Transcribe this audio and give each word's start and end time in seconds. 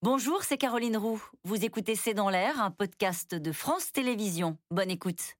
Bonjour, 0.00 0.44
c'est 0.44 0.58
Caroline 0.58 0.96
Roux. 0.96 1.20
Vous 1.42 1.64
écoutez 1.64 1.96
C'est 1.96 2.14
dans 2.14 2.30
l'air, 2.30 2.62
un 2.62 2.70
podcast 2.70 3.34
de 3.34 3.50
France 3.50 3.90
Télévisions. 3.90 4.56
Bonne 4.70 4.92
écoute. 4.92 5.34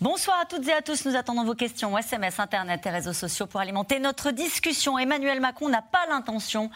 Bonsoir 0.00 0.40
à 0.40 0.44
toutes 0.44 0.66
et 0.66 0.72
à 0.72 0.82
tous. 0.82 1.04
Nous 1.06 1.14
attendons 1.14 1.44
vos 1.44 1.54
questions 1.54 1.96
SMS, 1.96 2.40
Internet 2.40 2.84
et 2.84 2.90
réseaux 2.90 3.12
sociaux 3.12 3.46
pour 3.46 3.60
alimenter 3.60 4.00
notre 4.00 4.32
discussion. 4.32 4.98
Emmanuel 4.98 5.40
Macron 5.40 5.68
n'a 5.68 5.82
pas 5.82 6.04
l'intention 6.08 6.72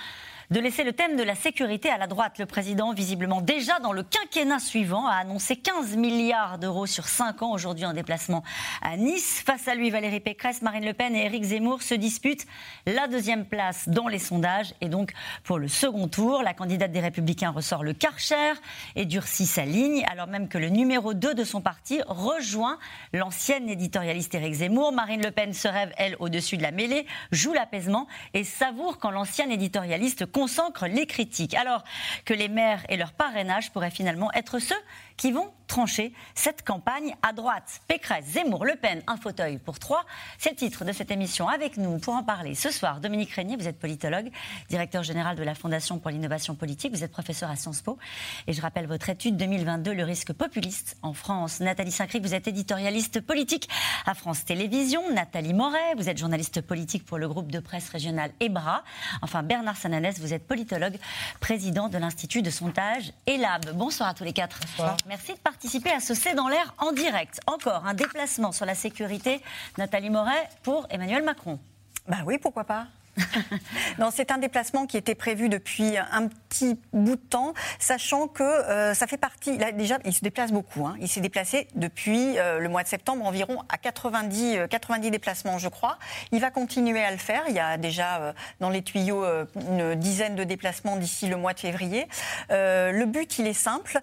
de 0.50 0.58
laisser 0.58 0.82
le 0.82 0.92
thème 0.92 1.16
de 1.16 1.22
la 1.22 1.36
sécurité 1.36 1.90
à 1.90 1.98
la 1.98 2.08
droite. 2.08 2.38
Le 2.38 2.46
président, 2.46 2.92
visiblement 2.92 3.40
déjà 3.40 3.78
dans 3.78 3.92
le 3.92 4.02
quinquennat 4.02 4.58
suivant, 4.58 5.06
a 5.06 5.12
annoncé 5.12 5.54
15 5.54 5.96
milliards 5.96 6.58
d'euros 6.58 6.86
sur 6.86 7.06
5 7.06 7.42
ans 7.42 7.52
aujourd'hui 7.52 7.84
en 7.84 7.92
déplacement 7.92 8.42
à 8.82 8.96
Nice. 8.96 9.44
Face 9.46 9.68
à 9.68 9.76
lui, 9.76 9.90
Valérie 9.90 10.18
Pécresse, 10.18 10.62
Marine 10.62 10.84
Le 10.84 10.92
Pen 10.92 11.14
et 11.14 11.24
Éric 11.24 11.44
Zemmour 11.44 11.82
se 11.82 11.94
disputent 11.94 12.46
la 12.84 13.06
deuxième 13.06 13.44
place 13.44 13.88
dans 13.88 14.08
les 14.08 14.18
sondages. 14.18 14.74
Et 14.80 14.88
donc, 14.88 15.12
pour 15.44 15.60
le 15.60 15.68
second 15.68 16.08
tour, 16.08 16.42
la 16.42 16.52
candidate 16.52 16.90
des 16.90 17.00
Républicains 17.00 17.50
ressort 17.50 17.84
le 17.84 17.92
Karcher 17.92 18.54
et 18.96 19.04
durcit 19.04 19.46
sa 19.46 19.64
ligne, 19.64 20.04
alors 20.10 20.26
même 20.26 20.48
que 20.48 20.58
le 20.58 20.68
numéro 20.68 21.14
2 21.14 21.32
de 21.32 21.44
son 21.44 21.60
parti 21.60 22.00
rejoint 22.08 22.78
l'ancienne 23.12 23.68
éditorialiste 23.68 24.34
Éric 24.34 24.54
Zemmour. 24.54 24.90
Marine 24.90 25.22
Le 25.22 25.30
Pen 25.30 25.54
se 25.54 25.68
rêve, 25.68 25.92
elle, 25.96 26.16
au-dessus 26.18 26.56
de 26.56 26.62
la 26.62 26.72
mêlée, 26.72 27.06
joue 27.30 27.52
l'apaisement 27.52 28.08
et 28.34 28.42
savoure 28.42 28.98
quand 28.98 29.12
l'ancienne 29.12 29.52
éditorialiste 29.52 30.26
concentre 30.40 30.86
les 30.86 31.06
critiques. 31.06 31.54
Alors 31.54 31.84
que 32.24 32.32
les 32.32 32.48
maires 32.48 32.82
et 32.88 32.96
leur 32.96 33.12
parrainage 33.12 33.70
pourraient 33.72 33.90
finalement 33.90 34.32
être 34.32 34.58
ceux 34.58 34.82
qui 35.20 35.32
vont 35.32 35.52
trancher 35.66 36.12
cette 36.34 36.64
campagne 36.64 37.14
à 37.22 37.32
droite. 37.32 37.82
Pécresse, 37.86 38.24
Zemmour, 38.24 38.64
Le 38.64 38.74
Pen, 38.74 39.02
un 39.06 39.18
fauteuil 39.18 39.58
pour 39.58 39.78
trois. 39.78 40.04
C'est 40.38 40.50
le 40.50 40.56
titre 40.56 40.84
de 40.84 40.92
cette 40.92 41.10
émission. 41.12 41.46
Avec 41.46 41.76
nous 41.76 41.98
pour 41.98 42.14
en 42.14 42.24
parler 42.24 42.54
ce 42.54 42.70
soir, 42.72 43.00
Dominique 43.00 43.30
Régnier, 43.30 43.56
vous 43.56 43.68
êtes 43.68 43.78
politologue, 43.78 44.30
directeur 44.68 45.02
général 45.04 45.36
de 45.36 45.42
la 45.44 45.54
Fondation 45.54 45.98
pour 45.98 46.10
l'innovation 46.10 46.54
politique. 46.54 46.92
Vous 46.92 47.04
êtes 47.04 47.12
professeur 47.12 47.50
à 47.50 47.56
Sciences 47.56 47.82
Po. 47.82 47.98
Et 48.46 48.54
je 48.54 48.62
rappelle 48.62 48.86
votre 48.86 49.10
étude 49.10 49.36
2022, 49.36 49.92
le 49.92 50.04
risque 50.04 50.32
populiste 50.32 50.96
en 51.02 51.12
France. 51.12 51.60
Nathalie 51.60 51.92
Saint-Cric, 51.92 52.22
vous 52.22 52.34
êtes 52.34 52.48
éditorialiste 52.48 53.20
politique 53.20 53.68
à 54.06 54.14
France 54.14 54.46
Télévisions. 54.46 55.12
Nathalie 55.12 55.54
Moret, 55.54 55.94
vous 55.98 56.08
êtes 56.08 56.18
journaliste 56.18 56.62
politique 56.62 57.04
pour 57.04 57.18
le 57.18 57.28
groupe 57.28 57.52
de 57.52 57.60
presse 57.60 57.90
régional 57.90 58.32
EBRA. 58.40 58.82
Enfin, 59.20 59.42
Bernard 59.42 59.76
Sananès, 59.76 60.18
vous 60.18 60.32
êtes 60.32 60.46
politologue, 60.46 60.96
président 61.40 61.88
de 61.90 61.98
l'Institut 61.98 62.40
de 62.40 62.50
sondage 62.50 63.12
ELAB. 63.26 63.74
Bonsoir 63.74 64.08
à 64.08 64.14
tous 64.14 64.24
les 64.24 64.32
quatre. 64.32 64.58
Bonsoir. 64.60 64.96
Merci 65.10 65.34
de 65.34 65.40
participer 65.40 65.90
à 65.90 65.98
ce 65.98 66.14
C'est 66.14 66.34
dans 66.36 66.46
l'air 66.46 66.72
en 66.78 66.92
direct. 66.92 67.40
Encore 67.48 67.84
un 67.84 67.94
déplacement 67.94 68.52
sur 68.52 68.64
la 68.64 68.76
sécurité, 68.76 69.40
Nathalie 69.76 70.08
Moret, 70.08 70.48
pour 70.62 70.86
Emmanuel 70.88 71.24
Macron. 71.24 71.58
Bah 72.06 72.18
oui, 72.24 72.38
pourquoi 72.38 72.62
pas 72.62 72.86
non, 73.98 74.10
c'est 74.12 74.30
un 74.30 74.38
déplacement 74.38 74.86
qui 74.86 74.96
était 74.96 75.14
prévu 75.14 75.48
depuis 75.48 75.96
un 75.96 76.28
petit 76.28 76.78
bout 76.92 77.16
de 77.16 77.20
temps, 77.20 77.54
sachant 77.78 78.28
que 78.28 78.42
euh, 78.42 78.94
ça 78.94 79.06
fait 79.06 79.16
partie. 79.16 79.56
Là, 79.58 79.72
déjà, 79.72 79.98
il 80.04 80.12
se 80.12 80.20
déplace 80.20 80.52
beaucoup. 80.52 80.86
Hein. 80.86 80.96
Il 81.00 81.08
s'est 81.08 81.20
déplacé 81.20 81.68
depuis 81.74 82.38
euh, 82.38 82.58
le 82.58 82.68
mois 82.68 82.82
de 82.82 82.88
septembre 82.88 83.24
environ 83.24 83.62
à 83.68 83.78
90, 83.78 84.68
90 84.68 85.06
euh, 85.06 85.10
déplacements, 85.10 85.58
je 85.58 85.68
crois. 85.68 85.98
Il 86.32 86.40
va 86.40 86.50
continuer 86.50 87.02
à 87.02 87.10
le 87.10 87.18
faire. 87.18 87.42
Il 87.48 87.54
y 87.54 87.60
a 87.60 87.76
déjà 87.76 88.34
dans 88.60 88.70
les 88.70 88.82
tuyaux 88.82 89.24
une 89.54 89.94
dizaine 89.94 90.34
de 90.34 90.44
déplacements 90.44 90.96
d'ici 90.96 91.26
le 91.26 91.36
mois 91.36 91.52
de 91.52 91.60
février. 91.60 92.06
le 92.48 93.04
but, 93.04 93.38
il 93.38 93.46
est 93.46 93.52
simple 93.52 94.00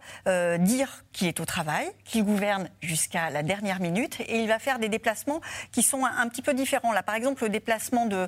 dire 0.60 1.04
qu'il 1.12 1.28
est 1.28 1.40
au 1.40 1.46
travail, 1.46 1.88
qu'il 2.06 2.24
gouverne 2.24 2.70
jusqu'à 2.82 3.30
la 3.30 3.44
dernière 3.44 3.80
minute, 3.80 4.20
et 4.22 4.40
il 4.40 4.48
va 4.48 4.60
faire 4.60 4.80
des 4.80 4.90
déplacements 4.90 5.42
qui 5.72 5.84
sont 5.84 6.06
un, 6.06 6.18
un 6.18 6.28
petit 6.28 6.42
peu 6.42 6.54
différents. 6.54 6.92
Là, 6.92 7.04
par 7.04 7.16
exemple, 7.16 7.44
le 7.44 7.50
déplacement 7.50 8.06
de 8.06 8.28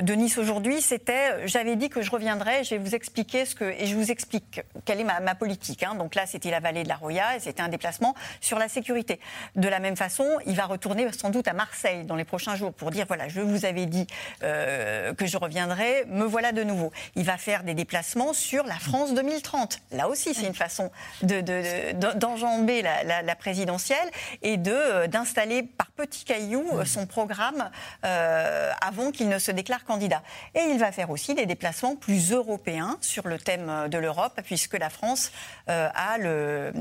de 0.00 0.14
Nice 0.14 0.38
aujourd'hui, 0.38 0.80
c'était 0.80 1.46
j'avais 1.46 1.76
dit 1.76 1.88
que 1.90 2.02
je 2.02 2.10
reviendrais, 2.10 2.64
je 2.64 2.70
vais 2.70 2.78
vous 2.78 2.94
expliquer 2.94 3.44
ce 3.44 3.54
que 3.54 3.64
et 3.64 3.86
je 3.86 3.94
vous 3.94 4.10
explique 4.10 4.62
quelle 4.84 5.00
est 5.00 5.04
ma, 5.04 5.34
politique. 5.34 5.82
Hein. 5.82 5.94
Donc 5.94 6.14
là, 6.14 6.26
c'était 6.26 6.50
la 6.50 6.60
vallée 6.60 6.82
de 6.82 6.88
la 6.88 6.96
Roya 6.96 7.36
et 7.36 7.40
c'était 7.40 7.62
un 7.62 7.68
déplacement 7.68 8.14
sur 8.40 8.58
la 8.58 8.68
sécurité. 8.68 9.20
De 9.56 9.68
la 9.68 9.78
même 9.78 9.96
façon, 9.96 10.26
il 10.46 10.56
va 10.56 10.66
retourner 10.66 11.10
sans 11.12 11.30
doute 11.30 11.48
à 11.48 11.52
Marseille 11.52 12.04
dans 12.04 12.16
les 12.16 12.24
prochains 12.24 12.56
jours 12.56 12.72
pour 12.72 12.90
dire 12.90 13.06
voilà, 13.06 13.28
je 13.28 13.40
vous 13.40 13.64
avais 13.64 13.86
dit 13.86 14.06
euh, 14.42 15.14
que 15.14 15.26
je 15.26 15.36
reviendrai, 15.36 16.04
me 16.08 16.24
voilà 16.24 16.52
de 16.52 16.62
nouveau. 16.62 16.92
Il 17.16 17.24
va 17.24 17.36
faire 17.36 17.62
des 17.62 17.74
déplacements 17.74 18.32
sur 18.32 18.64
la 18.64 18.76
France 18.76 19.14
2030. 19.14 19.80
Là 19.92 20.08
aussi, 20.08 20.34
c'est 20.34 20.46
une 20.46 20.54
façon 20.54 20.90
d'enjamber 21.22 22.82
de, 22.82 22.88
de, 22.88 23.26
la, 23.26 23.36
présidentielle 23.36 24.10
et 24.42 24.58
euh, 24.66 25.06
d'installer 25.06 25.62
par 25.62 25.90
petits 25.90 26.24
cailloux 26.24 26.68
euh, 26.74 26.84
son 26.84 27.06
programme 27.06 27.70
avant 28.02 29.10
qu'il 29.10 29.28
ne 29.28 29.38
se 29.38 29.50
déclare 29.50 29.79
candidat. 29.84 30.22
Et 30.54 30.60
il 30.70 30.78
va 30.78 30.92
faire 30.92 31.10
aussi 31.10 31.34
des 31.34 31.46
déplacements 31.46 31.96
plus 31.96 32.32
européens 32.32 32.96
sur 33.00 33.28
le 33.28 33.38
thème 33.38 33.88
de 33.88 33.98
l'Europe, 33.98 34.40
puisque 34.44 34.78
la 34.78 34.90
France 34.90 35.32
euh, 35.68 35.88
a, 35.94 36.18
le, 36.18 36.28
euh, 36.28 36.72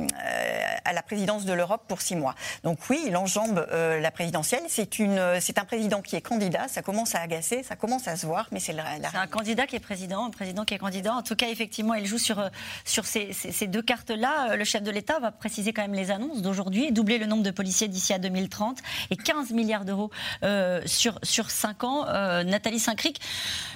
a 0.85 0.93
la 0.93 1.01
présidence 1.01 1.45
de 1.45 1.53
l'Europe 1.53 1.83
pour 1.87 2.01
six 2.01 2.15
mois. 2.15 2.35
Donc 2.63 2.79
oui, 2.89 2.99
il 3.07 3.15
enjambe 3.15 3.65
euh, 3.71 3.99
la 3.99 4.11
présidentielle. 4.11 4.63
C'est 4.69 5.57
un 5.57 5.65
président 5.65 6.01
qui 6.01 6.15
est 6.15 6.21
candidat. 6.21 6.67
Ça 6.67 6.81
commence 6.81 7.15
à 7.15 7.21
agacer, 7.21 7.63
ça 7.63 7.75
commence 7.75 8.07
à 8.07 8.15
se 8.15 8.25
voir, 8.25 8.47
mais 8.51 8.59
c'est 8.59 8.75
un 8.79 9.27
candidat 9.27 9.67
qui 9.67 9.75
est 9.75 9.79
président, 9.79 10.25
un 10.25 10.29
président 10.29 10.65
qui 10.65 10.73
est 10.73 10.79
candidat. 10.79 11.13
En 11.13 11.23
tout 11.23 11.35
cas, 11.35 11.47
effectivement, 11.49 11.93
il 11.93 12.05
joue 12.05 12.17
sur, 12.17 12.49
sur 12.85 13.05
ces, 13.05 13.33
ces, 13.33 13.67
deux 13.67 13.81
cartes-là. 13.81 14.55
Le 14.55 14.63
chef 14.63 14.83
de 14.83 14.91
l'État 14.91 15.19
va 15.19 15.31
préciser 15.31 15.73
quand 15.73 15.81
même 15.81 15.93
les 15.93 16.11
annonces 16.11 16.41
d'aujourd'hui, 16.41 16.91
doubler 16.91 17.17
le 17.17 17.25
nombre 17.25 17.43
de 17.43 17.51
policiers 17.51 17.87
d'ici 17.87 18.13
à 18.13 18.19
2030 18.19 18.79
et 19.11 19.17
15 19.17 19.51
milliards 19.51 19.85
d'euros 19.85 20.09
euh, 20.43 20.81
sur, 20.85 21.19
sur 21.23 21.49
5 21.49 21.83
ans. 21.83 22.05
Euh, 22.07 22.43
Nathalie 22.43 22.79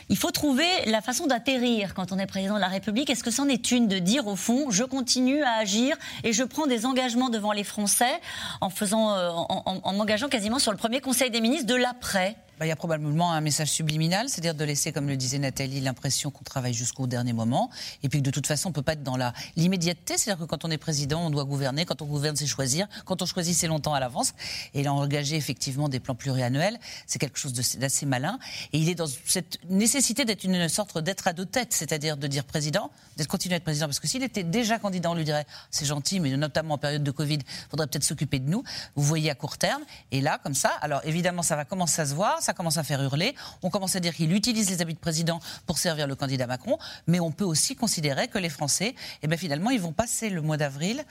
Il 0.09 0.17
faut 0.17 0.31
trouver 0.31 0.67
la 0.85 1.01
façon 1.01 1.27
d'atterrir 1.27 1.93
quand 1.93 2.11
on 2.11 2.19
est 2.19 2.25
président 2.25 2.55
de 2.55 2.59
la 2.59 2.67
République. 2.67 3.09
Est-ce 3.09 3.23
que 3.23 3.31
c'en 3.31 3.47
est 3.47 3.71
une 3.71 3.87
de 3.87 3.99
dire 3.99 4.27
au 4.27 4.35
fond, 4.35 4.69
je 4.69 4.83
continue 4.83 5.41
à 5.43 5.53
agir 5.53 5.95
et 6.23 6.33
je 6.33 6.43
prends 6.43 6.67
des 6.67 6.85
engagements 6.85 7.29
devant 7.29 7.51
les 7.51 7.63
Français 7.63 8.19
en 8.61 8.69
euh, 9.17 9.29
en, 9.29 9.63
en, 9.65 9.79
en 9.83 9.93
m'engageant 9.93 10.27
quasiment 10.27 10.59
sur 10.59 10.71
le 10.71 10.77
premier 10.77 11.01
Conseil 11.01 11.31
des 11.31 11.41
ministres 11.41 11.67
de 11.67 11.75
l'après? 11.75 12.35
Il 12.65 12.69
y 12.69 12.71
a 12.71 12.75
probablement 12.75 13.33
un 13.33 13.41
message 13.41 13.69
subliminal, 13.69 14.29
c'est-à-dire 14.29 14.55
de 14.55 14.63
laisser, 14.63 14.91
comme 14.91 15.07
le 15.07 15.17
disait 15.17 15.39
Nathalie, 15.39 15.81
l'impression 15.81 16.31
qu'on 16.31 16.43
travaille 16.43 16.73
jusqu'au 16.73 17.07
dernier 17.07 17.33
moment, 17.33 17.69
et 18.03 18.09
puis 18.09 18.19
que 18.19 18.25
de 18.25 18.31
toute 18.31 18.47
façon, 18.47 18.69
on 18.69 18.71
ne 18.71 18.75
peut 18.75 18.81
pas 18.81 18.93
être 18.93 19.03
dans 19.03 19.17
l'immédiateté, 19.55 20.17
c'est-à-dire 20.17 20.45
que 20.45 20.49
quand 20.49 20.65
on 20.65 20.71
est 20.71 20.77
président, 20.77 21.25
on 21.25 21.29
doit 21.29 21.45
gouverner, 21.45 21.85
quand 21.85 22.01
on 22.01 22.05
gouverne, 22.05 22.35
c'est 22.35 22.45
choisir, 22.45 22.87
quand 23.05 23.21
on 23.21 23.25
choisit, 23.25 23.55
c'est 23.55 23.67
longtemps 23.67 23.93
à 23.93 23.99
l'avance, 23.99 24.33
et 24.73 24.83
là, 24.83 24.93
engager 24.93 25.35
effectivement 25.35 25.89
des 25.89 25.99
plans 25.99 26.15
pluriannuels, 26.15 26.79
c'est 27.07 27.19
quelque 27.19 27.37
chose 27.37 27.53
d'assez 27.53 28.05
malin, 28.05 28.39
et 28.71 28.77
il 28.77 28.89
est 28.89 28.95
dans 28.95 29.07
cette 29.25 29.59
nécessité 29.69 30.25
d'être 30.25 30.43
une 30.43 30.69
sorte 30.69 30.97
d'être 30.99 31.27
à 31.27 31.33
deux 31.33 31.45
têtes, 31.45 31.73
c'est-à-dire 31.73 32.17
de 32.17 32.27
dire 32.27 32.43
président, 32.45 32.91
d'être 33.17 33.27
continuer 33.27 33.55
à 33.55 33.57
être 33.57 33.63
président, 33.63 33.87
parce 33.87 33.99
que 33.99 34.07
s'il 34.07 34.23
était 34.23 34.43
déjà 34.43 34.79
candidat, 34.79 35.09
on 35.11 35.15
lui 35.15 35.23
dirait, 35.23 35.45
c'est 35.71 35.85
gentil, 35.85 36.19
mais 36.19 36.29
notamment 36.37 36.75
en 36.75 36.77
période 36.77 37.03
de 37.03 37.11
Covid, 37.11 37.39
il 37.39 37.69
faudrait 37.69 37.87
peut-être 37.87 38.03
s'occuper 38.03 38.39
de 38.39 38.49
nous, 38.49 38.63
vous 38.95 39.03
voyez 39.03 39.29
à 39.29 39.35
court 39.35 39.57
terme, 39.57 39.83
et 40.11 40.21
là, 40.21 40.39
comme 40.43 40.55
ça, 40.55 40.69
alors 40.81 41.01
évidemment, 41.03 41.41
ça 41.41 41.55
va 41.55 41.65
commencer 41.65 42.01
à 42.01 42.05
se 42.05 42.13
voir, 42.13 42.41
commence 42.53 42.77
à 42.77 42.83
faire 42.83 43.01
hurler. 43.01 43.35
On 43.61 43.69
commence 43.69 43.95
à 43.95 43.99
dire 43.99 44.13
qu'il 44.13 44.33
utilise 44.33 44.69
les 44.69 44.81
habits 44.81 44.93
de 44.93 44.99
président 44.99 45.39
pour 45.65 45.77
servir 45.77 46.07
le 46.07 46.15
candidat 46.15 46.47
Macron. 46.47 46.77
Mais 47.07 47.19
on 47.19 47.31
peut 47.31 47.45
aussi 47.45 47.75
considérer 47.75 48.27
que 48.27 48.37
les 48.37 48.49
Français, 48.49 48.95
eh 49.21 49.27
bien, 49.27 49.37
finalement, 49.37 49.69
ils 49.69 49.81
vont 49.81 49.93
passer 49.93 50.29
le 50.29 50.41
mois 50.41 50.57
d'avril 50.57 51.03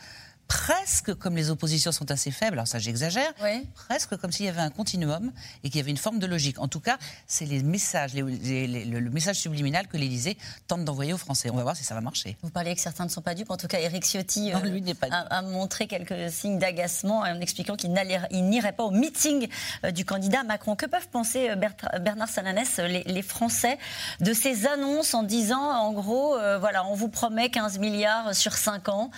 presque 0.52 1.14
comme 1.14 1.34
les 1.34 1.48
oppositions 1.50 1.92
sont 1.92 2.10
assez 2.10 2.30
faibles, 2.30 2.54
alors 2.54 2.68
ça 2.68 2.78
j'exagère, 2.78 3.32
oui. 3.42 3.66
presque 3.74 4.16
comme 4.16 4.30
s'il 4.30 4.44
y 4.44 4.48
avait 4.50 4.60
un 4.60 4.70
continuum 4.70 5.32
et 5.64 5.70
qu'il 5.70 5.78
y 5.78 5.80
avait 5.80 5.90
une 5.90 5.96
forme 5.96 6.18
de 6.18 6.26
logique. 6.26 6.58
En 6.60 6.68
tout 6.68 6.80
cas, 6.80 6.98
c'est 7.26 7.46
les 7.46 7.62
messages, 7.62 8.12
les, 8.12 8.22
les, 8.22 8.66
les, 8.66 8.84
le, 8.84 9.10
message 9.10 9.36
subliminal 9.36 9.86
que 9.86 9.96
l'Élysée 9.96 10.36
tente 10.68 10.84
d'envoyer 10.84 11.14
aux 11.14 11.18
Français. 11.18 11.48
On 11.50 11.56
va 11.56 11.62
voir 11.62 11.74
si 11.74 11.84
ça 11.84 11.94
va 11.94 12.02
marcher. 12.02 12.36
Vous 12.42 12.50
parlez 12.50 12.74
que 12.74 12.82
certains 12.82 13.04
ne 13.04 13.10
sont 13.10 13.22
pas 13.22 13.34
dupes. 13.34 13.50
En 13.50 13.56
tout 13.56 13.66
cas, 13.66 13.80
Éric 13.80 14.04
Ciotti 14.04 14.50
non, 14.50 14.60
lui 14.60 14.82
pas 14.94 15.06
a, 15.10 15.38
a, 15.38 15.42
montré 15.42 15.86
quelques 15.86 16.30
signes 16.30 16.58
d'agacement 16.58 17.20
en 17.20 17.40
expliquant 17.40 17.74
qu'il 17.74 17.92
n'irait 17.92 18.72
pas 18.72 18.84
au 18.84 18.90
meeting 18.90 19.48
euh, 19.84 19.90
du 19.90 20.04
candidat 20.04 20.42
Macron. 20.42 20.76
Que 20.76 20.86
peuvent 20.86 21.08
penser 21.08 21.48
euh, 21.48 21.56
Bernard 21.98 22.28
Sananès, 22.28 22.78
les, 22.78 23.22
Français, 23.22 23.78
de 24.20 24.34
ces 24.34 24.66
annonces 24.66 25.14
en 25.14 25.22
disant, 25.22 25.62
en 25.62 25.92
gros, 25.92 26.36
euh, 26.36 26.58
voilà, 26.58 26.84
on 26.86 26.94
vous 26.94 27.08
promet 27.08 27.48
15 27.48 27.78
milliards 27.78 28.34
sur 28.34 28.52
5 28.52 28.90
ans 28.90 29.10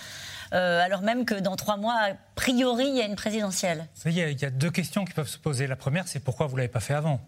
euh, 0.53 0.85
alors 0.85 1.03
même 1.03 1.25
que 1.25 1.35
dans 1.35 1.57
trois 1.57 1.77
mois, 1.77 1.95
a 1.95 2.15
priori, 2.35 2.87
il 2.89 2.97
y 2.97 3.01
a 3.01 3.07
une 3.07 3.17
présidentielle 3.17 3.87
il 4.05 4.13
y, 4.13 4.23
a, 4.23 4.29
il 4.31 4.41
y 4.41 4.45
a 4.45 4.51
deux 4.51 4.71
questions 4.71 5.05
qui 5.05 5.13
peuvent 5.13 5.29
se 5.29 5.39
poser. 5.39 5.67
La 5.67 5.77
première, 5.77 6.07
c'est 6.09 6.21
pourquoi 6.21 6.47
vous 6.47 6.55
ne 6.55 6.59
l'avez 6.59 6.69
pas 6.73 6.81
fait 6.81 6.95
avant? 6.95 7.21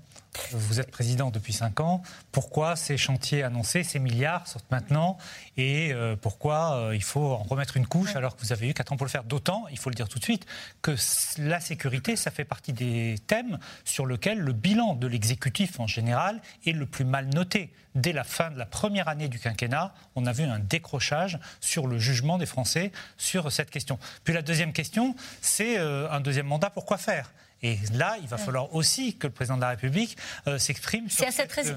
Vous 0.53 0.81
êtes 0.81 0.91
président 0.91 1.31
depuis 1.31 1.53
5 1.53 1.81
ans. 1.81 2.03
Pourquoi 2.33 2.77
ces 2.77 2.97
chantiers 2.97 3.43
annoncés, 3.43 3.83
ces 3.83 3.99
milliards 3.99 4.47
sortent 4.47 4.71
maintenant 4.71 5.19
Et 5.56 5.93
euh, 5.93 6.17
pourquoi 6.17 6.77
euh, 6.77 6.94
il 6.94 7.03
faut 7.03 7.33
en 7.33 7.43
remettre 7.43 7.77
une 7.77 7.87
couche 7.87 8.17
alors 8.17 8.37
que 8.37 8.43
vous 8.43 8.53
avez 8.53 8.69
eu 8.69 8.75
4 8.75 8.93
ans 8.93 8.97
pour 8.97 9.06
le 9.06 9.11
faire? 9.11 9.25
D'autant, 9.25 9.67
il 9.71 9.79
faut 9.79 9.91
le 9.91 9.94
dire 9.94 10.09
tout 10.09 10.19
de 10.19 10.25
suite, 10.25 10.47
que 10.83 10.94
la 11.38 11.61
sécurité, 11.61 12.17
ça 12.17 12.31
fait 12.31 12.44
partie 12.44 12.73
des 12.73 13.17
thèmes 13.27 13.59
sur 13.85 14.06
lesquels 14.06 14.38
le 14.38 14.53
bilan 14.53 14.94
de 14.94 15.06
l'exécutif 15.06 15.81
en 15.81 15.87
général 15.87 16.41
est 16.67 16.73
le 16.73 16.87
plus 16.87 17.05
mal 17.05 17.27
noté. 17.35 17.73
Dès 17.94 18.12
la 18.12 18.25
fin 18.25 18.50
de 18.50 18.59
la 18.59 18.67
première 18.67 19.09
année 19.09 19.29
du 19.29 19.38
quinquennat, 19.38 19.94
on 20.17 20.27
a 20.27 20.33
vu 20.33 20.44
un 20.44 20.59
décrochage 20.59 21.38
sur 21.61 21.87
le 21.87 21.99
jugement 21.99 22.37
des 22.37 22.44
Français 22.44 22.93
sur 23.17 23.50
cette 23.50 23.71
question. 23.71 23.99
Puis 24.23 24.35
la 24.35 24.43
deuxième 24.43 24.75
question, 24.75 25.17
c'est 25.41 25.79
euh, 25.79 26.11
un 26.11 26.21
deuxième 26.21 26.47
mandat, 26.47 26.69
pourquoi 26.69 26.99
faire? 26.99 27.33
Et 27.62 27.79
là, 27.94 28.17
il 28.20 28.29
va 28.29 28.37
falloir 28.37 28.75
aussi 28.75 29.17
que 29.17 29.26
le 29.26 29.32
président 29.32 29.56
de 29.56 29.62
la 29.62 29.70
République 29.70 30.17
euh, 30.47 30.58
s'exprime. 30.58 31.06
C'est, 31.08 31.26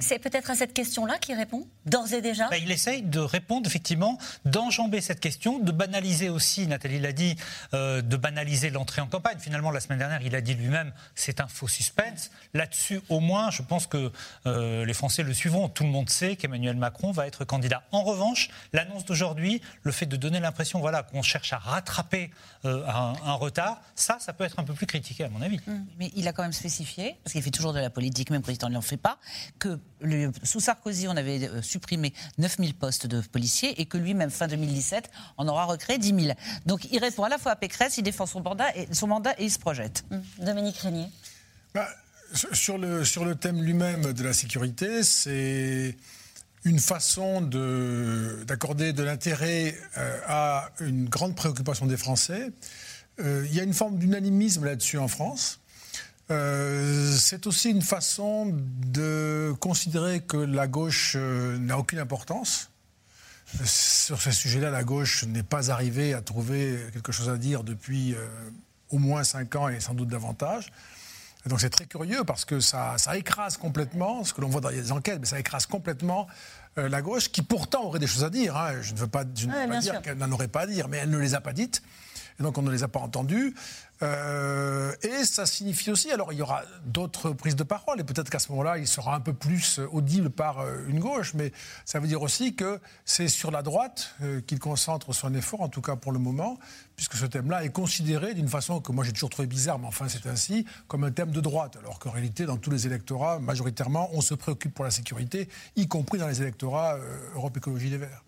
c'est 0.02 0.20
peut-être 0.20 0.52
à 0.52 0.56
cette 0.56 0.74
question-là 0.74 1.18
qu'il 1.20 1.36
répond, 1.36 1.68
d'ores 1.86 2.14
et 2.14 2.22
déjà 2.22 2.50
bah, 2.50 2.58
Il 2.58 2.70
essaye 2.70 3.02
de 3.02 3.20
répondre, 3.20 3.66
effectivement, 3.66 4.18
d'enjamber 4.44 5.00
cette 5.00 5.22
question, 5.22 5.58
de 5.58 5.72
banaliser 5.72 6.30
aussi, 6.30 6.68
Nathalie 6.68 7.00
l'a 7.00 7.14
dit, 7.14 7.38
euh, 7.74 8.02
de 8.02 8.18
banaliser 8.18 8.72
l'entrée 8.72 9.02
en 9.02 9.08
campagne. 9.08 9.38
Finalement, 9.40 9.72
la 9.72 9.80
semaine 9.80 10.00
dernière, 10.00 10.22
il 10.22 10.36
a 10.36 10.42
dit 10.42 10.54
lui-même, 10.54 10.92
c'est 11.16 11.40
un 11.40 11.48
faux 11.48 11.70
suspense. 11.70 12.30
Là-dessus, 12.54 13.00
au 13.08 13.22
moins, 13.22 13.50
je 13.50 13.62
pense 13.62 13.88
que 13.88 14.12
euh, 14.48 14.86
les 14.86 14.94
Français 14.94 15.24
le 15.24 15.34
suivront. 15.34 15.70
Tout 15.70 15.84
le 15.84 15.90
monde 15.90 16.10
sait 16.10 16.36
qu'Emmanuel 16.36 16.76
Macron 16.76 17.12
va 17.12 17.26
être 17.26 17.46
candidat. 17.46 17.84
En 17.94 18.04
revanche, 18.04 18.50
l'annonce 18.74 19.06
d'aujourd'hui, 19.06 19.62
le 19.84 19.94
fait 19.94 20.06
de 20.06 20.18
donner 20.18 20.42
l'impression 20.42 20.80
voilà, 20.80 21.04
qu'on 21.04 21.22
cherche 21.22 21.54
à 21.54 21.58
rattraper 21.58 22.32
un, 22.66 23.14
un 23.24 23.34
retard, 23.34 23.82
ça, 23.96 24.18
ça 24.20 24.34
peut 24.34 24.44
être 24.44 24.60
un 24.60 24.64
peu 24.66 24.74
plus 24.74 24.86
critiqué, 24.86 25.24
à 25.24 25.30
mon 25.30 25.42
avis. 25.42 25.60
Mm. 25.70 25.86
Mais 26.00 26.12
il 26.16 26.28
a 26.28 26.34
quand 26.34 26.42
même 26.42 26.54
spécifié, 26.54 27.16
parce 27.24 27.34
qu'il 27.34 27.44
fait 27.44 27.52
toujours 27.52 27.74
de 27.74 27.80
la 27.80 27.90
politique, 27.90 28.32
même 28.32 28.42
président 28.42 28.70
ne 28.70 28.74
l'en 28.74 28.82
fait 28.82 28.98
pas, 28.98 29.20
que 29.60 29.80
sous 30.44 30.60
Sarkozy, 30.60 31.08
on 31.08 31.16
avait 31.16 31.48
euh, 31.48 31.62
supprimé 31.62 32.14
9000 32.38 32.74
postes 32.74 33.08
de 33.08 33.22
policiers 33.22 33.80
et 33.80 33.86
que 33.86 33.98
lui-même, 33.98 34.32
fin 34.32 34.48
2017, 34.48 35.10
on 35.38 35.48
aura 35.48 35.66
recréé 35.66 35.98
10 35.98 36.08
000. 36.26 36.38
Donc 36.66 36.88
il 36.92 37.00
répond 37.00 37.24
à 37.24 37.30
la 37.30 37.38
fois 37.38 37.52
à 37.54 37.56
Pécresse, 37.56 37.98
il 37.98 38.04
défend 38.04 38.26
son 38.26 38.42
mandat 38.42 38.76
et, 38.76 38.88
son 38.94 39.08
mandat 39.08 39.34
et 39.38 39.46
il 39.46 39.52
se 39.52 39.60
projette. 39.60 40.04
Mm. 40.10 40.46
Dominique 40.46 40.78
Régnier. 40.78 41.08
Bah, 41.74 41.88
sur, 42.34 42.78
le, 42.78 43.06
sur 43.06 43.26
le 43.26 43.36
thème 43.36 43.62
lui-même 43.62 44.14
de 44.14 44.24
la 44.24 44.34
sécurité, 44.34 45.04
c'est 45.04 45.96
une 46.66 46.80
façon 46.80 47.42
d'accorder 47.42 48.94
de, 48.94 49.04
l'intérêt 49.04 49.76
euh, 49.98 50.20
à 50.28 50.70
une 50.80 51.08
grande 51.08 51.36
préoccupation 51.36 51.86
des 51.86 51.98
Français. 51.98 52.52
Euh, 53.20 53.46
il 53.50 53.56
y 53.56 53.60
a 53.60 53.64
une 53.64 53.74
forme 53.74 53.98
d'unanimisme 53.98 54.66
là-dessus 54.66 54.98
en 54.98 55.08
France. 55.08 55.59
Euh, 56.32 57.16
c'est 57.18 57.48
aussi 57.48 57.72
une 57.72 57.82
façon 57.82 58.52
de 58.54 59.54
considérer 59.60 60.22
que 60.22 60.38
la 60.38 60.68
gauche 60.68 61.14
euh, 61.16 61.58
n'a 61.58 61.78
aucune 61.78 62.00
importance. 62.00 62.70
Sur 63.66 64.22
ce 64.22 64.30
sujet-là, 64.30 64.70
la 64.70 64.84
gauche 64.84 65.24
n'est 65.24 65.44
pas 65.44 65.72
arrivée 65.72 66.14
à 66.14 66.22
trouver 66.22 66.78
quelque 66.94 67.12
chose 67.12 67.30
à 67.30 67.38
dire 67.38 67.64
depuis 67.64 68.16
au 68.92 69.00
moins 69.00 69.24
cinq 69.24 69.56
ans 69.56 69.70
et 69.70 69.80
sans 69.80 69.96
doute 69.96 70.10
davantage. 70.10 70.72
donc 71.48 71.60
c'est 71.60 71.72
très 71.72 71.88
curieux 71.88 72.24
parce 72.24 72.46
que 72.46 72.60
ça, 72.60 72.96
écrase 73.16 73.58
complètement, 73.58 74.24
ce 74.24 74.34
que 74.34 74.42
l'on 74.42 74.50
voit 74.50 74.62
dans 74.62 74.70
les 74.70 74.92
enquêtes, 74.92 75.18
mais 75.20 75.26
ça 75.26 75.40
écrase 75.40 75.66
complètement 75.66 76.28
la 76.78 77.02
gauche 77.02 77.32
qui 77.32 77.42
pourtant 77.42 77.86
aurait 77.86 77.98
des 77.98 78.06
choses 78.06 78.24
à 78.24 78.30
dire. 78.30 78.56
Hein. 78.56 78.84
Je 78.84 78.94
ne 78.94 79.00
veux 79.00 79.08
pas, 79.08 79.26
pas 79.26 79.80
dire 79.80 80.00
qu'elle 80.04 80.20
n'en 80.20 80.32
aurait 80.32 80.48
pas 80.48 80.62
à 80.62 80.68
dire, 80.68 80.88
mais 80.88 80.98
elle 80.98 81.10
ne 81.10 81.18
les 81.18 81.34
a 81.34 81.42
pas 81.42 81.54
dites 81.54 81.82
et 82.40 82.44
donc 82.44 82.58
on 82.58 82.62
ne 82.62 82.72
les 82.72 82.84
a 82.84 82.88
pas 82.88 83.00
entendus. 83.00 83.54
Euh, 84.02 84.94
et 85.02 85.26
ça 85.26 85.46
signifie 85.46 85.92
aussi, 85.92 86.12
alors 86.12 86.32
il 86.32 86.40
y 86.40 86.42
aura 86.42 86.64
d'autres 86.86 87.32
prises 87.32 87.56
de 87.56 87.64
parole, 87.64 88.00
et 88.00 88.04
peut-être 88.04 88.30
qu'à 88.30 88.40
ce 88.40 88.50
moment-là, 88.52 88.78
il 88.78 88.88
sera 88.88 89.16
un 89.16 89.20
peu 89.20 89.34
plus 89.34 89.80
audible 89.92 90.30
par 90.30 90.60
euh, 90.60 90.88
une 90.88 91.00
gauche, 91.00 91.34
mais 91.34 91.52
ça 91.86 92.00
veut 92.00 92.08
dire 92.08 92.22
aussi 92.22 92.56
que 92.56 92.80
c'est 93.04 93.28
sur 93.28 93.52
la 93.52 93.62
droite 93.62 94.16
euh, 94.22 94.40
qu'il 94.42 94.60
concentre 94.60 95.14
son 95.14 95.34
effort, 95.34 95.62
en 95.62 95.70
tout 95.70 95.82
cas 95.82 95.98
pour 95.98 96.14
le 96.14 96.20
moment, 96.20 96.58
puisque 96.96 97.16
ce 97.16 97.26
thème-là 97.26 97.66
est 97.66 97.72
considéré 97.72 98.34
d'une 98.34 98.48
façon 98.48 98.80
que 98.80 98.92
moi 98.94 99.04
j'ai 99.04 99.12
toujours 99.12 99.30
trouvé 99.30 99.48
bizarre, 99.48 99.80
mais 99.80 99.88
enfin 99.88 100.08
c'est 100.08 100.28
ainsi, 100.28 100.66
comme 100.88 101.04
un 101.04 101.12
thème 101.12 101.32
de 101.32 101.42
droite, 101.42 101.76
alors 101.78 102.00
qu'en 102.00 102.12
réalité, 102.12 102.46
dans 102.46 102.58
tous 102.58 102.72
les 102.72 102.88
électorats, 102.88 103.40
majoritairement, 103.40 104.10
on 104.14 104.22
se 104.22 104.34
préoccupe 104.34 104.74
pour 104.74 104.86
la 104.86 104.92
sécurité, 104.92 105.50
y 105.76 105.88
compris 105.88 106.20
dans 106.20 106.28
les 106.28 106.42
électorats 106.42 106.98
Europe 107.36 107.58
Écologie 107.58 107.90
des 107.90 107.98
Verts. 107.98 108.24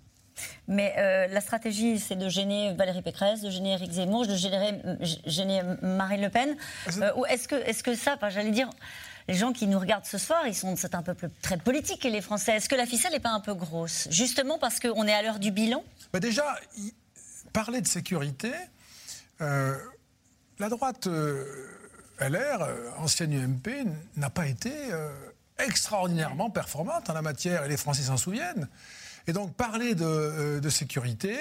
Mais 0.68 0.94
euh, 0.98 1.28
la 1.28 1.42
stratégie, 1.42 2.00
c'est 2.00 2.16
de 2.16 2.30
gêner 2.30 2.74
Valérie 2.74 3.02
Pécresse, 3.02 3.42
de 3.42 3.50
gêner 3.50 3.74
Éric 3.74 3.92
Zemmour, 3.92 4.28
de 4.28 4.36
gêner, 4.36 4.82
gêner 5.26 5.62
Marine 5.82 6.22
Le 6.22 6.30
Pen. 6.30 6.56
Euh, 6.98 7.12
ou 7.16 7.26
est-ce 7.26 7.48
que, 7.48 7.56
est 7.56 7.82
que 7.82 7.96
ça, 7.96 8.18
j'allais 8.30 8.52
dire, 8.52 8.70
les 9.28 9.34
gens 9.36 9.54
qui 9.54 9.68
nous 9.68 9.80
regardent 9.80 10.06
ce 10.06 10.18
soir, 10.18 10.48
ils 10.48 10.56
sont 10.56 10.76
c'est 10.76 10.96
un 10.96 11.04
peuple 11.04 11.30
très 11.42 11.58
politique, 11.58 12.04
les 12.04 12.22
Français. 12.22 12.56
Est-ce 12.56 12.70
que 12.70 12.76
la 12.76 12.86
ficelle 12.86 13.12
n'est 13.12 13.20
pas 13.20 13.32
un 13.32 13.40
peu 13.40 13.54
grosse? 13.54 14.08
Justement 14.10 14.58
parce 14.58 14.80
qu'on 14.80 15.08
est 15.08 15.14
à 15.14 15.22
l'heure 15.22 15.40
du 15.40 15.52
bilan 15.52 15.84
bah 16.14 16.20
Déjà, 16.20 16.56
parler 17.54 17.82
de 17.82 17.88
sécurité, 17.88 18.52
euh, 19.42 19.78
la 20.60 20.70
droite 20.70 21.08
LR, 22.20 22.68
ancienne 22.98 23.34
UMP, 23.34 23.88
n'a 24.16 24.30
pas 24.30 24.48
été 24.48 24.72
extraordinairement 25.58 26.50
performante 26.50 27.10
en 27.10 27.14
la 27.14 27.22
matière, 27.22 27.66
et 27.66 27.70
les 27.70 27.78
Français 27.78 28.04
s'en 28.04 28.18
souviennent. 28.18 28.68
Et 29.28 29.34
donc 29.34 29.56
parler 29.56 29.96
de, 29.96 30.06
euh, 30.06 30.70
sécurité, 30.70 31.36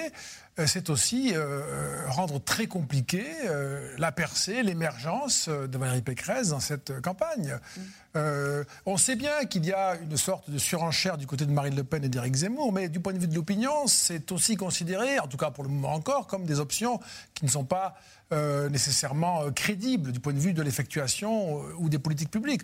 c'est 0.65 0.89
aussi 0.89 1.31
euh, 1.33 2.05
rendre 2.07 2.39
très 2.41 2.67
compliqué 2.67 3.25
la 3.97 4.11
percée, 4.11 4.63
l'émergence 4.63 5.49
de 5.49 5.77
Valérie 5.77 6.01
Pécresse 6.01 6.49
dans 6.49 6.59
cette 6.59 7.01
campagne. 7.01 7.57
on 8.85 8.97
sait 8.97 9.15
bien 9.15 9.45
qu'il 9.45 9.65
y 9.65 9.71
a 9.71 9.95
une 9.95 10.17
sorte 10.17 10.49
de 10.49 10.57
surenchère 10.57 11.17
du 11.17 11.27
côté 11.27 11.45
de 11.45 11.51
Marine 11.51 11.75
Le 11.75 11.83
Pen 11.83 12.03
et 12.03 12.09
d'Éric 12.09 12.35
Zemmour, 12.35 12.71
mais 12.73 12.89
du 12.89 12.99
point 12.99 13.13
de 13.13 13.19
vue 13.19 13.27
de 13.27 13.35
l'opinion, 13.35 13.87
c'est 13.87 14.31
aussi 14.31 14.55
considéré, 14.55 15.19
en 15.19 15.27
tout 15.27 15.37
cas 15.37 15.51
pour 15.51 15.63
le 15.63 15.69
moment 15.69 15.93
encore, 15.93 16.27
comme 16.27 16.45
des 16.45 16.59
options 16.59 16.99
qui 17.33 17.45
ne 17.45 17.49
sont 17.49 17.65
pas 17.65 17.95
euh, 18.33 18.69
nécessairement 18.69 19.43
euh, 19.43 19.51
crédible 19.51 20.13
du 20.13 20.21
point 20.21 20.31
de 20.31 20.39
vue 20.39 20.53
de 20.53 20.61
l'effectuation 20.61 21.57
euh, 21.57 21.73
ou 21.77 21.89
des 21.89 21.99
politiques 21.99 22.31
publiques. 22.31 22.61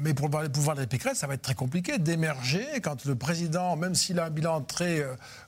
mais 0.00 0.12
pour 0.12 0.28
le 0.28 0.50
pouvoir 0.50 0.76
de 0.76 0.84
Pécresse, 0.84 1.16
ça 1.16 1.26
va 1.26 1.32
être 1.32 1.40
très 1.40 1.54
compliqué 1.54 1.96
d'émerger 1.96 2.66
quand 2.82 3.06
le 3.06 3.14
président, 3.14 3.74
même 3.74 3.94
s'il 3.94 4.18
a 4.18 4.26
un 4.26 4.30
bilan 4.30 4.60
très 4.60 5.02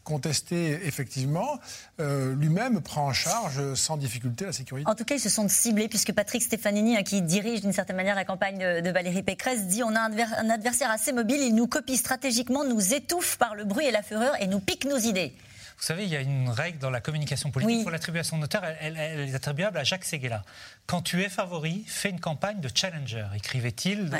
contesté, 0.09 0.81
effectivement, 0.87 1.61
lui-même 1.99 2.81
prend 2.81 3.07
en 3.07 3.13
charge 3.13 3.75
sans 3.75 3.99
difficulté 3.99 4.47
la 4.47 4.53
sécurité. 4.53 4.89
En 4.89 4.95
tout 4.95 5.05
cas, 5.05 5.17
ils 5.17 5.21
se 5.21 5.29
sont 5.29 5.49
ciblés, 5.49 5.89
puisque 5.89 6.13
Patrick 6.13 6.43
Stefanini, 6.43 6.97
hein, 6.97 7.03
qui 7.03 7.21
dirige 7.21 7.61
d'une 7.61 7.75
certaine 7.75 7.97
manière 7.97 8.17
la 8.17 8.25
campagne 8.25 8.81
de, 8.81 8.91
Valérie 8.91 9.23
Pécresse, 9.23 9.67
dit 9.67 9.83
on 9.83 9.95
a 9.95 10.01
un 10.01 10.51
adversaire 10.51 10.91
assez 10.91 11.13
mobile, 11.13 11.41
il 11.41 11.55
nous 11.55 11.67
copie 11.67 11.99
stratégiquement, 11.99 12.65
nous 12.65 12.95
étouffe 12.95 13.37
par 13.37 13.55
le 13.55 13.65
bruit 13.65 13.87
et 13.87 13.91
la 13.91 14.03
fureur 14.03 14.41
et 14.41 14.47
nous 14.47 14.61
pique 14.61 14.87
nos 14.87 14.99
idées. 14.99 15.35
Vous 15.79 15.85
savez, 15.85 16.05
il 16.05 16.11
y 16.11 16.17
a 16.17 16.21
une 16.21 16.49
règle 16.49 16.79
dans 16.79 16.91
la 16.91 17.01
communication 17.01 17.53
politique 17.53 17.83
pour 17.83 17.93
l'attribution 17.93 18.37
de 18.37 18.43
notaire, 18.43 18.65
elle, 18.81 18.97
est 18.97 19.35
attribuable 19.35 19.79
à 19.79 19.85
Jacques 19.85 20.05
Seguela. 20.05 20.43
Quand 20.89 21.03
tu 21.03 21.23
es 21.23 21.29
favori, 21.29 21.85
fais 21.87 22.09
une 22.09 22.19
campagne 22.19 22.61
de 22.61 22.71
challenger, 22.75 23.27
écrivait-il 23.37 24.09
dans, 24.09 24.19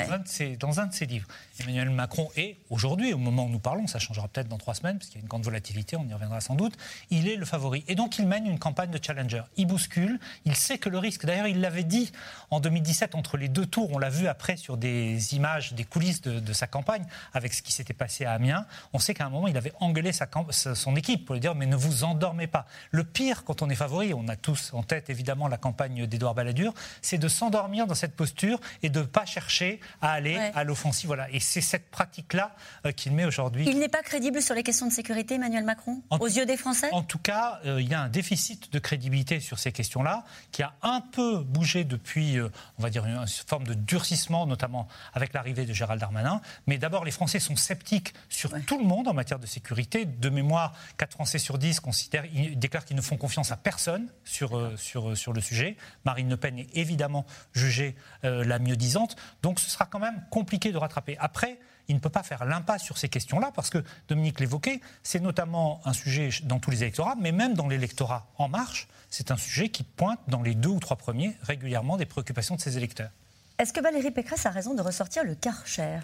dans, 0.59 0.79
un 0.79 0.85
de 0.85 0.93
ses 0.93 1.07
livres. 1.07 1.27
Emmanuel 1.59 1.89
Macron 1.89 2.29
est, 2.35 2.57
aujourd'hui, 2.69 3.11
au 3.11 3.17
moment 3.17 3.45
où 3.45 3.49
nous 3.49 3.57
parlons, 3.57 3.87
ça 3.87 3.97
changera 3.97 4.27
peut-être 4.27 4.47
dans 4.47 4.59
trois 4.59 4.75
semaines, 4.75 4.99
parce 4.99 5.09
qu'il 5.09 5.17
y 5.17 5.21
a 5.21 5.23
une 5.23 5.27
grande 5.27 5.43
volatilité, 5.43 5.95
on 5.95 6.07
y 6.07 6.13
reviendra 6.13 6.41
sans 6.41 6.53
doute, 6.53 6.77
il 7.09 7.27
est 7.27 7.37
le 7.37 7.45
favori. 7.45 7.83
Et 7.87 7.95
donc 7.95 8.19
il 8.19 8.27
mène 8.27 8.45
une 8.45 8.59
campagne 8.59 8.91
de 8.91 9.03
challenger. 9.03 9.41
Il 9.57 9.65
bouscule, 9.65 10.19
il 10.45 10.55
sait 10.55 10.77
que 10.77 10.89
le 10.89 10.99
risque, 10.99 11.25
d'ailleurs 11.25 11.47
il 11.47 11.59
l'avait 11.59 11.83
dit 11.83 12.11
en 12.51 12.59
2017 12.59 13.15
entre 13.15 13.37
les 13.37 13.47
deux 13.47 13.65
tours, 13.65 13.89
on 13.91 13.97
l'a 13.97 14.11
vu 14.11 14.27
après 14.27 14.55
sur 14.55 14.77
des 14.77 15.33
images, 15.33 15.73
des 15.73 15.85
coulisses 15.85 16.21
de, 16.21 16.53
sa 16.53 16.67
campagne, 16.67 17.05
avec 17.33 17.55
ce 17.55 17.63
qui 17.63 17.71
s'était 17.71 17.95
passé 17.95 18.25
à 18.25 18.33
Amiens, 18.33 18.67
on 18.93 18.99
sait 18.99 19.15
qu'à 19.15 19.25
un 19.25 19.29
moment 19.29 19.47
il 19.47 19.57
avait 19.57 19.73
engueulé 19.79 20.11
sa, 20.11 20.27
son 20.51 20.95
équipe 20.95 21.25
pour 21.25 21.33
lui 21.33 21.39
dire 21.39 21.55
mais 21.55 21.65
ne 21.65 21.75
vous 21.75 22.03
endormez 22.03 22.45
pas. 22.45 22.67
Le 22.91 23.03
pire 23.03 23.43
quand 23.43 23.63
on 23.63 23.71
est 23.71 23.75
favori, 23.75 24.13
on 24.13 24.27
a 24.27 24.35
tous 24.35 24.71
en 24.75 24.83
tête 24.83 25.09
évidemment 25.09 25.47
la 25.47 25.57
campagne 25.57 26.05
d'Edouard 26.05 26.35
Balladur, 26.35 26.58
c'est 27.01 27.17
de 27.17 27.27
s'endormir 27.27 27.87
dans 27.87 27.95
cette 27.95 28.15
posture 28.15 28.59
et 28.83 28.89
de 28.89 28.99
ne 28.99 29.05
pas 29.05 29.25
chercher 29.25 29.79
à 30.01 30.11
aller 30.11 30.37
à 30.55 30.63
l'offensive. 30.63 31.07
Voilà. 31.07 31.29
Et 31.31 31.39
c'est 31.39 31.61
cette 31.61 31.89
pratique-là 31.89 32.55
euh, 32.85 32.91
qu'il 32.91 33.13
met 33.13 33.25
aujourd'hui. 33.25 33.65
Il 33.67 33.79
n'est 33.79 33.89
pas 33.89 34.03
crédible 34.03 34.41
sur 34.41 34.55
les 34.55 34.63
questions 34.63 34.87
de 34.87 34.91
sécurité, 34.91 35.35
Emmanuel 35.35 35.63
Macron, 35.63 36.01
aux 36.11 36.27
yeux 36.27 36.45
des 36.45 36.57
Français? 36.57 36.89
En 36.91 37.03
tout 37.03 37.19
cas, 37.19 37.59
euh, 37.65 37.81
il 37.81 37.89
y 37.89 37.93
a 37.93 38.01
un 38.01 38.09
déficit 38.09 38.71
de 38.71 38.79
crédibilité 38.79 39.39
sur 39.39 39.59
ces 39.59 39.71
questions-là 39.71 40.25
qui 40.51 40.63
a 40.63 40.73
un 40.81 41.01
peu 41.01 41.39
bougé 41.39 41.83
depuis, 41.83 42.37
euh, 42.37 42.49
on 42.77 42.83
va 42.83 42.89
dire, 42.89 43.05
une, 43.05 43.25
forme 43.47 43.65
de 43.65 43.73
durcissement, 43.73 44.45
notamment 44.45 44.87
avec 45.13 45.33
l'arrivée 45.33 45.65
de 45.65 45.73
Gérald 45.73 45.99
Darmanin. 45.99 46.41
Mais 46.67 46.77
d'abord, 46.77 47.05
les 47.05 47.11
Français 47.11 47.39
sont 47.39 47.55
sceptiques 47.55 48.13
sur 48.29 48.51
tout 48.65 48.77
le 48.77 48.85
monde 48.85 49.07
en 49.07 49.13
matière 49.13 49.39
de 49.39 49.45
sécurité. 49.45 50.05
De 50.05 50.29
mémoire, 50.29 50.73
4 50.97 51.13
Français 51.13 51.39
sur 51.39 51.57
10 51.57 51.79
considèrent, 51.79 52.25
déclarent 52.55 52.85
qu'ils 52.85 52.97
ne 52.97 53.01
font 53.01 53.17
confiance 53.17 53.51
à 53.51 53.57
personne 53.57 54.09
sur, 54.23 54.71
sur, 54.77 55.17
sur 55.17 55.33
le 55.33 55.41
sujet. 55.41 55.77
Marine 56.05 56.29
Le 56.29 56.37
Pen 56.37 56.48
est 56.57 56.69
évidemment 56.75 57.25
jugée 57.53 57.95
la 58.23 58.57
mieux 58.59 58.75
disante. 58.75 59.15
Donc 59.43 59.59
ce 59.59 59.69
sera 59.69 59.85
quand 59.85 59.99
même 59.99 60.23
compliqué 60.31 60.71
de 60.71 60.77
rattraper. 60.77 61.17
Après, 61.19 61.59
il 61.89 61.95
ne 61.95 61.99
peut 61.99 62.09
pas 62.09 62.23
faire 62.23 62.45
l'impasse 62.45 62.83
sur 62.83 62.97
ces 62.97 63.09
questions-là, 63.09 63.51
parce 63.53 63.69
que 63.69 63.83
Dominique 64.07 64.39
l'évoquait, 64.39 64.79
c'est 65.03 65.19
notamment 65.19 65.81
un 65.85 65.93
sujet 65.93 66.29
dans 66.43 66.59
tous 66.59 66.71
les 66.71 66.83
électorats, 66.83 67.15
mais 67.19 67.31
même 67.31 67.55
dans 67.55 67.67
l'électorat 67.67 68.27
En 68.37 68.47
Marche, 68.47 68.87
c'est 69.09 69.31
un 69.31 69.37
sujet 69.37 69.69
qui 69.69 69.83
pointe 69.83 70.19
dans 70.27 70.43
les 70.43 70.53
deux 70.53 70.69
ou 70.69 70.79
trois 70.79 70.97
premiers 70.97 71.35
régulièrement 71.41 71.97
des 71.97 72.05
préoccupations 72.05 72.55
de 72.55 72.61
ses 72.61 72.77
électeurs. 72.77 73.09
Est-ce 73.57 73.73
que 73.73 73.81
Valérie 73.81 74.11
Pécresse 74.11 74.45
a 74.45 74.51
raison 74.51 74.75
de 74.75 74.81
ressortir 74.81 75.23
le 75.23 75.35
Karcher? 75.35 75.99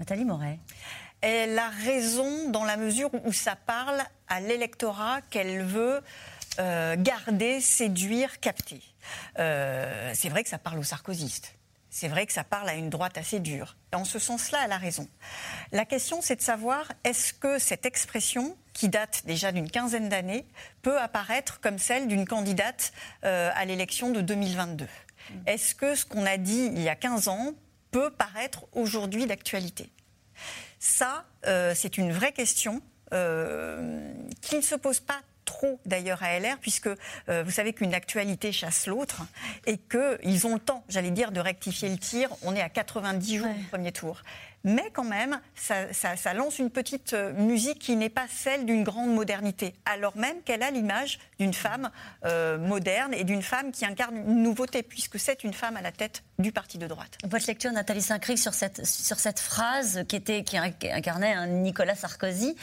Nathalie 0.00 0.24
Moret 0.24 0.58
Elle 1.20 1.58
a 1.58 1.68
raison 1.68 2.50
dans 2.50 2.64
la 2.64 2.76
mesure 2.76 3.10
où 3.24 3.32
ça 3.32 3.54
parle 3.54 4.02
à 4.28 4.40
l'électorat 4.40 5.20
qu'elle 5.30 5.62
veut 5.62 6.00
euh, 6.58 6.96
garder, 6.98 7.60
séduire, 7.60 8.40
capter. 8.40 8.82
Euh, 9.38 10.12
c'est 10.14 10.28
vrai 10.28 10.42
que 10.42 10.48
ça 10.48 10.58
parle 10.58 10.78
aux 10.78 10.84
sarkozystes 10.84 11.58
c'est 11.90 12.08
vrai 12.08 12.26
que 12.26 12.32
ça 12.32 12.44
parle 12.44 12.68
à 12.68 12.74
une 12.74 12.90
droite 12.90 13.18
assez 13.18 13.40
dure. 13.40 13.76
En 13.92 14.04
ce 14.04 14.18
sens-là, 14.18 14.60
elle 14.64 14.72
a 14.72 14.78
raison. 14.78 15.08
La 15.72 15.84
question, 15.84 16.20
c'est 16.20 16.36
de 16.36 16.42
savoir 16.42 16.92
est-ce 17.04 17.32
que 17.32 17.58
cette 17.58 17.86
expression, 17.86 18.56
qui 18.72 18.88
date 18.88 19.22
déjà 19.24 19.52
d'une 19.52 19.70
quinzaine 19.70 20.08
d'années, 20.08 20.46
peut 20.82 20.98
apparaître 20.98 21.60
comme 21.60 21.78
celle 21.78 22.06
d'une 22.06 22.26
candidate 22.26 22.92
euh, 23.24 23.50
à 23.54 23.64
l'élection 23.64 24.10
de 24.10 24.20
2022 24.20 24.86
Est-ce 25.46 25.74
que 25.74 25.94
ce 25.94 26.04
qu'on 26.04 26.26
a 26.26 26.36
dit 26.36 26.70
il 26.72 26.80
y 26.80 26.88
a 26.88 26.94
15 26.94 27.28
ans 27.28 27.54
peut 27.90 28.10
paraître 28.10 28.66
aujourd'hui 28.72 29.26
d'actualité? 29.26 29.90
Ça, 30.78 31.24
euh, 31.46 31.72
c'est 31.74 31.98
une 31.98 32.12
vraie 32.12 32.32
question 32.32 32.80
euh, 33.12 34.12
qui 34.42 34.56
ne 34.56 34.60
se 34.60 34.74
pose 34.74 35.00
pas 35.00 35.20
trop 35.48 35.80
d'ailleurs 35.86 36.22
à 36.22 36.38
LR, 36.38 36.58
puisque 36.60 36.90
euh, 37.28 37.42
vous 37.42 37.50
savez 37.50 37.72
qu'une 37.72 37.94
actualité 37.94 38.52
chasse 38.52 38.86
l'autre 38.86 39.22
et 39.66 39.78
qu'ils 39.78 40.46
ont 40.46 40.54
le 40.54 40.60
temps, 40.60 40.84
j'allais 40.90 41.10
dire, 41.10 41.32
de 41.32 41.40
rectifier 41.40 41.88
le 41.88 41.96
tir. 41.96 42.28
On 42.42 42.54
est 42.54 42.60
à 42.60 42.68
90 42.68 43.38
jours 43.38 43.54
du 43.54 43.64
premier 43.64 43.90
tour 43.90 44.22
mais 44.64 44.90
quand 44.92 45.04
même, 45.04 45.40
ça, 45.54 46.34
lance 46.34 46.58
une 46.58 46.70
petite 46.70 47.12
euh, 47.12 47.32
musique 47.32 47.78
qui 47.78 47.96
n'est 47.96 48.08
pas 48.08 48.26
celle 48.28 48.66
d'une 48.66 48.84
grande 48.84 49.14
modernité, 49.14 49.74
alors 49.84 50.16
même 50.16 50.42
qu'elle 50.42 50.62
a 50.62 50.70
l'image 50.70 51.18
d'une 51.38 51.54
femme 51.54 51.90
euh, 52.24 52.58
moderne 52.58 53.14
et 53.14 53.24
d'une 53.24 53.42
femme 53.42 53.72
qui 53.72 53.84
incarne 53.84 54.16
une 54.16 54.42
nouveauté, 54.42 54.82
puisque 54.82 55.18
c'est 55.18 55.44
une 55.44 55.54
femme 55.54 55.76
à 55.76 55.82
la 55.82 55.92
tête 55.92 56.22
du 56.38 56.52
parti 56.52 56.78
de 56.78 56.86
droite. 56.86 57.18
Votre 57.24 57.46
lecture, 57.46 57.72
Nathalie 57.72 58.02
Saint-Cric, 58.02 58.38
sur 58.38 58.54
cette, 58.54 58.84
sur 58.84 59.18
cette 59.18 59.40
phrase 59.40 60.04
qui, 60.08 60.16
était, 60.16 60.44
qui 60.44 60.56
incarnait 60.58 61.32
un 61.32 61.46
Nicolas 61.46 61.94
Sarkozy, 61.94 62.56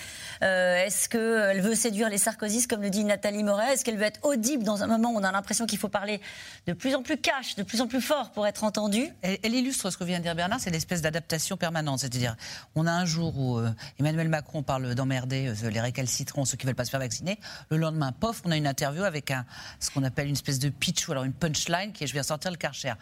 euh, 0.44 0.86
est-ce 0.86 1.10
qu'elle 1.10 1.62
veut 1.62 1.76
séduire 1.76 2.10
les 2.10 2.18
Sarkozystes, 2.18 2.70
comme 2.70 2.82
le 2.82 2.90
dit 2.90 3.04
Nathalie 3.04 3.44
Moret? 3.44 3.74
Est-ce 3.74 3.86
qu'elle 3.86 3.98
veut 3.98 4.04
être 4.04 4.24
audible 4.24 4.64
dans 4.64 4.84
un 4.84 4.88
moment 4.88 5.12
où 5.12 5.18
on 5.18 5.24
a 5.24 5.32
l'impression 5.32 5.66
qu'il 5.66 5.80
faut 5.80 5.90
parler 5.90 6.22
de 6.68 6.74
plus 6.74 6.96
en 6.96 7.04
plus 7.04 7.18
cash, 7.18 7.56
de 7.56 7.64
plus 7.64 7.82
en 7.82 7.88
plus 7.88 8.02
fort 8.02 8.32
pour 8.32 8.48
être 8.48 8.64
entendu 8.64 9.08
elle, 9.22 9.38
elle 9.44 9.56
illustre 9.56 9.90
ce 9.90 9.98
que 9.98 10.04
vient 10.04 10.20
de 10.20 10.24
dire 10.24 10.36
Bernard, 10.36 10.60
c'est 10.60 10.70
l'espèce 10.70 11.02
d'adaptation 11.02 11.58
permanente 11.58 11.86
c'est-à-dire, 11.98 12.36
on 12.76 12.88
a 12.88 12.92
un 12.92 13.06
jour 13.06 13.38
où 13.38 13.58
euh, 13.58 13.72
Emmanuel 14.00 14.30
Macron 14.30 14.64
parle 14.64 14.96
d'emmerder 14.96 15.48
euh, 15.48 15.70
les 15.70 15.82
récalcitrants, 15.82 16.46
ceux 16.46 16.58
qui 16.58 16.66
veulent 16.66 16.76
pas 16.76 16.86
se 16.86 16.92
faire 16.92 17.00
vacciner. 17.00 17.40
Le 17.70 17.78
lendemain, 17.78 18.12
pof, 18.12 18.42
on 18.46 18.52
a 18.52 18.58
une 18.58 18.68
interview 18.68 19.04
avec 19.04 19.32
un, 19.32 19.46
ce 19.80 19.90
qu'on 19.92 20.04
appelle 20.04 20.28
une 20.28 20.34
espèce 20.34 20.60
de 20.60 20.70
pitch 20.70 21.08
ou 21.08 21.12
alors 21.12 21.24
une 21.24 21.34
punchline 21.34 21.92
qui 21.92 22.04
est 22.04 22.08
je 22.08 22.14
vais 22.14 22.24
sortir 22.24 22.52
le 22.52 22.58
karcher 22.58 22.94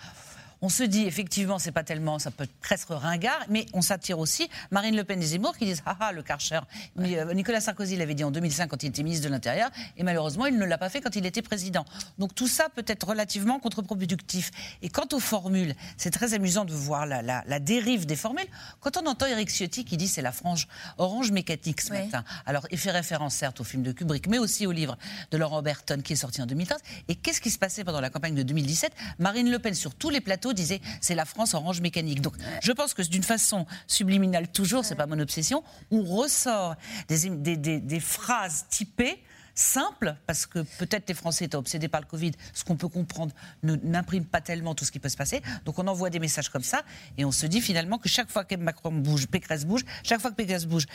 on 0.64 0.70
se 0.70 0.84
dit 0.84 1.06
effectivement, 1.06 1.60
c'est 1.60 1.74
pas 1.74 1.84
tellement, 1.84 2.20
ça 2.20 2.32
peut 2.32 2.48
presque 2.62 2.88
ringard, 2.90 3.46
mais 3.50 3.66
on 3.74 3.82
s'attire 3.82 4.18
aussi 4.18 4.50
Marine 4.72 4.96
Le 4.96 5.04
Pen 5.04 5.22
et 5.22 5.26
Zemmour 5.26 5.58
qui 5.58 5.66
disent 5.66 5.84
ah 5.86 5.98
ah 6.00 6.14
le 6.14 6.24
Karcher. 6.24 6.62
Euh, 7.00 7.34
Nicolas 7.34 7.60
Sarkozy 7.60 7.98
l'avait 7.98 8.14
dit 8.14 8.24
en 8.24 8.32
2005 8.32 8.70
quand 8.70 8.82
il 8.82 8.88
était 8.88 9.04
ministre 9.04 9.26
de 9.26 9.30
l'Intérieur, 9.30 9.70
et 9.98 10.04
malheureusement 10.04 10.46
il 10.46 10.58
ne 10.58 10.64
l'a 10.64 10.78
pas 10.78 10.88
fait 10.88 11.02
quand 11.02 11.18
il 11.18 11.26
était 11.26 11.42
président. 11.42 11.84
Donc 12.18 12.34
tout 12.34 12.48
ça 12.48 12.70
peut 12.74 12.86
être 12.88 13.06
relativement 13.06 13.60
contre-productif. 13.60 14.52
Et 14.82 14.88
quant 14.88 15.08
aux 15.12 15.20
formules, 15.20 15.76
c'est 15.98 16.12
très 16.12 16.34
amusant 16.34 16.64
de 16.64 16.72
voir 16.72 17.06
la, 17.08 17.22
la, 17.22 17.60
dérive 17.60 18.06
des 18.06 18.16
formules. 18.16 18.48
Quand 18.80 18.96
on 18.96 19.06
entend 19.06 19.26
Eric 19.26 19.50
Ciotti 19.50 19.84
qui 19.84 19.98
dit 19.98 20.08
c'est 20.08 20.22
la 20.22 20.32
frange 20.32 20.70
orange 20.98 21.32
mécanique 21.32 21.82
ce 21.82 21.92
matin, 21.92 22.24
alors 22.46 22.66
il 22.72 22.78
fait 22.78 22.92
référence 22.92 23.36
certes 23.36 23.60
au 23.60 23.66
film 23.66 23.84
de 23.84 23.92
Kubrick, 23.92 24.28
mais 24.28 24.38
aussi 24.40 24.66
au 24.66 24.72
livre 24.72 24.98
de 25.32 25.38
Laurent 25.38 25.62
Berton 25.62 26.00
qui 26.02 26.14
est 26.14 26.16
sorti 26.16 26.42
en 26.42 26.46
2015. 26.46 26.80
Et 27.10 27.16
qu'est-ce 27.16 27.42
qui 27.42 27.52
se 27.52 27.60
passait 27.60 27.84
pendant 27.84 28.00
la 28.00 28.10
campagne 28.10 28.36
de 28.36 28.44
2017 28.44 28.94
Marine 29.20 29.52
Le 29.52 29.60
Pen 29.60 29.74
sur 29.74 29.94
tous 29.94 30.10
les 30.10 30.22
plateaux 30.22 30.53
disait 30.54 30.82
c'est 31.02 31.16
la 31.16 31.26
France 31.26 31.54
orange 31.54 31.82
mécanique. 31.82 32.22
Donc 32.22 32.36
je 32.62 32.72
pense 32.72 32.94
que 32.94 33.02
d'une 33.02 33.24
façon 33.24 33.66
subliminale 33.88 34.48
toujours, 34.52 34.86
c'est 34.86 34.96
pas 34.96 35.08
mon 35.08 35.20
obsession, 35.20 35.64
on 35.92 36.04
ressort 36.04 36.76
des, 37.08 37.58
des, 37.58 38.00
phrases 38.00 38.66
typées 38.70 39.22
simples, 39.56 40.16
parce 40.26 40.46
que 40.46 40.60
peut-être 40.80 41.08
les 41.08 41.14
Français 41.14 41.46
étant 41.46 41.60
obsédés 41.60 41.88
par 41.88 42.02
le 42.02 42.08
Covid, 42.08 42.32
ce 42.54 42.64
qu'on 42.64 42.76
peut 42.76 42.88
comprendre 42.88 43.34
n'imprime 43.62 44.26
pas 44.26 44.42
tellement 44.42 44.74
tout 44.74 44.84
ce 44.84 44.92
qui 44.92 45.00
peut 45.00 45.10
se 45.10 45.18
passer. 45.18 45.42
Donc 45.66 45.78
on 45.78 45.88
envoie 45.88 46.10
des 46.10 46.20
messages 46.20 46.50
comme 46.50 46.64
ça, 46.64 46.82
et 47.18 47.26
on 47.26 47.32
se 47.32 47.46
dit 47.46 47.62
finalement 47.62 47.98
que 47.98 48.10
chaque 48.10 48.32
fois 48.32 48.46
que 48.46 48.56
Macron 48.56 48.92
bouge, 48.92 49.28
Pécresse 49.28 49.66
bouge, 49.66 49.82
chaque 50.04 50.22
fois 50.22 50.32
que 50.32 50.36
Pécresse 50.36 50.66
bouge, 50.66 50.86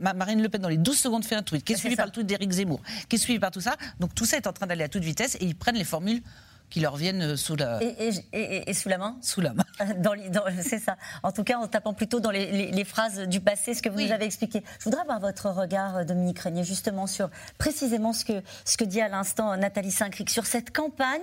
Marine 0.00 0.42
Le 0.42 0.48
Pen 0.48 0.60
dans 0.60 0.68
les 0.68 0.76
12 0.76 0.98
secondes 0.98 1.24
fait 1.24 1.36
un 1.36 1.42
tweet, 1.42 1.64
qui 1.64 1.72
est 1.72 1.76
suivi 1.76 1.96
par 1.96 2.06
le 2.06 2.12
tweet 2.12 2.26
d'Éric 2.26 2.50
Zemmour, 2.50 2.82
qui 3.08 3.16
est 3.16 3.18
suivi 3.18 3.38
par 3.38 3.50
tout 3.50 3.60
ça. 3.62 3.76
Donc 3.98 4.14
tout 4.14 4.26
ça 4.26 4.36
est 4.36 4.46
en 4.46 4.52
train 4.52 4.66
d'aller 4.66 4.84
à 4.84 4.88
toute 4.88 5.04
vitesse, 5.04 5.36
et 5.36 5.44
ils 5.44 5.56
prennent 5.56 5.76
les 5.76 5.84
formules 5.84 6.22
qui 6.72 6.80
leur 6.80 6.96
viennent 6.96 7.22
euh, 7.22 7.36
sous 7.36 7.54
la... 7.54 7.80
Et, 7.82 8.72
sous 8.72 8.88
la 8.88 8.96
main 8.96 9.18
Sous 9.20 9.42
la 9.42 9.52
main. 9.52 9.64
c'est 10.62 10.78
ça. 10.78 10.96
En 11.22 11.30
tout 11.30 11.44
cas, 11.44 11.58
en 11.58 11.66
tapant 11.66 11.92
plutôt 11.92 12.18
dans 12.18 12.30
les, 12.30 12.84
phrases 12.84 13.20
du 13.28 13.40
passé, 13.40 13.74
ce 13.74 13.82
que 13.82 13.90
vous 13.90 14.00
nous 14.00 14.10
avez 14.10 14.24
expliqué. 14.24 14.62
Je 14.78 14.84
voudrais 14.84 15.02
avoir 15.02 15.20
votre 15.20 15.50
regard, 15.50 15.98
euh, 15.98 16.04
Dominique 16.04 16.38
Régnier, 16.38 16.64
justement 16.64 17.06
sur 17.06 17.28
précisément 17.58 18.14
ce 18.14 18.24
que, 18.24 18.42
ce 18.64 18.78
que 18.78 18.84
dit 18.84 19.02
à 19.02 19.08
l'instant 19.08 19.54
Nathalie 19.56 19.90
Saint-Cric, 19.90 20.30
sur 20.30 20.46
cette 20.46 20.74
campagne 20.74 21.20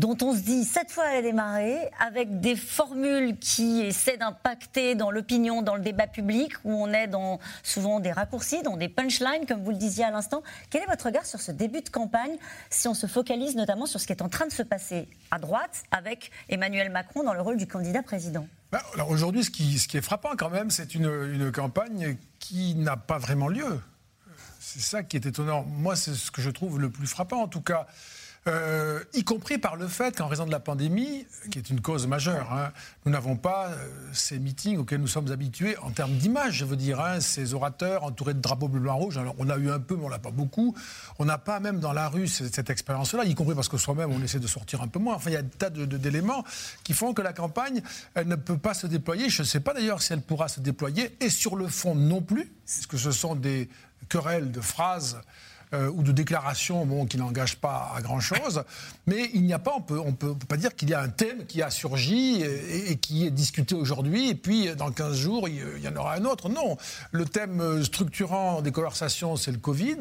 dont 0.00 0.16
on 0.22 0.34
se 0.34 0.40
dit 0.40 0.64
cette 0.64 0.90
fois 0.90 1.10
elle 1.10 1.18
a 1.18 1.22
démarré, 1.22 1.76
avec 2.00 2.40
des 2.40 2.56
formules 2.56 3.36
qui 3.38 3.82
essaient 3.82 4.16
d'impacter 4.16 4.94
dans 4.94 5.10
l'opinion, 5.10 5.60
dans 5.60 5.76
le 5.76 5.82
débat 5.82 6.06
public, 6.06 6.54
où 6.64 6.72
on 6.72 6.90
est 6.90 7.06
dans 7.06 7.38
souvent 7.62 8.00
des 8.00 8.10
raccourcis, 8.10 8.62
dans 8.62 8.78
des 8.78 8.88
punchlines, 8.88 9.44
comme 9.46 9.62
vous 9.62 9.72
le 9.72 9.76
disiez 9.76 10.04
à 10.04 10.10
l'instant. 10.10 10.42
Quel 10.70 10.82
est 10.82 10.86
votre 10.86 11.04
regard 11.04 11.26
sur 11.26 11.38
ce 11.40 11.52
début 11.52 11.82
de 11.82 11.90
campagne, 11.90 12.38
si 12.70 12.88
on 12.88 12.94
se 12.94 13.06
focalise 13.06 13.56
notamment 13.56 13.84
sur 13.84 14.00
ce 14.00 14.06
qui 14.06 14.14
est 14.14 14.22
en 14.22 14.30
train 14.30 14.46
de 14.46 14.52
se 14.52 14.62
passer 14.62 15.06
à 15.30 15.38
droite, 15.38 15.82
avec 15.90 16.30
Emmanuel 16.48 16.90
Macron 16.90 17.22
dans 17.22 17.34
le 17.34 17.42
rôle 17.42 17.58
du 17.58 17.66
candidat 17.66 18.02
président? 18.02 18.48
Bah, 18.72 18.82
alors 18.94 19.10
aujourd'hui, 19.10 19.44
ce 19.44 19.50
qui, 19.50 19.96
est 19.98 20.00
frappant 20.00 20.30
quand 20.34 20.48
même, 20.48 20.70
c'est 20.70 20.94
une 20.94 21.52
campagne 21.52 22.16
qui 22.38 22.74
n'a 22.74 22.96
pas 22.96 23.18
vraiment 23.18 23.48
lieu. 23.48 23.82
C'est 24.60 24.80
ça 24.80 25.02
qui 25.02 25.18
est 25.18 25.26
étonnant. 25.26 25.64
Moi, 25.64 25.94
c'est 25.94 26.14
ce 26.14 26.30
que 26.30 26.40
je 26.40 26.48
trouve 26.48 26.80
le 26.80 26.88
plus 26.88 27.06
frappant, 27.06 27.42
en 27.42 27.48
tout 27.48 27.60
cas. 27.60 27.86
Euh, 28.50 29.04
y 29.12 29.22
compris 29.22 29.58
par 29.58 29.76
le 29.76 29.86
fait 29.86 30.16
qu'en 30.16 30.26
raison 30.26 30.44
de 30.44 30.50
la 30.50 30.58
pandémie, 30.58 31.24
qui 31.52 31.58
est 31.58 31.70
une 31.70 31.80
cause 31.80 32.08
majeure, 32.08 32.52
hein, 32.52 32.72
nous 33.04 33.12
n'avons 33.12 33.36
pas 33.36 33.68
euh, 33.68 33.88
ces 34.12 34.40
meetings 34.40 34.78
auxquels 34.78 35.00
nous 35.00 35.06
sommes 35.06 35.30
habitués 35.30 35.76
en 35.78 35.90
termes 35.90 36.14
d'image, 36.14 36.54
je 36.54 36.64
veux 36.64 36.76
dire, 36.76 37.00
hein, 37.00 37.20
ces 37.20 37.54
orateurs 37.54 38.02
entourés 38.02 38.34
de 38.34 38.40
drapeaux 38.40 38.66
bleu, 38.66 38.80
blanc, 38.80 38.96
rouge. 38.96 39.18
Alors 39.18 39.36
on 39.38 39.48
a 39.50 39.56
eu 39.56 39.70
un 39.70 39.78
peu, 39.78 39.94
mais 39.94 40.04
on 40.04 40.10
n'a 40.10 40.18
pas 40.18 40.32
beaucoup. 40.32 40.74
On 41.20 41.24
n'a 41.24 41.38
pas 41.38 41.60
même 41.60 41.78
dans 41.78 41.92
la 41.92 42.08
rue 42.08 42.26
cette, 42.26 42.70
expérience-là, 42.70 43.24
y 43.24 43.34
compris 43.36 43.54
parce 43.54 43.68
que 43.68 43.76
soi-même 43.76 44.10
on 44.10 44.22
essaie 44.22 44.40
de 44.40 44.48
sortir 44.48 44.82
un 44.82 44.88
peu 44.88 44.98
moins. 44.98 45.14
Enfin, 45.14 45.30
il 45.30 45.34
y 45.34 45.36
a 45.36 45.42
des 45.42 45.50
tas 45.50 45.70
d'éléments 45.70 46.44
qui 46.82 46.92
font 46.92 47.14
que 47.14 47.22
la 47.22 47.32
campagne, 47.32 47.82
elle 48.14 48.26
ne 48.26 48.36
peut 48.36 48.58
pas 48.58 48.74
se 48.74 48.88
déployer. 48.88 49.28
Je 49.28 49.42
ne 49.42 49.46
sais 49.46 49.60
pas 49.60 49.74
d'ailleurs 49.74 50.02
si 50.02 50.12
elle 50.12 50.22
pourra 50.22 50.48
se 50.48 50.58
déployer, 50.58 51.16
et 51.20 51.30
sur 51.30 51.54
le 51.54 51.68
fond 51.68 51.94
non 51.94 52.20
plus, 52.20 52.50
parce 52.66 52.86
que 52.86 52.96
ce 52.96 53.12
sont 53.12 53.36
des 53.36 53.68
querelles 54.08 54.50
de 54.50 54.60
phrases 54.60 55.20
euh, 55.72 55.90
ou 55.90 56.02
de 56.02 56.12
déclarations 56.12 56.84
bon, 56.86 57.06
qui 57.06 57.16
n'engagent 57.16 57.56
pas 57.56 57.92
à 57.94 58.00
grand-chose. 58.02 58.62
Mais 59.06 59.30
il 59.34 59.42
n'y 59.42 59.52
a 59.52 59.58
pas, 59.58 59.72
on 59.76 59.82
peut, 59.82 59.98
on 59.98 60.12
peut 60.12 60.34
pas 60.34 60.56
dire 60.56 60.74
qu'il 60.74 60.90
y 60.90 60.94
a 60.94 61.00
un 61.00 61.08
thème 61.08 61.46
qui 61.46 61.62
a 61.62 61.70
surgi 61.70 62.42
et, 62.42 62.96
qui 62.96 63.26
est 63.26 63.30
discuté 63.30 63.74
aujourd'hui, 63.74 64.30
et 64.30 64.34
puis 64.34 64.74
dans 64.76 64.90
15 64.90 65.16
jours, 65.16 65.48
il, 65.48 65.82
y 65.82 65.88
en 65.88 65.96
aura 65.96 66.14
un 66.14 66.24
autre. 66.24 66.48
Non, 66.48 66.76
le 67.12 67.24
thème 67.24 67.84
structurant 67.84 68.62
des 68.62 68.72
conversations, 68.72 69.36
c'est 69.36 69.52
le 69.52 69.58
Covid. 69.58 69.98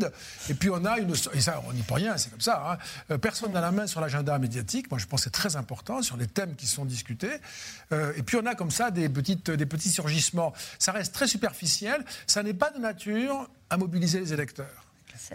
Et 0.50 0.54
puis 0.54 0.70
on 0.70 0.86
a 0.86 1.00
une... 1.00 1.14
Et 1.34 1.42
ça, 1.42 1.62
on 1.68 1.74
n'y 1.74 1.82
peut 1.82 1.96
rien, 1.96 2.18
c'est 2.18 2.30
comme 2.30 2.42
ça. 2.42 2.64
Hein. 2.72 2.78
Euh, 3.12 3.18
personne 3.18 3.52
n'a 3.52 3.62
la 3.62 3.72
main 3.72 3.88
sur 3.88 4.02
l'agenda 4.02 4.38
médiatique. 4.40 4.90
Moi, 4.92 5.00
je 5.00 5.06
pense 5.06 5.22
que 5.22 5.24
c'est 5.26 5.30
très 5.30 5.56
important 5.56 6.02
sur 6.02 6.18
les 6.18 6.28
thèmes 6.28 6.56
qui 6.56 6.68
sont 6.68 6.86
discutés. 6.86 7.38
Euh, 7.92 8.14
et 8.16 8.24
puis 8.24 8.38
on 8.38 8.46
a 8.46 8.56
comme 8.56 8.72
ça 8.72 8.92
des, 8.92 9.08
des 9.10 9.66
petits 9.66 9.90
surgissements. 9.90 10.54
Ça 10.78 10.92
reste 10.92 11.14
très 11.14 11.28
superficiel. 11.28 12.04
Ça 12.28 12.44
n'est 12.44 12.54
pas 12.54 12.72
de 12.72 12.80
nature 12.80 13.50
à 13.70 13.78
mobiliser 13.78 14.20
les 14.20 14.34
électeurs. 14.34 14.88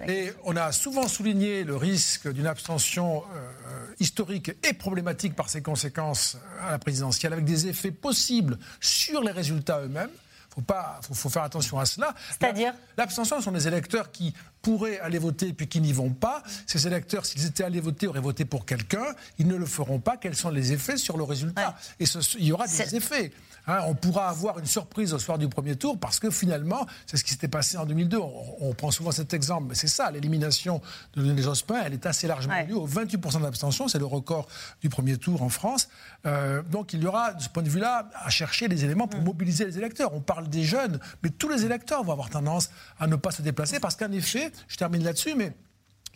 Et 0.06 0.32
on 0.44 0.56
a 0.56 0.72
souvent 0.72 1.08
souligné 1.08 1.64
le 1.64 1.76
risque 1.76 2.30
d'une 2.32 2.46
abstention 2.46 3.22
euh, 3.34 3.86
historique 4.00 4.52
et 4.62 4.72
problématique 4.72 5.34
par 5.34 5.48
ses 5.48 5.62
conséquences 5.62 6.36
à 6.60 6.72
la 6.72 6.78
présidentielle, 6.78 7.32
avec 7.32 7.44
des 7.44 7.66
effets 7.66 7.90
possibles 7.90 8.58
sur 8.80 9.22
les 9.22 9.32
résultats 9.32 9.80
eux-mêmes. 9.80 10.10
Il 10.56 10.62
faut, 11.02 11.14
faut, 11.14 11.28
faire 11.28 11.42
attention 11.42 11.80
à 11.80 11.84
cela. 11.84 12.14
C'est-à-dire? 12.30 12.74
L'abstention 12.96 13.40
sont 13.40 13.50
des 13.50 13.66
électeurs 13.66 14.12
qui 14.12 14.34
pourraient 14.64 14.98
aller 15.00 15.18
voter 15.18 15.52
puis 15.52 15.68
qui 15.68 15.80
n'y 15.80 15.92
vont 15.92 16.10
pas. 16.10 16.42
Ces 16.66 16.86
électeurs, 16.86 17.26
s'ils 17.26 17.44
étaient 17.46 17.62
allés 17.62 17.80
voter, 17.80 18.08
auraient 18.08 18.20
voté 18.20 18.44
pour 18.44 18.64
quelqu'un. 18.64 19.04
Ils 19.38 19.46
ne 19.46 19.56
le 19.56 19.66
feront 19.66 20.00
pas. 20.00 20.16
Quels 20.16 20.34
sont 20.34 20.50
les 20.50 20.72
effets 20.72 20.96
sur 20.96 21.16
le 21.18 21.22
résultat 21.22 21.76
Et 22.00 22.06
il 22.38 22.46
y 22.46 22.52
aura 22.52 22.66
des 22.66 22.96
effets. 22.96 23.30
Hein, 23.66 23.78
on 23.86 23.94
pourra 23.94 24.28
avoir 24.28 24.58
une 24.58 24.66
surprise 24.66 25.14
au 25.14 25.18
soir 25.18 25.38
du 25.38 25.48
premier 25.48 25.76
tour 25.76 25.98
parce 25.98 26.18
que 26.18 26.30
finalement, 26.30 26.86
c'est 27.06 27.16
ce 27.16 27.24
qui 27.24 27.30
s'était 27.30 27.48
passé 27.48 27.78
en 27.78 27.86
2002. 27.86 28.18
On, 28.60 28.74
prend 28.74 28.90
souvent 28.90 29.10
cet 29.10 29.32
exemple, 29.32 29.66
mais 29.68 29.74
c'est 29.74 29.88
ça, 29.88 30.10
l'élimination 30.10 30.82
de 31.14 31.22
Lionel 31.22 31.42
Jospin, 31.42 31.80
elle 31.84 31.94
est 31.94 32.06
assez 32.06 32.26
largement 32.26 32.62
due 32.64 32.74
au 32.74 32.86
28% 32.86 33.40
d'abstention, 33.40 33.88
c'est 33.88 33.98
le 33.98 34.04
record 34.04 34.48
du 34.82 34.88
premier 34.88 35.16
tour 35.16 35.42
en 35.42 35.48
France. 35.48 35.88
Euh, 36.26 36.62
donc 36.62 36.92
il 36.92 37.02
y 37.02 37.06
aura, 37.06 37.32
de 37.32 37.42
ce 37.42 37.48
point 37.48 37.62
de 37.62 37.68
vue-là, 37.68 38.10
à 38.14 38.28
chercher 38.30 38.68
des 38.68 38.84
éléments 38.84 39.06
pour 39.06 39.20
mm. 39.20 39.24
mobiliser 39.24 39.64
les 39.64 39.78
électeurs. 39.78 40.12
On 40.12 40.20
parle 40.20 40.48
des 40.48 40.64
jeunes, 40.64 40.98
mais 41.22 41.30
tous 41.30 41.48
les 41.48 41.64
électeurs 41.64 42.02
vont 42.02 42.12
avoir 42.12 42.30
tendance 42.30 42.70
à 42.98 43.06
ne 43.06 43.16
pas 43.16 43.30
se 43.30 43.42
déplacer 43.42 43.80
parce 43.80 43.96
qu'en 43.96 44.12
effet, 44.12 44.52
je 44.68 44.76
termine 44.76 45.02
là-dessus, 45.04 45.34
mais 45.34 45.56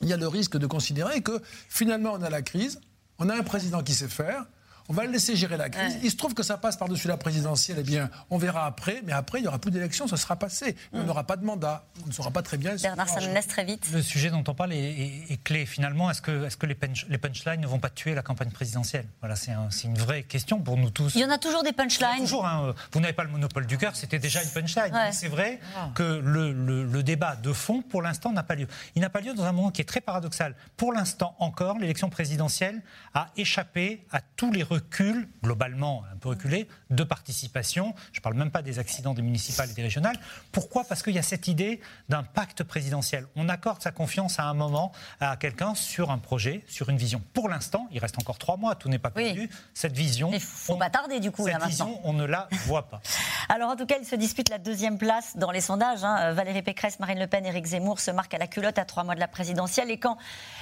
il 0.00 0.08
y 0.08 0.12
a 0.12 0.16
le 0.16 0.28
risque 0.28 0.56
de 0.56 0.66
considérer 0.66 1.22
que 1.22 1.40
finalement 1.68 2.12
on 2.12 2.22
a 2.22 2.30
la 2.30 2.42
crise, 2.42 2.80
on 3.18 3.28
a 3.28 3.36
un 3.36 3.42
président 3.42 3.82
qui 3.82 3.94
sait 3.94 4.08
faire, 4.08 4.46
On 4.88 4.94
va 4.94 5.04
le 5.04 5.12
laisser 5.12 5.36
gérer 5.36 5.56
la 5.56 5.68
crise. 5.68 5.98
Il 6.02 6.10
se 6.10 6.16
trouve 6.16 6.34
que 6.34 6.42
ça 6.42 6.56
passe 6.56 6.76
par-dessus 6.76 7.08
la 7.08 7.16
présidentielle. 7.16 7.78
Eh 7.80 7.82
bien, 7.82 8.10
on 8.30 8.38
verra 8.38 8.64
après. 8.64 9.02
Mais 9.04 9.12
après, 9.12 9.38
il 9.38 9.42
n'y 9.42 9.48
aura 9.48 9.58
plus 9.58 9.70
d'élections, 9.70 10.08
ça 10.08 10.16
sera 10.16 10.36
passé. 10.36 10.76
On 10.92 11.02
n'aura 11.04 11.24
pas 11.24 11.36
de 11.36 11.44
mandat. 11.44 11.84
On 12.04 12.08
ne 12.08 12.12
saura 12.12 12.30
pas 12.30 12.42
très 12.42 12.56
bien. 12.56 12.74
Bernard 12.76 13.08
laisse 13.20 13.46
très 13.46 13.64
vite. 13.64 13.86
Le 13.92 14.02
sujet 14.02 14.30
dont 14.30 14.44
on 14.46 14.54
parle 14.54 14.72
est, 14.72 15.42
clé. 15.44 15.66
Finalement, 15.66 16.10
est-ce 16.10 16.22
que, 16.22 16.46
est 16.46 16.48
-ce 16.48 16.56
que 16.56 16.66
les, 16.66 16.76
les, 17.08 17.18
punchlines 17.18 17.60
ne 17.60 17.66
vont 17.66 17.78
pas 17.78 17.90
tuer 17.90 18.14
la 18.14 18.22
campagne 18.22 18.50
présidentielle? 18.50 19.06
Voilà, 19.20 19.36
c'est 19.36 19.52
une 19.84 19.98
vraie 19.98 20.22
question 20.22 20.60
pour 20.60 20.76
nous 20.76 20.90
tous. 20.90 21.14
Il 21.14 21.20
y 21.20 21.24
en 21.24 21.30
a 21.30 21.38
toujours 21.38 21.62
des 21.62 21.72
punchlines. 21.72 22.20
Toujours. 22.20 22.46
Hein. 22.46 22.74
Vous 22.92 23.00
n'avez 23.00 23.12
pas 23.12 23.24
le 23.24 23.30
monopole 23.30 23.66
du 23.66 23.76
cœur. 23.76 23.94
C'était 23.94 24.18
déjà 24.18 24.42
une 24.42 24.50
punchline. 24.50 24.94
C'est 25.12 25.28
vrai 25.28 25.60
ah. 25.76 25.90
que 25.94 26.20
le, 26.24 26.52
le 26.52 27.02
débat 27.02 27.36
de 27.36 27.52
fond, 27.52 27.82
pour 27.82 28.02
l'instant, 28.02 28.32
n'a 28.32 28.42
pas 28.42 28.54
lieu. 28.54 28.66
Il 28.94 29.02
n'a 29.02 29.10
pas 29.10 29.20
lieu 29.20 29.34
dans 29.34 29.44
un 29.44 29.52
moment 29.52 29.70
qui 29.70 29.82
est 29.82 29.90
très 29.92 30.00
paradoxal. 30.00 30.54
Pour 30.76 30.92
l'instant 30.92 31.34
encore, 31.38 31.78
l'élection 31.78 32.08
présidentielle 32.10 32.82
a 33.14 33.28
échappé 33.36 34.06
à 34.10 34.20
tous 34.36 34.50
les 34.52 34.62
reculs, 34.78 35.28
globalement 35.42 36.04
un 36.12 36.16
peu 36.16 36.30
reculés, 36.30 36.68
de 36.90 37.04
participation. 37.04 37.94
Je 38.12 38.20
ne 38.20 38.22
parle 38.22 38.36
même 38.36 38.50
pas 38.50 38.62
des 38.62 38.78
accidents 38.78 39.14
des 39.14 39.22
municipales 39.22 39.70
et 39.70 39.74
des 39.74 39.82
régionales. 39.82 40.18
Pourquoi? 40.52 40.84
Parce 40.84 41.02
qu'il 41.02 41.14
y 41.14 41.18
a 41.18 41.22
cette 41.22 41.48
idée 41.48 41.80
d'un 42.08 42.22
pacte 42.22 42.62
présidentiel. 42.64 43.26
On 43.36 43.48
accorde 43.48 43.82
sa 43.82 43.90
confiance 43.90 44.38
à 44.38 44.44
un 44.44 44.54
moment 44.54 44.92
à 45.20 45.36
quelqu'un 45.36 45.74
sur 45.74 46.10
un 46.10 46.18
projet, 46.18 46.64
sur 46.66 46.88
une 46.88 46.96
vision. 46.96 47.22
Pour 47.34 47.48
l'instant, 47.48 47.88
il 47.92 47.98
reste 47.98 48.18
encore 48.18 48.38
trois 48.38 48.56
mois, 48.56 48.74
tout 48.74 48.88
n'est 48.88 48.98
pas 48.98 49.10
perdu. 49.10 49.50
Cette 49.74 49.92
vision, 49.92 50.30
il 50.32 50.40
faut 50.40 50.76
pas 50.76 50.90
tarder 50.90 51.20
du 51.20 51.30
coup 51.30 51.46
cette 51.46 51.62
vision, 51.64 52.00
on 52.04 52.12
ne 52.12 52.24
la 52.24 52.48
voit 52.66 52.88
pas. 52.88 53.00
Alors 53.48 53.70
en 53.70 53.76
tout 53.76 53.86
cas, 53.86 53.96
il 53.98 54.06
se 54.06 54.16
dispute 54.16 54.48
la 54.50 54.58
deuxième 54.58 54.98
place 54.98 55.36
dans 55.36 55.50
les 55.50 55.60
sondages. 55.60 56.04
Hein. 56.04 56.32
Valérie 56.32 56.62
Pécresse, 56.62 57.00
Marine 57.00 57.18
Le 57.18 57.26
Pen, 57.26 57.46
Éric 57.46 57.66
Zemmour 57.66 58.00
se 58.00 58.10
marquent 58.10 58.34
à 58.34 58.38
la 58.38 58.46
culotte 58.46 58.78
à 58.78 58.84
trois 58.84 59.04
mois 59.04 59.14
de 59.14 59.20
la 59.20 59.28
présidentielle. 59.28 59.90
Et 59.90 59.98
quand 59.98 60.18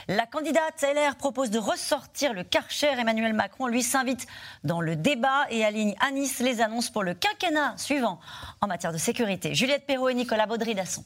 la 0.09 0.27
candidate 0.27 0.83
LR 0.83 1.17
propose 1.17 1.51
de 1.51 1.59
ressortir 1.59 2.33
le 2.33 2.45
Karcher, 2.45 2.93
Emmanuel 2.99 3.33
Macron 3.33 3.67
lui 3.67 3.83
s'invite 3.83 4.27
dans 4.65 4.81
le 4.81 4.97
débat 4.97 5.47
et 5.51 5.65
aligne 5.65 5.95
à 6.01 6.11
Nice 6.17 6.39
les 6.41 6.63
annonces 6.63 6.89
pour 6.89 7.03
le 7.03 7.13
quinquennat 7.13 7.75
suivant 7.77 8.19
en 8.63 8.67
matière 8.67 8.93
de 8.93 8.99
sécurité. 8.99 9.55
Juliette 9.55 9.87
Perrault 9.87 10.09
et 10.09 10.15
Nicolas 10.15 10.47
Baudry-Dasson. 10.47 11.05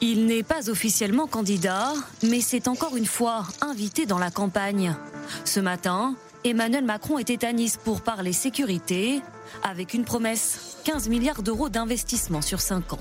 Il 0.00 0.26
n'est 0.26 0.44
pas 0.44 0.70
officiellement 0.70 1.26
candidat, 1.26 1.92
mais 2.22 2.40
c'est 2.40 2.68
encore 2.68 2.96
une 2.96 3.06
fois 3.06 3.44
invité 3.60 4.06
dans 4.06 4.18
la 4.18 4.30
campagne. 4.30 4.94
Ce 5.44 5.58
matin, 5.58 6.14
Emmanuel 6.44 6.84
Macron 6.84 7.18
était 7.18 7.44
à 7.44 7.52
Nice 7.52 7.76
pour 7.76 8.02
parler 8.02 8.32
sécurité, 8.32 9.20
avec 9.64 9.94
une 9.94 10.04
promesse 10.04 10.76
15 10.84 11.08
milliards 11.08 11.42
d'euros 11.42 11.68
d'investissement 11.68 12.40
sur 12.40 12.60
5 12.60 12.92
ans. 12.92 13.00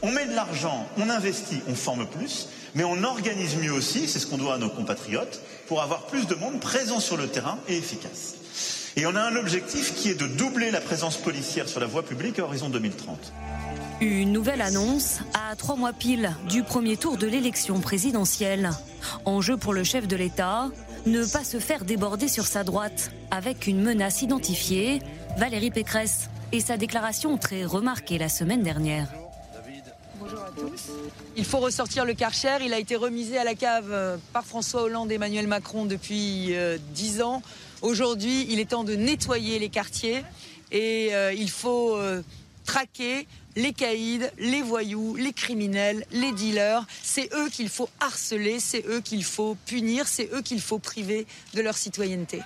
On 0.00 0.10
met 0.10 0.26
de 0.26 0.34
l'argent, 0.34 0.86
on 0.96 1.10
investit, 1.10 1.60
on 1.68 1.74
forme 1.74 2.08
plus, 2.08 2.48
mais 2.74 2.84
on 2.84 3.02
organise 3.04 3.56
mieux 3.56 3.72
aussi, 3.72 4.08
c'est 4.08 4.18
ce 4.18 4.26
qu'on 4.26 4.38
doit 4.38 4.54
à 4.54 4.58
nos 4.58 4.70
compatriotes, 4.70 5.40
pour 5.66 5.82
avoir 5.82 6.06
plus 6.06 6.26
de 6.26 6.34
monde 6.34 6.60
présent 6.60 7.00
sur 7.00 7.16
le 7.16 7.28
terrain 7.28 7.58
et 7.68 7.76
efficace. 7.76 8.36
Et 8.96 9.06
on 9.06 9.14
a 9.14 9.22
un 9.22 9.36
objectif 9.36 9.94
qui 9.94 10.10
est 10.10 10.14
de 10.20 10.26
doubler 10.26 10.70
la 10.70 10.80
présence 10.80 11.16
policière 11.16 11.68
sur 11.68 11.80
la 11.80 11.86
voie 11.86 12.02
publique 12.02 12.38
à 12.38 12.44
horizon 12.44 12.68
2030. 12.68 13.32
Une 14.00 14.32
nouvelle 14.32 14.62
annonce 14.62 15.20
à 15.34 15.54
trois 15.56 15.76
mois 15.76 15.92
pile 15.92 16.34
du 16.48 16.62
premier 16.62 16.96
tour 16.96 17.16
de 17.16 17.26
l'élection 17.26 17.80
présidentielle. 17.80 18.70
Enjeu 19.26 19.56
pour 19.56 19.74
le 19.74 19.84
chef 19.84 20.08
de 20.08 20.16
l'État, 20.16 20.70
ne 21.06 21.24
pas 21.24 21.44
se 21.44 21.58
faire 21.58 21.84
déborder 21.84 22.26
sur 22.26 22.46
sa 22.46 22.64
droite 22.64 23.10
avec 23.30 23.66
une 23.66 23.82
menace 23.82 24.22
identifiée, 24.22 25.00
Valérie 25.36 25.70
Pécresse, 25.70 26.30
et 26.52 26.60
sa 26.60 26.76
déclaration 26.76 27.36
très 27.36 27.64
remarquée 27.64 28.18
la 28.18 28.28
semaine 28.28 28.62
dernière. 28.62 29.06
Il 31.36 31.44
faut 31.44 31.58
ressortir 31.58 32.04
le 32.04 32.14
Karcher. 32.14 32.58
Il 32.62 32.72
a 32.72 32.78
été 32.78 32.96
remisé 32.96 33.38
à 33.38 33.44
la 33.44 33.54
cave 33.54 33.88
euh, 33.90 34.16
par 34.32 34.44
François 34.44 34.82
Hollande 34.82 35.10
et 35.10 35.14
Emmanuel 35.14 35.46
Macron 35.46 35.86
depuis 35.86 36.54
euh, 36.56 36.78
dix 36.94 37.22
ans. 37.22 37.42
Aujourd'hui, 37.82 38.46
il 38.50 38.60
est 38.60 38.70
temps 38.70 38.84
de 38.84 38.94
nettoyer 38.94 39.58
les 39.58 39.68
quartiers 39.68 40.22
et 40.70 41.14
euh, 41.14 41.32
il 41.32 41.50
faut 41.50 41.98
traquer 42.64 43.26
les 43.56 43.72
caïds, 43.72 44.28
les 44.38 44.62
voyous, 44.62 45.16
les 45.16 45.32
criminels, 45.32 46.04
les 46.12 46.32
dealers. 46.32 46.86
C'est 47.02 47.32
eux 47.34 47.48
qu'il 47.48 47.68
faut 47.68 47.88
harceler, 48.00 48.60
c'est 48.60 48.84
eux 48.86 49.00
qu'il 49.00 49.24
faut 49.24 49.56
punir, 49.66 50.06
c'est 50.06 50.28
eux 50.32 50.42
qu'il 50.42 50.60
faut 50.60 50.78
priver 50.78 51.26
de 51.54 51.62
leur 51.62 51.76
citoyenneté. 51.76 52.42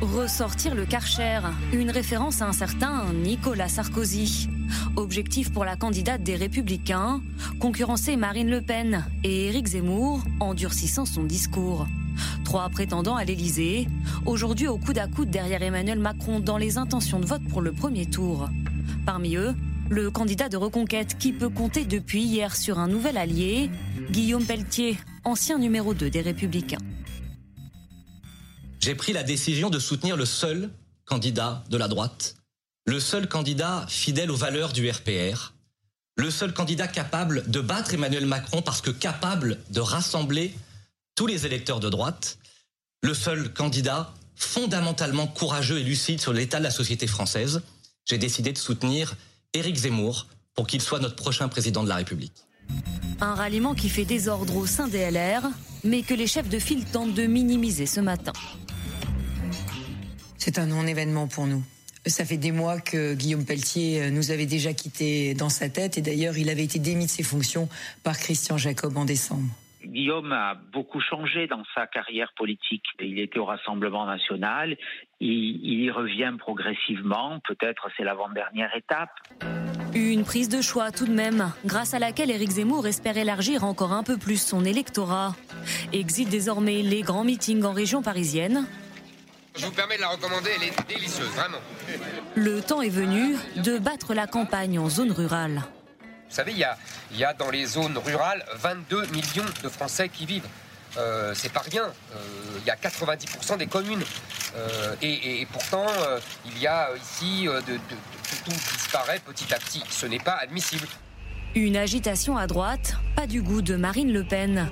Ressortir 0.00 0.74
le 0.74 0.86
Karcher, 0.86 1.40
une 1.72 1.90
référence 1.90 2.42
à 2.42 2.46
un 2.46 2.52
certain 2.52 3.12
Nicolas 3.12 3.68
Sarkozy. 3.68 4.48
Objectif 4.96 5.52
pour 5.52 5.64
la 5.64 5.76
candidate 5.76 6.22
des 6.22 6.36
Républicains, 6.36 7.22
concurrencer 7.58 8.16
Marine 8.16 8.50
Le 8.50 8.60
Pen 8.60 9.04
et 9.22 9.46
Éric 9.46 9.68
Zemmour 9.68 10.22
en 10.40 10.54
durcissant 10.54 11.04
son 11.04 11.24
discours. 11.24 11.86
Trois 12.44 12.68
prétendants 12.68 13.16
à 13.16 13.24
l'Élysée, 13.24 13.88
aujourd'hui 14.26 14.68
au 14.68 14.78
coude 14.78 14.98
à 14.98 15.08
coude 15.08 15.30
derrière 15.30 15.62
Emmanuel 15.62 15.98
Macron 15.98 16.40
dans 16.40 16.58
les 16.58 16.78
intentions 16.78 17.20
de 17.20 17.26
vote 17.26 17.42
pour 17.48 17.60
le 17.60 17.72
premier 17.72 18.06
tour. 18.06 18.48
Parmi 19.04 19.36
eux, 19.36 19.54
le 19.90 20.10
candidat 20.10 20.48
de 20.48 20.56
reconquête 20.56 21.18
qui 21.18 21.32
peut 21.32 21.48
compter 21.48 21.84
depuis 21.84 22.22
hier 22.22 22.56
sur 22.56 22.78
un 22.78 22.88
nouvel 22.88 23.16
allié, 23.16 23.70
Guillaume 24.10 24.44
Pelletier, 24.44 24.98
ancien 25.24 25.58
numéro 25.58 25.94
2 25.94 26.10
des 26.10 26.20
Républicains. 26.20 26.78
J'ai 28.80 28.94
pris 28.94 29.12
la 29.12 29.22
décision 29.22 29.70
de 29.70 29.78
soutenir 29.78 30.16
le 30.16 30.24
seul 30.24 30.70
candidat 31.06 31.64
de 31.70 31.76
la 31.76 31.88
droite, 31.88 32.36
le 32.86 33.00
seul 33.00 33.28
candidat 33.28 33.86
fidèle 33.88 34.30
aux 34.30 34.36
valeurs 34.36 34.72
du 34.72 34.90
RPR, 34.90 35.54
le 36.16 36.30
seul 36.30 36.52
candidat 36.52 36.86
capable 36.86 37.50
de 37.50 37.60
battre 37.60 37.94
Emmanuel 37.94 38.26
Macron 38.26 38.62
parce 38.62 38.80
que 38.80 38.90
capable 38.90 39.58
de 39.70 39.80
rassembler 39.80 40.54
tous 41.14 41.26
les 41.26 41.46
électeurs 41.46 41.80
de 41.80 41.88
droite, 41.88 42.38
le 43.02 43.14
seul 43.14 43.52
candidat 43.52 44.12
fondamentalement 44.36 45.26
courageux 45.26 45.78
et 45.78 45.82
lucide 45.82 46.20
sur 46.20 46.32
l'état 46.32 46.58
de 46.58 46.64
la 46.64 46.70
société 46.70 47.06
française. 47.06 47.62
J'ai 48.04 48.18
décidé 48.18 48.52
de 48.52 48.58
soutenir 48.58 49.16
Éric 49.54 49.76
Zemmour 49.76 50.26
pour 50.54 50.66
qu'il 50.66 50.82
soit 50.82 51.00
notre 51.00 51.16
prochain 51.16 51.48
président 51.48 51.82
de 51.82 51.88
la 51.88 51.96
République. 51.96 52.44
Un 53.20 53.34
ralliement 53.34 53.74
qui 53.74 53.88
fait 53.88 54.04
désordre 54.04 54.56
au 54.56 54.66
sein 54.66 54.88
des 54.88 55.10
LR, 55.10 55.42
mais 55.84 56.02
que 56.02 56.14
les 56.14 56.26
chefs 56.26 56.48
de 56.48 56.58
file 56.58 56.84
tentent 56.84 57.14
de 57.14 57.26
minimiser 57.26 57.86
ce 57.86 58.00
matin. 58.00 58.32
C'est 60.38 60.58
un 60.58 60.66
non-événement 60.66 61.28
pour 61.28 61.46
nous. 61.46 61.64
Ça 62.06 62.24
fait 62.24 62.36
des 62.36 62.52
mois 62.52 62.80
que 62.80 63.14
Guillaume 63.14 63.46
Pelletier 63.46 64.10
nous 64.10 64.30
avait 64.30 64.46
déjà 64.46 64.74
quittés 64.74 65.34
dans 65.34 65.48
sa 65.48 65.68
tête 65.68 65.96
et 65.96 66.02
d'ailleurs 66.02 66.36
il 66.36 66.50
avait 66.50 66.64
été 66.64 66.78
démis 66.78 67.06
de 67.06 67.10
ses 67.10 67.22
fonctions 67.22 67.68
par 68.02 68.18
Christian 68.18 68.58
Jacob 68.58 68.96
en 68.96 69.04
décembre. 69.04 69.48
Guillaume 69.86 70.32
a 70.32 70.54
beaucoup 70.72 71.00
changé 71.00 71.46
dans 71.46 71.62
sa 71.74 71.86
carrière 71.86 72.32
politique. 72.36 72.84
Il 73.00 73.18
était 73.18 73.38
au 73.38 73.44
Rassemblement 73.44 74.06
national, 74.06 74.76
il, 75.20 75.84
y 75.84 75.90
revient 75.90 76.32
progressivement, 76.38 77.40
peut-être 77.46 77.88
c'est 77.96 78.04
l'avant-dernière 78.04 78.74
étape. 78.76 79.10
Une 79.94 80.24
prise 80.24 80.48
de 80.48 80.60
choix 80.60 80.90
tout 80.90 81.06
de 81.06 81.12
même, 81.12 81.52
grâce 81.64 81.94
à 81.94 81.98
laquelle 81.98 82.30
Éric 82.30 82.50
Zemmour 82.50 82.86
espère 82.86 83.16
élargir 83.16 83.64
encore 83.64 83.92
un 83.92 84.02
peu 84.02 84.16
plus 84.16 84.42
son 84.42 84.64
électorat. 84.64 85.36
Exit 85.92 86.28
désormais 86.28 86.82
les 86.82 87.02
grands 87.02 87.24
meetings 87.24 87.64
en 87.64 87.72
région 87.72 88.02
parisienne. 88.02 88.66
Je 89.56 89.66
vous 89.66 89.72
permets 89.72 89.96
de 89.96 90.00
la 90.00 90.08
recommander, 90.08 90.50
elle 90.56 90.64
est 90.64 90.88
délicieuse, 90.88 91.28
vraiment. 91.28 91.58
Le 92.34 92.60
temps 92.60 92.82
est 92.82 92.88
venu 92.88 93.36
de 93.56 93.78
battre 93.78 94.12
la 94.12 94.26
campagne 94.26 94.80
en 94.80 94.88
zone 94.88 95.12
rurale. 95.12 95.62
Vous 96.00 96.34
savez, 96.34 96.52
il 96.52 97.18
y 97.18 97.24
a, 97.24 97.34
dans 97.34 97.50
les 97.50 97.64
zones 97.64 97.96
rurales 97.96 98.44
22 98.56 99.06
millions 99.06 99.44
de 99.62 99.68
Français 99.68 100.08
qui 100.08 100.26
vivent. 100.26 100.48
Euh, 100.96 101.32
c'est 101.34 101.52
pas 101.52 101.60
rien. 101.60 101.84
Euh, 101.84 102.58
il 102.58 102.66
y 102.66 102.70
a 102.70 102.74
90% 102.74 103.58
des 103.58 103.68
communes. 103.68 104.02
Euh, 104.56 104.96
et, 105.02 105.46
pourtant, 105.52 105.86
il 106.46 106.58
y 106.58 106.66
a 106.66 106.90
ici 106.96 107.44
de, 107.44 107.76
tout 108.44 108.50
disparaît 108.72 109.20
petit 109.20 109.54
à 109.54 109.58
petit. 109.58 109.84
Ce 109.88 110.06
n'est 110.06 110.18
pas 110.18 110.34
admissible. 110.34 110.88
Une 111.56 111.76
agitation 111.76 112.36
à 112.36 112.48
droite, 112.48 112.96
pas 113.14 113.28
du 113.28 113.40
goût 113.40 113.62
de 113.62 113.76
Marine 113.76 114.12
Le 114.12 114.24
Pen. 114.24 114.66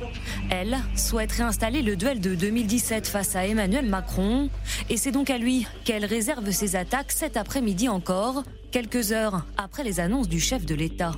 Elle 0.50 0.76
souhaite 0.96 1.30
réinstaller 1.30 1.80
le 1.80 1.94
duel 1.94 2.18
de 2.18 2.34
2017 2.34 3.06
face 3.06 3.36
à 3.36 3.46
Emmanuel 3.46 3.86
Macron. 3.86 4.50
Et 4.90 4.96
c'est 4.96 5.12
donc 5.12 5.30
à 5.30 5.38
lui 5.38 5.64
qu'elle 5.84 6.04
réserve 6.04 6.50
ses 6.50 6.74
attaques 6.74 7.12
cet 7.12 7.36
après-midi 7.36 7.88
encore, 7.88 8.42
quelques 8.72 9.12
heures 9.12 9.46
après 9.56 9.84
les 9.84 10.00
annonces 10.00 10.28
du 10.28 10.40
chef 10.40 10.66
de 10.66 10.74
l'État. 10.74 11.12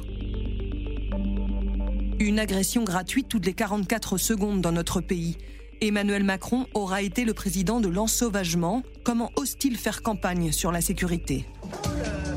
Une 2.21 2.39
agression 2.39 2.85
gratuite 2.85 3.29
toutes 3.29 3.47
les 3.47 3.55
44 3.55 4.19
secondes 4.19 4.61
dans 4.61 4.73
notre 4.73 5.01
pays. 5.01 5.39
Emmanuel 5.81 6.25
Macron 6.25 6.67
aura 6.75 7.01
été 7.01 7.25
le 7.25 7.33
président 7.33 7.81
de 7.81 7.89
l'ensauvagement. 7.89 8.83
Comment 9.03 9.31
ose-t-il 9.37 9.79
faire 9.79 10.03
campagne 10.03 10.53
sur 10.53 10.73
la 10.73 10.83
sécurité? 10.83 11.47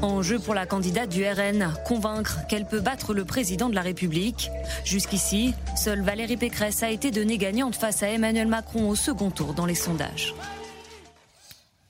Enjeu 0.01 0.38
pour 0.38 0.53
la 0.53 0.65
candidate 0.65 1.10
du 1.10 1.25
RN, 1.25 1.73
convaincre 1.86 2.39
qu'elle 2.47 2.65
peut 2.65 2.79
battre 2.79 3.13
le 3.13 3.25
président 3.25 3.67
de 3.69 3.75
la 3.75 3.81
République. 3.81 4.51
Jusqu'ici, 4.86 5.55
seule 5.75 6.01
Valérie 6.01 6.38
Pécresse 6.38 6.83
a 6.83 6.91
été 6.91 7.10
donnée 7.10 7.38
gagnante 7.38 7.75
face 7.75 8.03
à 8.03 8.10
Emmanuel 8.10 8.47
Macron 8.47 8.89
au 8.89 8.95
second 8.95 9.31
tour 9.31 9.53
dans 9.53 9.65
les 9.65 9.75
sondages. 9.75 10.36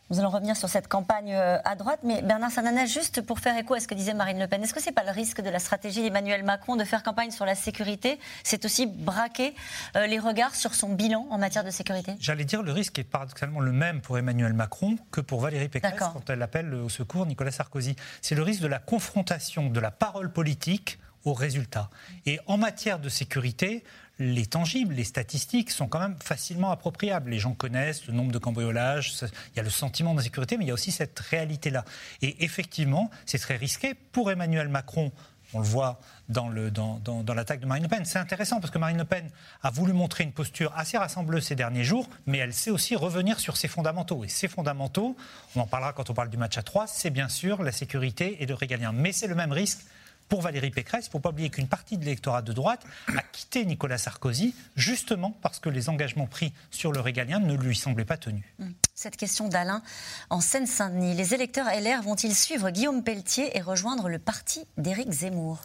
Nous 0.10 0.20
allons 0.20 0.30
revenir 0.30 0.56
sur 0.56 0.70
cette 0.70 0.88
campagne 0.88 1.34
euh, 1.34 1.58
à 1.66 1.76
droite, 1.76 2.00
mais 2.04 2.22
Bernard 2.22 2.52
Sanana, 2.52 2.86
juste 2.86 3.22
pour 3.22 3.40
faire 3.40 3.58
écho 3.58 3.74
à 3.74 3.82
ce 3.82 3.90
que 3.90 3.94
disait 3.94 4.14
Marine 4.14 4.40
Le 4.40 4.48
Pen, 4.48 4.64
est-ce 4.64 4.74
que 4.74 4.80
ce 4.80 4.86
n'est 4.86 4.94
pas 4.94 5.04
le 5.04 5.12
risque 5.12 5.42
de 5.42 5.50
la 5.50 5.60
stratégie 5.60 6.02
d'Emmanuel 6.02 6.44
Macron 6.44 6.78
de 6.78 6.86
faire 6.86 7.04
campagne 7.04 7.32
sur 7.32 7.46
la 7.46 7.56
sécurité? 7.56 8.18
C'est 8.44 8.64
aussi 8.64 8.86
braquer 8.86 9.54
euh, 9.98 10.08
les 10.08 10.20
regards 10.20 10.56
sur 10.56 10.76
son 10.76 10.94
bilan 10.94 11.28
en 11.30 11.38
matière 11.38 11.66
de 11.66 11.72
sécurité? 11.72 12.14
J'allais 12.22 12.46
dire 12.46 12.64
le 12.64 12.72
risque 12.72 12.98
est 13.00 13.04
paradoxalement 13.04 13.60
le 13.60 13.74
même 13.74 14.00
pour 14.00 14.18
Emmanuel 14.18 14.54
Macron 14.54 14.96
que 15.12 15.20
pour 15.20 15.42
Valérie 15.42 15.68
Pécresse 15.68 16.00
quand 16.00 16.30
elle 16.30 16.42
appelle 16.42 16.74
au 16.74 16.88
secours 16.88 17.26
Nicolas 17.26 17.52
Sarkozy. 17.52 17.98
C'est 18.22 18.36
le 18.36 18.44
risque 18.44 18.62
de 18.62 18.68
la 18.68 18.80
confrontation 18.80 19.70
de 19.70 19.80
la 19.82 19.92
parole 19.92 20.32
politique 20.32 21.00
aux 21.26 21.34
résultats. 21.34 21.90
Et 22.26 22.40
en 22.48 22.58
matière 22.58 23.00
de 23.00 23.10
sécurité, 23.10 23.84
les 24.20 24.46
tangibles, 24.46 24.96
les 24.96 25.04
statistiques 25.04 25.72
sont 25.72 25.88
quand 25.88 26.00
même 26.00 26.16
facilement 26.22 26.72
appropriables. 26.72 27.30
Les 27.30 27.40
gens 27.40 27.54
connaissent 27.54 28.08
le 28.08 28.14
nombre 28.14 28.32
de 28.32 28.40
cambriolages, 28.40 29.14
il 29.22 29.58
y 29.58 29.60
a 29.60 29.64
le 29.64 29.70
sentiment 29.70 30.14
d'insécurité, 30.14 30.58
mais 30.58 30.66
il 30.66 30.68
y 30.68 30.72
a 30.72 30.74
aussi 30.74 30.92
cette 30.92 31.20
réalité-là. 31.20 31.86
Et 32.22 32.44
effectivement, 32.44 33.12
c'est 33.26 33.38
très 33.38 33.56
risqué 33.56 33.94
pour 33.94 34.32
Emmanuel 34.32 34.70
Macron. 34.70 35.12
On 35.54 35.60
le 35.60 35.66
voit 35.66 36.02
dans, 36.28 36.50
l'attaque 36.50 37.62
de 37.62 37.66
Marine 37.66 37.84
Le 37.84 37.90
Pen. 37.90 38.04
C'est 38.04 38.20
intéressant 38.20 38.60
parce 38.60 38.70
que 38.70 38.78
Marine 38.78 38.98
Le 38.98 39.06
Pen 39.06 39.30
a 39.64 39.70
voulu 39.70 39.94
montrer 39.94 40.26
une 40.26 40.34
posture 40.34 40.74
assez 40.76 40.98
rassembleuse 40.98 41.46
ces 41.46 41.56
derniers 41.56 41.86
jours, 41.86 42.10
mais 42.26 42.40
elle 42.40 42.54
sait 42.54 42.72
aussi 42.72 42.98
revenir 42.98 43.40
sur 43.40 43.56
ses 43.56 43.70
fondamentaux. 43.70 44.26
Et 44.26 44.28
ses 44.28 44.50
fondamentaux, 44.50 45.16
on 45.56 45.62
en 45.62 45.68
parlera 45.68 45.94
quand 45.94 46.10
on 46.10 46.14
parle 46.14 46.30
du 46.30 46.38
match 46.38 46.58
à 46.58 46.64
3, 46.64 46.88
c'est 46.88 47.12
bien 47.12 47.30
sûr 47.30 47.64
la 47.64 47.72
sécurité 47.72 48.44
et 48.44 48.46
le 48.46 48.56
régalien. 48.56 48.92
Mais 48.92 49.14
c'est 49.14 49.28
le 49.28 49.36
même 49.36 49.54
risque 49.54 49.86
pour 50.30 50.42
Valérie 50.42 50.72
Pécresse. 50.72 51.06
Il 51.06 51.10
ne 51.10 51.12
faut 51.12 51.20
pas 51.20 51.30
oublier 51.30 51.50
qu'une 51.50 51.68
partie 51.68 51.98
de 51.98 52.04
l'électorat 52.04 52.42
de 52.42 52.54
droite 52.54 52.84
a 53.16 53.22
quitté 53.32 53.66
Nicolas 53.66 53.98
Sarkozy 53.98 54.54
justement 54.76 55.38
parce 55.42 55.60
que 55.60 55.70
les 55.70 55.90
engagements 55.90 56.28
pris 56.28 56.54
sur 56.72 56.92
le 56.92 57.00
régalien 57.00 57.40
ne 57.40 57.56
lui 57.56 57.76
semblaient 57.76 58.06
pas 58.06 58.18
tenus. 58.18 58.44
Hum. 58.60 58.74
Cette 58.94 59.16
question 59.16 59.48
d'Alain. 59.48 59.84
En 60.30 60.42
Seine-Saint-Denis, 60.42 61.14
les 61.14 61.34
électeurs 61.34 61.68
LR 61.68 62.02
vont-ils 62.02 62.36
suivre 62.36 62.72
Guillaume 62.72 63.04
Pelletier 63.04 63.56
et 63.56 63.62
rejoindre 63.62 64.10
le 64.10 64.18
parti 64.18 64.66
d'Éric 64.78 65.12
Zemmour? 65.12 65.60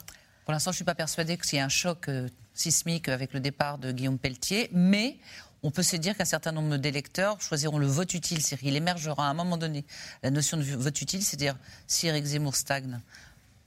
Pour 0.44 0.52
l'instant, 0.52 0.70
je 0.70 0.74
ne 0.74 0.76
suis 0.76 0.84
pas 0.84 0.94
persuadée 0.94 1.36
qu'il 1.38 1.54
y 1.54 1.58
ait 1.58 1.62
un 1.62 1.68
choc 1.68 2.08
euh, 2.08 2.28
sismique 2.52 3.08
avec 3.08 3.32
le 3.32 3.40
départ 3.40 3.78
de 3.78 3.92
Guillaume 3.92 4.18
Pelletier, 4.18 4.68
mais 4.72 5.16
on 5.62 5.70
peut 5.70 5.82
se 5.82 5.96
dire 5.96 6.16
qu'un 6.16 6.24
certain 6.24 6.52
nombre 6.52 6.76
d'électeurs 6.76 7.40
choisiront 7.40 7.78
le 7.78 7.86
vote 7.86 8.12
utile. 8.14 8.42
C'est-à-dire 8.42 8.66
qu'il 8.66 8.76
émergera 8.76 9.26
à 9.26 9.30
un 9.30 9.34
moment 9.34 9.56
donné 9.56 9.84
la 10.22 10.30
notion 10.30 10.56
de 10.56 10.62
vote 10.62 11.00
utile, 11.00 11.22
c'est-à-dire 11.22 11.56
si 11.86 12.08
Éric 12.08 12.24
Zemmour 12.24 12.56
stagne, 12.56 13.00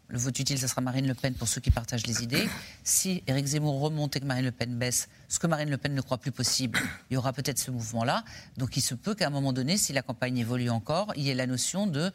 le 0.07 0.19
vote 0.19 0.37
utile, 0.37 0.59
ce 0.59 0.67
sera 0.67 0.81
Marine 0.81 1.07
Le 1.07 1.15
Pen 1.15 1.33
pour 1.33 1.47
ceux 1.47 1.61
qui 1.61 1.71
partagent 1.71 2.05
les 2.05 2.21
idées. 2.21 2.47
Si 2.83 3.23
Éric 3.25 3.45
Zemmour 3.47 3.79
remonte 3.79 4.15
et 4.15 4.19
que 4.19 4.25
Marine 4.25 4.45
Le 4.45 4.51
Pen 4.51 4.77
baisse, 4.77 5.09
ce 5.29 5.39
que 5.39 5.47
Marine 5.47 5.69
Le 5.69 5.77
Pen 5.77 5.95
ne 5.95 6.01
croit 6.01 6.19
plus 6.19 6.31
possible, 6.31 6.79
il 7.09 7.15
y 7.15 7.17
aura 7.17 7.33
peut-être 7.33 7.57
ce 7.57 7.71
mouvement-là. 7.71 8.23
Donc 8.57 8.77
il 8.77 8.81
se 8.81 8.93
peut 8.93 9.15
qu'à 9.15 9.27
un 9.27 9.31
moment 9.31 9.51
donné, 9.51 9.77
si 9.77 9.93
la 9.93 10.03
campagne 10.03 10.37
évolue 10.37 10.69
encore, 10.69 11.11
il 11.15 11.23
y 11.23 11.31
ait 11.31 11.35
la 11.35 11.47
notion 11.47 11.87
de 11.87 12.11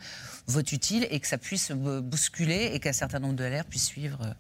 vote 0.46 0.70
utile 0.72 1.06
et 1.10 1.18
que 1.18 1.26
ça 1.26 1.38
puisse 1.38 1.72
bousculer 1.72 2.70
et 2.72 2.80
qu'un 2.80 2.92
certain 2.92 3.18
nombre 3.18 3.34
de 3.34 3.44
LR 3.44 3.64
puissent 3.64 3.86
suivre 3.86 4.34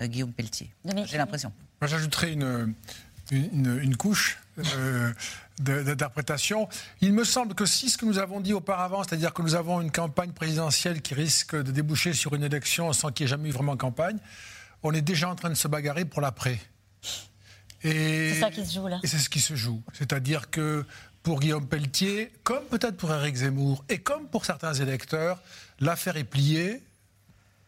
euh, 0.00 0.06
Guillaume 0.06 0.32
Pelletier. 0.32 0.70
J'ai 1.06 1.18
l'impression. 1.18 1.52
Moi, 1.80 1.88
j'ajouterais 1.88 2.32
une, 2.32 2.74
une, 3.30 3.96
couche 3.96 4.38
euh, 4.58 5.12
d'interprétation. 5.58 6.68
Il 7.00 7.12
me 7.12 7.24
semble 7.24 7.54
que 7.54 7.66
si 7.66 7.88
ce 7.88 7.96
que 7.96 8.04
nous 8.04 8.18
avons 8.18 8.40
dit 8.40 8.52
auparavant, 8.52 9.02
c'est-à-dire 9.04 9.32
que 9.32 9.42
nous 9.42 9.54
avons 9.54 9.80
une 9.80 9.90
campagne 9.90 10.32
présidentielle 10.32 11.00
qui 11.00 11.14
risque 11.14 11.54
de 11.54 11.70
déboucher 11.70 12.12
sur 12.12 12.34
une 12.34 12.42
élection 12.42 12.92
sans 12.92 13.10
qu'il 13.12 13.24
n'y 13.24 13.28
ait 13.28 13.30
jamais 13.30 13.48
eu 13.48 13.52
vraiment 13.52 13.76
campagne, 13.76 14.18
on 14.82 14.92
est 14.92 15.02
déjà 15.02 15.28
en 15.28 15.34
train 15.34 15.50
de 15.50 15.54
se 15.54 15.68
bagarrer 15.68 16.04
pour 16.04 16.20
l'après. 16.20 16.58
C'est 17.80 18.40
ça 18.40 18.50
qui 18.50 18.64
se 18.64 18.74
joue 18.74 18.88
là. 18.88 18.98
Et 19.02 19.06
c'est 19.06 19.18
ce 19.18 19.28
qui 19.28 19.40
se 19.40 19.54
joue. 19.54 19.82
C'est-à-dire 19.92 20.50
que 20.50 20.84
pour 21.22 21.40
Guillaume 21.40 21.66
Pelletier, 21.66 22.32
comme 22.42 22.64
peut-être 22.64 22.96
pour 22.96 23.12
Éric 23.12 23.36
Zemmour 23.36 23.84
et 23.88 23.98
comme 23.98 24.26
pour 24.26 24.44
certains 24.44 24.74
électeurs, 24.74 25.40
l'affaire 25.80 26.16
est 26.16 26.24
pliée. 26.24 26.82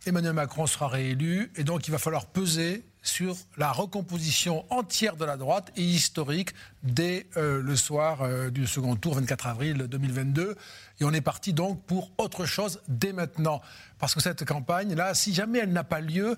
Emmanuel 0.07 0.35
Macron 0.35 0.67
sera 0.67 0.89
réélu 0.89 1.51
et 1.57 1.65
donc 1.65 1.89
il 1.89 1.91
va 1.91 1.99
falloir 1.99 2.27
peser 2.27 2.85
sur 3.09 3.37
la 3.57 3.73
recomposition 3.73 4.65
entière 4.71 5.17
de 5.17 5.25
la 5.25 5.37
droite 5.37 5.73
et 5.77 5.83
historique 5.83 6.51
dès 6.83 7.27
euh, 7.37 7.63
le 7.63 7.77
soir 7.77 8.23
euh, 8.23 8.51
du 8.51 8.67
second 8.67 8.97
tour, 8.97 9.15
24 9.15 9.47
avril 9.47 9.77
2022. 9.89 10.57
Et 11.01 11.05
on 11.05 11.13
est 11.13 11.21
parti 11.21 11.53
donc 11.53 11.83
pour 11.85 12.11
autre 12.19 12.47
chose 12.47 12.81
dès 12.89 13.13
maintenant. 13.13 13.61
Parce 13.99 14.15
que 14.15 14.21
cette 14.21 14.45
campagne-là, 14.45 15.15
si 15.15 15.35
jamais 15.35 15.61
elle 15.61 15.73
n'a 15.73 15.85
pas 15.85 16.01
lieu, 16.01 16.37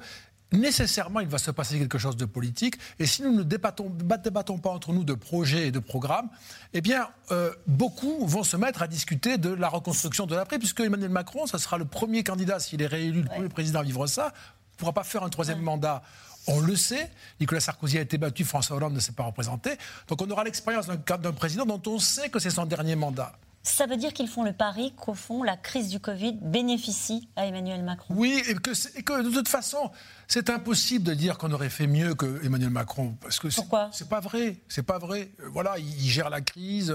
nécessairement, 0.52 1.20
il 1.20 1.28
va 1.28 1.38
se 1.38 1.50
passer 1.50 1.78
quelque 1.78 1.98
chose 1.98 2.16
de 2.16 2.24
politique. 2.24 2.76
Et 2.98 3.06
si 3.06 3.22
nous 3.22 3.32
ne 3.32 3.42
débattons, 3.42 3.90
débattons 3.90 4.58
pas 4.58 4.70
entre 4.70 4.92
nous 4.92 5.04
de 5.04 5.14
projets 5.14 5.68
et 5.68 5.70
de 5.70 5.78
programmes, 5.78 6.28
eh 6.72 6.80
bien, 6.80 7.08
euh, 7.30 7.52
beaucoup 7.66 8.26
vont 8.26 8.42
se 8.42 8.56
mettre 8.56 8.82
à 8.82 8.86
discuter 8.86 9.38
de 9.38 9.50
la 9.50 9.68
reconstruction 9.68 10.26
de 10.26 10.34
l'après, 10.34 10.58
puisque 10.58 10.80
Emmanuel 10.80 11.10
Macron, 11.10 11.46
ça 11.46 11.58
sera 11.58 11.78
le 11.78 11.84
premier 11.84 12.22
candidat, 12.24 12.60
s'il 12.60 12.82
est 12.82 12.86
réélu, 12.86 13.22
le 13.22 13.28
premier 13.28 13.48
président 13.48 13.80
à 13.80 13.82
vivre 13.82 14.06
ça, 14.06 14.26
ne 14.26 14.78
pourra 14.78 14.92
pas 14.92 15.04
faire 15.04 15.22
un 15.22 15.28
troisième 15.28 15.60
mandat 15.60 16.02
on 16.48 16.60
le 16.60 16.74
sait. 16.76 17.10
Nicolas 17.40 17.60
Sarkozy 17.60 17.98
a 17.98 18.00
été 18.00 18.18
battu, 18.18 18.44
François 18.44 18.76
Hollande 18.76 18.94
ne 18.94 19.00
s'est 19.00 19.12
pas 19.12 19.24
représenté. 19.24 19.70
Donc 20.08 20.20
on 20.22 20.30
aura 20.30 20.44
l'expérience 20.44 20.86
d'un 20.88 21.32
président 21.32 21.64
dont 21.64 21.82
on 21.86 21.98
sait 21.98 22.28
que 22.30 22.38
c'est 22.38 22.50
son 22.50 22.66
dernier 22.66 22.96
mandat. 22.96 23.32
Ça 23.62 23.86
veut 23.86 23.96
dire 23.96 24.12
qu'ils 24.14 24.28
font 24.28 24.44
le 24.44 24.52
pari 24.52 24.94
qu'au 24.96 25.14
fond, 25.14 25.42
la 25.42 25.56
crise 25.56 25.88
du 25.88 26.00
Covid 26.00 26.38
bénéficie 26.40 27.28
à 27.36 27.46
Emmanuel 27.46 27.82
Macron? 27.82 28.14
Oui, 28.16 28.42
et 28.48 28.54
que, 28.54 28.70
et 28.98 29.02
que 29.02 29.22
de 29.22 29.30
toute 29.30 29.48
façon, 29.48 29.90
c'est 30.30 30.50
impossible 30.50 31.04
de 31.04 31.14
dire 31.14 31.38
qu'on 31.38 31.50
aurait 31.52 31.70
fait 31.70 31.86
mieux 31.86 32.14
que 32.14 32.44
Emmanuel 32.44 32.68
Macron. 32.68 33.16
Parce 33.22 33.40
que 33.40 33.48
Pourquoi? 33.48 33.88
C'est 33.94 34.10
pas 34.10 34.20
vrai. 34.20 34.56
C'est 34.68 34.82
pas 34.82 34.98
vrai. 34.98 35.30
Euh, 35.40 35.48
voilà, 35.50 35.78
il, 35.78 36.10
gère 36.10 36.28
la 36.28 36.42
crise, 36.42 36.94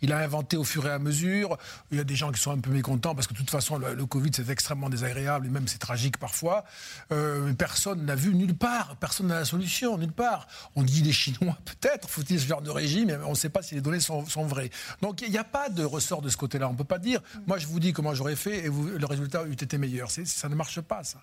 il, 0.00 0.12
a 0.12 0.18
inventé 0.18 0.56
au 0.56 0.62
fur 0.62 0.86
et 0.86 0.90
à 0.90 1.00
mesure. 1.00 1.58
Il 1.90 1.98
y 1.98 2.00
a 2.00 2.04
des 2.04 2.14
gens 2.14 2.30
qui 2.30 2.40
sont 2.40 2.52
un 2.52 2.58
peu 2.58 2.70
mécontents 2.70 3.16
parce 3.16 3.26
que 3.26 3.32
de 3.32 3.38
toute 3.38 3.50
façon, 3.50 3.78
le, 3.78 4.06
Covid, 4.06 4.30
c'est 4.32 4.48
extrêmement 4.48 4.88
désagréable 4.88 5.46
et 5.46 5.50
même 5.50 5.66
c'est 5.66 5.78
tragique 5.78 6.18
parfois. 6.18 6.64
Euh, 7.10 7.52
personne 7.54 8.04
n'a 8.04 8.14
vu 8.14 8.32
nulle 8.32 8.54
part. 8.54 8.94
Personne 8.96 9.26
n'a 9.26 9.40
la 9.40 9.44
solution, 9.44 9.98
nulle 9.98 10.12
part. 10.12 10.46
On 10.76 10.84
dit 10.84 11.02
les 11.02 11.12
Chinois, 11.12 11.58
peut-être, 11.64 12.08
faut-il 12.08 12.38
ce 12.38 12.46
genre 12.46 12.62
de 12.62 12.70
régime, 12.70 13.08
mais 13.08 13.16
on 13.24 13.30
ne 13.30 13.34
sait 13.34 13.50
pas 13.50 13.62
si 13.62 13.74
les 13.74 13.80
données 13.80 13.98
sont, 13.98 14.22
vraies. 14.44 14.70
Donc 15.02 15.20
il 15.22 15.30
n'y 15.32 15.38
a 15.38 15.44
pas 15.44 15.68
de 15.68 15.82
ressort 15.82 16.22
de 16.22 16.28
ce 16.28 16.36
côté-là. 16.36 16.68
On 16.68 16.72
ne 16.74 16.78
peut 16.78 16.84
pas 16.84 17.00
dire, 17.00 17.20
moi 17.48 17.58
je 17.58 17.66
vous 17.66 17.80
dis 17.80 17.92
comment 17.92 18.14
j'aurais 18.14 18.36
fait 18.36 18.66
et 18.66 18.70
le 18.70 19.06
résultat 19.06 19.42
eût 19.46 19.52
été 19.52 19.78
meilleur. 19.78 20.12
Ça 20.12 20.48
ne 20.48 20.54
marche 20.54 20.80
pas, 20.80 21.02
ça. 21.02 21.18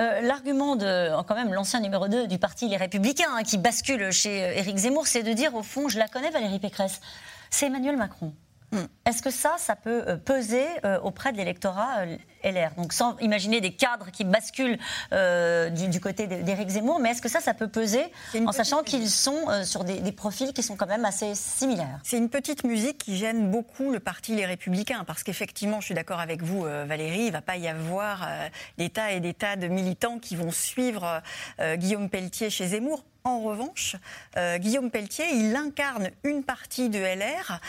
Euh, 0.00 0.22
l'argument 0.22 0.76
de, 0.76 1.10
quand 1.24 1.34
même, 1.34 1.52
l'ancien 1.52 1.80
numéro 1.80 2.08
2 2.08 2.26
du 2.26 2.38
parti 2.38 2.68
Les 2.68 2.78
Républicains, 2.78 3.28
hein, 3.36 3.42
qui 3.42 3.58
bascule 3.58 4.10
chez 4.10 4.44
euh, 4.44 4.54
Éric 4.54 4.78
Zemmour, 4.78 5.06
c'est 5.06 5.22
de 5.22 5.32
dire, 5.32 5.54
au 5.54 5.62
fond, 5.62 5.88
je 5.88 5.98
la 5.98 6.08
connais, 6.08 6.30
Valérie 6.30 6.58
Pécresse. 6.58 7.00
C'est 7.50 7.66
Emmanuel 7.66 7.96
Macron. 7.96 8.32
Hmm. 8.72 8.84
Est-ce 9.04 9.22
que 9.22 9.30
ça, 9.30 9.56
ça 9.58 9.76
peut 9.76 10.04
euh, 10.06 10.16
peser 10.16 10.64
auprès 11.02 11.32
de 11.32 11.36
l'électorat 11.36 12.04
LR. 12.44 12.74
Donc 12.76 12.92
sans 12.92 13.16
imaginer 13.18 13.60
des 13.60 13.72
cadres 13.72 14.10
qui 14.10 14.24
basculent 14.24 14.78
euh, 15.12 15.70
du, 15.70 16.00
côté 16.00 16.26
d'Éric 16.26 16.68
Zemmour, 16.68 16.98
mais 17.00 17.10
est-ce 17.10 17.22
que 17.22 17.28
ça, 17.28 17.40
ça 17.40 17.54
peut 17.54 17.68
peser 17.68 18.04
en 18.34 18.52
sachant 18.52 18.82
qu'ils 18.82 19.10
sont 19.10 19.48
euh, 19.48 19.64
sur 19.64 19.84
des, 19.84 20.12
profils 20.12 20.52
qui 20.52 20.62
sont 20.62 20.76
quand 20.76 20.86
même 20.86 21.04
assez 21.04 21.34
similaires? 21.34 22.00
C'est 22.02 22.18
une 22.18 22.28
petite 22.28 22.64
musique 22.64 22.98
qui 22.98 23.16
gêne 23.16 23.50
beaucoup 23.50 23.90
le 23.90 24.00
parti 24.00 24.34
Les 24.34 24.46
Républicains, 24.46 25.04
parce 25.04 25.22
qu'effectivement, 25.22 25.80
je 25.80 25.86
suis 25.86 25.94
d'accord 25.94 26.20
avec 26.20 26.42
vous, 26.42 26.66
euh, 26.66 26.84
Valérie, 26.86 27.22
il 27.22 27.26
ne 27.26 27.32
va 27.32 27.42
pas 27.42 27.56
y 27.56 27.68
avoir 27.68 28.28
des 28.78 28.90
tas 28.90 29.12
et 29.12 29.20
des 29.20 29.34
tas 29.34 29.56
de 29.56 29.68
militants 29.68 30.18
qui 30.18 30.36
vont 30.36 30.50
suivre 30.50 31.22
Guillaume 31.76 32.08
Pelletier 32.08 32.50
chez 32.50 32.68
Zemmour. 32.68 33.04
En 33.24 33.40
revanche, 33.40 33.96
Guillaume 34.56 34.90
Pelletier, 34.90 35.26
il 35.32 35.54
incarne 35.54 36.10
une 36.24 36.42
partie 36.42 36.88
de 36.88 36.98
LR 36.98 37.60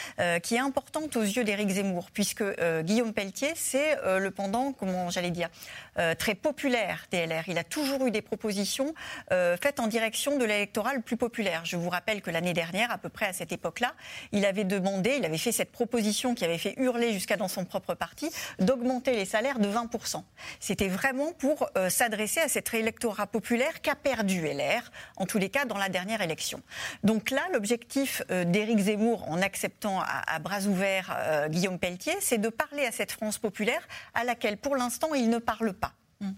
qui 0.42 0.56
est 0.56 0.60
importante 0.60 1.16
aux 1.16 1.22
yeux 1.22 1.44
d'Éric 1.44 1.70
Zemmour, 1.70 2.10
puisque 2.12 2.44
Guillaume 2.84 3.14
Pelletier, 3.14 3.52
c'est 3.56 3.98
le 4.06 4.32
pendant 4.32 4.72
comment 4.74 5.10
j'allais 5.10 5.32
dire, 5.32 5.50
euh, 5.98 6.16
très 6.16 6.36
populaire 6.36 7.06
DLR. 7.12 7.44
Il 7.48 7.58
a 7.58 7.64
toujours 7.64 8.06
eu 8.06 8.12
des 8.12 8.22
propositions 8.22 8.94
euh, 9.34 9.58
faites 9.62 9.80
en 9.80 9.88
direction 9.88 10.38
de 10.38 10.46
l'électorat 10.46 10.94
le 10.94 11.02
plus 11.02 11.18
populaire. 11.18 11.66
Je 11.66 11.76
vous 11.76 11.90
rappelle 11.90 12.22
que 12.22 12.32
l'année 12.32 12.54
dernière, 12.54 12.92
à 12.92 12.98
peu 12.98 13.10
près 13.10 13.26
à 13.26 13.34
cette 13.34 13.52
époque-là, 13.52 13.94
il 14.32 14.46
avait 14.46 14.64
demandé, 14.64 15.16
il 15.18 15.26
avait 15.26 15.38
fait 15.38 15.52
cette 15.52 15.72
proposition 15.72 16.34
qui 16.34 16.46
avait 16.46 16.58
fait 16.58 16.76
hurler 16.78 17.12
jusqu'à 17.12 17.36
dans 17.36 17.50
son 17.50 17.66
propre 17.66 17.94
parti, 17.94 18.30
d'augmenter 18.60 19.16
les 19.16 19.26
salaires 19.26 19.60
de 19.60 19.68
20%. 19.68 20.24
C'était 20.62 20.88
vraiment 20.88 21.34
pour 21.34 21.70
euh, 21.78 21.90
s'adresser 21.90 22.40
à 22.40 22.48
cet 22.48 22.74
électorat 22.74 23.28
populaire 23.28 23.82
qu'a 23.82 23.96
perdu 23.96 24.48
LR, 24.48 24.92
en 25.18 25.26
tous 25.26 25.40
les 25.42 25.50
cas 25.50 25.66
dans 25.66 25.78
la 25.78 25.90
dernière 25.90 26.22
élection. 26.22 26.62
Donc 27.04 27.32
là, 27.32 27.42
l'objectif 27.52 28.22
d'Éric 28.30 28.80
Zemmour, 28.80 29.30
en 29.30 29.42
acceptant 29.42 30.00
à, 30.02 30.40
bras 30.40 30.62
ouverts 30.62 31.48
Guillaume 31.50 31.80
Pelletier, 31.80 32.16
c'est 32.22 32.38
de 32.38 32.50
parler 32.50 32.86
à 32.86 32.92
cette 32.92 33.12
France 33.12 33.38
populaire 33.38 33.86
à 34.14 34.24
laquelle 34.24 34.58
pour 34.58 34.76
l'instant, 34.76 35.14
il 35.14 35.30
ne 35.30 35.40
parle 35.40 35.74
pas. 35.74 35.94
Mm. 36.22 36.32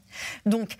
Donc, 0.45 0.77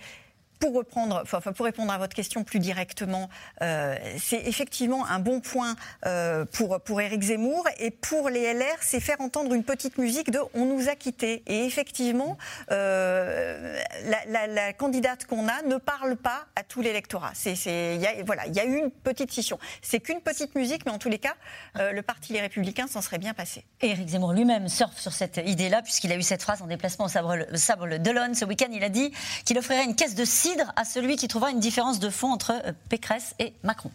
pour 0.58 0.74
reprendre, 0.74 1.20
enfin, 1.22 1.52
pour 1.52 1.66
répondre 1.66 1.92
à 1.92 1.98
votre 1.98 2.14
question 2.14 2.44
plus 2.44 2.58
directement, 2.58 3.28
euh, 3.62 3.96
c'est 4.18 4.42
effectivement 4.46 5.06
un 5.06 5.18
bon 5.18 5.40
point 5.40 5.76
euh, 6.06 6.44
pour 6.44 6.80
pour 6.80 7.00
Éric 7.00 7.22
Zemmour 7.22 7.66
et 7.78 7.90
pour 7.90 8.28
les 8.28 8.52
LR, 8.54 8.76
c'est 8.80 9.00
faire 9.00 9.20
entendre 9.20 9.52
une 9.54 9.64
petite 9.64 9.98
musique 9.98 10.30
de 10.30 10.40
"On 10.54 10.64
nous 10.64 10.88
a 10.88 10.94
quittés". 10.94 11.42
Et 11.46 11.64
effectivement, 11.64 12.38
euh, 12.70 13.78
la, 14.06 14.24
la, 14.26 14.46
la, 14.46 14.72
candidate 14.72 15.26
qu'on 15.26 15.48
a 15.48 15.62
ne 15.62 15.76
parle 15.76 16.16
pas 16.16 16.46
à 16.56 16.62
tout 16.62 16.80
l'électorat. 16.80 17.32
C'est, 17.34 17.54
y 17.96 18.06
a, 18.06 18.22
voilà, 18.24 18.46
il 18.46 18.54
y 18.54 18.60
a 18.60 18.64
eu 18.64 18.76
une 18.76 18.90
petite 18.90 19.30
scission. 19.30 19.58
C'est 19.82 20.00
qu'une 20.00 20.20
petite 20.20 20.54
musique, 20.54 20.84
mais 20.86 20.92
en 20.92 20.98
tous 20.98 21.08
les 21.08 21.18
cas, 21.18 21.34
euh, 21.78 21.92
le 21.92 22.02
parti 22.02 22.32
Les 22.32 22.40
Républicains 22.40 22.86
s'en 22.86 23.02
serait 23.02 23.18
bien 23.18 23.34
passé. 23.34 23.64
Éric 23.80 24.08
Zemmour 24.08 24.32
lui-même 24.32 24.68
surfe 24.68 24.98
sur 24.98 25.12
cette 25.12 25.40
idée-là, 25.44 25.82
puisqu'il 25.82 26.12
a 26.12 26.16
eu 26.16 26.22
cette 26.22 26.42
phrase 26.42 26.62
en 26.62 26.66
déplacement 26.66 27.06
au 27.06 27.08
Sabre, 27.08 27.36
Sabre 27.54 27.98
d'Olonne 27.98 28.34
ce 28.34 28.44
week-end. 28.44 28.68
Il 28.72 28.84
a 28.84 28.88
dit 28.88 29.12
qu'il 29.44 29.58
offrirait 29.58 29.84
une 29.84 29.96
caisse 29.96 30.14
de 30.14 30.24
cidre 30.44 30.72
à 30.76 30.84
celui 30.84 31.16
qui 31.16 31.26
trouvera 31.26 31.50
une 31.50 31.60
différence 31.60 31.98
de 32.00 32.10
fond 32.10 32.30
entre 32.30 32.52
euh, 32.52 32.72
Pécresse 32.90 33.34
et 33.38 33.54
Macron. 33.62 33.90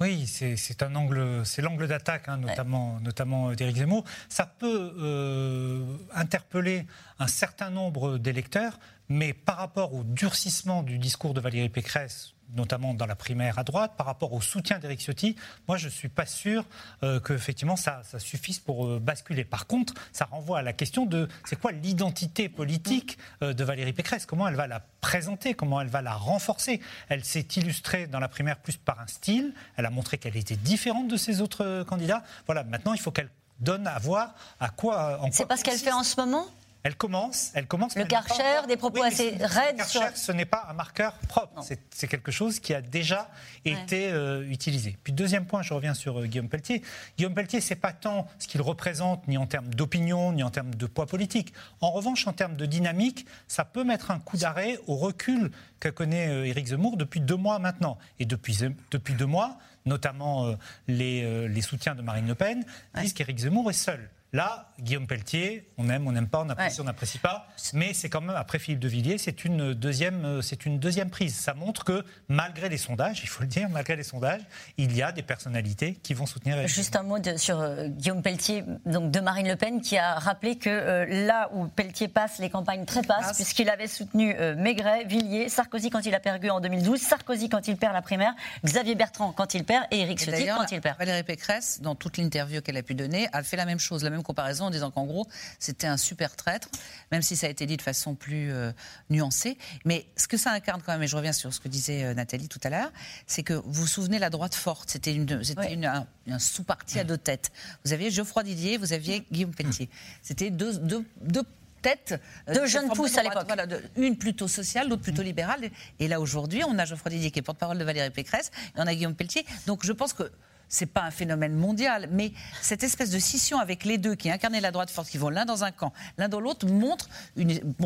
Oui, 0.00 0.26
c'est 0.26 0.82
un 0.82 0.94
angle, 0.96 1.42
c'est 1.44 1.62
l'angle 1.62 1.86
d'attaque, 1.86 2.28
hein, 2.28 2.38
notamment, 2.38 2.94
ouais. 2.94 3.02
notamment 3.02 3.50
euh, 3.50 3.54
d'Éric 3.54 3.76
Zemmour. 3.76 4.04
Ça 4.28 4.46
peut 4.46 4.94
euh, 4.98 5.84
interpeller 6.14 6.86
un 7.18 7.26
certain 7.26 7.70
nombre 7.70 8.18
d'électeurs, 8.18 8.78
mais 9.08 9.34
par 9.34 9.58
rapport 9.58 9.94
au 9.94 10.02
durcissement 10.04 10.82
du 10.82 10.98
discours 10.98 11.34
de 11.34 11.40
Valérie 11.40 11.68
Pécresse, 11.68 12.33
notamment 12.54 12.94
dans 12.94 13.06
la 13.06 13.16
primaire 13.16 13.58
à 13.58 13.64
droite, 13.64 13.92
par 13.96 14.06
rapport 14.06 14.32
au 14.32 14.40
soutien 14.40 14.78
d'Éric 14.78 15.00
Ciotti, 15.00 15.36
moi 15.68 15.76
je 15.76 15.86
ne 15.86 15.90
suis 15.90 16.08
pas 16.08 16.26
sûr 16.26 16.64
euh, 17.02 17.20
que 17.20 17.32
effectivement 17.32 17.76
ça, 17.76 18.02
suffise 18.18 18.58
pour 18.58 18.86
euh, 18.86 19.00
basculer. 19.00 19.44
Par 19.44 19.66
contre, 19.66 19.94
ça 20.12 20.26
renvoie 20.26 20.58
à 20.58 20.62
la 20.62 20.72
question 20.72 21.06
de 21.06 21.28
c'est 21.44 21.58
quoi 21.58 21.72
l'identité 21.72 22.48
politique 22.48 23.18
euh, 23.42 23.52
de 23.52 23.64
Valérie 23.64 23.92
Pécresse? 23.92 24.26
Comment 24.26 24.48
elle 24.48 24.54
va 24.54 24.66
la 24.66 24.80
présenter? 25.00 25.54
Comment 25.54 25.80
elle 25.80 25.88
va 25.88 26.02
la 26.02 26.14
renforcer? 26.14 26.80
Elle 27.08 27.24
s'est 27.24 27.46
illustrée 27.56 28.06
dans 28.06 28.20
la 28.20 28.28
primaire 28.28 28.58
plus 28.58 28.76
par 28.76 29.00
un 29.00 29.06
style. 29.06 29.54
Elle 29.76 29.86
a 29.86 29.90
montré 29.90 30.18
qu'elle 30.18 30.36
était 30.36 30.56
différente 30.56 31.08
de 31.08 31.16
ses 31.16 31.40
autres 31.40 31.84
candidats. 31.84 32.22
Voilà, 32.46 32.64
maintenant 32.64 32.94
il 32.94 33.00
faut 33.00 33.10
qu'elle 33.10 33.30
donne 33.60 33.86
à 33.86 33.98
voir 33.98 34.34
à 34.60 34.70
quoi. 34.70 35.20
C'est 35.32 35.46
pas 35.46 35.56
ce 35.56 35.64
qu'elle 35.64 35.78
fait 35.78 35.92
en 35.92 36.02
ce 36.02 36.20
moment? 36.20 36.46
Elle 36.84 36.96
commence, 36.96 37.50
elle 37.54 37.66
commence. 37.66 37.96
Le 37.96 38.04
Karcher, 38.04 38.66
des 38.68 38.76
propos 38.76 39.00
oui, 39.00 39.08
assez 39.08 39.30
raides. 39.40 39.72
Le 39.72 39.78
Karcher, 39.78 40.00
sur... 40.00 40.16
ce 40.16 40.32
n'est 40.32 40.44
pas 40.44 40.66
un 40.68 40.74
marqueur 40.74 41.14
propre. 41.28 41.64
C'est 41.90 42.08
quelque 42.08 42.30
chose 42.30 42.60
qui 42.60 42.74
a 42.74 42.82
déjà 42.82 43.30
été 43.64 44.08
ouais. 44.08 44.12
euh, 44.12 44.50
utilisé. 44.50 44.98
Puis 45.02 45.14
deuxième 45.14 45.46
point, 45.46 45.62
je 45.62 45.72
reviens 45.72 45.94
sur 45.94 46.20
euh, 46.20 46.26
Guillaume 46.26 46.50
Pelletier. 46.50 46.82
Guillaume 47.16 47.32
Pelletier, 47.32 47.62
c'est 47.62 47.74
pas 47.74 47.94
tant 47.94 48.28
ce 48.38 48.46
qu'il 48.46 48.60
représente, 48.60 49.26
ni 49.28 49.38
en 49.38 49.46
termes 49.46 49.68
d'opinion, 49.74 50.32
ni 50.32 50.42
en 50.42 50.50
termes 50.50 50.74
de 50.74 50.84
poids 50.84 51.06
politique. 51.06 51.54
En 51.80 51.90
revanche, 51.90 52.26
en 52.26 52.34
termes 52.34 52.56
de 52.56 52.66
dynamique, 52.66 53.24
ça 53.48 53.64
peut 53.64 53.84
mettre 53.84 54.10
un 54.10 54.18
coup 54.18 54.36
d'arrêt 54.36 54.78
au 54.86 54.96
recul 54.96 55.52
que 55.80 55.88
connaît 55.88 56.28
euh, 56.28 56.44
Éric 56.44 56.66
Zemmour 56.66 56.98
depuis 56.98 57.22
deux 57.22 57.36
mois 57.36 57.58
maintenant. 57.58 57.96
Et 58.18 58.26
depuis, 58.26 58.58
depuis 58.90 59.14
deux 59.14 59.24
mois, 59.24 59.56
notamment 59.86 60.48
euh, 60.48 60.54
les, 60.86 61.48
les, 61.48 61.62
soutiens 61.62 61.94
de 61.94 62.02
Marine 62.02 62.28
Le 62.28 62.34
Pen, 62.34 62.62
ouais. 62.94 63.00
disent 63.00 63.14
qu'Éric 63.14 63.38
Zemmour 63.38 63.70
est 63.70 63.72
seul. 63.72 64.10
Là, 64.34 64.72
Guillaume 64.80 65.06
Pelletier, 65.06 65.70
on 65.78 65.88
aime, 65.88 66.08
on 66.08 66.10
n'aime 66.12 66.26
pas, 66.26 66.40
on 66.40 66.48
apprécie, 66.48 66.78
ouais. 66.78 66.82
on 66.82 66.86
n'apprécie 66.86 67.18
pas, 67.18 67.46
mais 67.72 67.94
c'est 67.94 68.08
quand 68.08 68.20
même, 68.20 68.34
après 68.34 68.58
Philippe 68.58 68.80
de 68.80 68.88
Villiers, 68.88 69.16
c'est 69.16 69.44
une, 69.44 69.74
deuxième, 69.74 70.42
c'est 70.42 70.66
une 70.66 70.80
deuxième 70.80 71.08
prise. 71.08 71.36
Ça 71.36 71.54
montre 71.54 71.84
que, 71.84 72.04
malgré 72.26 72.68
les 72.68 72.76
sondages, 72.76 73.20
il 73.22 73.28
faut 73.28 73.42
le 73.42 73.48
dire, 73.48 73.68
malgré 73.70 73.94
les 73.94 74.02
sondages, 74.02 74.40
il 74.76 74.96
y 74.96 75.02
a 75.02 75.12
des 75.12 75.22
personnalités 75.22 75.94
qui 76.02 76.14
vont 76.14 76.26
soutenir... 76.26 76.66
Juste 76.66 76.96
un 76.96 77.04
mot 77.04 77.20
de, 77.20 77.36
sur 77.36 77.60
euh, 77.60 77.86
Guillaume 77.86 78.22
Pelletier, 78.22 78.64
donc 78.86 79.12
de 79.12 79.20
Marine 79.20 79.46
Le 79.46 79.54
Pen, 79.54 79.80
qui 79.80 79.96
a 79.98 80.14
rappelé 80.14 80.58
que 80.58 80.68
euh, 80.68 81.06
là 81.26 81.48
où 81.52 81.68
Pelletier 81.68 82.08
passe, 82.08 82.40
les 82.40 82.50
campagnes 82.50 82.86
trépassent, 82.86 83.36
puisqu'il 83.36 83.70
avait 83.70 83.86
soutenu 83.86 84.34
euh, 84.40 84.56
Maigret, 84.56 85.04
Villiers, 85.04 85.48
Sarkozy 85.48 85.90
quand 85.90 86.04
il 86.06 86.14
a 86.16 86.18
perdu 86.18 86.50
en 86.50 86.58
2012, 86.58 87.00
Sarkozy 87.00 87.48
quand 87.48 87.68
il 87.68 87.76
perd 87.76 87.92
la 87.92 88.02
primaire, 88.02 88.34
Xavier 88.64 88.96
Bertrand 88.96 89.30
quand 89.30 89.54
il 89.54 89.62
perd, 89.62 89.84
et 89.92 90.00
Éric 90.00 90.18
Ciotti 90.18 90.46
quand 90.46 90.72
il 90.72 90.80
perd. 90.80 90.98
Valérie 90.98 91.22
Pécresse, 91.22 91.80
dans 91.80 91.94
toute 91.94 92.16
l'interview 92.16 92.60
qu'elle 92.62 92.76
a 92.76 92.82
pu 92.82 92.96
donner, 92.96 93.28
a 93.32 93.44
fait 93.44 93.56
la 93.56 93.64
même 93.64 93.78
chose, 93.78 94.02
la 94.02 94.10
même 94.10 94.23
comparaison 94.24 94.64
en 94.64 94.70
disant 94.70 94.90
qu'en 94.90 95.06
gros, 95.06 95.28
c'était 95.60 95.86
un 95.86 95.96
super 95.96 96.34
traître, 96.34 96.68
même 97.12 97.22
si 97.22 97.36
ça 97.36 97.46
a 97.46 97.50
été 97.50 97.66
dit 97.66 97.76
de 97.76 97.82
façon 97.82 98.16
plus 98.16 98.52
euh, 98.52 98.72
nuancée. 99.10 99.56
Mais 99.84 100.06
ce 100.16 100.26
que 100.26 100.36
ça 100.36 100.50
incarne 100.50 100.82
quand 100.84 100.92
même, 100.92 101.02
et 101.04 101.06
je 101.06 101.14
reviens 101.14 101.32
sur 101.32 101.54
ce 101.54 101.60
que 101.60 101.68
disait 101.68 102.02
euh, 102.02 102.14
Nathalie 102.14 102.48
tout 102.48 102.60
à 102.64 102.70
l'heure, 102.70 102.90
c'est 103.28 103.44
que 103.44 103.54
vous 103.54 103.84
vous 103.84 103.86
souvenez 103.86 104.18
la 104.18 104.30
droite 104.30 104.54
forte, 104.56 104.90
c'était 104.90 105.14
une, 105.14 105.40
un, 105.84 106.06
un 106.28 106.38
sous-parti 106.38 106.98
à 106.98 107.04
deux 107.04 107.18
têtes. 107.18 107.52
Vous 107.84 107.92
aviez 107.92 108.10
Geoffroy 108.10 108.42
Didier, 108.42 108.78
vous 108.78 108.92
aviez 108.92 109.24
Guillaume 109.30 109.54
Pelletier. 109.54 109.88
C'était 110.22 110.50
deux, 110.50 110.78
deux, 110.78 111.04
deux 111.20 111.44
tête 111.82 112.18
de, 112.48 112.60
de 112.60 112.66
jeunes 112.66 112.88
pousses 112.88 113.18
à 113.18 113.22
l'époque. 113.22 113.44
Voilà, 113.46 113.66
une 113.96 114.16
plutôt 114.16 114.48
sociale, 114.48 114.88
l'autre 114.88 115.02
plutôt 115.02 115.20
libérale. 115.20 115.70
Et 115.98 116.08
là, 116.08 116.18
aujourd'hui, 116.18 116.62
on 116.66 116.78
a 116.78 116.86
Geoffroy 116.86 117.10
Didier 117.10 117.30
qui 117.30 117.40
est 117.40 117.42
porte-parole 117.42 117.76
de 117.76 117.84
Valérie 117.84 118.08
Pécresse, 118.08 118.50
et 118.74 118.80
on 118.80 118.86
a 118.86 118.94
Guillaume 118.94 119.14
Pelletier. 119.14 119.44
Donc 119.66 119.84
je 119.84 119.92
pense 119.92 120.14
que 120.14 120.32
c'est 120.74 120.86
pas 120.86 121.02
un 121.02 121.10
phénomène 121.10 121.54
mondial, 121.54 122.08
mais 122.10 122.32
cette 122.60 122.82
espèce 122.82 123.10
de 123.10 123.18
scission 123.18 123.58
avec 123.58 123.84
les 123.84 123.96
deux 123.96 124.14
qui 124.16 124.30
incarnaient 124.30 124.60
la 124.60 124.72
droite 124.72 124.90
forte, 124.90 125.08
qui 125.08 125.18
vont 125.18 125.28
l'un 125.28 125.44
dans 125.44 125.62
un 125.62 125.70
camp, 125.70 125.92
l'un 126.18 126.28
dans 126.28 126.40
l'autre, 126.40 126.66
montre 126.66 127.08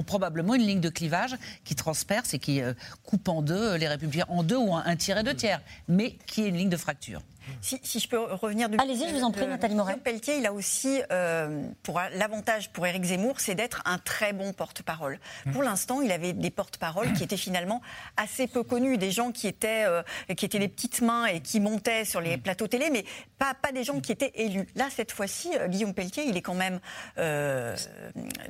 probablement 0.06 0.54
une 0.54 0.62
ligne 0.62 0.80
de 0.80 0.88
clivage 0.88 1.36
qui 1.64 1.74
transperce 1.74 2.32
et 2.34 2.38
qui 2.38 2.62
euh, 2.62 2.72
coupe 3.04 3.28
en 3.28 3.42
deux 3.42 3.76
les 3.76 3.88
républicains, 3.88 4.26
en 4.28 4.42
deux 4.42 4.56
ou 4.56 4.74
un, 4.74 4.82
un 4.86 4.96
tiers 4.96 5.18
et 5.18 5.22
deux 5.22 5.34
tiers, 5.34 5.60
mais 5.86 6.16
qui 6.26 6.42
est 6.42 6.48
une 6.48 6.56
ligne 6.56 6.70
de 6.70 6.76
fracture. 6.76 7.20
Si, 7.60 7.80
si, 7.82 8.00
je 8.00 8.08
peux 8.08 8.18
revenir 8.18 8.68
du 8.68 8.78
Allez-y, 8.78 9.08
je 9.08 9.14
vous 9.14 9.24
en 9.24 9.30
prie, 9.30 9.46
Nathalie 9.46 9.74
Moret. 9.74 9.96
Pelletier, 9.96 10.38
il 10.38 10.46
a 10.46 10.52
aussi, 10.52 11.00
euh, 11.12 11.62
pour 11.82 12.00
l'avantage 12.14 12.70
pour 12.70 12.86
Éric 12.86 13.04
Zemmour, 13.04 13.40
c'est 13.40 13.54
d'être 13.54 13.82
un 13.84 13.98
très 13.98 14.32
bon 14.32 14.52
porte-parole. 14.52 15.18
Mmh. 15.46 15.52
Pour 15.52 15.62
l'instant, 15.62 16.00
il 16.00 16.12
avait 16.12 16.32
des 16.32 16.50
porte-paroles 16.50 17.12
qui 17.12 17.24
étaient 17.24 17.36
finalement 17.36 17.80
assez 18.16 18.46
peu 18.46 18.62
connus, 18.62 18.98
des 18.98 19.10
gens 19.10 19.32
qui 19.32 19.46
étaient, 19.46 19.84
euh, 19.86 20.02
qui 20.36 20.44
étaient 20.44 20.58
des 20.58 20.68
petites 20.68 21.00
mains 21.00 21.26
et 21.26 21.40
qui 21.40 21.60
montaient 21.60 22.04
sur 22.04 22.20
les 22.20 22.36
plateaux 22.36 22.66
télé, 22.66 22.90
mais 22.90 23.04
pas, 23.38 23.54
pas 23.54 23.72
des 23.72 23.84
gens 23.84 24.00
qui 24.00 24.12
étaient 24.12 24.32
élus. 24.34 24.66
Là, 24.74 24.88
cette 24.90 25.12
fois-ci, 25.12 25.50
euh, 25.56 25.68
Guillaume 25.68 25.94
Pelletier, 25.94 26.24
il 26.26 26.36
est 26.36 26.42
quand 26.42 26.54
même 26.54 26.80
euh, 27.18 27.76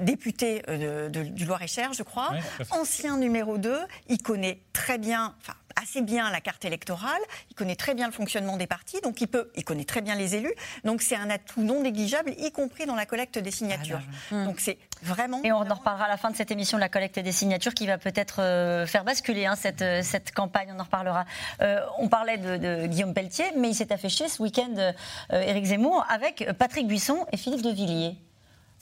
député 0.01 0.63
de, 0.69 1.09
de, 1.09 1.23
du 1.23 1.45
Loir-et-Cher, 1.45 1.93
je 1.93 2.03
crois, 2.03 2.31
oui, 2.33 2.67
ancien 2.71 3.17
numéro 3.17 3.59
2, 3.59 3.79
il 4.09 4.23
connaît 4.23 4.61
très 4.73 4.99
bien, 4.99 5.35
enfin, 5.41 5.55
assez 5.81 6.03
bien 6.03 6.31
la 6.31 6.41
carte 6.41 6.65
électorale, 6.65 7.21
il 7.51 7.55
connaît 7.55 7.77
très 7.77 7.95
bien 7.95 8.07
le 8.07 8.13
fonctionnement 8.13 8.57
des 8.57 8.67
partis, 8.67 9.01
donc 9.01 9.21
il 9.21 9.29
peut, 9.29 9.51
il 9.57 9.65
connaît 9.65 9.85
très 9.85 10.01
bien 10.01 10.15
les 10.15 10.35
élus, 10.35 10.55
donc 10.85 11.03
c'est 11.03 11.17
un 11.17 11.31
atout 11.31 11.63
non 11.63 11.83
négligeable, 11.83 12.33
y 12.39 12.51
compris 12.53 12.87
dans 12.87 12.95
la 12.95 13.07
collecte 13.07 13.39
des 13.39 13.51
signatures. 13.51 14.01
Ah, 14.33 14.45
donc 14.45 14.61
c'est 14.61 14.79
vraiment. 15.03 15.41
Et 15.45 15.53
on 15.53 15.59
en 15.59 15.75
reparlera 15.75 16.07
à 16.07 16.09
la 16.09 16.17
fin 16.17 16.31
de 16.31 16.37
cette 16.37 16.51
émission 16.51 16.79
de 16.79 16.81
la 16.83 16.89
collecte 16.89 17.19
des 17.19 17.33
signatures 17.33 17.75
qui 17.75 17.87
va 17.87 17.99
peut-être 17.99 18.43
euh, 18.43 18.87
faire 18.87 19.05
basculer 19.05 19.47
hein, 19.47 19.57
cette, 19.57 19.83
euh, 19.83 20.03
cette 20.03 20.33
campagne. 20.33 20.69
On 20.75 20.81
en 20.81 20.85
reparlera. 20.85 21.25
Euh, 21.63 21.81
on 21.99 22.09
parlait 22.09 22.39
de, 22.39 22.57
de, 22.57 22.87
Guillaume 22.87 23.15
Pelletier, 23.15 23.47
mais 23.57 23.71
il 23.71 23.75
s'est 23.75 23.93
affiché 23.93 24.29
ce 24.29 24.43
week-end 24.43 24.75
euh, 24.77 24.93
Éric 25.31 25.67
Zemmour 25.67 26.05
avec 26.09 26.49
Patrick 26.59 26.87
Buisson 26.87 27.27
et 27.33 27.37
Philippe 27.37 27.63
de 27.63 27.71
Villiers. 27.71 28.17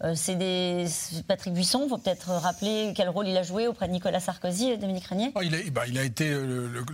Euh, 0.04 0.14
c'est. 0.14 0.36
Patrick 1.26 1.54
Buisson, 1.54 1.88
faut 1.88 1.98
peut-être 1.98 2.28
rappeler 2.28 2.92
quel 2.94 3.08
rôle 3.08 3.28
il 3.28 3.36
a 3.36 3.42
joué 3.42 3.66
auprès 3.66 3.86
de 3.88 3.92
Nicolas 3.92 4.20
Sarkozy 4.20 4.70
et 4.70 4.76
Dominique 4.76 5.06
Régnier 5.06 5.32
oh, 5.34 5.40
il, 5.42 5.54
a, 5.54 5.58
bah, 5.70 5.82
il, 5.88 5.98
a, 5.98 6.04
été 6.04 6.30
le, 6.30 6.84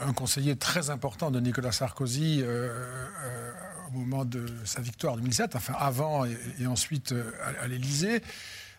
un 0.00 0.12
conseiller 0.12 0.56
très 0.56 0.90
important 0.90 1.30
de 1.30 1.40
Nicolas 1.40 1.72
Sarkozy 1.72 2.42
euh, 2.42 2.68
euh, 2.68 3.52
au 3.88 3.98
moment 3.98 4.24
de 4.24 4.44
sa 4.64 4.82
victoire 4.82 5.14
en 5.14 5.16
2007, 5.16 5.56
enfin 5.56 5.74
avant 5.78 6.24
et, 6.26 6.66
ensuite 6.66 7.14
à, 7.60 7.66
l'Élysée. 7.68 8.22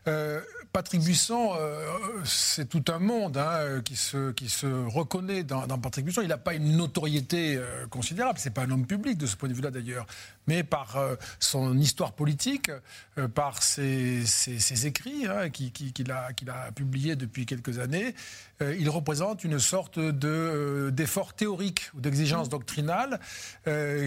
Euh, 0.07 0.41
Patrick 0.73 1.01
Buisson, 1.01 1.51
euh, 1.55 1.85
c'est 2.25 2.67
tout 2.67 2.83
un 2.91 2.97
monde 2.97 3.37
hein, 3.37 3.81
qui, 3.85 3.95
se, 3.95 4.89
reconnaît 4.89 5.43
dans, 5.43 5.67
dans 5.67 5.77
Patrick 5.77 6.03
Buisson. 6.03 6.21
Il 6.23 6.29
n'a 6.29 6.37
pas 6.37 6.55
une 6.55 6.75
notoriété 6.75 7.55
euh, 7.55 7.85
considérable. 7.87 8.39
C'est 8.39 8.49
pas 8.53 8.63
un 8.63 8.71
homme 8.71 8.87
public 8.87 9.17
de 9.17 9.27
ce 9.27 9.35
point 9.35 9.47
de 9.47 9.53
vue-là 9.53 9.69
d'ailleurs, 9.69 10.07
mais 10.47 10.63
par 10.63 10.97
euh, 10.97 11.15
son 11.39 11.77
histoire 11.77 12.13
politique, 12.13 12.71
euh, 13.17 13.27
par 13.27 13.63
ses, 13.63 14.23
écrits 14.85 15.27
hein, 15.27 15.49
qu'il 15.49 15.71
qui, 15.71 15.93
qui 15.93 16.03
a, 16.11 16.71
publiés 16.73 17.15
depuis 17.15 17.45
quelques 17.45 17.79
années, 17.79 18.15
euh, 18.61 18.75
il 18.79 18.89
représente 18.89 19.43
une 19.43 19.59
sorte 19.59 19.99
de, 19.99 20.89
d'effort 20.93 21.33
théorique 21.33 21.89
ou 21.93 22.01
d'exigence 22.01 22.49
doctrinale 22.49 23.19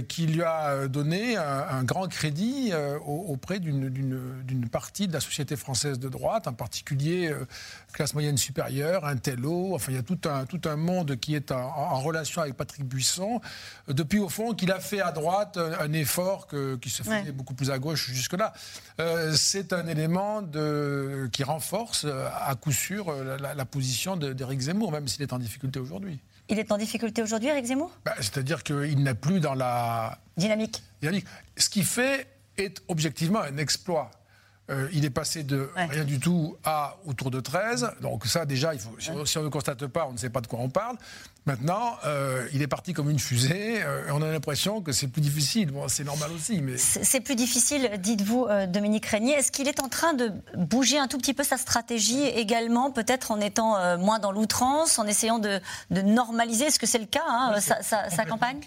qui 0.08 0.26
lui 0.26 0.42
a 0.42 0.88
donné 0.88 1.36
un, 1.36 1.84
grand 1.84 2.08
crédit 2.08 2.72
auprès 3.04 3.58
d'une, 3.58 4.68
partie 4.70 5.08
de 5.08 5.12
la 5.12 5.20
société 5.20 5.56
française 5.56 5.98
de 5.98 6.08
droite, 6.08 6.46
en 6.46 6.52
particulier 6.52 7.32
classe 7.92 8.14
moyenne 8.14 8.36
supérieure, 8.36 9.04
un 9.04 9.16
tello, 9.16 9.74
enfin 9.74 9.92
il 9.92 9.96
y 9.96 9.98
a 9.98 10.02
tout 10.02 10.18
un, 10.68 10.76
monde 10.76 11.16
qui 11.16 11.34
est 11.34 11.50
en, 11.50 12.00
relation 12.00 12.42
avec 12.42 12.54
Patrick 12.54 12.84
Buisson, 12.84 13.40
depuis 13.88 14.18
au 14.18 14.28
fond 14.28 14.54
qu'il 14.54 14.70
a 14.70 14.80
fait 14.80 15.00
à 15.00 15.12
droite 15.12 15.56
un, 15.56 15.72
un 15.80 15.92
que, 16.46 16.76
qui 16.76 16.90
se 16.90 17.02
faisait 17.02 17.22
ouais. 17.22 17.32
beaucoup 17.32 17.54
plus 17.54 17.70
à 17.70 17.78
gauche 17.78 18.10
jusque-là. 18.10 18.52
Euh, 19.00 19.34
c'est 19.36 19.72
un 19.72 19.86
élément 19.86 20.42
de, 20.42 21.28
qui 21.32 21.44
renforce 21.44 22.04
euh, 22.04 22.28
à 22.40 22.54
coup 22.54 22.72
sûr 22.72 23.12
la, 23.12 23.54
la 23.54 23.64
position 23.64 24.16
d'Éric 24.16 24.60
Zemmour, 24.60 24.92
même 24.92 25.08
s'il 25.08 25.22
est 25.22 25.32
en 25.32 25.38
difficulté 25.38 25.78
aujourd'hui. 25.78 26.20
Il 26.48 26.58
est 26.58 26.70
en 26.70 26.78
difficulté 26.78 27.22
aujourd'hui, 27.22 27.48
Éric 27.48 27.66
Zemmour? 27.66 27.90
Bah, 28.04 28.14
C'est-à-dire 28.18 28.62
qu'il 28.62 29.02
n'est 29.02 29.14
plus 29.14 29.40
dans 29.40 29.54
la... 29.54 30.18
Dynamique. 30.36 30.82
Dynamique. 31.00 31.26
Ce 31.56 31.68
qui 31.68 31.82
fait 31.82 32.28
est 32.56 32.82
objectivement 32.88 33.40
un 33.40 33.56
exploit. 33.56 34.10
Euh, 34.68 34.88
il 34.92 35.04
est 35.04 35.10
passé 35.10 35.44
de 35.44 35.70
rien 35.76 36.04
du 36.04 36.18
tout 36.18 36.56
à 36.64 36.96
autour 37.04 37.30
de 37.30 37.40
13. 37.40 37.92
Donc 38.00 38.26
ça, 38.26 38.44
déjà, 38.44 38.74
il 38.74 38.80
faut, 38.80 38.96
si 38.98 39.38
on 39.38 39.42
ne 39.42 39.48
constate 39.48 39.86
pas, 39.86 40.06
on 40.06 40.12
ne 40.12 40.18
sait 40.18 40.30
pas 40.30 40.40
de 40.40 40.46
quoi 40.46 40.60
on 40.60 40.68
parle. 40.68 40.96
Maintenant, 41.46 41.96
euh, 42.04 42.48
il 42.52 42.60
est 42.60 42.66
parti 42.66 42.92
comme 42.92 43.08
une 43.08 43.20
fusée. 43.20 43.80
Euh, 43.82 44.10
on 44.12 44.20
a 44.20 44.30
l'impression 44.30 44.82
que 44.82 44.90
c'est 44.90 45.06
plus 45.06 45.20
difficile. 45.20 45.70
Bon, 45.70 45.86
c'est 45.86 46.02
normal 46.02 46.30
aussi. 46.32 46.60
Mais... 46.60 46.76
C'est 46.76 47.20
plus 47.20 47.36
difficile, 47.36 47.88
dites-vous, 47.98 48.48
Dominique 48.68 49.06
Régnier. 49.06 49.34
Est-ce 49.34 49.52
qu'il 49.52 49.68
est 49.68 49.80
en 49.80 49.88
train 49.88 50.12
de 50.14 50.32
bouger 50.56 50.98
un 50.98 51.06
tout 51.06 51.18
petit 51.18 51.34
peu 51.34 51.44
sa 51.44 51.56
stratégie 51.56 52.24
également, 52.24 52.90
peut-être 52.90 53.30
en 53.30 53.40
étant 53.40 53.96
moins 53.98 54.18
dans 54.18 54.32
l'outrance, 54.32 54.98
en 54.98 55.06
essayant 55.06 55.38
de, 55.38 55.60
normaliser? 55.90 56.66
Est-ce 56.66 56.80
que 56.80 56.86
c'est 56.86 56.98
le 56.98 57.06
cas, 57.06 57.24
hein, 57.26 57.60
sa, 57.60 58.24
campagne? 58.24 58.60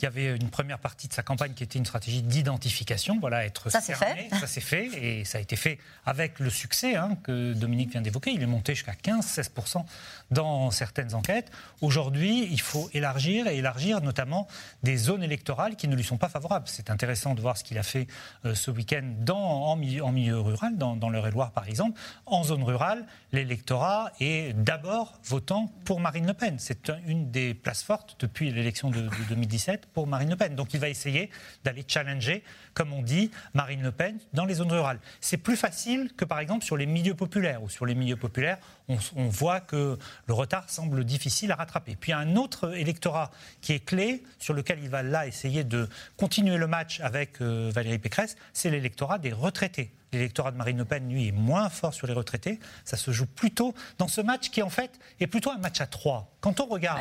il 0.00 0.04
y 0.04 0.06
avait 0.06 0.36
une 0.36 0.50
première 0.50 0.78
partie 0.78 1.08
de 1.08 1.12
sa 1.12 1.22
campagne 1.22 1.52
qui 1.54 1.62
était 1.62 1.78
une 1.78 1.86
stratégie 1.86 2.22
d'identification, 2.22 3.18
voilà, 3.20 3.44
être 3.44 3.70
ça 3.70 3.80
c'est 3.80 3.94
fait. 3.94 4.28
Ça 4.38 4.46
s'est 4.46 4.60
fait 4.60 4.86
et 4.86 5.24
ça 5.24 5.38
a 5.38 5.40
été 5.40 5.56
fait 5.56 5.78
avec 6.04 6.40
le 6.40 6.50
succès 6.50 6.96
hein, 6.96 7.16
que 7.22 7.52
Dominique 7.52 7.90
vient 7.92 8.02
d'évoquer. 8.02 8.32
Il 8.32 8.42
est 8.42 8.46
monté 8.46 8.74
jusqu'à 8.74 8.92
15-16% 8.92 9.84
dans 10.30 10.70
certaines 10.70 11.14
enquêtes. 11.14 11.50
Aujourd'hui, 11.80 12.13
il 12.22 12.60
faut 12.60 12.88
élargir 12.92 13.46
et 13.46 13.58
élargir 13.58 14.00
notamment 14.00 14.46
des 14.82 14.96
zones 14.96 15.22
électorales 15.22 15.76
qui 15.76 15.88
ne 15.88 15.96
lui 15.96 16.04
sont 16.04 16.18
pas 16.18 16.28
favorables. 16.28 16.68
C'est 16.68 16.90
intéressant 16.90 17.34
de 17.34 17.40
voir 17.40 17.56
ce 17.56 17.64
qu'il 17.64 17.78
a 17.78 17.82
fait 17.82 18.06
euh, 18.44 18.54
ce 18.54 18.70
week-end 18.70 19.02
en, 19.30 19.76
milieu, 19.76 20.38
rural, 20.38 20.76
dans, 20.76 20.96
dans 20.96 21.10
l'Eure-et-Loire 21.10 21.52
par 21.52 21.68
exemple. 21.68 22.00
En 22.26 22.44
zone 22.44 22.62
rurale, 22.62 23.06
l'électorat 23.32 24.12
est 24.20 24.54
d'abord 24.54 25.18
votant 25.24 25.70
pour 25.84 26.00
Marine 26.00 26.26
Le 26.26 26.34
Pen. 26.34 26.56
C'est 26.58 26.92
une 27.06 27.30
des 27.30 27.54
places 27.54 27.82
fortes 27.82 28.16
depuis 28.20 28.50
l'élection 28.50 28.90
de 28.90 29.08
2017 29.28 29.86
pour 29.86 30.06
Marine 30.06 30.30
Le 30.30 30.36
Pen. 30.36 30.54
Donc 30.54 30.74
il 30.74 30.80
va 30.80 30.88
essayer 30.88 31.30
d'aller 31.64 31.84
challenger, 31.86 32.42
comme 32.74 32.92
on 32.92 33.02
dit, 33.02 33.30
Marine 33.54 33.82
Le 33.82 33.92
Pen 33.92 34.18
dans 34.32 34.44
les 34.44 34.54
zones 34.54 34.72
rurales. 34.72 34.98
C'est 35.20 35.36
plus 35.36 35.56
facile 35.56 36.10
que 36.16 36.24
par 36.24 36.38
exemple 36.38 36.64
sur 36.64 36.76
les 36.76 36.86
milieux 36.86 37.14
populaires, 37.14 37.62
ou 37.62 37.68
sur 37.68 37.86
les 37.86 37.94
milieux 37.94 38.16
populaires, 38.16 38.58
on, 38.88 39.28
voit 39.28 39.60
que 39.60 39.98
le 40.26 40.34
retard 40.34 40.68
semble 40.68 41.04
difficile 41.04 41.50
à 41.52 41.56
rattraper. 41.56 41.96
Puis 42.04 42.12
un 42.12 42.36
autre 42.36 42.76
électorat 42.76 43.30
qui 43.62 43.72
est 43.72 43.82
clé, 43.82 44.22
sur 44.38 44.52
lequel 44.52 44.78
il 44.82 44.90
va 44.90 45.02
là 45.02 45.26
essayer 45.26 45.64
de 45.64 45.88
continuer 46.18 46.58
le 46.58 46.66
match 46.66 47.00
avec 47.00 47.40
euh, 47.40 47.70
Valérie 47.74 47.98
Pécresse, 47.98 48.36
c'est 48.52 48.68
l'électorat 48.68 49.16
des 49.16 49.32
retraités. 49.32 49.90
L'électorat 50.12 50.50
de 50.50 50.58
Marine 50.58 50.76
Le 50.76 50.84
Pen, 50.84 51.08
lui, 51.08 51.28
est 51.28 51.32
moins 51.32 51.70
fort 51.70 51.94
sur 51.94 52.06
les 52.06 52.12
retraités. 52.12 52.60
Ça 52.84 52.98
se 52.98 53.10
joue 53.10 53.24
plutôt 53.24 53.74
dans 53.96 54.06
ce 54.06 54.20
match 54.20 54.50
qui, 54.50 54.60
en 54.60 54.68
fait, 54.68 54.90
est 55.18 55.26
plutôt 55.26 55.50
un 55.50 55.56
match 55.56 55.80
à 55.80 55.86
trois. 55.86 56.30
Quand 56.42 56.60
on 56.60 56.66
regarde 56.66 57.00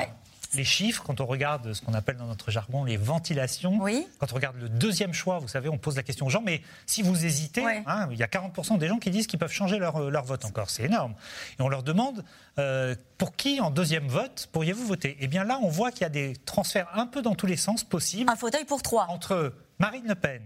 les 0.55 0.63
chiffres, 0.63 1.03
quand 1.03 1.21
on 1.21 1.25
regarde 1.25 1.73
ce 1.73 1.81
qu'on 1.81 1.93
appelle 1.93 2.17
dans 2.17 2.25
notre 2.25 2.51
jargon 2.51 2.83
les 2.83 2.97
ventilations, 2.97 3.79
quand 4.19 4.31
on 4.31 4.35
regarde 4.35 4.57
le 4.59 4.69
deuxième 4.69 5.13
choix, 5.13 5.39
vous 5.39 5.47
savez, 5.47 5.69
on 5.69 5.77
pose 5.77 5.95
la 5.95 6.03
question 6.03 6.25
aux 6.25 6.29
gens, 6.29 6.41
mais 6.41 6.61
si 6.85 7.01
vous 7.01 7.25
hésitez, 7.25 7.65
hein, 7.85 8.07
il 8.11 8.17
y 8.17 8.23
a 8.23 8.27
40% 8.27 8.77
des 8.77 8.87
gens 8.87 8.99
qui 8.99 9.09
disent 9.11 9.27
qu'ils 9.27 9.39
peuvent 9.39 9.51
changer 9.51 9.77
leur, 9.77 9.97
euh, 9.97 10.09
leur 10.09 10.25
vote 10.25 10.45
encore. 10.45 10.69
C'est 10.69 10.83
énorme. 10.83 11.13
Et 11.59 11.61
on 11.61 11.69
leur 11.69 11.83
demande 11.83 12.23
euh, 12.59 12.95
pour 13.17 13.35
qui, 13.35 13.59
en 13.59 13.71
deuxième 13.71 14.07
vote, 14.07 14.49
pourriez-vous 14.51 14.85
voter? 14.85 15.17
Eh 15.19 15.27
bien 15.27 15.43
là, 15.43 15.59
on 15.61 15.69
voit 15.69 15.91
qu'il 15.91 16.01
y 16.01 16.05
a 16.05 16.09
des 16.09 16.33
transferts 16.45 16.89
un 16.93 17.07
peu 17.07 17.21
dans 17.21 17.35
tous 17.35 17.47
les 17.47 17.57
sens 17.57 17.83
possibles. 17.83 18.29
Un 18.29 18.35
fauteuil 18.35 18.65
pour 18.65 18.81
trois. 18.81 19.07
Entre 19.09 19.53
Marine 19.79 20.07
Le 20.07 20.15
Pen, 20.15 20.41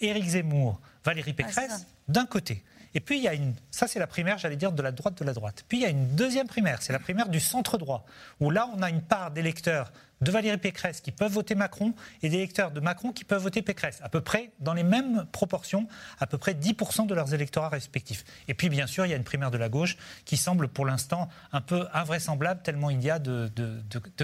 Éric 0.00 0.24
Zemmour, 0.24 0.80
Valérie 1.04 1.32
Pécresse, 1.32 1.86
d'un 2.08 2.26
côté. 2.26 2.62
Et 2.96 3.00
puis, 3.00 3.18
il 3.18 3.24
y 3.24 3.28
a 3.28 3.34
une. 3.34 3.54
Ça, 3.70 3.86
c'est 3.86 3.98
la 3.98 4.06
primaire, 4.06 4.38
j'allais 4.38 4.56
dire, 4.56 4.72
de 4.72 4.80
la 4.80 4.90
droite 4.90 5.18
de 5.18 5.24
la 5.24 5.34
droite. 5.34 5.66
Puis, 5.68 5.76
il 5.76 5.82
y 5.82 5.84
a 5.84 5.90
une 5.90 6.16
deuxième 6.16 6.46
primaire, 6.46 6.80
c'est 6.80 6.94
la 6.94 6.98
primaire 6.98 7.28
du 7.28 7.40
centre 7.40 7.76
droit, 7.76 8.06
où 8.40 8.50
là, 8.50 8.70
on 8.74 8.80
a 8.80 8.88
une 8.88 9.02
part 9.02 9.32
d'électeurs 9.32 9.92
de 10.22 10.30
Valérie 10.30 10.56
Pécresse 10.56 11.02
qui 11.02 11.12
peuvent 11.12 11.30
voter 11.30 11.54
Macron 11.54 11.92
et 12.22 12.30
d'électeurs 12.30 12.70
de 12.70 12.80
Macron 12.80 13.12
qui 13.12 13.24
peuvent 13.24 13.42
voter 13.42 13.60
Pécresse, 13.60 13.98
à 14.00 14.08
peu 14.08 14.22
près 14.22 14.50
dans 14.60 14.72
les 14.72 14.82
mêmes 14.82 15.26
proportions, 15.30 15.86
à 16.20 16.26
peu 16.26 16.38
près 16.38 16.54
10% 16.54 17.06
de 17.06 17.14
leurs 17.14 17.34
électorats 17.34 17.68
respectifs. 17.68 18.24
Et 18.48 18.54
puis, 18.54 18.70
bien 18.70 18.86
sûr, 18.86 19.04
il 19.04 19.10
y 19.10 19.12
a 19.12 19.16
une 19.16 19.24
primaire 19.24 19.50
de 19.50 19.58
la 19.58 19.68
gauche 19.68 19.98
qui 20.24 20.38
semble 20.38 20.68
pour 20.68 20.86
l'instant 20.86 21.28
un 21.52 21.60
peu 21.60 21.86
invraisemblable, 21.92 22.62
tellement 22.62 22.88
il 22.88 23.02
y 23.02 23.10
a 23.10 23.18
de, 23.18 23.50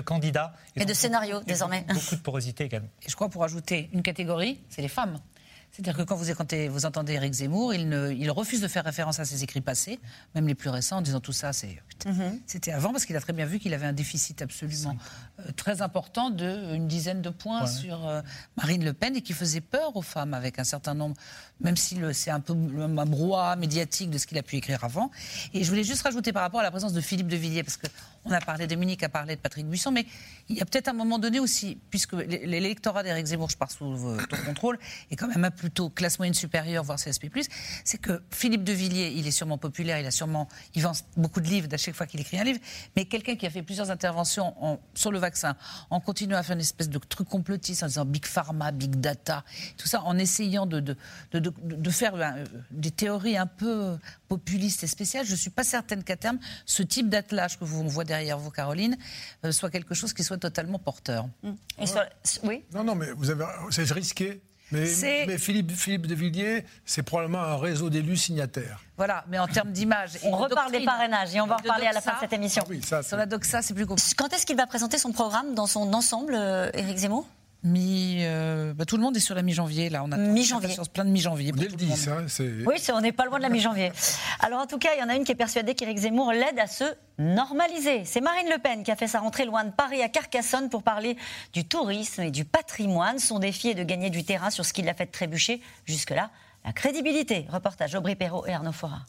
candidats. 0.03 0.55
Et, 0.77 0.87
de 0.87 0.95
scénarios, 0.95 1.43
désormais. 1.43 1.85
Beaucoup 1.93 2.17
de 2.17 2.23
porosité 2.23 2.65
également. 2.65 2.89
Et 3.03 3.11
je 3.11 3.17
crois, 3.17 3.29
pour 3.29 3.45
ajouter 3.45 3.91
une 3.93 4.03
catégorie, 4.03 4.63
c'est 4.71 4.81
les 4.81 4.89
femmes. 4.89 5.19
C'est-à-dire 5.73 5.97
que 5.97 6.03
quand 6.03 6.17
vous, 6.17 6.27
vous 6.71 6.87
entendez 6.87 7.15
Éric 7.15 7.33
Zemmour, 7.33 7.73
il, 7.73 7.89
ne, 7.89 8.13
il, 8.13 8.31
refuse 8.31 8.61
de 8.61 8.69
faire 8.69 8.85
référence 8.85 9.19
à 9.21 9.25
ses 9.25 9.43
écrits 9.43 9.63
passés, 9.63 9.99
même 10.35 10.47
les 10.47 10.55
plus 10.55 10.69
récents, 10.69 10.99
en 10.99 11.01
disant 11.01 11.21
tout 11.21 11.33
ça, 11.33 11.55
c'est 11.55 11.81
mhm. 12.05 12.41
c'était 12.47 12.73
avant, 12.73 12.93
parce 12.93 13.07
qu'il 13.07 13.17
a 13.17 13.21
très 13.23 13.33
bien 13.33 13.47
vu 13.47 13.59
qu'il 13.59 13.73
avait 13.73 13.87
un 13.87 13.95
déficit 13.95 14.43
absolument 14.43 14.95
très 15.57 15.83
important 15.83 16.31
de 16.31 16.75
une 16.75 16.87
dizaine 16.87 17.23
de 17.23 17.31
points 17.31 17.67
sur 17.67 18.07
euh, 18.07 18.23
Marine 18.57 18.85
Le 18.85 18.93
Pen 18.93 19.17
et 19.17 19.23
qui 19.23 19.33
faisait 19.33 19.61
peur 19.61 19.97
aux 19.97 20.03
femmes 20.03 20.35
avec 20.35 20.59
un 20.59 20.65
certain 20.65 20.95
nombre, 20.95 21.17
même 21.61 21.77
si 21.77 21.99
c'est 22.13 22.31
un 22.31 22.41
peu 22.41 22.53
un 22.53 23.07
brouhaha 23.07 23.57
médiatique 23.57 24.11
de 24.11 24.19
ce 24.19 24.27
qu'il 24.27 24.39
a 24.39 24.43
pu 24.43 24.57
écrire 24.57 24.85
avant. 24.85 25.11
Et 25.55 25.65
je 25.65 25.69
voulais 25.69 25.85
juste 25.85 26.03
rajouter 26.03 26.33
par 26.33 26.43
rapport 26.43 26.61
à 26.61 26.63
la 26.63 26.71
présence 26.71 26.93
de 26.93 27.01
Philippe 27.01 27.29
de 27.29 27.37
Villiers, 27.37 27.63
parce 27.63 27.77
qu'on 27.77 28.31
a 28.31 28.41
parlé, 28.41 28.67
Dominique 28.67 29.03
a 29.03 29.09
parlé 29.09 29.37
de 29.37 29.41
Patrick 29.41 29.67
Buisson, 29.67 29.91
mais 29.91 30.07
il 30.49 30.57
y 30.57 30.61
a 30.61 30.65
peut-être 30.65 30.89
un 30.89 30.93
moment 30.93 31.19
donné 31.19 31.41
aussi, 31.41 31.79
puisque 31.91 32.13
l'électorat 32.13 33.03
d'Éric 33.03 33.27
Zemmour, 33.27 33.51
je 33.51 33.57
pars 33.57 33.71
sous 33.71 34.17
ton 34.29 34.37
contrôle, 34.45 34.79
est 35.11 35.17
quand 35.17 35.29
même 35.29 35.51
plutôt 35.51 35.91
classe 35.91 36.19
moyenne 36.19 36.35
supérieure, 36.35 36.85
voire 36.85 36.99
CSP+, 36.99 37.31
c'est 37.85 37.99
que 37.99 38.23
Philippe 38.31 38.65
de 38.65 38.73
Villiers, 38.73 39.13
il 39.15 39.27
est 39.27 39.33
sûrement 39.33 39.59
populaire, 39.59 39.99
il 39.99 40.07
a 40.07 40.11
sûrement, 40.11 40.49
il 40.75 40.83
vend 40.83 40.93
beaucoup 41.17 41.41
de 41.41 41.47
livres 41.47 41.69
à 41.73 41.77
chaque 41.77 41.95
fois 41.95 42.07
qu'il 42.07 42.21
écrit 42.21 42.39
un 42.39 42.45
livre, 42.45 42.61
mais 42.97 43.05
quelqu'un 43.05 43.37
qui 43.37 43.47
a 43.47 43.51
fait 43.51 43.63
plusieurs 43.63 43.91
interventions 43.91 44.79
sur 44.95 45.11
le 45.11 45.19
vaccin, 45.19 45.32
en 45.91 46.01
continuant 46.01 46.39
à 46.39 46.43
faire 46.43 46.55
une 46.55 46.61
espèce 46.61 46.89
de 46.89 46.99
truc 46.99 47.29
complotiste, 47.29 47.83
en 47.83 47.87
disant 47.87 48.05
Big 48.05 48.27
Pharma, 48.27 48.73
Big 48.73 48.97
Data, 48.97 49.45
tout 49.77 49.89
ça, 49.89 50.03
en 50.03 50.19
essayant 50.19 50.67
de, 50.67 50.81
de, 50.81 50.97
de, 51.33 51.53
de 51.61 51.91
faire 51.91 52.15
euh, 52.15 52.45
des 52.71 52.91
théories 52.91 53.37
un 53.37 53.47
peu 53.47 53.99
populistes 54.29 54.83
et 54.85 54.87
spéciales, 54.87 55.27
je 55.27 55.33
ne 55.33 55.37
suis 55.37 55.51
pas 55.51 55.65
certaine 55.65 56.05
qu'à 56.05 56.17
terme, 56.17 56.39
ce 56.67 56.83
type 56.83 57.09
d'attelage 57.09 57.59
que 57.59 57.65
vous 57.65 57.89
voyez 57.89 58.09
derrière 58.09 58.39
vous, 58.39 58.51
Caroline, 58.51 58.97
euh, 59.45 59.53
soit 59.53 59.71
quelque 59.71 59.95
chose 59.95 60.13
qui 60.13 60.25
soit 60.25 60.39
totalement 60.39 60.79
porteur. 60.79 61.27
oui. 62.43 62.65
Non, 62.73 62.85
non, 62.85 62.95
mais 62.95 63.13
vous 63.13 63.31
avez, 63.31 63.45
c'est 63.71 63.91
risqué 63.93 64.41
mais, 64.73 65.39
Philippe, 65.39 65.73
Philippe 65.73 66.07
de 66.07 66.15
Villiers, 66.15 66.65
c'est 66.85 67.03
probablement 67.03 67.43
un 67.43 67.57
réseau 67.57 67.91
d'élus 67.91 68.17
signataires. 68.17 68.81
Voilà, 68.97 69.25
mais 69.29 69.39
en 69.39 69.47
termes 69.47 69.73
d'image. 69.73 70.11
On 70.25 70.37
reparle 70.37 70.73
des 70.73 70.85
parrainages 70.85 71.35
et 71.35 71.41
on 71.41 71.47
va 71.47 71.55
en 71.55 71.59
reparler 71.59 71.87
à 71.87 71.93
la 71.93 72.01
fin 72.01 72.15
de 72.15 72.19
cette 72.21 72.33
émission. 72.33 72.65
Ah 72.91 73.03
Sur 73.03 73.17
la 73.17 73.27
doxa, 73.27 73.63
c'est 73.63 73.75
plus 73.75 73.87
compliqué. 73.87 74.15
Quand 74.17 74.33
est-ce 74.33 74.47
qu'il 74.47 74.57
va 74.57 74.67
présenter 74.67 74.99
son 74.99 75.13
programme 75.13 75.55
dans 75.55 75.67
son 75.67 75.93
ensemble, 75.93 76.35
euh, 76.35 76.71
Éric 76.75 76.99
Zemmour? 76.99 77.27
Mi, 77.65 78.19
euh, 78.23 78.75
bah, 78.75 78.85
tout 78.85 78.97
le 78.97 79.03
monde 79.03 79.17
est 79.17 79.21
sur 79.21 79.37
la 79.37 79.43
mi-janvier 79.43 79.89
là. 79.89 80.03
On 80.05 80.11
a 80.11 80.17
mi-janvier. 80.17 80.77
plein 80.93 81.05
de 81.05 81.11
mi-janvier. 81.11 81.53
Dès 81.53 81.69
le 81.69 81.77
10, 81.77 82.09
hein, 82.09 82.27
Oui, 82.67 82.83
on 82.93 83.01
n'est 83.01 83.13
pas 83.13 83.25
loin 83.25 83.39
de 83.39 83.43
la 83.43 83.49
mi-janvier. 83.51 83.93
Alors 84.41 84.61
en 84.61 84.67
tout 84.67 84.79
cas, 84.79 84.91
il 84.97 85.01
y 85.01 85.05
en 85.05 85.09
a 85.09 85.15
une 85.15 85.23
qui 85.23 85.31
est 85.31 85.37
persuadée 85.37 85.75
qu'Éric 85.75 85.99
Zemmour 85.99 86.33
l'aide 86.33 86.59
à 86.59 86.67
se 86.67 86.85
normaliser. 87.19 88.05
C'est 88.05 88.21
Marine 88.21 88.49
Le 88.51 88.59
Pen 88.59 88.83
qui 88.83 88.91
a 88.91 88.97
fait 88.97 89.07
sa 89.07 89.21
rentrée 89.21 89.45
loin 89.45 89.65
de 89.65 89.71
Paris 89.71 90.03
à 90.03 90.09
Carcassonne 90.09 90.71
pour 90.71 90.83
parler 90.83 91.17
du 91.53 91.65
tourisme 91.65 92.23
et 92.23 92.31
du 92.33 92.45
patrimoine. 92.45 93.21
Son 93.21 93.39
défi 93.39 93.69
est 93.69 93.75
de 93.75 93.85
gagner 93.85 94.11
du 94.11 94.25
terrain 94.25 94.51
sur 94.51 94.65
ce 94.65 94.73
qui 94.73 94.83
l'a 94.83 94.95
fait 94.95 95.07
trébucher 95.07 95.63
jusque-là. 95.85 96.31
La 96.65 96.73
crédibilité. 96.73 97.47
Reportage 97.49 97.95
Aubry 97.95 98.17
Perrault 98.17 98.45
et 98.47 98.53
Arnaud 98.53 98.73
Fora. 98.73 99.03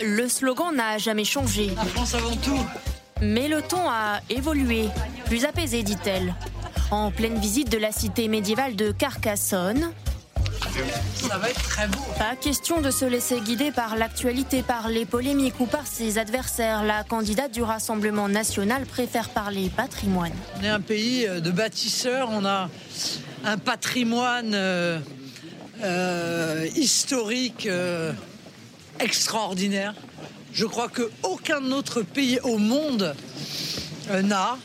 Le 0.00 0.28
slogan 0.28 0.74
n'a 0.74 0.98
jamais 0.98 1.24
changé. 1.24 1.70
La 1.76 1.84
France 1.84 2.14
avant 2.14 2.36
tout. 2.36 2.64
Mais 3.20 3.48
le 3.48 3.62
ton 3.62 3.88
a 3.88 4.20
évolué, 4.30 4.88
plus 5.26 5.44
apaisé, 5.44 5.82
dit-elle. 5.82 6.34
En 6.90 7.10
pleine 7.10 7.38
visite 7.38 7.70
de 7.70 7.78
la 7.78 7.92
cité 7.92 8.28
médiévale 8.28 8.76
de 8.76 8.92
Carcassonne, 8.92 9.92
ça 11.14 11.38
va 11.38 11.50
être 11.50 11.62
très 11.62 11.88
beau. 11.88 11.98
Pas 12.18 12.36
question 12.36 12.80
de 12.80 12.90
se 12.90 13.04
laisser 13.04 13.40
guider 13.40 13.72
par 13.72 13.96
l'actualité, 13.96 14.62
par 14.62 14.88
les 14.88 15.04
polémiques 15.04 15.58
ou 15.60 15.66
par 15.66 15.86
ses 15.86 16.18
adversaires. 16.18 16.84
La 16.84 17.04
candidate 17.04 17.52
du 17.52 17.62
Rassemblement 17.62 18.28
national 18.28 18.86
préfère 18.86 19.28
parler 19.30 19.70
patrimoine. 19.74 20.32
On 20.60 20.64
est 20.64 20.68
un 20.68 20.80
pays 20.80 21.26
euh, 21.26 21.40
de 21.40 21.50
bâtisseurs, 21.50 22.28
on 22.30 22.44
a 22.44 22.70
un 23.44 23.58
patrimoine 23.58 24.52
euh, 24.54 24.98
euh, 25.82 26.66
historique 26.76 27.68
extraordinaire. 29.00 29.94
Je 30.52 30.66
crois 30.66 30.88
qu'aucun 30.88 31.72
autre 31.72 32.02
pays 32.02 32.40
au 32.42 32.58
monde 32.58 33.14
euh, 34.10 34.22
n'a. 34.22 34.58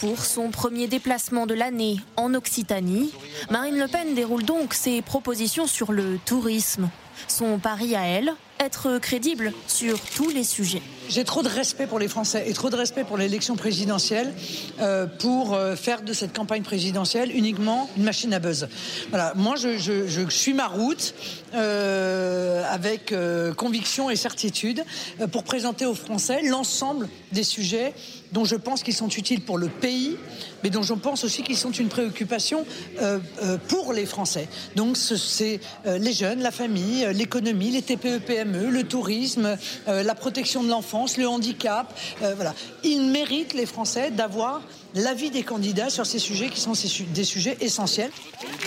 Pour 0.00 0.18
son 0.24 0.50
premier 0.50 0.88
déplacement 0.88 1.46
de 1.46 1.54
l'année 1.54 2.00
en 2.16 2.34
Occitanie, 2.34 3.12
Marine 3.50 3.78
Le 3.78 3.86
Pen 3.86 4.14
déroule 4.14 4.42
donc 4.42 4.74
ses 4.74 5.00
propositions 5.00 5.66
sur 5.66 5.92
le 5.92 6.18
tourisme. 6.24 6.90
Son 7.28 7.58
pari 7.58 7.94
à 7.94 8.04
elle, 8.04 8.34
être 8.58 8.98
crédible 8.98 9.52
sur 9.68 10.00
tous 10.00 10.30
les 10.30 10.44
sujets. 10.44 10.82
J'ai 11.08 11.24
trop 11.24 11.42
de 11.42 11.48
respect 11.48 11.86
pour 11.86 11.98
les 11.98 12.08
Français 12.08 12.44
et 12.48 12.52
trop 12.54 12.70
de 12.70 12.76
respect 12.76 13.04
pour 13.04 13.18
l'élection 13.18 13.56
présidentielle 13.56 14.32
euh, 14.80 15.06
pour 15.06 15.54
euh, 15.54 15.76
faire 15.76 16.02
de 16.02 16.12
cette 16.12 16.34
campagne 16.34 16.62
présidentielle 16.62 17.30
uniquement 17.30 17.90
une 17.96 18.04
machine 18.04 18.32
à 18.32 18.38
buzz. 18.38 18.68
Voilà, 19.10 19.32
moi 19.36 19.54
je, 19.56 20.26
suis 20.30 20.54
ma 20.54 20.66
route 20.66 21.14
euh, 21.54 22.64
avec 22.70 23.14
conviction 23.56 24.10
et 24.10 24.16
certitude 24.16 24.82
pour 25.30 25.44
présenter 25.44 25.84
aux 25.86 25.94
Français 25.94 26.42
l'ensemble 26.42 27.08
des 27.32 27.44
sujets 27.44 27.92
dont 28.34 28.44
je 28.44 28.56
pense 28.56 28.82
qu'ils 28.82 28.94
sont 28.94 29.08
utiles 29.08 29.40
pour 29.40 29.58
le 29.58 29.68
pays, 29.68 30.18
mais 30.62 30.70
dont 30.70 30.82
je 30.82 30.92
pense 30.92 31.22
aussi 31.22 31.44
qu'ils 31.44 31.56
sont 31.56 31.70
une 31.70 31.88
préoccupation 31.88 32.66
euh, 33.00 33.20
euh, 33.42 33.56
pour 33.68 33.92
les 33.92 34.06
Français. 34.06 34.48
Donc 34.74 34.96
c'est 34.96 35.60
euh, 35.86 35.98
les 35.98 36.12
jeunes, 36.12 36.40
la 36.40 36.50
famille, 36.50 37.06
l'économie, 37.14 37.70
les 37.70 37.82
TPE-PME, 37.82 38.70
le 38.70 38.82
tourisme, 38.82 39.56
la 39.86 40.14
protection 40.16 40.64
de 40.64 40.68
l'enfance, 40.68 41.16
le 41.16 41.28
handicap. 41.28 41.96
voilà. 42.20 42.54
Ils 42.82 43.02
méritent, 43.10 43.54
les 43.54 43.66
Français, 43.66 44.10
d'avoir 44.10 44.62
l'avis 44.94 45.30
des 45.30 45.44
candidats 45.44 45.90
sur 45.90 46.04
ces 46.04 46.18
sujets 46.18 46.48
qui 46.48 46.60
sont 46.60 46.72
des 47.14 47.24
sujets 47.24 47.56
essentiels. 47.60 48.10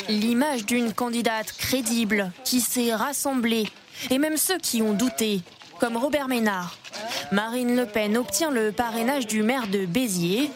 L'image 0.08 0.66
d'une 0.66 0.94
candidate 0.94 1.52
crédible 1.58 2.32
qui 2.46 2.62
s'est 2.62 2.94
rassemblée, 2.94 3.68
et 4.10 4.18
même 4.18 4.38
ceux 4.38 4.60
qui 4.60 4.82
ont 4.82 4.94
douté, 4.94 5.42
comme 5.80 5.98
Robert 5.98 6.28
Ménard. 6.28 6.76
Marine 7.32 7.76
Le 7.76 7.86
Pen 7.86 8.18
obtient 8.18 8.52
le 8.52 8.72
parrainage 8.72 9.28
du 9.28 9.44
maire 9.44 9.68
de 9.68 9.86
Béziers, 9.86 10.50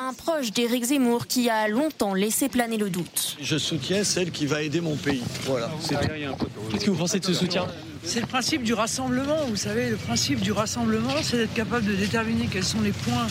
un 0.00 0.12
proche 0.12 0.50
d'Éric 0.52 0.84
Zemmour 0.84 1.26
qui 1.26 1.50
a 1.50 1.68
longtemps 1.68 2.14
laissé 2.14 2.48
planer 2.48 2.76
le 2.76 2.90
doute. 2.90 3.36
Je 3.40 3.58
soutiens 3.58 4.04
celle 4.04 4.30
qui 4.30 4.46
va 4.46 4.62
aider 4.62 4.80
mon 4.80 4.96
pays. 4.96 5.22
Voilà. 5.44 5.70
Qu'est-ce 5.88 6.84
que 6.84 6.90
vous 6.90 6.96
pensez 6.96 7.20
de 7.20 7.24
ce 7.24 7.34
soutien 7.34 7.66
C'est 8.02 8.20
le 8.20 8.26
principe 8.26 8.62
du 8.62 8.74
rassemblement. 8.74 9.36
Vous 9.48 9.56
savez, 9.56 9.90
le 9.90 9.96
principe 9.96 10.40
du 10.40 10.52
rassemblement, 10.52 11.14
c'est 11.22 11.36
d'être 11.36 11.54
capable 11.54 11.84
de 11.84 11.94
déterminer 11.94 12.48
quels 12.50 12.64
sont 12.64 12.80
les 12.80 12.92
points 12.92 13.26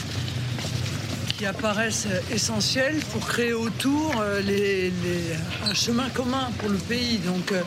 qui 1.38 1.46
apparaissent 1.46 2.08
essentiels 2.32 3.00
pour 3.12 3.26
créer 3.26 3.54
autour 3.54 4.14
euh, 4.20 4.42
un 5.70 5.74
chemin 5.74 6.10
commun 6.10 6.50
pour 6.60 6.70
le 6.70 6.78
pays. 6.78 7.18
Donc, 7.20 7.52
euh, 7.52 7.62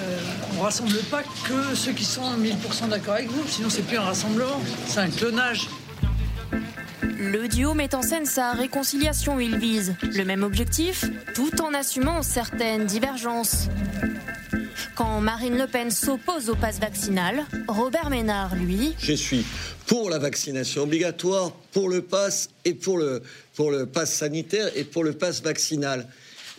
euh, 0.00 0.18
on 0.56 0.62
rassemble 0.62 0.98
pas 1.10 1.22
que 1.22 1.74
ceux 1.74 1.92
qui 1.92 2.04
sont 2.04 2.36
1000% 2.36 2.88
d'accord 2.88 3.14
avec 3.14 3.30
vous, 3.30 3.42
sinon 3.46 3.68
c'est 3.70 3.82
plus 3.82 3.96
un 3.96 4.02
rassemblement, 4.02 4.60
c'est 4.86 5.00
un 5.00 5.10
clonage. 5.10 5.68
Le 7.02 7.48
duo 7.48 7.74
met 7.74 7.94
en 7.94 8.02
scène 8.02 8.26
sa 8.26 8.52
réconciliation. 8.52 9.40
Il 9.40 9.58
vise 9.58 9.96
le 10.02 10.24
même 10.24 10.42
objectif 10.42 11.04
tout 11.34 11.60
en 11.60 11.74
assumant 11.74 12.22
certaines 12.22 12.86
divergences. 12.86 13.68
Quand 14.94 15.20
Marine 15.20 15.56
Le 15.56 15.66
Pen 15.66 15.90
s'oppose 15.90 16.48
au 16.50 16.54
pass 16.54 16.78
vaccinal, 16.78 17.44
Robert 17.68 18.10
Ménard, 18.10 18.54
lui. 18.56 18.94
Je 18.98 19.12
suis 19.12 19.44
pour 19.86 20.10
la 20.10 20.18
vaccination 20.18 20.82
obligatoire, 20.82 21.52
pour 21.72 21.88
le 21.88 22.02
pass 22.02 22.50
et 22.64 22.74
pour 22.74 22.98
le, 22.98 23.22
pass 23.86 24.12
sanitaire 24.12 24.70
et 24.76 24.84
pour 24.84 25.04
le 25.04 25.12
pass 25.12 25.42
vaccinal. 25.42 26.06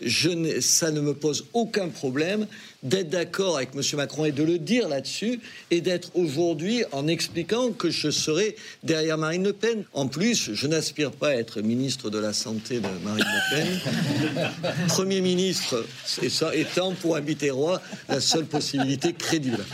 Je 0.01 0.59
ça 0.61 0.91
ne 0.91 1.01
me 1.01 1.13
pose 1.13 1.45
aucun 1.53 1.89
problème 1.89 2.47
d'être 2.83 3.09
d'accord 3.09 3.57
avec 3.57 3.69
M. 3.75 3.81
Macron 3.95 4.25
et 4.25 4.31
de 4.31 4.43
le 4.43 4.57
dire 4.57 4.87
là-dessus, 4.87 5.39
et 5.69 5.81
d'être 5.81 6.11
aujourd'hui 6.15 6.83
en 6.91 7.07
expliquant 7.07 7.71
que 7.71 7.89
je 7.89 8.09
serai 8.09 8.55
derrière 8.83 9.17
Marine 9.17 9.43
Le 9.43 9.53
Pen. 9.53 9.83
En 9.93 10.07
plus, 10.07 10.53
je 10.53 10.67
n'aspire 10.67 11.11
pas 11.11 11.29
à 11.29 11.33
être 11.33 11.61
ministre 11.61 12.09
de 12.09 12.19
la 12.19 12.33
Santé 12.33 12.79
de 12.79 12.87
Marine 13.03 13.25
Le 13.25 13.55
Pen. 13.55 14.51
Premier 14.87 15.21
ministre, 15.21 15.85
et 16.21 16.29
ça 16.29 16.55
étant 16.55 16.93
pour 16.93 17.15
habiter 17.15 17.49
roi 17.49 17.81
la 18.07 18.21
seule 18.21 18.45
possibilité 18.45 19.13
crédible. 19.13 19.65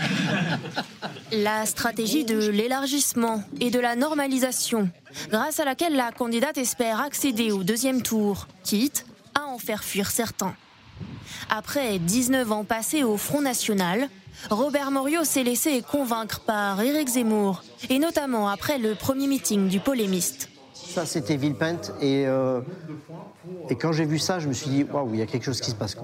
La 1.32 1.66
stratégie 1.66 2.26
de 2.26 2.50
l'élargissement 2.50 3.44
et 3.60 3.70
de 3.70 3.80
la 3.80 3.96
normalisation, 3.96 4.90
grâce 5.30 5.60
à 5.60 5.66
laquelle 5.66 5.96
la 5.96 6.12
candidate 6.12 6.58
espère 6.58 7.02
accéder 7.02 7.52
au 7.52 7.64
deuxième 7.64 8.02
tour, 8.02 8.48
quitte 8.64 9.06
faire 9.58 9.84
fuir 9.84 10.12
certains. 10.12 10.56
Après 11.50 12.00
19 12.00 12.52
ans 12.52 12.64
passés 12.64 13.04
au 13.04 13.18
Front 13.18 13.42
National, 13.42 14.10
Robert 14.50 14.92
Morio 14.92 15.24
s'est 15.24 15.44
laissé 15.44 15.82
convaincre 15.82 16.42
par 16.42 16.82
Éric 16.82 17.10
Zemmour, 17.10 17.64
et 17.90 18.00
notamment 18.00 18.50
après 18.50 18.78
le 18.78 18.96
premier 18.96 19.28
meeting 19.28 19.68
du 19.68 19.80
polémiste. 19.80 20.50
Ça, 20.74 21.06
c'était 21.06 21.36
Villepinte, 21.36 21.94
et, 22.00 22.26
euh, 22.28 22.62
quand 23.80 23.92
j'ai 23.92 24.06
vu 24.06 24.20
ça, 24.20 24.40
je 24.40 24.48
me 24.48 24.54
suis 24.54 24.70
dit, 24.70 24.84
waouh, 24.84 25.14
il 25.14 25.20
y 25.20 25.22
a 25.22 25.26
quelque 25.26 25.44
chose 25.44 25.60
qui 25.60 25.72
se 25.72 25.76
passe. 25.76 25.98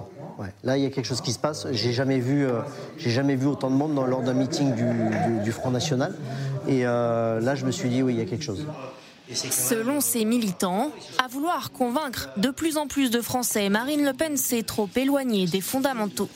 là, 0.64 0.76
il 0.76 0.82
y 0.82 0.86
a 0.86 0.90
quelque 0.90 1.06
chose 1.06 1.20
qui 1.20 1.32
se 1.32 1.38
passe. 1.38 1.66
J'ai 1.70 1.92
jamais 1.92 2.18
vu, 2.18 2.44
euh, 2.44 2.60
jamais 2.98 3.36
vu 3.36 3.46
autant 3.46 3.70
de 3.70 3.76
monde 3.76 3.94
lors 3.94 4.22
d'un 4.22 4.34
meeting 4.34 4.74
du, 5.42 5.52
Front 5.52 5.70
National, 5.70 6.14
et 6.66 6.84
euh, 6.84 7.40
là, 7.40 7.54
je 7.54 7.64
me 7.64 7.70
suis 7.70 7.88
dit, 7.88 8.02
oui, 8.02 8.14
il 8.14 8.18
y 8.18 8.22
a 8.22 8.26
quelque 8.26 8.44
chose. 8.44 8.66
Selon 9.34 10.00
ses 10.00 10.24
militants, 10.24 10.90
à 11.22 11.28
vouloir 11.28 11.72
convaincre 11.72 12.28
de 12.36 12.50
plus 12.50 12.76
en 12.76 12.86
plus 12.86 13.10
de 13.10 13.20
Français, 13.20 13.68
Marine 13.68 14.04
Le 14.04 14.12
Pen 14.12 14.36
s'est 14.36 14.62
trop 14.62 14.88
éloignée 14.96 15.46
des 15.46 15.60
fondamentaux. 15.60 16.28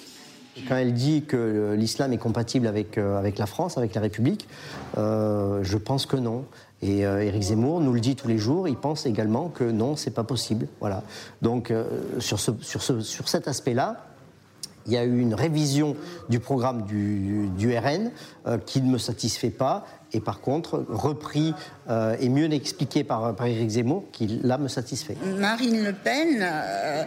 Quand 0.68 0.76
elle 0.76 0.94
dit 0.94 1.22
que 1.22 1.74
l'islam 1.76 2.12
est 2.14 2.18
compatible 2.18 2.66
avec, 2.66 2.96
euh, 2.96 3.18
avec 3.18 3.36
la 3.38 3.44
France, 3.44 3.76
avec 3.76 3.94
la 3.94 4.00
République, 4.00 4.48
euh, 4.96 5.60
je 5.62 5.76
pense 5.76 6.06
que 6.06 6.16
non. 6.16 6.44
Et 6.80 7.06
euh, 7.06 7.22
Éric 7.22 7.42
Zemmour 7.42 7.80
nous 7.80 7.92
le 7.92 8.00
dit 8.00 8.16
tous 8.16 8.28
les 8.28 8.38
jours, 8.38 8.66
il 8.66 8.76
pense 8.76 9.04
également 9.04 9.48
que 9.48 9.64
non, 9.64 9.96
c'est 9.96 10.12
pas 10.12 10.24
possible. 10.24 10.66
Voilà. 10.80 11.02
Donc 11.42 11.72
sur, 12.20 12.40
ce, 12.40 12.52
sur, 12.62 12.82
ce, 12.82 13.00
sur 13.00 13.28
cet 13.28 13.48
aspect-là, 13.48 14.06
il 14.86 14.92
y 14.92 14.96
a 14.96 15.04
eu 15.04 15.18
une 15.18 15.34
révision 15.34 15.96
du 16.28 16.38
programme 16.38 16.84
du 16.84 17.76
RN 17.76 18.10
qui 18.64 18.80
ne 18.80 18.88
me 18.88 18.98
satisfait 18.98 19.50
pas 19.50 19.84
et 20.16 20.20
par 20.20 20.40
contre 20.40 20.84
repris 20.88 21.52
euh, 21.90 22.16
et 22.18 22.28
mieux 22.28 22.50
expliqué 22.52 23.04
par, 23.04 23.34
Éric 23.44 23.68
Zemmour, 23.68 24.04
qui 24.12 24.26
là 24.42 24.56
me 24.56 24.68
satisfait. 24.68 25.16
Marine 25.38 25.84
Le 25.84 25.92
Pen 25.92 26.38
euh, 26.40 27.04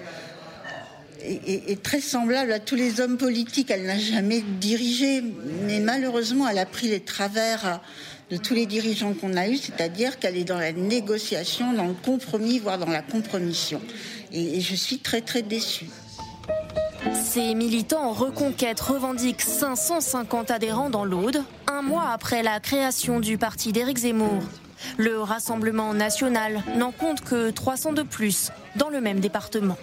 est, 1.24 1.82
très 1.82 2.01
semblable 2.01 2.51
à 2.51 2.60
tous 2.60 2.76
les 2.76 3.01
hommes 3.01 3.18
politiques. 3.18 3.72
Elle 3.72 3.86
n'a 3.86 3.97
jamais 3.97 4.41
dirigé, 4.41 5.24
mais 5.66 5.80
malheureusement, 5.80 6.47
elle 6.47 6.60
a 6.60 6.68
pris 6.68 6.88
les 6.88 6.99
travers 6.99 7.82
de 8.30 8.38
tous 8.38 8.53
les 8.53 8.68
dirigeants 8.68 9.14
qu'on 9.14 9.36
a 9.36 9.47
eus, 9.47 9.57
c'est-à-dire 9.57 10.20
qu'elle 10.20 10.38
est 10.38 10.43
dans 10.43 10.60
la 10.60 10.72
négociation, 10.72 11.74
dans 11.74 11.88
le 11.88 11.95
compromis, 11.95 12.60
voire 12.60 12.78
dans 12.78 12.91
la 12.91 13.01
compromission. 13.01 13.82
Et 14.32 14.62
je 14.62 14.76
suis 14.76 14.99
très 14.99 15.22
très 15.22 15.41
déçue. 15.41 15.88
Ces 17.14 17.56
militants 17.56 18.12
reconquête 18.12 18.80
revendiquent 18.80 19.41
550 19.41 20.52
adhérents 20.52 20.89
dans 20.89 21.06
l'Aude, 21.06 21.43
un 21.68 21.82
mois 21.82 22.10
après 22.12 22.43
la 22.43 22.60
création 22.60 23.20
du 23.20 23.38
parti 23.38 23.72
d'Éric 23.72 24.00
Zemmour. 24.00 24.43
Le 24.97 25.20
Rassemblement 25.20 25.93
national 25.93 26.64
n'en 26.76 26.91
compte 26.91 27.22
que 27.22 27.50
300 27.52 27.93
de 27.93 28.04
plus 28.04 28.52
dans 28.76 28.89
le 28.89 29.02
même 29.02 29.20
département 29.20 29.78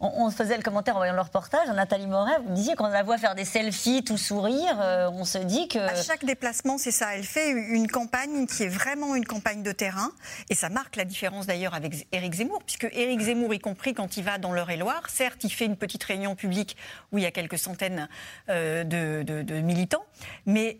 on, 0.00 0.30
se 0.30 0.36
faisait 0.36 0.56
le 0.56 0.62
commentaire 0.62 0.94
en 0.94 0.98
voyant 0.98 1.14
le 1.14 1.20
reportage. 1.20 1.68
Nathalie 1.68 2.06
Moret, 2.06 2.36
vous 2.46 2.54
disiez 2.54 2.74
quand 2.76 2.86
on 2.86 2.92
la 2.92 3.02
voit 3.02 3.18
faire 3.18 3.34
des 3.34 3.44
selfies, 3.44 4.04
tout 4.04 4.16
sourire, 4.16 4.78
euh, 4.80 5.10
on 5.10 5.24
se 5.24 5.38
dit 5.38 5.68
que. 5.68 5.78
À 5.78 6.02
chaque 6.02 6.24
déplacement, 6.24 6.78
c'est 6.78 6.92
ça. 6.92 7.16
Elle 7.16 7.24
fait 7.24 7.50
une 7.50 7.88
campagne 7.88 8.46
qui 8.46 8.64
est 8.64 8.68
vraiment 8.68 9.16
une 9.16 9.24
campagne 9.24 9.62
de 9.62 9.72
terrain. 9.72 10.12
Et 10.50 10.54
ça 10.54 10.68
marque 10.68 10.96
la 10.96 11.04
différence 11.04 11.46
d'ailleurs 11.46 11.74
avec 11.74 12.06
Éric 12.12 12.34
Zemmour, 12.34 12.62
puisque 12.64 12.88
Éric 12.92 13.20
Zemmour, 13.20 13.54
y 13.54 13.58
compris 13.58 13.94
quand 13.94 14.16
il 14.16 14.24
va 14.24 14.38
dans 14.38 14.52
l'Eure-et-Loire, 14.52 15.08
certes, 15.08 15.42
il 15.44 15.50
fait 15.50 15.66
une 15.66 15.76
petite 15.76 16.04
réunion 16.04 16.36
publique 16.36 16.76
où 17.12 17.18
il 17.18 17.24
y 17.24 17.26
a 17.26 17.30
quelques 17.30 17.58
centaines 17.58 18.08
euh, 18.48 18.84
de, 18.84 19.60
militants, 19.60 20.04
mais 20.46 20.78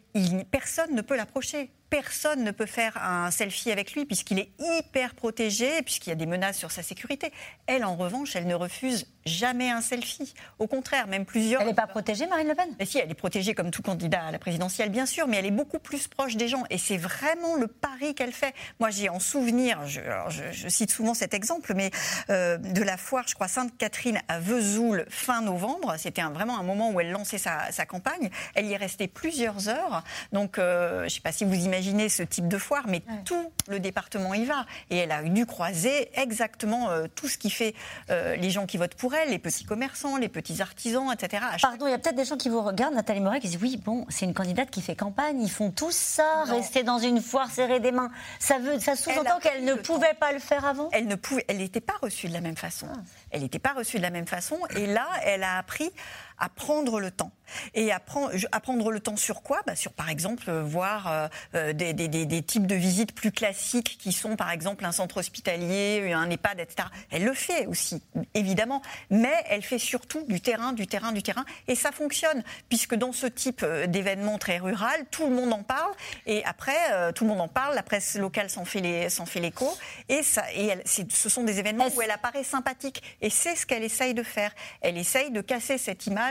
personne 0.51 0.95
ne 0.95 1.03
peut 1.03 1.17
l'approcher 1.17 1.71
personne 1.91 2.45
ne 2.45 2.51
peut 2.51 2.67
faire 2.67 2.97
un 3.03 3.31
selfie 3.31 3.71
avec 3.71 3.93
lui 3.93 4.05
puisqu'il 4.05 4.39
est 4.39 4.51
hyper 4.59 5.15
protégé, 5.15 5.83
puisqu'il 5.83 6.11
y 6.11 6.13
a 6.13 6.17
des 6.17 6.27
menaces 6.27 6.59
sur 6.59 6.71
sa 6.71 6.83
sécurité. 6.83 7.33
Elle, 7.67 7.85
en 7.85 7.97
revanche, 7.97 8.37
elle 8.37 8.47
ne 8.47 8.55
refuse 8.55 9.07
jamais 9.29 9.71
un 9.71 9.81
selfie. 9.81 10.35
Au 10.59 10.67
contraire, 10.67 11.07
même 11.07 11.25
plusieurs. 11.25 11.61
Elle 11.61 11.69
n'est 11.69 11.75
pas 11.75 11.87
protégée, 11.87 12.27
Marine 12.27 12.49
Le 12.49 12.55
Pen? 12.55 12.69
Mais 12.79 12.87
Si, 12.87 12.99
elle 12.99 13.11
est 13.11 13.15
protégée 13.15 13.55
comme 13.55 13.71
tout 13.71 13.83
candidat 13.83 14.25
à 14.25 14.31
la 14.31 14.39
présidentielle, 14.39 14.91
bien 14.91 15.07
sûr, 15.07 15.29
mais 15.29 15.37
elle 15.37 15.47
est 15.47 15.51
beaucoup 15.51 15.79
plus 15.79 16.09
proche 16.09 16.37
des 16.37 16.49
gens. 16.49 16.65
Et 16.71 16.79
c'est 16.79 16.97
vraiment 16.97 17.57
le 17.57 17.67
pari 17.67 18.15
qu'elle 18.15 18.33
fait. 18.33 18.55
Moi, 18.81 18.91
j'ai 18.91 19.09
en 19.09 19.21
souvenir, 19.21 19.87
je, 19.87 20.69
cite 20.69 20.91
souvent 20.91 21.15
cet 21.15 21.35
exemple, 21.35 21.75
mais 21.75 21.91
euh, 22.31 22.57
de 22.57 22.83
la 22.83 22.97
foire, 22.97 23.25
je 23.27 23.35
crois, 23.35 23.49
Sainte-Catherine 23.49 24.21
à 24.29 24.41
Vesoul, 24.41 25.07
fin 25.09 25.43
novembre. 25.43 25.95
C'était 25.99 26.23
vraiment 26.23 26.59
un 26.59 26.63
moment 26.63 26.91
où 26.91 27.01
elle 27.01 27.11
lançait 27.11 27.39
sa, 27.39 27.87
campagne. 27.87 28.31
Elle 28.55 28.67
y 28.67 28.73
est 28.73 28.77
restée 28.77 29.09
plusieurs 29.09 29.69
heures. 29.69 30.03
Donc, 30.33 30.59
euh, 30.59 31.01
je 31.01 31.05
ne 31.05 31.09
sais 31.09 31.21
pas 31.21 31.33
si 31.33 31.45
vous 31.45 31.55
imaginez 31.55 32.09
ce 32.09 32.23
type 32.23 32.49
de 32.49 32.59
foire, 32.59 32.85
mais 32.89 33.03
tout 33.25 33.53
le 33.69 33.81
département 33.81 34.35
y 34.35 34.45
va. 34.45 34.67
Et 34.91 34.97
elle 34.99 35.13
a 35.13 35.23
dû 35.23 35.47
croiser 35.47 36.11
exactement 36.15 36.91
euh, 36.91 37.07
tout 37.15 37.29
ce 37.29 37.39
qui 37.39 37.51
fait 37.51 37.75
les 38.09 38.51
gens 38.51 38.67
qui 38.67 38.77
votent 38.77 38.95
pour 38.95 39.15
elle 39.15 39.18
les 39.27 39.39
petits 39.39 39.65
commerçants, 39.65 40.17
les 40.17 40.29
petits 40.29 40.61
artisans, 40.63 41.13
etc. 41.13 41.45
Pardon, 41.61 41.87
il 41.87 41.91
y 41.91 41.95
a 41.95 41.99
peut-être 41.99 42.17
des 42.17 42.25
gens 42.25 42.37
qui 42.37 42.49
vous 42.49 42.63
regardent, 42.63 42.95
Nathalie 42.95 43.21
Moret, 43.21 43.41
qui 43.41 43.49
disent 43.49 43.59
oui, 43.61 43.77
bon, 43.77 44.07
c'est 44.09 44.25
une 44.25 44.35
candidate 44.35 44.71
qui 44.71 44.83
fait 44.83 44.97
campagne, 44.97 45.41
ils 45.41 45.51
font 45.51 45.71
tout 45.71 45.91
ça, 45.91 46.45
rester 46.45 46.83
dans 46.83 46.99
une 46.99 47.21
foire, 47.21 47.51
serrer 47.51 47.81
des 47.81 47.93
mains. 47.93 48.11
Ça, 48.39 48.59
veut, 48.59 48.79
ça 48.79 48.97
sous-entend 48.97 49.39
qu'elle 49.41 49.65
ne 49.65 49.75
pouvait 49.75 50.15
pas 50.15 50.33
le 50.33 50.39
faire 50.39 50.65
avant? 50.65 50.89
Elle 50.93 51.07
ne 51.07 51.15
pouvait, 51.15 51.45
elle 51.49 51.59
n'était 51.59 51.81
pas 51.81 51.95
reçue 52.01 52.29
de 52.29 52.33
la 52.33 52.41
même 52.41 52.57
façon. 52.57 52.87
Ah. 52.91 52.99
elle 53.31 53.43
n'était 53.43 53.59
pas 53.59 53.73
reçue 53.73 53.99
de 53.99 54.03
la 54.03 54.11
même 54.11 54.27
façon. 54.27 54.59
Et 54.77 54.87
là, 54.87 55.07
elle 55.25 55.43
a 55.43 55.59
appris 55.59 55.91
à 56.39 56.49
prendre 56.49 57.01
le 57.01 57.11
temps. 57.11 57.33
Et 57.75 57.93
à, 57.93 58.01
prendre, 58.01 58.33
à 58.53 58.61
prendre 58.61 58.91
le 58.91 59.01
temps 59.01 59.17
sur 59.17 59.43
quoi? 59.43 59.61
Bah 59.67 59.75
Sur, 59.75 59.93
par 59.93 60.11
exemple, 60.11 60.51
voir 60.51 61.11
euh, 61.11 61.29
euh, 61.55 61.73
des, 61.73 61.93
des, 61.93 62.09
des, 62.09 62.43
types 62.43 62.67
de 62.67 62.75
visites 62.75 63.15
plus 63.15 63.33
classiques 63.33 63.97
qui 63.99 64.13
sont, 64.13 64.37
par 64.37 64.51
exemple, 64.51 64.85
un 64.85 64.93
centre 64.93 65.19
hospitalier, 65.19 66.13
un 66.13 66.29
EHPAD, 66.29 66.61
etc. 66.61 66.89
Elle 67.11 67.25
le 67.25 67.33
fait 67.33 67.67
aussi, 67.67 68.03
évidemment. 68.35 68.83
Mais 69.11 69.33
elle 69.49 69.63
fait 69.63 69.79
surtout 69.79 70.25
du 70.29 70.41
terrain, 70.41 70.73
du 70.73 70.87
terrain, 70.87 71.13
du 71.13 71.23
terrain. 71.23 71.45
Et 71.69 71.75
ça 71.75 71.93
fonctionne, 71.93 72.43
puisque 72.69 72.95
dans 72.95 73.13
ce 73.13 73.27
type 73.27 73.63
euh, 73.63 73.87
d'événement 73.87 74.39
très 74.39 74.59
rural, 74.59 75.07
tout 75.11 75.27
le 75.27 75.35
monde 75.35 75.53
en 75.53 75.63
parle. 75.63 75.93
Et 76.27 76.45
après, 76.45 77.13
tout 77.15 77.25
le 77.25 77.31
monde 77.31 77.41
en 77.41 77.49
parle. 77.49 77.75
La 77.75 77.83
presse 77.83 78.17
locale 78.17 78.51
s'en 78.51 78.65
fait 78.65 78.81
l'écho. 78.81 79.71
Et, 80.09 80.23
ça, 80.23 80.45
et 80.53 80.67
elle, 80.67 80.83
ce 80.85 81.29
sont 81.29 81.45
des 81.45 81.59
événements 81.59 81.89
où 81.97 82.03
elle 82.03 82.11
apparaît 82.11 82.45
sympathique. 82.45 83.03
Et 83.21 83.31
c'est 83.31 83.57
ce 83.57 83.67
qu'elle 83.67 83.83
essaye 83.83 84.15
de 84.15 84.23
faire. 84.23 84.53
Elle 84.81 84.99
essaye 84.99 85.31
de 85.31 85.41
casser 85.41 85.79
cette 85.79 86.07
image 86.07 86.28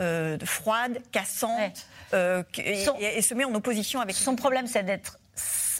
euh, 0.00 0.38
froide, 0.44 0.98
cassante, 1.12 1.86
euh, 2.14 2.42
et, 2.58 3.22
se 3.22 3.34
met 3.34 3.44
en 3.44 3.54
opposition 3.54 4.00
avec. 4.00 4.16
Son 4.16 4.36
problème, 4.36 4.66
c'est 4.66 4.82
d'être 4.82 5.18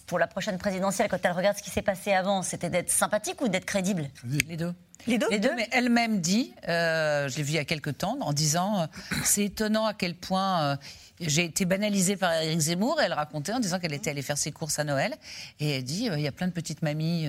pour 0.07 0.19
la 0.19 0.29
prochaine 0.29 0.59
présidentielle, 0.59 1.09
quand 1.09 1.19
elle 1.25 1.33
regarde 1.33 1.57
ce 1.57 1.63
qui 1.63 1.71
s'est 1.71 1.83
passé 1.83 2.13
avant, 2.13 2.43
c'était 2.43 2.71
d'être 2.71 2.91
sympathique 2.91 3.41
ou 3.41 3.49
d'être 3.49 3.65
crédible? 3.65 4.09
Les 4.49 4.57
deux. 4.57 4.73
Les 5.09 5.19
deux, 5.19 5.27
Les 5.31 5.41
deux. 5.41 5.55
Mais 5.57 5.69
elle-même 5.73 6.21
dit, 6.21 6.55
euh, 6.69 7.29
je 7.29 7.37
l'ai 7.37 7.43
vu 7.43 7.53
il 7.53 7.57
y 7.57 7.59
a 7.59 7.65
quelques 7.65 7.99
temps, 7.99 8.17
en 8.21 8.33
disant 8.33 8.89
c'est 9.25 9.45
étonnant 9.45 9.85
à 9.85 9.95
quel 9.95 10.15
point 10.15 10.79
j'ai 11.21 11.45
été 11.45 11.65
banalisée 11.65 12.17
par 12.17 12.33
Eric 12.33 12.59
Zemmour. 12.59 13.01
Et 13.01 13.05
elle 13.05 13.13
racontait 13.13 13.53
en 13.53 13.61
disant 13.61 13.79
qu'elle 13.79 13.95
était 13.95 14.11
allée 14.11 14.23
faire 14.23 14.39
ses 14.39 14.53
courses 14.53 14.79
à 14.79 14.85
Noël. 14.85 15.15
Et 15.61 15.71
elle 15.71 15.85
dit 15.85 16.09
il 16.13 16.21
y 16.21 16.29
a 16.29 16.33
plein 16.33 16.47
de 16.47 16.53
petites 16.53 16.83
mamies, 16.83 17.29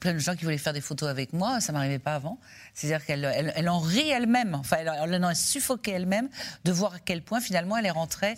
plein 0.00 0.14
de 0.14 0.18
gens 0.18 0.34
qui 0.34 0.44
voulaient 0.44 0.58
faire 0.58 0.72
des 0.72 0.80
photos 0.80 1.08
avec 1.08 1.32
moi. 1.32 1.60
Ça 1.60 1.72
m'arrivait 1.72 1.98
pas 1.98 2.14
avant. 2.14 2.38
C'est-à-dire 2.74 3.04
qu'elle 3.04 3.24
elle, 3.24 3.68
en 3.68 3.78
rit 3.78 4.08
elle-même, 4.08 4.54
enfin, 4.54 4.78
elle, 4.80 4.92
elle 5.14 5.24
en 5.24 5.30
est 5.30 5.34
suffoquée 5.34 5.92
elle-même 5.92 6.28
de 6.64 6.72
voir 6.72 6.94
à 6.94 6.98
quel 6.98 7.22
point 7.22 7.40
finalement 7.40 7.76
elle 7.76 7.86
est 7.86 7.90
rentrée 7.90 8.36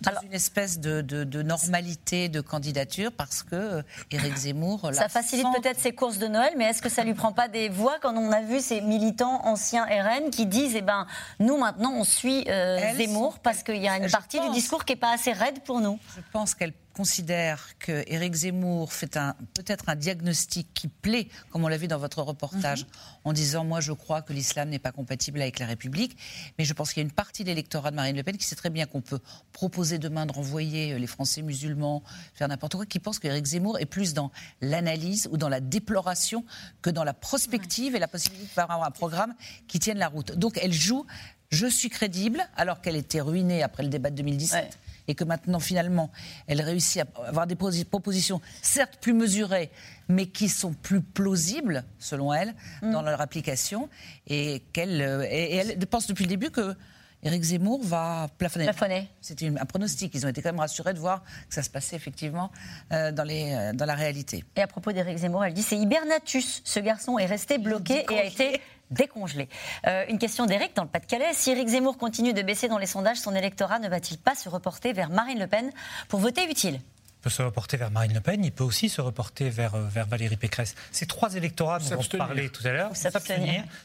dans 0.00 0.12
une 0.22 0.32
espèce 0.32 0.78
de, 0.78 1.42
normalité 1.42 2.28
de 2.28 2.40
candidature 2.40 3.10
parce 3.12 3.42
que 3.42 3.54
euh, 3.54 3.82
Éric 4.10 4.36
Zemmour. 4.36 4.90
Ça 4.92 5.08
facilite 5.08 5.46
peut-être 5.60 5.78
ses 5.78 5.92
courses 5.92 6.18
de 6.18 6.26
Noël, 6.26 6.52
mais 6.56 6.64
est-ce 6.64 6.82
que 6.82 6.88
ça 6.88 7.04
lui 7.04 7.14
prend 7.14 7.32
pas 7.32 7.48
des 7.48 7.68
voix 7.68 7.96
quand 8.00 8.16
on 8.16 8.32
a 8.32 8.42
vu 8.42 8.60
ces 8.60 8.80
militants 8.80 9.44
anciens 9.44 9.84
RN 9.84 10.30
qui 10.30 10.46
disent 10.46 10.76
eh 10.76 10.82
ben 10.82 11.06
nous 11.40 11.56
maintenant 11.56 11.92
on 11.92 12.04
suit 12.04 12.44
euh, 12.48 12.94
Zemmour 12.96 13.38
parce 13.40 13.62
qu'il 13.62 13.82
y 13.82 13.88
a 13.88 13.96
une 13.96 14.10
partie 14.10 14.40
du 14.40 14.50
discours 14.50 14.84
qui 14.84 14.94
est 14.94 14.96
pas 14.96 15.12
assez 15.12 15.32
raide 15.32 15.60
pour 15.64 15.80
nous? 15.80 15.98
Je 16.16 16.22
pense 16.32 16.54
qu'elle 16.54 16.72
considère 16.98 17.78
que 17.78 18.02
Éric 18.08 18.34
Zemmour 18.34 18.92
fait 18.92 19.16
un, 19.16 19.36
peut-être 19.54 19.88
un 19.88 19.94
diagnostic 19.94 20.74
qui 20.74 20.88
plaît, 20.88 21.28
comme 21.50 21.62
on 21.62 21.68
l'a 21.68 21.76
vu 21.76 21.86
dans 21.86 21.98
votre 21.98 22.20
reportage, 22.22 22.82
mhm. 22.82 22.90
en 23.22 23.32
disant 23.32 23.64
Moi, 23.64 23.80
je 23.80 23.92
crois 23.92 24.20
que 24.20 24.32
l'islam 24.32 24.68
n'est 24.68 24.80
pas 24.80 24.90
compatible 24.90 25.40
avec 25.40 25.60
la 25.60 25.66
République. 25.66 26.16
Mais 26.58 26.64
je 26.64 26.74
pense 26.74 26.92
qu'il 26.92 27.00
y 27.00 27.04
a 27.04 27.08
une 27.08 27.14
partie 27.14 27.44
de 27.44 27.50
l'électorat 27.50 27.92
de 27.92 27.96
Marine 27.96 28.16
Le 28.16 28.24
Pen 28.24 28.36
qui 28.36 28.44
sait 28.44 28.56
très 28.56 28.70
bien 28.70 28.86
qu'on 28.86 29.00
peut 29.00 29.20
proposer 29.52 29.98
demain 29.98 30.26
de 30.26 30.32
renvoyer 30.32 30.94
euh, 30.94 30.98
les 30.98 31.06
Français 31.06 31.42
musulmans, 31.42 32.02
faire 32.34 32.48
n'importe 32.48 32.74
quoi, 32.74 32.84
qui 32.84 32.98
pense 32.98 33.20
qu'Éric 33.20 33.46
Zemmour 33.46 33.78
est 33.78 33.86
plus 33.86 34.12
dans 34.12 34.32
l'analyse 34.60 35.28
ou 35.30 35.36
dans 35.36 35.48
la 35.48 35.60
déploration 35.60 36.44
que 36.82 36.90
dans 36.90 37.04
la 37.04 37.14
prospective 37.14 37.94
et 37.94 38.00
la 38.00 38.08
possibilité 38.08 38.50
d'avoir 38.56 38.82
un 38.82 38.90
programme 38.90 39.34
qui 39.68 39.78
tienne 39.78 39.98
la 39.98 40.08
route. 40.08 40.32
Donc, 40.32 40.58
elle 40.60 40.72
joue 40.72 41.06
je 41.50 41.66
suis 41.66 41.88
crédible, 41.88 42.46
alors 42.56 42.82
qu'elle 42.82 42.96
était 42.96 43.22
ruinée 43.22 43.62
après 43.62 43.82
le 43.82 43.88
débat 43.88 44.10
de 44.10 44.16
2017 44.16 44.78
et 45.08 45.14
que 45.14 45.24
maintenant, 45.24 45.58
finalement, 45.58 46.10
elle 46.46 46.60
réussit 46.60 47.02
à 47.02 47.28
avoir 47.28 47.46
des 47.46 47.56
propositions, 47.56 48.40
certes 48.62 48.98
plus 49.00 49.14
mesurées, 49.14 49.70
mais 50.08 50.26
qui 50.26 50.48
sont 50.48 50.74
plus 50.74 51.00
plausibles, 51.00 51.84
selon 51.98 52.32
elle, 52.32 52.54
mm. 52.82 52.92
dans 52.92 53.02
leur 53.02 53.20
application, 53.20 53.88
et 54.26 54.62
qu'elle 54.72 55.02
euh, 55.02 55.26
et 55.28 55.56
elle 55.56 55.78
pense 55.86 56.06
depuis 56.06 56.24
le 56.24 56.28
début 56.28 56.50
que 56.50 56.76
Éric 57.22 57.42
Zemmour 57.42 57.82
va 57.82 58.28
plafonner. 58.38 58.66
plafonner. 58.66 59.08
C'était 59.20 59.48
un 59.48 59.64
pronostic. 59.64 60.14
Ils 60.14 60.24
ont 60.24 60.28
été 60.28 60.40
quand 60.40 60.50
même 60.50 60.60
rassurés 60.60 60.94
de 60.94 61.00
voir 61.00 61.24
que 61.48 61.54
ça 61.54 61.62
se 61.62 61.70
passait 61.70 61.96
effectivement 61.96 62.52
euh, 62.92 63.10
dans, 63.10 63.24
les, 63.24 63.52
euh, 63.52 63.72
dans 63.72 63.86
la 63.86 63.94
réalité. 63.94 64.44
Et 64.54 64.62
à 64.62 64.68
propos 64.68 64.92
d'Éric 64.92 65.18
Zemmour, 65.18 65.44
elle 65.44 65.54
dit 65.54 65.62
c'est 65.62 65.76
hibernatus. 65.76 66.62
Ce 66.64 66.78
garçon 66.78 67.18
est 67.18 67.26
resté 67.26 67.58
bloqué 67.58 68.04
et 68.08 68.18
a 68.18 68.24
été 68.24 68.60
décongelé. 68.90 69.48
Euh, 69.86 70.04
une 70.08 70.18
question 70.18 70.46
d'Éric 70.46 70.74
dans 70.76 70.82
le 70.82 70.88
Pas-de-Calais. 70.88 71.32
Si 71.32 71.50
Éric 71.50 71.68
Zemmour 71.68 71.98
continue 71.98 72.32
de 72.32 72.42
baisser 72.42 72.68
dans 72.68 72.78
les 72.78 72.86
sondages, 72.86 73.18
son 73.18 73.34
électorat 73.34 73.78
ne 73.78 73.88
va-t-il 73.88 74.18
pas 74.18 74.34
se 74.34 74.48
reporter 74.48 74.92
vers 74.92 75.10
Marine 75.10 75.38
Le 75.38 75.46
Pen 75.46 75.70
pour 76.08 76.20
voter 76.20 76.48
utile? 76.50 76.80
Peut 77.20 77.30
se 77.30 77.42
reporter 77.42 77.76
vers 77.76 77.90
Marine 77.90 78.14
Le 78.14 78.20
Pen, 78.20 78.44
il 78.44 78.52
peut 78.52 78.64
aussi 78.64 78.88
se 78.88 79.00
reporter 79.00 79.50
vers, 79.50 79.74
euh, 79.74 79.86
vers 79.88 80.06
Valérie 80.06 80.36
Pécresse. 80.36 80.74
Ces 80.92 81.06
trois 81.06 81.34
électorats 81.34 81.78
dont 81.78 81.98
on 81.98 82.16
parlait 82.16 82.48
tout 82.48 82.66
à 82.66 82.72
l'heure, 82.72 82.90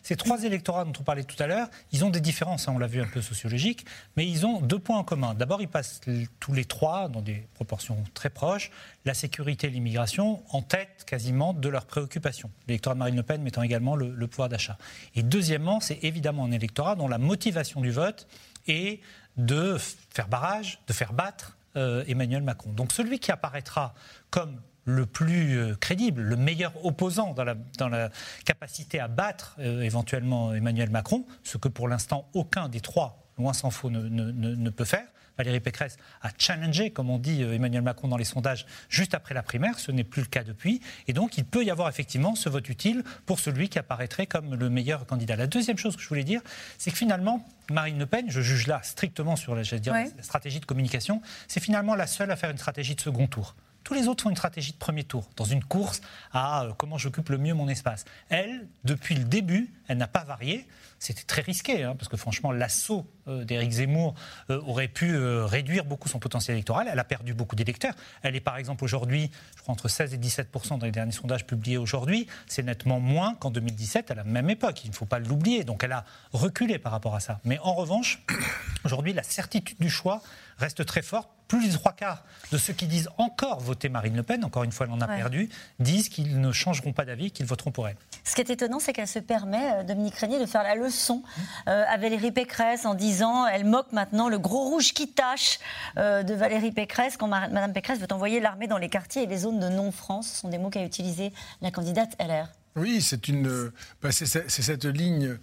ces 0.04 0.16
trois 0.16 0.44
électorats 0.44 0.86
dont 0.86 0.94
on 1.00 1.04
parlait 1.04 1.24
tout 1.24 1.42
à 1.42 1.48
l'heure, 1.48 1.68
ils 1.92 2.06
ont 2.06 2.10
des 2.10 2.22
différences, 2.22 2.68
hein, 2.68 2.74
on 2.76 2.80
l'a 2.80 2.88
vu 2.88 3.02
un 3.02 3.08
peu 3.08 3.22
sociologiques, 3.22 3.86
mais 4.16 4.28
ils 4.28 4.46
ont 4.46 4.62
deux 4.62 4.80
points 4.80 4.98
en 4.98 5.04
commun. 5.04 5.34
D'abord, 5.34 5.62
ils 5.62 5.68
passent 5.68 6.02
tous 6.40 6.54
les 6.54 6.66
trois, 6.66 7.10
dans 7.10 7.22
des 7.22 7.48
proportions 7.56 8.04
très 8.14 8.30
proches, 8.30 8.72
la 9.06 9.14
sécurité 9.14 9.68
et 9.68 9.70
l'immigration 9.70 10.44
en 10.50 10.62
tête 10.62 11.04
quasiment 11.06 11.54
de 11.54 11.70
leurs 11.70 11.86
préoccupations. 11.86 12.50
L'électorat 12.68 12.96
de 12.96 13.00
Marine 13.00 13.16
Le 13.16 13.24
Pen 13.24 13.42
mettant 13.42 13.64
également 13.64 13.96
le, 13.96 14.14
le 14.14 14.28
pouvoir 14.28 14.50
d'achat. 14.50 14.78
Et 15.16 15.24
deuxièmement, 15.24 15.80
c'est 15.80 16.00
évidemment 16.04 16.46
un 16.46 16.52
électorat 16.52 16.96
dont 16.96 17.08
la 17.08 17.18
motivation 17.18 17.82
du 17.82 17.92
vote 17.92 18.28
est 18.68 19.02
de 19.38 19.78
faire 20.14 20.28
barrage, 20.28 20.80
de 20.88 20.94
faire 20.94 21.14
battre 21.14 21.58
euh, 21.76 22.04
Emmanuel 22.08 22.44
Macron. 22.44 22.72
Donc 22.72 22.92
celui 22.92 23.20
qui 23.20 23.32
apparaîtra 23.32 23.94
comme 24.30 24.62
le 24.86 25.06
plus 25.06 25.58
euh, 25.58 25.76
crédible, 25.76 26.22
le 26.22 26.36
meilleur 26.36 26.74
opposant 26.86 27.34
dans 27.34 27.90
la, 27.90 28.10
capacité 28.46 29.00
à 29.00 29.08
battre 29.08 29.56
euh, 29.60 29.82
éventuellement 29.82 30.54
Emmanuel 30.54 30.90
Macron, 30.90 31.26
ce 31.44 31.58
que 31.58 31.68
pour 31.68 31.88
l'instant 31.88 32.30
aucun 32.34 32.70
des 32.70 32.82
trois, 32.82 33.30
loin 33.38 33.54
s'en 33.54 33.72
faut, 33.72 33.90
ne, 33.90 34.70
peut 34.70 34.86
faire, 34.86 35.08
Valérie 35.38 35.60
Pécresse 35.60 35.98
a 36.22 36.30
challengé, 36.38 36.92
comme 36.92 37.10
on 37.10 37.18
dit 37.18 37.42
Emmanuel 37.42 37.82
Macron 37.82 38.08
dans 38.08 38.18
les 38.18 38.24
sondages, 38.24 38.66
juste 38.90 39.14
après 39.14 39.34
la 39.34 39.44
primaire. 39.44 39.80
Ce 39.80 39.92
n'est 39.92 40.04
plus 40.04 40.22
le 40.22 40.28
cas 40.28 40.44
depuis. 40.44 40.82
Et 41.08 41.14
donc, 41.14 41.38
il 41.38 41.46
peut 41.46 41.64
y 41.64 41.72
avoir 41.72 41.90
effectivement 41.90 42.36
ce 42.36 42.50
vote 42.50 42.70
utile 42.70 43.04
pour 43.26 43.40
celui 43.40 43.70
qui 43.70 43.80
apparaîtrait 43.80 44.28
comme 44.28 44.56
le 44.56 44.70
meilleur 44.70 45.06
candidat. 45.06 45.36
La 45.36 45.48
deuxième 45.48 45.78
chose 45.78 45.96
que 45.96 46.02
je 46.02 46.10
voulais 46.10 46.24
dire, 46.24 46.42
c'est 46.78 46.92
que 46.92 46.98
finalement, 46.98 47.46
Marine 47.70 48.00
Le 48.00 48.06
Pen, 48.06 48.26
je 48.30 48.42
juge 48.42 48.68
là 48.68 48.82
strictement 48.84 49.36
sur 49.36 49.56
la, 49.56 49.64
stratégie 49.64 50.60
de 50.60 50.66
communication, 50.66 51.22
c'est 51.48 51.60
finalement 51.60 51.96
la 51.96 52.08
seule 52.08 52.32
à 52.32 52.36
faire 52.36 52.50
une 52.50 52.58
stratégie 52.58 52.96
de 52.96 53.02
second 53.02 53.28
tour. 53.28 53.56
Tous 53.84 53.94
les 53.94 54.08
autres 54.08 54.24
font 54.24 54.30
une 54.30 54.36
stratégie 54.36 54.72
de 54.72 54.78
premier 54.78 55.04
tour, 55.04 55.30
dans 55.36 55.44
une 55.44 55.64
course 55.64 56.02
à 56.32 56.64
euh, 56.64 56.74
comment 56.78 56.98
j'occupe 56.98 57.30
le 57.30 57.38
mieux 57.38 57.54
mon 57.54 57.68
espace. 57.68 58.06
Elle, 58.30 58.68
depuis 58.86 59.16
le 59.16 59.26
début, 59.26 59.74
elle 59.88 59.98
n'a 59.98 60.08
pas 60.08 60.24
varié. 60.24 60.66
C'était 61.00 61.24
très 61.24 61.42
risqué, 61.42 61.84
hein, 61.84 61.96
parce 61.98 62.08
que 62.08 62.16
franchement, 62.16 62.54
l'assaut 62.54 63.06
euh, 63.28 63.44
d'Éric 63.44 63.72
Zemmour 63.72 64.16
euh, 64.50 64.62
aurait 64.62 64.88
pu 64.88 65.18
réduire 65.18 65.84
beaucoup 65.84 66.08
son 66.08 66.20
potentiel 66.20 66.56
électoral. 66.56 66.88
Elle 66.90 67.00
a 67.00 67.04
perdu 67.04 67.34
beaucoup 67.34 67.58
d'électeurs. 67.58 67.94
Elle 68.22 68.38
est 68.38 68.42
par 68.42 68.58
exemple 68.58 68.86
aujourd'hui, 68.86 69.30
je 69.58 69.62
crois, 69.62 69.74
entre 69.74 69.90
16 69.90 70.14
et 70.14 70.18
17% 70.18 70.80
dans 70.80 70.86
les 70.86 70.92
derniers 70.92 71.12
sondages 71.12 71.46
publiés 71.46 71.78
aujourd'hui. 71.78 72.28
C'est 72.48 72.64
nettement 72.64 73.02
moins 73.02 73.36
qu'en 73.36 73.52
2017, 73.52 74.12
à 74.12 74.16
la 74.16 74.24
même 74.24 74.50
époque. 74.50 74.86
Il 74.86 74.92
ne 74.92 74.96
faut 74.96 75.06
pas 75.06 75.20
l'oublier. 75.20 75.66
Donc 75.66 75.84
elle 75.84 75.92
a 75.92 76.06
reculé 76.32 76.80
par 76.80 76.94
rapport 76.94 77.16
à 77.16 77.20
ça. 77.20 77.42
Mais 77.44 77.60
en 77.60 77.74
revanche, 77.74 78.24
aujourd'hui, 78.86 79.12
la 79.12 79.24
certitude 79.24 79.78
du 79.80 79.90
choix 79.90 80.22
reste 80.58 80.86
très 80.86 81.02
forte. 81.02 81.30
Plus 81.54 81.70
de 81.72 81.78
trois 81.78 81.94
quarts 81.94 82.24
de 82.52 82.58
ceux 82.58 82.74
qui 82.74 82.88
disent 82.88 83.10
encore 83.18 83.60
voter 83.60 83.88
Marine 83.88 84.16
Le 84.16 84.24
Pen, 84.24 84.44
encore 84.44 84.64
une 84.64 84.72
fois 84.72 84.88
elle 84.88 84.94
en 84.94 85.02
a 85.02 85.08
perdu, 85.08 85.50
disent 85.80 86.10
qu'ils 86.10 86.40
ne 86.40 86.52
changeront 86.52 86.94
pas 86.94 87.06
d'avis, 87.06 87.30
qu'ils 87.30 87.46
voteront 87.46 87.70
pour 87.70 87.88
elle. 87.88 87.96
Ce 88.24 88.34
qui 88.34 88.42
est 88.42 88.50
étonnant, 88.50 88.80
c'est 88.80 88.92
qu'elle 88.92 89.08
se 89.08 89.20
permet, 89.20 89.74
euh, 89.74 89.84
Dominique 89.84 90.16
Régnier, 90.16 90.40
de 90.40 90.48
faire 90.48 90.64
la 90.64 90.74
leçon 90.74 91.22
euh, 91.68 91.84
à 91.88 91.98
Valérie 91.98 92.32
Pécresse 92.32 92.88
en 92.88 92.96
disant 92.96 93.46
elle 93.46 93.66
moque 93.66 93.92
maintenant 93.92 94.30
le 94.30 94.40
gros 94.40 94.70
rouge 94.70 94.94
qui 94.94 95.12
tâche 95.12 95.60
euh, 95.98 96.24
de 96.24 96.34
Valérie 96.34 96.72
Pécresse 96.72 97.18
quand 97.18 97.28
Madame 97.28 97.74
Pécresse 97.74 98.00
veut 98.00 98.12
envoyer 98.12 98.40
l'armée 98.40 98.66
dans 98.66 98.80
les 98.80 98.90
quartiers 98.90 99.22
et 99.22 99.28
les 99.28 99.38
zones 99.38 99.60
de 99.60 99.70
non-France. 99.70 100.30
Ce 100.30 100.42
sont 100.42 100.50
des 100.50 100.58
mots 100.58 100.72
qu'a 100.72 100.84
utilisé 100.84 101.34
la 101.62 101.70
candidate 101.70 102.16
LR. 102.20 102.48
Oui, 102.76 103.00
c'est 103.02 103.28
une, 103.28 103.72
bah, 104.02 104.12
c'est 104.12 104.50
cette 104.50 104.86
ligne 104.86 105.38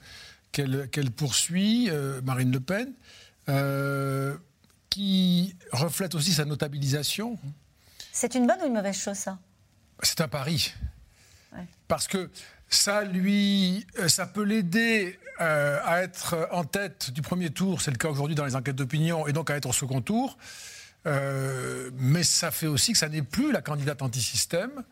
qu'elle 0.50 1.10
poursuit, 1.16 1.88
Marine 2.24 2.50
Le 2.50 2.58
Pen 2.58 2.92
qui 4.90 5.56
reflète 5.72 6.14
aussi 6.14 6.32
sa 6.32 6.44
notabilisation. 6.44 7.38
C'est 8.12 8.34
une 8.34 8.46
bonne 8.46 8.60
ou 8.62 8.66
une 8.66 8.74
mauvaise 8.74 8.98
chose, 8.98 9.16
ça? 9.16 9.38
C'est 10.02 10.20
un 10.20 10.28
pari. 10.28 10.74
Parce 11.88 12.06
que 12.06 12.30
ça 12.68 13.04
lui, 13.04 13.86
euh, 13.98 14.08
ça 14.08 14.26
peut 14.26 14.42
l'aider 14.42 15.18
euh, 15.40 15.80
à 15.84 16.02
être 16.02 16.48
en 16.52 16.64
tête 16.64 17.10
du 17.10 17.22
premier 17.22 17.50
tour, 17.50 17.80
c'est 17.80 17.90
le 17.90 17.96
cas 17.96 18.08
aujourd'hui 18.08 18.36
dans 18.36 18.44
les 18.44 18.54
enquêtes 18.54 18.76
d'opinion, 18.76 19.26
et 19.26 19.32
donc 19.32 19.50
à 19.50 19.56
être 19.56 19.66
au 19.66 19.72
second 19.72 20.00
tour. 20.00 20.38
Euh, 21.06 21.90
mais 21.94 22.22
ça 22.22 22.50
fait 22.50 22.66
aussi 22.66 22.92
que 22.92 22.98
ça 22.98 23.08
n'est 23.08 23.22
plus 23.22 23.52
la 23.52 23.62
candidate 23.62 24.02
anti-système. 24.02 24.84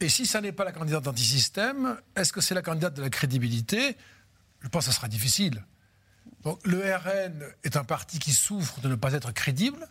et 0.00 0.08
si 0.08 0.26
ça 0.26 0.40
n'est 0.40 0.52
pas 0.52 0.64
la 0.64 0.72
candidate 0.72 1.06
anti-système, 1.06 1.96
est-ce 2.14 2.32
que 2.32 2.40
c'est 2.40 2.54
la 2.54 2.62
candidate 2.62 2.94
de 2.94 3.02
la 3.02 3.10
crédibilité? 3.10 3.96
Je 4.60 4.68
pense 4.68 4.86
que 4.86 4.92
ça 4.92 4.96
sera 4.96 5.08
difficile 5.08 5.62
le 6.64 6.78
RN 6.94 7.44
est 7.64 7.76
un 7.76 7.84
parti 7.84 8.18
qui 8.18 8.32
souffre 8.32 8.80
de 8.80 8.88
ne 8.88 8.94
pas 8.94 9.12
être 9.12 9.32
crédible. 9.32 9.86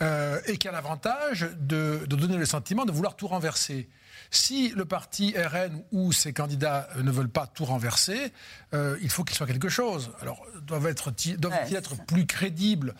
euh, 0.00 0.40
et 0.46 0.58
qui 0.58 0.68
a 0.68 0.72
l'avantage 0.72 1.48
de, 1.58 2.04
de 2.06 2.16
donner 2.16 2.36
le 2.36 2.46
sentiment 2.46 2.84
de 2.84 2.92
vouloir 2.92 3.16
tout 3.16 3.26
renverser. 3.26 3.88
Si 4.30 4.68
le 4.76 4.84
parti 4.84 5.34
RN 5.36 5.82
ou 5.90 6.12
ses 6.12 6.32
candidats 6.32 6.88
ne 7.02 7.10
veulent 7.10 7.28
pas 7.28 7.46
tout 7.48 7.64
renverser, 7.64 8.32
euh, 8.74 8.96
il 9.02 9.10
faut 9.10 9.24
qu'il 9.24 9.36
soit 9.36 9.46
quelque 9.48 9.68
chose. 9.68 10.12
Alors, 10.20 10.46
doivent 10.62 10.86
être, 10.86 11.10
doivent-ils 11.38 11.74
être 11.76 11.96
plus 12.06 12.26
crédibles 12.26 12.94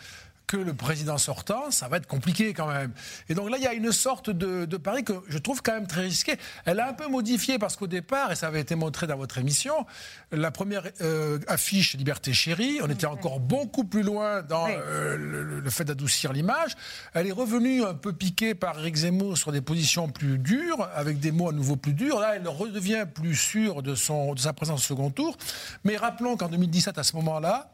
que 0.48 0.56
le 0.56 0.72
président 0.74 1.18
sortant, 1.18 1.70
ça 1.70 1.86
va 1.88 1.98
être 1.98 2.06
compliqué 2.06 2.54
quand 2.54 2.66
même. 2.66 2.90
Et 3.28 3.34
donc 3.34 3.50
là, 3.50 3.58
il 3.58 3.62
y 3.62 3.66
a 3.66 3.74
une 3.74 3.92
sorte 3.92 4.30
de, 4.30 4.64
de 4.64 4.76
pari 4.78 5.04
que 5.04 5.12
je 5.28 5.38
trouve 5.38 5.62
quand 5.62 5.74
même 5.74 5.86
très 5.86 6.00
risqué. 6.00 6.36
Elle 6.64 6.80
a 6.80 6.88
un 6.88 6.94
peu 6.94 7.06
modifié 7.06 7.58
parce 7.58 7.76
qu'au 7.76 7.86
départ, 7.86 8.32
et 8.32 8.34
ça 8.34 8.48
avait 8.48 8.62
été 8.62 8.74
montré 8.74 9.06
dans 9.06 9.16
votre 9.16 9.38
émission, 9.38 9.86
la 10.32 10.50
première 10.50 10.84
euh, 11.02 11.38
affiche 11.46 11.94
Liberté 11.94 12.32
chérie, 12.32 12.80
on 12.82 12.88
était 12.88 13.06
encore 13.06 13.40
beaucoup 13.40 13.84
plus 13.84 14.02
loin 14.02 14.42
dans 14.42 14.66
euh, 14.68 15.16
le, 15.16 15.60
le 15.60 15.70
fait 15.70 15.84
d'adoucir 15.84 16.32
l'image. 16.32 16.74
Elle 17.12 17.26
est 17.26 17.32
revenue 17.32 17.84
un 17.84 17.94
peu 17.94 18.14
piquée 18.14 18.54
par 18.54 18.78
Eric 18.78 18.96
Zemmour 18.96 19.36
sur 19.36 19.52
des 19.52 19.60
positions 19.60 20.08
plus 20.08 20.38
dures, 20.38 20.88
avec 20.94 21.20
des 21.20 21.30
mots 21.30 21.50
à 21.50 21.52
nouveau 21.52 21.76
plus 21.76 21.92
durs. 21.92 22.20
Là, 22.20 22.36
elle 22.36 22.48
redevient 22.48 23.04
plus 23.12 23.36
sûre 23.36 23.82
de, 23.82 23.94
son, 23.94 24.32
de 24.32 24.40
sa 24.40 24.54
présence 24.54 24.80
au 24.80 24.94
second 24.94 25.10
tour. 25.10 25.36
Mais 25.84 25.98
rappelons 25.98 26.38
qu'en 26.38 26.48
2017, 26.48 26.96
à 26.96 27.02
ce 27.02 27.14
moment-là, 27.16 27.70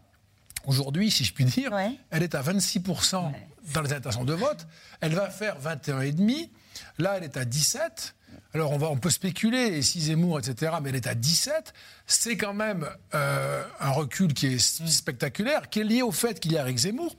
Aujourd'hui, 0.67 1.11
si 1.11 1.25
je 1.25 1.33
puis 1.33 1.45
dire, 1.45 1.73
elle 2.11 2.23
est 2.23 2.35
à 2.35 2.43
26% 2.43 3.33
dans 3.73 3.83
les 3.83 3.93
intentions 3.93 4.25
de 4.25 4.35
vote. 4.35 4.67
Elle 5.01 5.15
va 5.15 5.31
faire 5.31 5.57
21,5%. 5.61 6.51
Là, 6.99 7.15
elle 7.17 7.25
est 7.25 7.37
à 7.37 7.45
17%. 7.45 8.13
Alors, 8.53 8.73
on, 8.73 8.79
va, 8.79 8.89
on 8.89 8.97
peut 8.97 9.11
spéculer, 9.11 9.59
et 9.59 9.83
si 9.83 10.01
Zemmour, 10.01 10.39
etc., 10.39 10.75
mais 10.81 10.91
elle 10.91 10.97
est 10.97 11.09
à 11.09 11.15
17. 11.15 11.73
C'est 12.07 12.37
quand 12.37 12.55
même 12.55 12.89
euh, 13.15 13.65
un 13.81 13.91
recul 13.91 14.33
qui 14.33 14.47
est 14.47 14.59
spectaculaire, 14.59 15.69
qui 15.71 15.81
est 15.81 15.85
lié 15.85 16.03
au 16.03 16.13
fait 16.13 16.39
qu'il 16.39 16.53
y 16.53 16.59
a 16.59 16.61
Eric 16.61 16.79
Zemmour, 16.79 17.17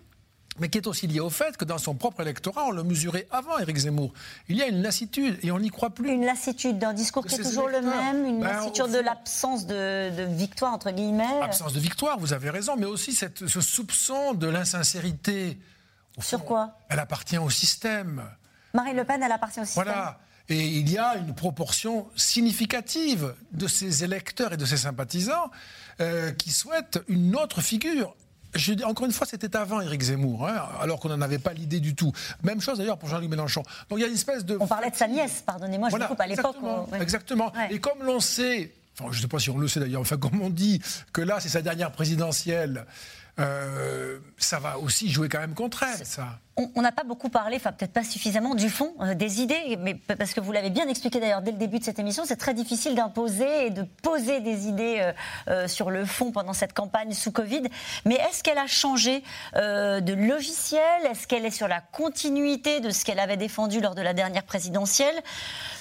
mais 0.60 0.70
qui 0.70 0.78
est 0.78 0.88
aussi 0.88 1.08
lié 1.08 1.20
au 1.20 1.30
fait 1.30 1.58
que 1.58 1.66
dans 1.66 1.78
son 1.78 1.96
propre 1.96 2.22
électorat, 2.22 2.66
on 2.66 2.72
le 2.72 2.84
mesurait 2.84 3.28
avant 3.32 3.58
Éric 3.58 3.78
Zemmour. 3.78 4.14
Il 4.48 4.56
y 4.56 4.64
a 4.64 4.68
une 4.68 4.82
lassitude 4.82 5.38
et 5.44 5.52
on 5.52 5.60
n'y 5.60 5.70
croit 5.70 5.90
plus. 5.90 6.10
Une 6.10 6.26
lassitude 6.26 6.80
d'un 6.80 6.94
discours 6.94 7.26
qui 7.26 7.36
est 7.36 7.44
toujours 7.44 7.68
le 7.68 7.82
même, 7.82 8.26
une 8.26 8.40
ben, 8.40 8.48
lassitude 8.48 8.88
de 8.88 9.00
l'absence 9.00 9.66
de, 9.66 10.24
victoire, 10.30 10.74
entre 10.74 10.92
guillemets. 10.92 11.42
Absence 11.42 11.74
de 11.74 11.80
victoire, 11.80 12.18
vous 12.20 12.34
avez 12.34 12.50
raison, 12.50 12.76
mais 12.78 12.86
aussi 12.86 13.14
cette, 13.14 13.48
ce 13.48 13.62
soupçon 13.62 14.34
de 14.34 14.48
l'insincérité. 14.48 15.60
Sur 16.20 16.46
quoi 16.46 16.78
Elle 16.90 17.00
appartient 17.00 17.38
au 17.38 17.50
système. 17.50 18.24
Marine 18.74 18.96
Le 18.96 19.04
Pen, 19.04 19.22
elle 19.22 19.32
appartient 19.32 19.60
au 19.60 19.66
système. 19.66 19.84
Voilà. 19.84 20.20
Et 20.48 20.64
il 20.64 20.90
y 20.92 20.98
a 20.98 21.16
une 21.16 21.34
proportion 21.34 22.08
significative 22.16 23.34
de 23.52 23.68
ses 23.68 24.04
électeurs 24.04 24.54
et 24.54 24.58
de 24.58 24.66
ses 24.66 24.78
sympathisants 24.78 25.50
euh, 26.00 26.32
qui 26.32 26.52
souhaitent 26.52 27.00
une 27.08 27.36
autre 27.36 27.62
figure 27.62 28.16
je 28.56 28.74
dis, 28.74 28.84
encore 28.84 29.06
une 29.06 29.12
fois, 29.12 29.28
c'était 29.28 29.56
avant 29.56 29.82
Éric 29.82 30.02
Zemmour, 30.02 30.48
hein, 30.48 30.68
alors 30.82 31.00
qu'on 31.00 31.10
n'en 31.10 31.22
avait 31.22 31.40
pas 31.40 31.54
l'idée 31.54 31.80
du 31.80 31.96
tout. 31.96 32.12
Même 32.44 32.62
chose 32.62 32.78
d'ailleurs 32.78 32.98
pour 32.98 33.10
Jean-Luc 33.10 33.30
Mélenchon. 33.30 33.64
Donc 33.90 34.00
il 34.00 34.02
y 34.02 34.06
a 34.06 34.08
une 34.08 34.14
espèce 34.14 34.46
de. 34.46 34.58
On 34.60 34.68
parlait 34.68 34.90
de 34.90 34.96
sa 34.96 35.08
nièce, 35.08 35.44
pardonnez-moi, 35.46 35.90
je 35.90 35.98
coupe 35.98 36.20
à 36.20 36.28
l'époque. 36.28 36.58
Exactement. 37.00 37.52
Et 37.70 37.80
comme 37.80 38.04
l'on 38.04 38.20
sait, 38.20 38.72
enfin, 39.00 39.12
je 39.12 39.18
ne 39.18 39.22
sais 39.22 39.28
pas 39.28 39.40
si 39.40 39.50
on 39.50 39.58
le 39.58 39.68
sait 39.68 39.80
d'ailleurs, 39.80 40.02
enfin, 40.02 40.18
comme 40.18 40.42
on 40.42 40.50
dit 40.50 40.82
que 41.14 41.22
là, 41.22 41.40
c'est 41.40 41.50
sa 41.50 41.62
dernière 41.62 41.92
présidentielle. 41.92 42.86
Euh, 43.38 44.20
ça 44.38 44.60
va 44.60 44.78
aussi 44.80 45.10
jouer 45.10 45.28
quand 45.28 45.40
même 45.40 45.56
contre 45.56 45.84
elle, 45.84 46.06
ça. 46.06 46.40
On 46.76 46.82
n'a 46.82 46.94
pas 46.94 47.04
beaucoup 47.04 47.28
parlé, 47.28 47.58
enfin 47.58 47.74
peut-être 47.74 47.92
pas 47.92 48.06
suffisamment, 48.06 48.56
du 48.56 48.70
fond 48.70 48.94
euh, 49.02 49.14
des 49.14 49.42
idées, 49.42 49.78
mais 49.78 49.94
parce 49.94 50.34
que 50.34 50.40
vous 50.40 50.54
l'avez 50.54 50.70
bien 50.70 50.88
expliqué 50.88 51.20
d'ailleurs 51.20 51.42
dès 51.42 51.52
le 51.52 51.58
début 51.58 51.80
de 51.80 51.84
cette 51.84 52.00
émission, 52.00 52.24
c'est 52.26 52.38
très 52.38 52.54
difficile 52.54 52.96
d'imposer 52.96 53.68
et 53.68 53.70
de 53.72 53.84
poser 53.84 54.40
des 54.40 54.68
idées 54.68 55.12
euh, 55.50 55.68
sur 55.68 55.92
le 55.92 56.06
fond 56.06 56.32
pendant 56.32 56.54
cette 56.54 56.72
campagne 56.72 57.12
sous 57.12 57.34
Covid. 57.34 57.64
Mais 58.06 58.16
est-ce 58.16 58.42
qu'elle 58.42 58.58
a 58.58 58.68
changé 58.68 59.22
de 59.54 60.14
logiciel? 60.14 61.06
Est-ce 61.10 61.28
qu'elle 61.28 61.46
est 61.46 61.52
sur 61.52 61.68
la 61.68 61.82
continuité 61.82 62.80
de 62.80 62.90
ce 62.90 63.04
qu'elle 63.04 63.20
avait 63.20 63.36
défendu 63.36 63.82
lors 63.82 63.96
de 63.96 64.02
la 64.02 64.14
dernière 64.14 64.44
présidentielle? 64.44 65.16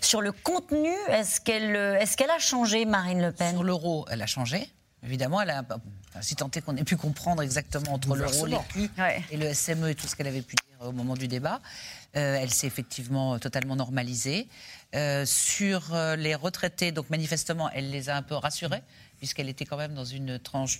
Sur 0.00 0.22
le 0.22 0.32
contenu, 0.32 0.92
est-ce 1.08 1.40
qu'elle 1.40 1.76
est 1.76 2.16
qu'elle 2.16 2.30
a 2.30 2.38
changé, 2.38 2.84
Marine 2.84 3.22
Le 3.22 3.30
Pen? 3.30 3.52
Sur 3.52 3.62
l'euro, 3.62 4.06
elle 4.10 4.22
a 4.22 4.26
changé. 4.26 4.68
Évidemment, 5.04 5.40
elle 5.40 5.50
a, 5.50 5.62
si 6.20 6.36
tant 6.36 6.50
est 6.50 6.60
qu'on 6.60 6.76
ait 6.76 6.84
pu 6.84 6.96
comprendre 6.96 7.42
exactement 7.42 7.94
entre 7.94 8.14
l'euro, 8.14 8.46
l'écu 8.46 8.90
et 9.30 9.36
le 9.36 9.52
SME 9.52 9.90
et 9.90 9.94
tout 9.94 10.06
ce 10.06 10.16
qu'elle 10.16 10.26
avait 10.26 10.42
pu 10.42 10.56
dire 10.56 10.88
au 10.88 10.92
moment 10.92 11.14
du 11.14 11.28
débat, 11.28 11.60
euh, 12.16 12.38
elle 12.40 12.50
s'est 12.50 12.66
effectivement 12.66 13.38
totalement 13.38 13.76
normalisée. 13.76 14.48
Euh, 14.94 15.26
sur 15.26 15.92
euh, 15.92 16.14
les 16.14 16.36
retraités, 16.36 16.92
donc 16.92 17.10
manifestement, 17.10 17.68
elle 17.70 17.90
les 17.90 18.10
a 18.10 18.16
un 18.16 18.22
peu 18.22 18.36
rassurés, 18.36 18.82
puisqu'elle 19.18 19.48
était 19.48 19.64
quand 19.64 19.76
même 19.76 19.92
dans 19.92 20.04
une 20.04 20.38
tranche 20.38 20.78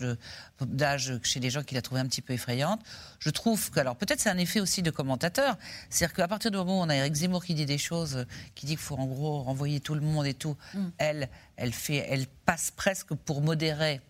d'âge 0.61 1.19
chez 1.25 1.41
les 1.41 1.51
gens 1.51 1.65
qui 1.65 1.75
la 1.75 1.83
trouvaient 1.83 2.01
un 2.01 2.07
petit 2.07 2.23
peu 2.23 2.33
effrayante. 2.33 2.81
Je 3.19 3.31
trouve 3.31 3.73
que, 3.73 3.81
alors 3.81 3.97
peut-être 3.97 4.21
c'est 4.21 4.31
un 4.31 4.39
effet 4.39 4.61
aussi 4.61 4.83
de 4.83 4.93
commentateur, 4.93 5.59
c'est-à-dire 5.91 6.15
qu'à 6.15 6.29
partir 6.29 6.53
du 6.53 6.59
moment 6.59 6.79
où 6.79 6.83
on 6.85 6.89
a 6.91 6.95
Eric 6.95 7.15
Zemmour 7.15 7.45
qui 7.45 7.55
dit 7.55 7.67
des 7.67 7.79
choses, 7.79 8.25
qui 8.55 8.67
dit 8.67 8.77
qu'il 8.77 8.85
faut 8.85 8.97
en 8.97 9.07
gros 9.07 9.43
renvoyer 9.43 9.81
tout 9.81 9.97
le 9.97 10.01
monde 10.01 10.27
et 10.27 10.35
tout, 10.35 10.57
mm. 10.75 10.87
elle, 10.99 11.29
elle, 11.57 11.73
fait, 11.73 12.07
elle 12.09 12.29
passe 12.29 12.71
presque 12.71 13.15
pour 13.15 13.41
modérer 13.41 14.01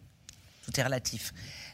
tout 0.64 0.78
est 0.78 0.82
relatif. 0.82 1.32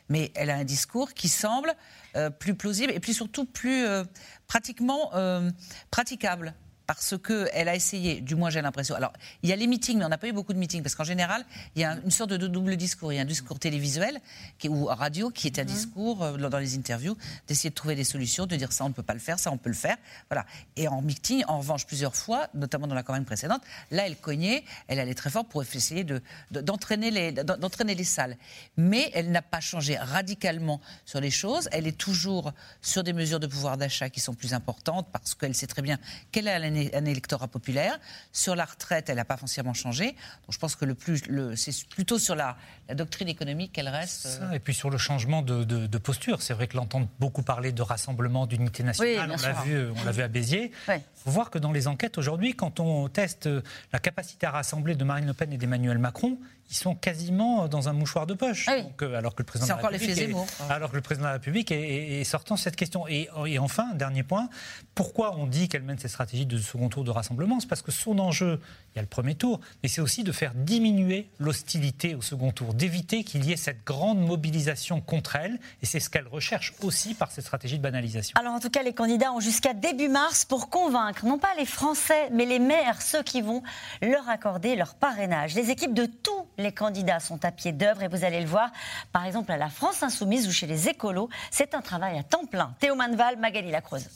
Mais 0.09 0.33
elle 0.35 0.51
a 0.51 0.57
un 0.57 0.65
discours 0.65 1.15
qui 1.15 1.29
semble 1.29 1.75
euh, 2.17 2.31
plus 2.31 2.55
plausible 2.55 2.93
et 2.93 3.01
puis 3.01 3.15
surtout 3.15 3.45
plus 3.45 3.87
euh, 3.87 4.05
pratiquement 4.47 5.11
euh, 5.15 5.51
praticable 5.91 6.55
parce 6.91 7.15
qu'elle 7.23 7.69
a 7.69 7.77
essayé, 7.77 8.21
du 8.21 8.35
moins 8.35 8.51
j'ai 8.51 8.61
l'impression. 8.61 8.97
Alors, 8.97 9.13
il 9.45 9.49
y 9.49 9.53
a 9.53 9.57
les 9.57 9.69
meetings, 9.69 9.97
mais 9.97 10.05
on 10.05 10.09
n'a 10.09 10.19
pas 10.19 10.27
eu 10.27 10.33
beaucoup 10.33 10.53
de 10.53 10.59
meetings, 10.59 10.83
parce 10.83 10.97
qu'en 10.97 11.05
général, 11.05 11.45
il 11.77 11.83
y 11.83 11.85
a 11.85 11.97
une 12.05 12.11
sorte 12.11 12.31
de 12.31 12.49
double 12.49 12.77
discours. 12.77 13.13
Il 13.13 13.17
y 13.17 13.19
a 13.21 13.23
un 13.23 13.27
discours 13.27 13.61
télévisuel 13.61 14.19
qui, 14.59 14.69
ou 14.69 14.87
radio 14.87 15.31
qui 15.31 15.47
est 15.47 15.61
un 15.61 15.63
mhm. 15.63 15.69
discours 15.69 16.25
euh, 16.25 16.37
dans 16.37 16.59
les 16.59 16.77
interviews, 16.77 17.17
d'essayer 17.47 17.71
de 17.71 17.77
trouver 17.77 17.95
des 17.95 18.03
solutions, 18.03 18.45
de 18.45 18.57
dire 18.57 18.73
ça 18.73 18.85
on 18.85 18.89
ne 18.89 18.93
peut 18.93 19.05
pas 19.05 19.15
le 19.15 19.21
faire, 19.21 19.39
ça 19.39 19.53
on 19.53 19.57
peut 19.57 19.69
le 19.69 19.77
faire. 19.77 19.97
Voilà. 20.31 20.45
Et 20.75 20.89
en 20.89 21.01
meeting, 21.01 21.45
en 21.47 21.59
revanche, 21.59 21.87
plusieurs 21.87 22.17
fois, 22.17 22.49
notamment 22.55 22.89
dans 22.89 22.97
la 22.97 23.05
campagne 23.05 23.23
précédente, 23.23 23.63
là 23.93 24.05
elle 24.05 24.17
cognait, 24.17 24.65
elle 24.89 24.99
allait 24.99 25.15
très 25.15 25.31
fort 25.31 25.45
pour 25.45 25.63
essayer 25.63 26.05
d'entraîner 26.51 27.13
les, 27.13 27.31
d'entraîner 27.31 27.95
les 27.95 28.03
salles. 28.03 28.37
Mais 28.77 29.13
elle 29.15 29.31
n'a 29.31 29.43
pas 29.43 29.61
changé 29.61 29.97
radicalement 29.97 30.81
sur 31.05 31.21
les 31.21 31.31
choses. 31.31 31.69
Elle 31.71 31.87
est 31.87 31.97
toujours 31.97 32.53
sur 32.83 33.05
des 33.05 33.13
mesures 33.13 33.39
de 33.39 33.47
pouvoir 33.47 33.77
d'achat 33.77 34.11
qui 34.11 34.19
sont 34.19 34.35
plus 34.35 34.55
importantes, 34.55 35.07
parce 35.13 35.37
qu'elle 35.37 35.55
sait 35.55 35.69
très 35.69 35.83
bien 35.83 35.97
qu'elle 36.33 36.49
a 36.49 36.59
l'année 36.59 36.80
un 36.95 37.05
électorat 37.05 37.49
populaire. 37.49 37.99
Sur 38.33 38.57
la 38.57 38.65
retraite, 38.65 39.09
elle 39.09 39.17
n'a 39.17 39.25
pas 39.25 39.37
foncièrement 39.37 39.75
changé. 39.75 40.07
Donc 40.07 40.51
je 40.51 40.59
pense 40.59 40.77
que 40.77 40.85
le 40.85 40.95
plus, 40.95 41.27
le, 41.27 41.57
c'est 41.57 41.73
plutôt 41.89 42.19
sur 42.19 42.35
la, 42.35 42.57
la 42.89 42.95
doctrine 42.95 43.29
économique 43.29 43.73
qu'elle 43.73 43.89
reste. 43.89 44.41
Euh, 44.43 44.53
et 44.53 44.59
puis 44.59 44.75
sur 44.75 44.91
le 44.91 44.99
changement 44.99 45.43
de, 45.43 45.65
de, 45.65 45.99
posture. 45.99 46.43
C'est 46.43 46.55
vrai 46.55 46.67
que 46.67 46.77
l'entendre 46.77 47.09
beaucoup 47.19 47.43
parler 47.43 47.73
de 47.73 47.83
rassemblement, 47.83 48.47
d'unité 48.47 48.83
nationale, 48.83 49.33
on, 49.33 49.43
l'a 49.43 49.53
vu, 49.63 49.91
on 49.91 50.05
l'a 50.05 50.13
vu 50.13 50.23
à 50.23 50.29
Béziers. 50.29 50.73
Il 50.89 51.03
faut 51.25 51.31
voir 51.31 51.51
que 51.51 51.59
dans 51.59 51.73
les 51.73 51.87
enquêtes 51.87 52.17
aujourd'hui, 52.17 52.55
quand 52.55 52.81
on 52.81 53.09
teste 53.09 53.49
la 53.93 53.99
capacité 53.99 54.47
à 54.47 54.51
rassembler 54.51 54.95
de 54.95 55.05
Marine 55.05 55.27
Le 55.27 55.35
Pen 55.35 55.53
et 55.53 55.59
d'Emmanuel 55.59 55.99
Macron, 55.99 56.39
ils 56.71 56.77
sont 56.77 56.95
quasiment 56.95 57.67
dans 57.69 57.89
un 57.89 57.93
mouchoir 57.93 58.27
de 58.27 58.35
poche. 58.35 58.67
Ah 58.69 58.81
Donc, 58.81 59.03
alors 59.03 59.35
que 59.35 59.43
le 59.43 59.47
président 59.47 59.77
de 59.77 59.83
la 59.83 59.89
République 59.89 60.19
est, 60.19 60.71
alors 60.71 60.91
que 60.91 60.97
le 60.97 61.03
président 61.03 61.25
de 61.25 61.29
la 61.29 61.35
République 61.35 61.73
est, 61.73 62.25
sortant 62.25 62.57
cette 62.57 62.77
question. 62.77 63.09
Et, 63.09 63.29
et, 63.47 63.59
enfin, 63.59 63.93
dernier 63.95 64.23
point, 64.23 64.49
pourquoi 64.95 65.37
on 65.37 65.47
dit 65.47 65.69
qu'elle 65.69 65.83
mène 65.83 65.99
cette 65.99 66.11
stratégie 66.11 66.47
de 66.47 66.59
second 66.59 66.89
tour 66.89 67.03
de 67.03 67.11
rassemblement? 67.11 67.59
C'est 67.59 67.69
parce 67.69 67.83
que 67.83 67.91
son 67.91 68.19
enjeu, 68.21 68.61
il 68.93 68.97
y 68.97 68.99
a 69.01 69.03
le 69.03 69.09
premier 69.09 69.35
tour, 69.35 69.61
mais 69.83 69.89
c'est 69.89 70.01
aussi 70.01 70.23
de 70.23 70.33
faire 70.33 70.53
diminuer 70.55 71.29
l'hostilité 71.39 72.15
au 72.15 72.23
second 72.23 72.53
tour, 72.53 72.73
d'éviter 72.75 73.25
qu'il 73.25 73.45
y 73.45 73.53
ait 73.53 73.57
cette 73.57 73.85
grande 73.85 74.21
mobilisation 74.21 75.01
contre 75.01 75.37
elle. 75.37 75.59
Et 75.83 75.87
c'est 75.87 76.01
ce 76.01 76.09
qu'elle 76.09 76.29
recherche 76.29 76.75
aussi 76.83 77.15
par 77.15 77.33
cette 77.33 77.45
stratégie 77.45 77.79
de 77.79 77.83
banalisation. 77.83 78.39
Alors 78.39 78.55
en 78.55 78.61
tout 78.61 78.71
cas, 78.71 78.83
les 78.83 78.95
candidats 78.95 79.33
ont 79.33 79.41
jusqu'à 79.41 79.75
début 79.75 80.09
mars 80.09 80.45
pour 80.45 80.71
convaincre 80.71 81.27
non 81.27 81.39
pas 81.39 81.55
les 81.59 81.67
Français, 81.67 82.31
mais 82.33 82.47
les 82.47 82.59
maires, 82.61 83.03
ceux 83.03 83.23
qui 83.23 83.43
vont 83.43 83.63
leur 84.03 84.29
accorder 84.29 84.77
leur 84.77 84.95
parrainage. 84.95 85.55
Les 85.55 85.71
équipes 85.71 85.95
de 85.95 86.07
tous 86.07 86.47
les 86.61 86.73
candidats 86.73 87.21
sont 87.21 87.45
à 87.45 87.51
pied 87.51 87.73
d'œuvre 87.73 88.03
et 88.03 88.09
vous 88.09 88.25
allez 88.25 88.41
le 88.41 88.47
voir, 88.47 88.71
par 89.13 89.25
exemple 89.25 89.53
à 89.53 89.57
la 89.57 89.69
France 89.69 90.03
Insoumise 90.03 90.47
ou 90.47 90.53
chez 90.53 90.67
les 90.67 90.89
écolos, 90.89 91.29
c'est 91.51 91.75
un 91.75 91.81
travail 91.81 92.19
à 92.19 92.23
temps 92.23 92.47
plein. 92.47 92.75
Théo 92.79 92.95
Manval, 92.95 93.39
Magali 93.39 93.71
Lacroze. 93.71 94.09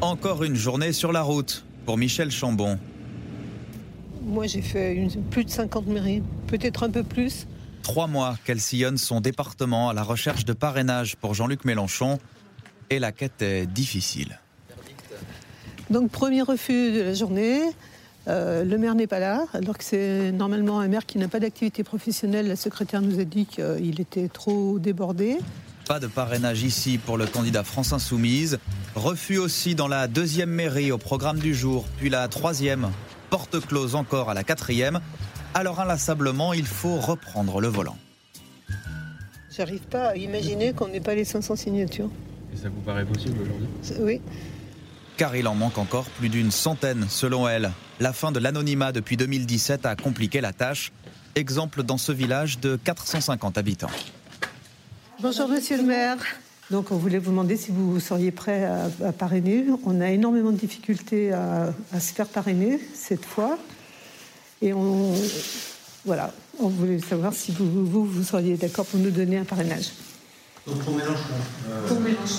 Encore 0.00 0.44
une 0.44 0.54
journée 0.54 0.92
sur 0.92 1.12
la 1.12 1.22
route 1.22 1.64
pour 1.84 1.98
Michel 1.98 2.30
Chambon. 2.30 2.78
Moi, 4.22 4.46
j'ai 4.46 4.62
fait 4.62 5.08
plus 5.30 5.44
de 5.44 5.50
50 5.50 5.86
mairies, 5.86 6.22
peut-être 6.46 6.84
un 6.84 6.90
peu 6.90 7.02
plus. 7.02 7.46
Trois 7.82 8.06
mois 8.06 8.36
qu'elle 8.44 8.60
sillonne 8.60 8.98
son 8.98 9.20
département 9.20 9.88
à 9.88 9.94
la 9.94 10.02
recherche 10.02 10.44
de 10.44 10.52
parrainage 10.52 11.16
pour 11.16 11.34
Jean-Luc 11.34 11.64
Mélenchon. 11.64 12.18
Et 12.90 12.98
la 12.98 13.10
quête 13.10 13.42
est 13.42 13.66
difficile. 13.66 14.38
Donc, 15.90 16.10
premier 16.10 16.42
refus 16.42 16.92
de 16.92 17.00
la 17.00 17.14
journée. 17.14 17.62
Euh, 18.28 18.64
le 18.64 18.76
maire 18.76 18.94
n'est 18.94 19.06
pas 19.06 19.20
là, 19.20 19.46
alors 19.54 19.78
que 19.78 19.84
c'est 19.84 20.32
normalement 20.32 20.80
un 20.80 20.88
maire 20.88 21.06
qui 21.06 21.18
n'a 21.18 21.28
pas 21.28 21.40
d'activité 21.40 21.82
professionnelle. 21.82 22.46
La 22.46 22.56
secrétaire 22.56 23.00
nous 23.00 23.20
a 23.20 23.24
dit 23.24 23.46
qu'il 23.46 24.00
était 24.00 24.28
trop 24.28 24.78
débordé. 24.78 25.38
Pas 25.86 26.00
de 26.00 26.06
parrainage 26.06 26.62
ici 26.62 26.98
pour 26.98 27.16
le 27.16 27.26
candidat 27.26 27.64
France 27.64 27.94
Insoumise. 27.94 28.58
Refus 28.94 29.38
aussi 29.38 29.74
dans 29.74 29.88
la 29.88 30.06
deuxième 30.06 30.50
mairie 30.50 30.92
au 30.92 30.98
programme 30.98 31.38
du 31.38 31.54
jour, 31.54 31.86
puis 31.98 32.10
la 32.10 32.28
troisième. 32.28 32.90
Porte 33.30 33.60
close 33.60 33.94
encore 33.94 34.28
à 34.28 34.34
la 34.34 34.44
quatrième. 34.44 35.00
Alors 35.54 35.80
inlassablement, 35.80 36.52
il 36.52 36.66
faut 36.66 36.96
reprendre 36.96 37.62
le 37.62 37.68
volant. 37.68 37.96
J'arrive 39.50 39.86
pas 39.88 40.08
à 40.08 40.16
imaginer 40.16 40.74
qu'on 40.74 40.88
n'ait 40.88 41.00
pas 41.00 41.14
les 41.14 41.24
500 41.24 41.56
signatures. 41.56 42.10
Et 42.52 42.56
ça 42.56 42.68
vous 42.68 42.80
paraît 42.82 43.04
possible 43.04 43.38
aujourd'hui? 43.42 43.66
Oui. 44.00 44.20
Car 45.18 45.34
il 45.34 45.48
en 45.48 45.56
manque 45.56 45.78
encore 45.78 46.04
plus 46.04 46.28
d'une 46.28 46.52
centaine, 46.52 47.06
selon 47.08 47.48
elle. 47.48 47.72
La 47.98 48.12
fin 48.12 48.30
de 48.30 48.38
l'anonymat 48.38 48.92
depuis 48.92 49.16
2017 49.16 49.84
a 49.84 49.96
compliqué 49.96 50.40
la 50.40 50.52
tâche. 50.52 50.92
Exemple 51.34 51.82
dans 51.82 51.98
ce 51.98 52.12
village 52.12 52.60
de 52.60 52.76
450 52.76 53.58
habitants. 53.58 53.90
Bonjour 55.20 55.48
Monsieur 55.48 55.76
le 55.76 55.82
maire. 55.82 56.18
Donc 56.70 56.92
on 56.92 56.96
voulait 56.96 57.18
vous 57.18 57.32
demander 57.32 57.56
si 57.56 57.72
vous 57.72 57.98
seriez 57.98 58.30
prêt 58.30 58.64
à, 58.64 58.84
à 59.04 59.10
parrainer. 59.10 59.64
On 59.84 60.00
a 60.00 60.08
énormément 60.08 60.52
de 60.52 60.56
difficultés 60.56 61.32
à, 61.32 61.74
à 61.92 61.98
se 61.98 62.12
faire 62.12 62.28
parrainer 62.28 62.78
cette 62.94 63.24
fois. 63.24 63.58
Et 64.62 64.72
on, 64.72 65.12
voilà, 66.04 66.32
on 66.60 66.68
voulait 66.68 67.00
savoir 67.00 67.32
si 67.32 67.50
vous, 67.50 67.84
vous, 67.86 68.04
vous 68.04 68.22
seriez 68.22 68.56
d'accord 68.56 68.86
pour 68.86 69.00
nous 69.00 69.10
donner 69.10 69.38
un 69.38 69.44
parrainage. 69.44 69.90
Donc 70.64 70.78
pour 70.84 70.94
Mélenchon 70.94 71.18
Pour 71.88 71.98
Mélenchon. 71.98 72.36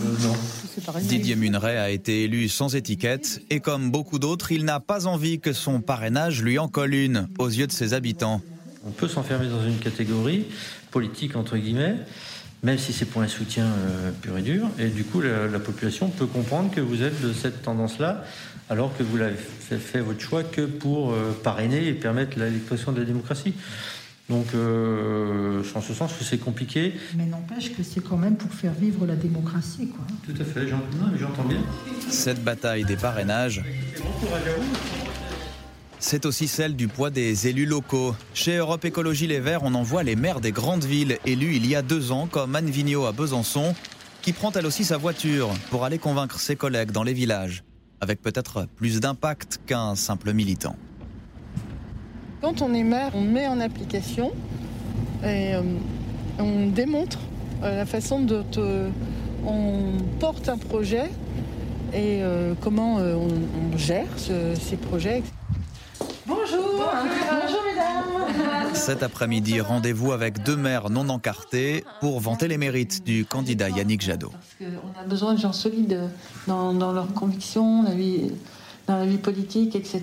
Non. 0.00 0.34
Didier 1.02 1.36
Muneret 1.36 1.76
a 1.76 1.90
été 1.90 2.24
élu 2.24 2.48
sans 2.48 2.74
étiquette 2.74 3.42
et 3.50 3.60
comme 3.60 3.90
beaucoup 3.90 4.18
d'autres, 4.18 4.52
il 4.52 4.64
n'a 4.64 4.80
pas 4.80 5.06
envie 5.06 5.40
que 5.40 5.52
son 5.52 5.80
parrainage 5.80 6.42
lui 6.42 6.58
en 6.58 6.68
colle 6.68 6.94
une 6.94 7.28
aux 7.38 7.48
yeux 7.48 7.66
de 7.66 7.72
ses 7.72 7.92
habitants. 7.92 8.40
On 8.86 8.90
peut 8.90 9.08
s'enfermer 9.08 9.48
dans 9.48 9.64
une 9.64 9.78
catégorie 9.78 10.46
politique, 10.90 11.36
entre 11.36 11.58
guillemets, 11.58 11.96
même 12.62 12.78
si 12.78 12.92
c'est 12.92 13.04
pour 13.04 13.20
un 13.20 13.28
soutien 13.28 13.66
euh, 13.66 14.10
pur 14.22 14.38
et 14.38 14.42
dur. 14.42 14.68
Et 14.78 14.88
du 14.88 15.04
coup, 15.04 15.20
la, 15.20 15.46
la 15.46 15.58
population 15.60 16.08
peut 16.08 16.26
comprendre 16.26 16.70
que 16.70 16.80
vous 16.80 17.02
êtes 17.02 17.20
de 17.20 17.32
cette 17.32 17.62
tendance-là, 17.62 18.24
alors 18.70 18.96
que 18.96 19.02
vous 19.02 19.16
l'avez 19.16 19.36
fait, 19.36 20.00
votre 20.00 20.20
choix 20.20 20.44
que 20.44 20.62
pour 20.62 21.12
euh, 21.12 21.38
parrainer 21.42 21.88
et 21.88 21.92
permettre 21.92 22.38
l'expression 22.38 22.92
de 22.92 23.00
la 23.00 23.04
démocratie. 23.04 23.54
Donc, 24.30 24.46
euh, 24.54 25.60
en 25.74 25.80
ce 25.80 25.92
sens 25.92 26.12
que 26.12 26.22
c'est 26.22 26.38
compliqué. 26.38 26.94
Mais 27.16 27.26
n'empêche 27.26 27.74
que 27.74 27.82
c'est 27.82 28.00
quand 28.00 28.16
même 28.16 28.36
pour 28.36 28.52
faire 28.52 28.72
vivre 28.72 29.04
la 29.04 29.16
démocratie, 29.16 29.88
quoi. 29.88 30.06
Tout 30.24 30.40
à 30.40 30.44
fait, 30.44 30.68
j'entends 30.68 31.42
bien. 31.42 31.58
Cette 32.08 32.42
bataille 32.42 32.84
des 32.84 32.96
parrainages, 32.96 33.64
c'est 35.98 36.26
aussi 36.26 36.46
celle 36.46 36.76
du 36.76 36.86
poids 36.86 37.10
des 37.10 37.48
élus 37.48 37.66
locaux. 37.66 38.14
Chez 38.32 38.56
Europe 38.56 38.84
Écologie 38.84 39.26
Les 39.26 39.40
Verts, 39.40 39.64
on 39.64 39.74
envoie 39.74 40.04
les 40.04 40.14
maires 40.14 40.40
des 40.40 40.52
grandes 40.52 40.84
villes 40.84 41.18
élus 41.26 41.56
il 41.56 41.66
y 41.66 41.74
a 41.74 41.82
deux 41.82 42.12
ans, 42.12 42.28
comme 42.28 42.54
Anne 42.54 42.70
Vigneault 42.70 43.06
à 43.06 43.12
Besançon, 43.12 43.74
qui 44.22 44.32
prend 44.32 44.52
elle 44.52 44.66
aussi 44.66 44.84
sa 44.84 44.96
voiture 44.96 45.50
pour 45.70 45.84
aller 45.84 45.98
convaincre 45.98 46.38
ses 46.38 46.54
collègues 46.54 46.92
dans 46.92 47.02
les 47.02 47.14
villages, 47.14 47.64
avec 48.00 48.22
peut-être 48.22 48.68
plus 48.76 49.00
d'impact 49.00 49.60
qu'un 49.66 49.96
simple 49.96 50.32
militant. 50.32 50.76
Quand 52.40 52.62
on 52.62 52.72
est 52.72 52.82
maire, 52.84 53.10
on 53.14 53.20
met 53.20 53.46
en 53.46 53.60
application 53.60 54.32
et 55.22 55.54
euh, 55.54 55.62
on 56.38 56.68
démontre 56.68 57.18
euh, 57.62 57.76
la 57.76 57.84
façon 57.86 58.20
dont 58.20 58.44
euh, 58.56 58.88
on 59.46 59.82
porte 60.18 60.48
un 60.48 60.56
projet 60.56 61.10
et 61.92 62.22
euh, 62.22 62.54
comment 62.60 62.98
euh, 62.98 63.14
on, 63.14 63.28
on 63.74 63.76
gère 63.76 64.06
ce- 64.16 64.54
ces 64.58 64.76
projets. 64.76 65.22
Bonjour, 66.26 66.62
bonjour 66.78 67.60
mesdames. 67.68 68.74
Cet 68.74 69.02
après-midi, 69.02 69.60
rendez-vous 69.60 70.12
avec 70.12 70.42
deux 70.42 70.56
maires 70.56 70.88
non 70.88 71.08
encartés 71.10 71.84
pour 72.00 72.20
vanter 72.20 72.48
les 72.48 72.56
mérites 72.56 73.04
du 73.04 73.26
candidat 73.26 73.68
Yannick 73.68 74.00
Jadot. 74.00 74.30
On 74.62 74.98
a 74.98 75.04
besoin 75.06 75.34
de 75.34 75.40
gens 75.40 75.52
solides 75.52 76.00
dans, 76.46 76.72
dans 76.72 76.92
leurs 76.92 77.12
convictions, 77.12 77.82
la 77.82 77.90
vie- 77.94 78.30
dans 78.90 78.98
la 78.98 79.06
vie 79.06 79.18
politique, 79.18 79.76
etc. 79.76 80.00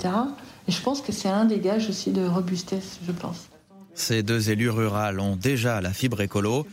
Et 0.67 0.71
je 0.71 0.81
pense 0.81 1.01
que 1.01 1.11
c'est 1.11 1.27
un 1.27 1.45
des 1.45 1.59
gages 1.59 1.89
aussi 1.89 2.11
de 2.11 2.25
robustesse, 2.25 2.99
je 3.05 3.11
pense. 3.11 3.49
Ces 3.93 4.23
deux 4.23 4.49
élus 4.49 4.69
ruraux 4.69 5.19
ont 5.19 5.35
déjà 5.35 5.81
la 5.81 5.91
fibre 5.91 6.21
écolo 6.21 6.65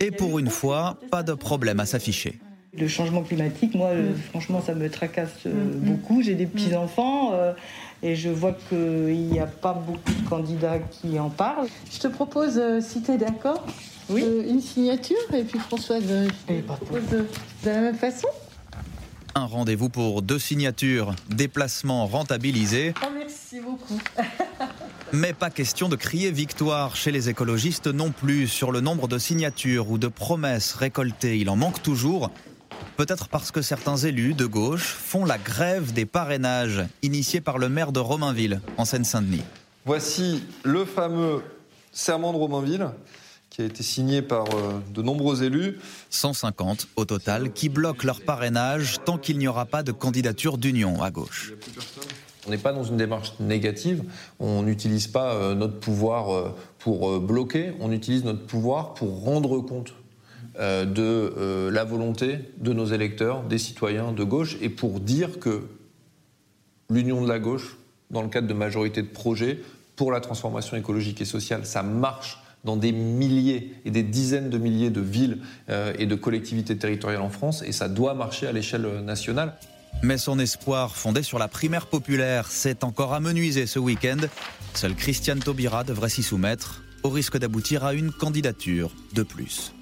et 0.00 0.10
pour 0.10 0.38
une 0.38 0.50
fois, 0.50 0.98
pas 1.10 1.22
de 1.22 1.34
problème 1.34 1.78
à 1.78 1.86
s'afficher. 1.86 2.40
Le 2.76 2.88
changement 2.88 3.22
climatique, 3.22 3.74
moi, 3.74 3.88
euh, 3.88 4.12
franchement, 4.30 4.62
ça 4.64 4.74
me 4.74 4.88
tracasse 4.88 5.46
euh, 5.46 5.52
beaucoup. 5.74 6.22
J'ai 6.22 6.34
des 6.34 6.46
petits-enfants 6.46 7.32
euh, 7.34 7.52
et 8.02 8.14
je 8.16 8.30
vois 8.30 8.56
qu'il 8.68 9.28
n'y 9.28 9.40
a 9.40 9.46
pas 9.46 9.72
beaucoup 9.74 10.12
de 10.12 10.28
candidats 10.28 10.78
qui 10.78 11.18
en 11.18 11.30
parlent. 11.30 11.68
Je 11.92 11.98
te 11.98 12.08
propose, 12.08 12.58
euh, 12.58 12.80
si 12.80 13.02
tu 13.02 13.12
es 13.12 13.18
d'accord, 13.18 13.64
euh, 14.10 14.48
une 14.48 14.60
signature 14.60 15.16
et 15.34 15.42
puis 15.42 15.58
Françoise, 15.58 16.04
euh, 16.10 16.28
je 16.48 16.54
te 16.54 16.60
propose 16.62 17.02
de, 17.10 17.18
de 17.64 17.70
la 17.70 17.80
même 17.80 17.96
façon. 17.96 18.28
Un 19.34 19.44
rendez-vous 19.44 19.88
pour 19.88 20.22
deux 20.22 20.38
signatures, 20.38 21.14
déplacement 21.28 22.06
rentabilisé, 22.06 22.94
Oh, 23.02 23.08
merci 23.14 23.60
beaucoup. 23.60 23.98
mais 25.12 25.32
pas 25.32 25.50
question 25.50 25.88
de 25.88 25.96
crier 25.96 26.32
victoire 26.32 26.96
chez 26.96 27.12
les 27.12 27.28
écologistes 27.28 27.86
non 27.86 28.10
plus 28.10 28.48
sur 28.48 28.72
le 28.72 28.80
nombre 28.80 29.06
de 29.06 29.18
signatures 29.18 29.90
ou 29.90 29.98
de 29.98 30.08
promesses 30.08 30.74
récoltées. 30.74 31.38
Il 31.38 31.48
en 31.48 31.56
manque 31.56 31.82
toujours. 31.82 32.30
Peut-être 32.96 33.28
parce 33.28 33.50
que 33.50 33.62
certains 33.62 33.96
élus 33.96 34.34
de 34.34 34.46
gauche 34.46 34.88
font 34.88 35.24
la 35.24 35.38
grève 35.38 35.92
des 35.92 36.06
parrainages, 36.06 36.82
initiée 37.02 37.40
par 37.40 37.58
le 37.58 37.68
maire 37.68 37.92
de 37.92 38.00
Romainville, 38.00 38.60
en 38.78 38.84
Seine-Saint-Denis. 38.84 39.44
Voici 39.86 40.42
le 40.64 40.84
fameux 40.84 41.42
serment 41.92 42.32
de 42.32 42.38
Romainville 42.38 42.88
qui 43.50 43.62
a 43.62 43.64
été 43.64 43.82
signé 43.82 44.22
par 44.22 44.44
euh, 44.54 44.78
de 44.94 45.02
nombreux 45.02 45.42
élus. 45.42 45.78
150 46.10 46.86
au 46.94 47.04
total 47.04 47.52
qui 47.52 47.68
bloquent 47.68 48.06
leur 48.06 48.20
parrainage 48.20 48.98
tant 49.04 49.18
qu'il 49.18 49.38
n'y 49.38 49.48
aura 49.48 49.66
pas 49.66 49.82
de 49.82 49.90
candidature 49.90 50.56
d'union 50.56 51.02
à 51.02 51.10
gauche. 51.10 51.52
On 52.46 52.50
n'est 52.50 52.58
pas 52.58 52.72
dans 52.72 52.84
une 52.84 52.96
démarche 52.96 53.34
négative, 53.40 54.02
on 54.38 54.62
n'utilise 54.62 55.08
pas 55.08 55.34
euh, 55.34 55.54
notre 55.54 55.78
pouvoir 55.78 56.32
euh, 56.32 56.54
pour 56.78 57.20
bloquer, 57.20 57.74
on 57.80 57.92
utilise 57.92 58.24
notre 58.24 58.46
pouvoir 58.46 58.94
pour 58.94 59.24
rendre 59.24 59.60
compte 59.60 59.94
de 60.58 61.70
la 61.70 61.84
volonté 61.84 62.38
de 62.58 62.72
nos 62.72 62.86
électeurs, 62.86 63.44
des 63.44 63.56
citoyens 63.56 64.12
de 64.12 64.24
gauche, 64.24 64.58
et 64.60 64.68
pour 64.68 65.00
dire 65.00 65.38
que 65.38 65.62
l'union 66.90 67.22
de 67.22 67.28
la 67.28 67.38
gauche, 67.38 67.78
dans 68.10 68.20
le 68.20 68.28
cadre 68.28 68.48
de 68.48 68.52
majorité 68.52 69.00
de 69.00 69.08
projets 69.08 69.60
pour 69.96 70.10
la 70.12 70.20
transformation 70.20 70.76
écologique 70.76 71.20
et 71.20 71.24
sociale, 71.24 71.64
ça 71.64 71.82
marche 71.82 72.39
dans 72.64 72.76
des 72.76 72.92
milliers 72.92 73.74
et 73.84 73.90
des 73.90 74.02
dizaines 74.02 74.50
de 74.50 74.58
milliers 74.58 74.90
de 74.90 75.00
villes 75.00 75.38
euh, 75.68 75.92
et 75.98 76.06
de 76.06 76.14
collectivités 76.14 76.76
territoriales 76.76 77.22
en 77.22 77.30
France, 77.30 77.62
et 77.66 77.72
ça 77.72 77.88
doit 77.88 78.14
marcher 78.14 78.46
à 78.46 78.52
l'échelle 78.52 78.84
euh, 78.86 79.00
nationale. 79.00 79.54
Mais 80.02 80.18
son 80.18 80.38
espoir, 80.38 80.96
fondé 80.96 81.22
sur 81.22 81.38
la 81.38 81.48
primaire 81.48 81.86
populaire, 81.86 82.46
s'est 82.46 82.84
encore 82.84 83.12
amenuisé 83.12 83.66
ce 83.66 83.78
week-end. 83.78 84.18
Seul 84.74 84.94
Christiane 84.94 85.40
Taubira 85.40 85.84
devrait 85.84 86.08
s'y 86.08 86.22
soumettre, 86.22 86.82
au 87.02 87.10
risque 87.10 87.38
d'aboutir 87.38 87.84
à 87.84 87.94
une 87.94 88.12
candidature 88.12 88.92
de 89.14 89.22
plus. 89.22 89.72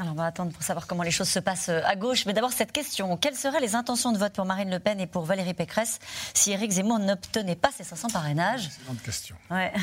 Alors 0.00 0.14
on 0.14 0.16
va 0.16 0.26
attendre 0.26 0.50
pour 0.50 0.62
savoir 0.62 0.86
comment 0.86 1.02
les 1.02 1.10
choses 1.10 1.28
se 1.28 1.38
passent 1.38 1.68
euh, 1.68 1.82
à 1.84 1.94
gauche. 1.94 2.26
Mais 2.26 2.32
d'abord 2.32 2.52
cette 2.52 2.72
question. 2.72 3.16
Quelles 3.16 3.36
seraient 3.36 3.60
les 3.60 3.74
intentions 3.74 4.10
de 4.12 4.18
vote 4.18 4.32
pour 4.32 4.46
Marine 4.46 4.70
Le 4.70 4.80
Pen 4.80 4.98
et 4.98 5.06
pour 5.06 5.24
Valérie 5.24 5.54
Pécresse 5.54 5.98
si 6.34 6.50
Éric 6.52 6.72
Zemmour 6.72 6.98
n'obtenait 6.98 7.54
pas 7.54 7.70
ses 7.70 7.84
500 7.84 8.08
parrainages? 8.08 8.70
Grande 8.86 9.02
question. 9.02 9.36
Ouais. 9.50 9.72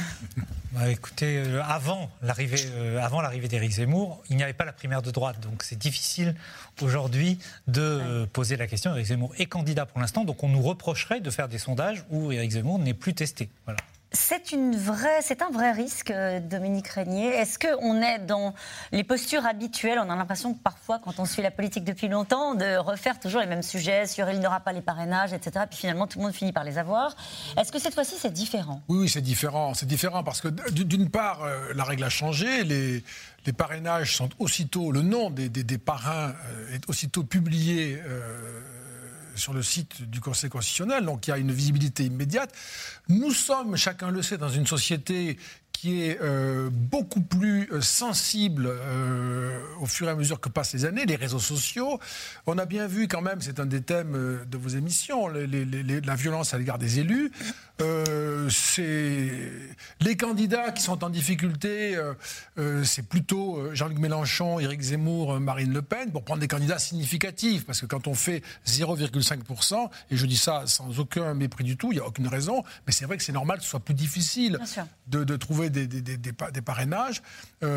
Bah, 0.73 0.89
écoutez, 0.89 1.37
euh, 1.37 1.63
avant 1.63 2.09
l'arrivée, 2.21 2.59
euh, 2.73 3.01
avant 3.01 3.21
l'arrivée 3.21 3.47
d'Éric 3.47 3.71
Zemmour, 3.71 4.21
il 4.29 4.35
n'y 4.35 4.43
avait 4.43 4.53
pas 4.53 4.65
la 4.65 4.73
primaire 4.73 5.01
de 5.01 5.11
droite, 5.11 5.39
donc 5.39 5.63
c'est 5.63 5.77
difficile 5.77 6.35
aujourd'hui 6.81 7.39
de 7.67 7.81
euh, 7.81 8.25
poser 8.27 8.57
la 8.57 8.67
question. 8.67 8.93
Éric 8.93 9.07
Zemmour 9.07 9.33
est 9.37 9.45
candidat 9.45 9.85
pour 9.85 9.99
l'instant, 9.99 10.25
donc 10.25 10.43
on 10.43 10.49
nous 10.49 10.61
reprocherait 10.61 11.21
de 11.21 11.31
faire 11.31 11.47
des 11.47 11.57
sondages 11.57 12.03
où 12.09 12.31
Éric 12.31 12.51
Zemmour 12.51 12.79
n'est 12.79 12.93
plus 12.93 13.13
testé. 13.13 13.49
Voilà. 13.65 13.79
C'est 14.13 14.53
un 14.53 15.51
vrai 15.51 15.71
risque, 15.73 16.11
euh, 16.11 16.39
Dominique 16.39 16.87
Régnier. 16.87 17.27
Est-ce 17.27 17.59
qu'on 17.59 18.01
est 18.01 18.19
dans 18.19 18.53
les 18.93 19.03
postures 19.03 19.45
habituelles? 19.45 19.99
On 19.99 20.09
a 20.09 20.15
l'impression 20.15 20.53
que 20.53 20.59
parfois, 20.59 20.99
quand 21.03 21.19
on 21.19 21.25
suit 21.25 21.41
la 21.41 21.51
politique 21.51 21.83
depuis 21.83 22.07
longtemps, 22.07 22.55
de 22.55 22.77
refaire 22.77 23.19
toujours 23.19 23.41
les 23.41 23.47
mêmes 23.47 23.63
sujets 23.63 24.07
sur 24.07 24.29
il 24.29 24.39
n'aura 24.39 24.61
pas 24.61 24.71
les 24.71 24.81
parrainages, 24.81 25.33
etc. 25.33 25.65
Puis 25.69 25.79
finalement, 25.79 26.07
tout 26.07 26.19
le 26.19 26.25
monde 26.25 26.33
finit 26.33 26.53
par 26.53 26.63
les 26.63 26.77
avoir. 26.77 27.15
Est-ce 27.57 27.71
que 27.71 27.79
cette 27.79 27.93
fois-ci, 27.93 28.15
c'est 28.17 28.31
différent? 28.31 28.81
Oui, 28.87 28.99
oui, 28.99 29.09
c'est 29.09 29.21
différent. 29.21 29.73
C'est 29.73 29.85
différent 29.85 30.23
parce 30.23 30.39
que 30.39 30.47
d'une 30.47 31.09
part, 31.09 31.43
euh, 31.43 31.73
la 31.75 31.83
règle 31.83 32.05
a 32.05 32.09
changé. 32.09 32.63
Les, 32.63 33.03
parrainages 33.57 34.15
sont 34.15 34.29
aussitôt, 34.39 34.91
le 34.91 35.01
nom 35.01 35.29
des, 35.29 35.77
parrains 35.77 36.33
euh, 36.49 36.75
est 36.75 36.89
aussitôt 36.89 37.23
publié. 37.23 38.01
Sur 39.37 39.53
le 39.53 39.63
site 39.63 40.01
du 40.03 40.19
Conseil 40.19 40.49
constitutionnel, 40.49 41.05
donc 41.05 41.27
il 41.27 41.31
y 41.31 41.33
a 41.33 41.37
une 41.37 41.51
visibilité 41.51 42.03
immédiate. 42.03 42.53
Nous 43.09 43.31
sommes, 43.31 43.75
chacun 43.77 44.11
le 44.11 44.21
sait, 44.21 44.37
dans 44.37 44.49
une 44.49 44.67
société 44.67 45.37
qui 45.79 46.01
est 46.01 46.17
euh, 46.21 46.69
beaucoup 46.71 47.21
plus 47.21 47.69
euh, 47.71 47.81
sensible 47.81 48.65
euh, 48.67 49.59
au 49.79 49.85
fur 49.85 50.07
et 50.07 50.11
à 50.11 50.15
mesure 50.15 50.39
que 50.39 50.49
passent 50.49 50.73
les 50.73 50.85
années, 50.85 51.05
les 51.05 51.15
réseaux 51.15 51.37
sociaux. 51.37 51.99
On 52.47 52.57
a 52.57 52.65
bien 52.65 52.87
vu 52.87 53.07
quand 53.07 53.21
même, 53.21 53.41
c'est 53.41 53.59
un 53.59 53.67
des 53.67 53.81
thèmes 53.81 54.13
de 54.49 54.57
vos 54.57 54.69
émissions, 54.69 55.27
les- 55.27 55.45
les- 55.45 55.65
les- 55.65 56.01
la 56.01 56.15
violence 56.15 56.55
à 56.55 56.57
l'égard 56.57 56.79
des 56.79 56.97
élus. 56.99 57.31
Euh, 57.79 58.49
c'est 58.49 59.31
les 60.01 60.17
candidats 60.17 60.71
qui 60.71 60.81
sont 60.81 61.03
en 61.03 61.11
difficulté, 61.11 61.95
c'est 62.83 63.07
plutôt 63.07 63.73
Jean-Luc 63.75 63.99
Mélenchon, 63.99 64.59
Éric 64.59 64.81
Zemmour, 64.81 65.39
Marine 65.39 65.71
Le 65.73 65.83
Pen, 65.83 66.11
pour 66.11 66.23
prendre 66.23 66.39
des 66.41 66.47
candidats 66.47 66.79
significatifs, 66.79 67.67
parce 67.67 67.81
que 67.81 67.85
quand 67.85 68.07
on 68.07 68.15
fait 68.15 68.41
0,5%, 68.65 69.91
et 70.09 70.17
je 70.17 70.25
dis 70.25 70.37
ça 70.37 70.63
sans 70.65 70.99
aucun 70.99 71.35
mépris 71.35 71.63
du 71.63 71.77
tout, 71.77 71.91
il 71.91 71.95
n'y 71.95 72.01
a 72.01 72.07
aucune 72.07 72.27
raison, 72.27 72.63
mais 72.87 72.93
c'est 72.93 73.05
vrai 73.05 73.17
que 73.17 73.23
c'est 73.23 73.31
normal 73.31 73.57
que 73.59 73.63
ce 73.63 73.69
soit 73.69 73.79
plus 73.79 73.93
difficile 73.93 74.57
de 75.23 75.35
trouver 75.35 75.66
des, 75.69 75.87
des- 75.87 76.01
des- 76.01 76.17
des 76.17 76.33
pa- 76.33 76.51
des 76.51 76.61
parrainages. 76.61 77.21
Euh, 77.63 77.67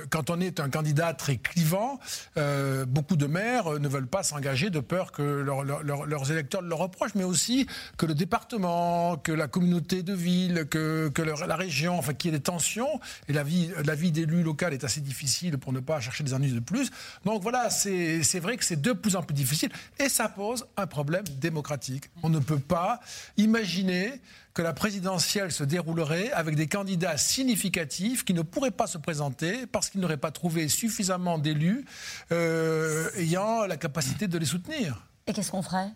euh, 0.00 0.04
quand 0.10 0.30
on 0.30 0.40
est 0.40 0.60
un 0.60 0.68
candidat 0.70 1.14
très 1.14 1.36
clivant, 1.36 1.98
euh, 2.36 2.84
beaucoup 2.86 3.16
de 3.16 3.26
maires 3.26 3.78
ne 3.80 3.88
veulent 3.88 4.06
pas 4.06 4.22
s'engager 4.22 4.70
de 4.70 4.80
peur 4.80 5.12
que 5.12 5.22
leur- 5.22 5.64
leur- 5.64 5.82
leur- 5.82 6.06
leurs 6.06 6.30
électeurs 6.30 6.62
le 6.62 6.74
reprochent, 6.74 7.14
mais 7.14 7.24
aussi 7.24 7.66
que 7.96 8.06
le 8.06 8.14
département, 8.14 9.16
que 9.16 9.32
la 9.32 9.48
communauté 9.48 10.02
de 10.02 10.14
ville, 10.14 10.66
que, 10.70 11.10
la 11.46 11.56
région, 11.56 11.98
enfin 11.98 12.14
qu'il 12.14 12.30
y 12.30 12.34
ait 12.34 12.38
des 12.38 12.42
tensions. 12.42 13.00
Et 13.28 13.32
la 13.32 13.42
vie, 13.42 13.70
la 13.84 13.94
vie 13.94 14.12
d'élu 14.12 14.42
local 14.42 14.72
est 14.72 14.84
assez 14.84 15.00
difficile 15.00 15.58
pour 15.58 15.72
ne 15.72 15.80
pas 15.80 16.00
chercher 16.00 16.24
des 16.24 16.34
ennuis 16.34 16.52
de 16.52 16.60
plus. 16.60 16.90
Donc 17.24 17.42
voilà, 17.42 17.70
c'est 17.70 18.40
vrai 18.40 18.56
que 18.56 18.64
c'est 18.64 18.80
de 18.80 18.92
plus 18.92 19.16
en 19.16 19.22
plus 19.22 19.34
difficile 19.34 19.70
et 19.98 20.08
ça 20.08 20.28
pose 20.28 20.66
un 20.76 20.86
problème 20.86 21.24
démocratique. 21.40 22.10
On 22.22 22.28
ne 22.28 22.38
peut 22.38 22.58
pas 22.58 23.00
imaginer 23.36 24.20
que 24.60 24.64
la 24.64 24.74
présidentielle 24.74 25.52
se 25.52 25.64
déroulerait 25.64 26.30
avec 26.32 26.54
des 26.54 26.66
candidats 26.66 27.16
significatifs 27.16 28.26
qui 28.26 28.34
ne 28.34 28.42
pourraient 28.42 28.70
pas 28.70 28.86
se 28.86 28.98
présenter 28.98 29.66
parce 29.66 29.88
qu'ils 29.88 30.02
n'auraient 30.02 30.18
pas 30.18 30.30
trouvé 30.32 30.68
suffisamment 30.68 31.38
d'élus 31.38 31.86
euh, 32.30 33.08
ayant 33.16 33.64
la 33.64 33.78
capacité 33.78 34.28
de 34.28 34.36
les 34.36 34.44
soutenir. 34.44 35.06
Et 35.26 35.32
qu'est-ce 35.32 35.50
qu'on 35.50 35.62
ferait? 35.62 35.88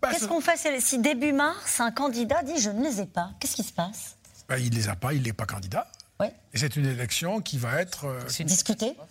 Bah, 0.00 0.10
Qu'est-ce 0.12 0.22
ce- 0.24 0.28
qu'on 0.28 0.40
fait 0.40 0.56
si- 0.80 1.00
début 1.00 1.32
mars, 1.32 1.80
un 1.80 1.90
candidat 1.90 2.44
dit 2.44 2.60
je 2.60 2.70
ne 2.70 2.84
les 2.88 3.00
ai 3.00 3.06
pas 3.06 3.30
Qu'est-ce 3.40 3.56
qui 3.56 3.64
se 3.64 3.72
passe? 3.72 4.16
Ben, 4.48 4.56
il 4.58 4.70
ne 4.70 4.76
les 4.76 4.88
a 4.88 4.94
pas, 4.94 5.12
il 5.14 5.22
n'est 5.22 5.32
pas 5.32 5.46
candidat. 5.46 5.88
Oui. 6.22 6.28
Et 6.54 6.58
c'est 6.58 6.76
une 6.76 6.86
élection 6.86 7.40
qui 7.40 7.56
va 7.58 7.80
être... 7.80 8.06
euh, 8.06 8.20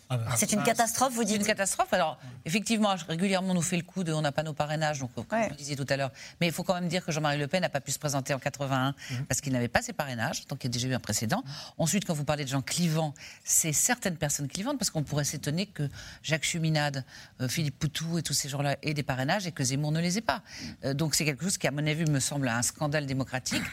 Ah 0.10 0.18
bah. 0.18 0.32
C'est 0.38 0.52
une 0.54 0.62
catastrophe, 0.64 1.14
vous 1.14 1.22
C'est 1.22 1.28
dites 1.28 1.38
une 1.38 1.46
catastrophe. 1.46 1.92
Alors, 1.94 2.20
effectivement, 2.46 2.96
régulièrement, 3.08 3.50
on 3.52 3.56
nous 3.56 3.62
fait 3.64 3.78
le 3.78 3.84
coup 3.84 4.04
de 4.04 4.14
on 4.14 4.22
n'a 4.22 4.32
pas 4.32 4.44
nos 4.44 4.54
parrainages, 4.54 5.00
donc, 5.00 5.12
comme 5.16 5.26
vous 5.50 5.56
disiez 5.56 5.76
tout 5.76 5.86
à 5.90 5.98
l'heure. 5.98 6.12
Mais 6.40 6.48
il 6.48 6.54
faut 6.54 6.64
quand 6.64 6.76
même 6.76 6.88
dire 6.88 7.04
que 7.04 7.12
Jean-Marie 7.12 7.38
Le 7.40 7.48
Pen 7.48 7.62
n'a 7.62 7.70
pas 7.70 7.82
pu 7.82 7.92
se 7.92 7.98
présenter 8.00 8.34
en 8.34 8.40
81 8.40 8.94
Mhm. 9.10 9.26
parce 9.26 9.42
qu'il 9.42 9.54
n'avait 9.54 9.68
pas 9.68 9.82
ses 9.82 9.94
parrainages, 9.94 10.46
donc 10.48 10.64
il 10.64 10.68
y 10.68 10.70
a 10.70 10.72
déjà 10.72 10.88
eu 10.88 10.94
un 10.94 11.00
précédent. 11.00 11.44
Ensuite, 11.78 12.06
quand 12.06 12.14
vous 12.14 12.24
parlez 12.26 12.44
de 12.44 12.50
gens 12.50 12.62
clivants, 12.62 13.14
c'est 13.44 13.74
certaines 13.74 14.18
personnes 14.18 14.48
clivantes 14.48 14.78
parce 14.78 14.90
qu'on 14.92 15.04
pourrait 15.04 15.24
s'étonner 15.24 15.66
que 15.66 15.90
Jacques 16.24 16.44
Chuminade, 16.46 17.04
euh, 17.42 17.48
Philippe 17.48 17.80
Poutou 17.80 18.18
et 18.20 18.24
tous 18.24 18.34
ces 18.34 18.50
gens-là 18.50 18.78
aient 18.84 18.94
des 18.94 19.04
parrainages 19.04 19.48
et 19.48 19.52
que 19.52 19.64
Zemmour 19.64 19.92
ne 19.92 20.00
les 20.00 20.18
ait 20.20 20.22
pas. 20.22 20.42
Euh, 20.86 20.94
donc 20.94 21.16
c'est 21.16 21.26
quelque 21.26 21.44
chose 21.44 21.58
qui, 21.58 21.68
à 21.68 21.72
mon 21.72 21.86
avis, 21.88 22.06
me 22.06 22.20
semble 22.20 22.48
un 22.48 22.62
scandale 22.62 23.06
démocratique. 23.08 23.64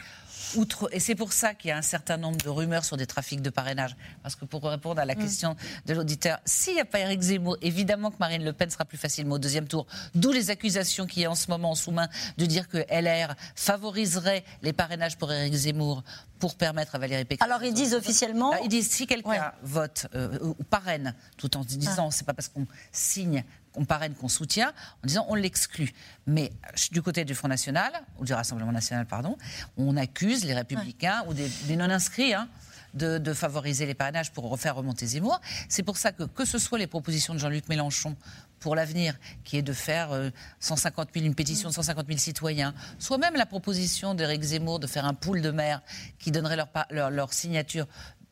Outre, 0.55 0.89
et 0.91 0.99
c'est 0.99 1.15
pour 1.15 1.33
ça 1.33 1.53
qu'il 1.53 1.69
y 1.69 1.71
a 1.71 1.77
un 1.77 1.81
certain 1.81 2.17
nombre 2.17 2.37
de 2.37 2.49
rumeurs 2.49 2.85
sur 2.85 2.97
des 2.97 3.05
trafics 3.07 3.41
de 3.41 3.49
parrainage. 3.49 3.95
Parce 4.23 4.35
que 4.35 4.45
pour 4.45 4.63
répondre 4.63 4.99
à 4.99 5.05
la 5.05 5.15
question 5.15 5.55
de 5.85 5.93
l'auditeur, 5.93 6.39
s'il 6.45 6.75
n'y 6.75 6.81
a 6.81 6.85
pas 6.85 6.99
Éric 6.99 7.21
Zemmour, 7.21 7.57
évidemment 7.61 8.11
que 8.11 8.17
Marine 8.19 8.43
Le 8.43 8.53
Pen 8.53 8.69
sera 8.69 8.85
plus 8.85 8.97
facilement 8.97 9.35
au 9.35 9.39
deuxième 9.39 9.67
tour. 9.67 9.85
D'où 10.15 10.31
les 10.31 10.49
accusations 10.49 11.05
qui 11.05 11.23
est 11.23 11.27
en 11.27 11.35
ce 11.35 11.49
moment 11.49 11.71
en 11.71 11.75
sous-main 11.75 12.09
de 12.37 12.45
dire 12.45 12.67
que 12.67 12.77
LR 12.89 13.35
favoriserait 13.55 14.43
les 14.61 14.73
parrainages 14.73 15.17
pour 15.17 15.31
Éric 15.31 15.53
Zemmour 15.53 16.03
pour 16.39 16.55
permettre 16.55 16.95
à 16.95 16.99
Valérie 16.99 17.25
Pécresse. 17.25 17.45
Alors 17.49 17.63
ils 17.63 17.73
disent 17.73 17.93
officiellement. 17.93 18.51
Ah, 18.53 18.59
Ils 18.63 18.69
disent 18.69 18.89
si 18.89 19.05
quelqu'un 19.05 19.51
vote 19.61 20.07
euh, 20.15 20.37
ou 20.41 20.53
parraine, 20.63 21.13
tout 21.37 21.57
en 21.57 21.63
disant 21.65 22.07
Ah. 22.07 22.11
c'est 22.11 22.25
pas 22.25 22.33
parce 22.33 22.47
qu'on 22.47 22.65
signe 22.91 23.43
qu'on 23.73 23.85
parraine 23.85 24.13
qu'on 24.15 24.27
soutient, 24.29 24.69
en 25.03 25.07
disant 25.07 25.25
on 25.29 25.35
l'exclut. 25.35 25.91
Mais 26.27 26.51
euh, 26.67 26.71
du 26.91 27.01
côté 27.01 27.25
du 27.25 27.35
Front 27.35 27.47
National, 27.47 27.91
ou 28.17 28.25
du 28.25 28.33
Rassemblement 28.33 28.71
National, 28.71 29.05
pardon, 29.05 29.37
on 29.77 29.95
accuse 29.97 30.43
les 30.45 30.53
Républicains 30.53 31.23
ou 31.27 31.33
des, 31.33 31.49
des 31.67 31.75
non-inscrits. 31.75 32.33
hein, 32.33 32.47
de, 32.95 33.19
de 33.19 33.33
favoriser 33.35 33.85
les 33.85 33.93
parrainages 33.93 34.31
pour 34.31 34.49
refaire 34.49 34.75
remonter 34.75 35.05
Zemmour. 35.05 35.39
C'est 35.69 35.83
pour 35.83 35.95
ça 35.97 36.11
que, 36.11 36.23
que 36.23 36.43
ce 36.43 36.57
soit 36.57 36.79
les 36.79 36.87
propositions 36.87 37.35
de 37.35 37.39
Jean-Luc 37.39 37.69
Mélenchon 37.69 38.15
pour 38.59 38.75
l'avenir, 38.75 39.13
qui 39.43 39.57
est 39.57 39.61
de 39.61 39.73
faire 39.73 40.11
euh, 40.11 40.31
150 40.59 41.09
000, 41.13 41.23
une 41.27 41.35
pétition 41.35 41.69
de 41.69 41.73
150 41.75 42.07
000 42.07 42.17
citoyens, 42.17 42.73
soit 42.97 43.19
même 43.19 43.35
la 43.35 43.45
proposition 43.45 44.15
d'Éric 44.15 44.41
Zemmour 44.41 44.79
de 44.79 44.87
faire 44.87 45.05
un 45.05 45.13
pool 45.13 45.43
de 45.43 45.51
maires 45.51 45.83
qui 46.17 46.31
donnerait 46.31 46.55
leur, 46.55 46.67
pa- 46.67 46.87
leur, 46.89 47.11
leur 47.11 47.31
signature 47.31 47.85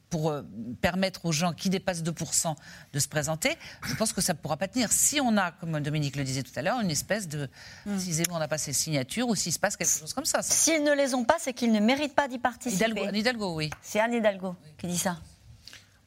pour 0.10 0.30
euh, 0.30 0.44
permettre 0.82 1.26
aux 1.26 1.32
gens 1.32 1.54
qui 1.54 1.70
dépassent 1.70 2.04
2% 2.04 2.56
de 2.94 3.00
se 3.00 3.08
présenter, 3.08 3.58
je 3.86 3.94
pense 3.96 4.14
que 4.14 4.22
ça 4.22 4.34
ne 4.34 4.38
pourra 4.38 4.58
pas 4.58 4.68
tenir. 4.68 4.92
Si 4.92 5.20
on 5.22 5.38
a, 5.38 5.52
comme 5.52 5.80
Dominique 5.82 6.16
le 6.16 6.24
disait 6.24 6.44
tout 6.44 6.52
à 6.56 6.62
l'heure, 6.62 6.80
une 6.80 6.92
espèce 6.92 7.28
de... 7.28 7.50
Si 7.98 8.14
Zemmour 8.14 8.40
n'a 8.40 8.48
pas 8.48 8.58
ses 8.58 8.74
signatures 8.74 9.28
ou 9.28 9.36
s'il 9.36 9.54
se 9.54 9.60
passe 9.60 9.76
quelque 9.76 9.90
chose 9.90 10.14
comme 10.14 10.26
ça. 10.26 10.42
ça. 10.42 10.54
S'ils 10.54 10.84
ne 10.84 10.94
les 10.94 11.14
ont 11.14 11.24
pas, 11.24 11.36
c'est 11.40 11.54
qu'ils 11.54 11.72
ne 11.72 11.80
méritent 11.80 12.16
pas 12.16 12.28
d'y 12.28 12.40
participer. 12.40 12.86
Hidalgo, 12.86 13.08
Anne 13.08 13.16
Hidalgo, 13.16 13.56
oui. 13.56 13.70
C'est 13.82 14.00
Anne 14.00 14.14
Hidalgo 14.14 14.56
qui 14.78 14.88
dit 14.88 14.98
ça. 14.98 15.18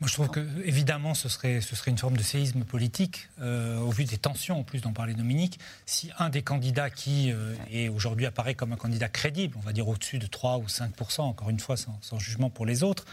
Moi, 0.01 0.09
je 0.09 0.15
trouve 0.15 0.31
que, 0.31 0.41
évidemment, 0.65 1.13
ce 1.13 1.29
serait, 1.29 1.61
ce 1.61 1.77
serait 1.77 1.91
une 1.91 1.99
forme 1.99 2.17
de 2.17 2.23
séisme 2.23 2.65
politique, 2.65 3.29
euh, 3.39 3.79
au 3.81 3.91
vu 3.91 4.05
des 4.05 4.17
tensions, 4.17 4.61
en 4.61 4.63
plus 4.63 4.81
d'en 4.81 4.95
parler 4.95 5.13
Dominique. 5.13 5.61
Si 5.85 6.11
un 6.19 6.31
des 6.31 6.41
candidats 6.41 6.89
qui 6.89 7.31
euh, 7.31 7.55
est 7.71 7.91
aujourd'hui 7.91 8.25
apparaît 8.25 8.55
comme 8.55 8.73
un 8.73 8.77
candidat 8.77 9.11
crédible, 9.11 9.59
on 9.59 9.61
va 9.61 9.75
dire 9.75 9.87
au-dessus 9.87 10.19
de 10.19 10.27
3 10.27 10.57
ou 10.57 10.65
5% 10.69 11.21
encore 11.21 11.51
une 11.51 11.61
fois, 11.61 11.77
sans, 11.77 11.99
sans 12.01 12.19
jugement 12.19 12.49
pour 12.49 12.65
les 12.65 12.83
autres, 12.83 13.05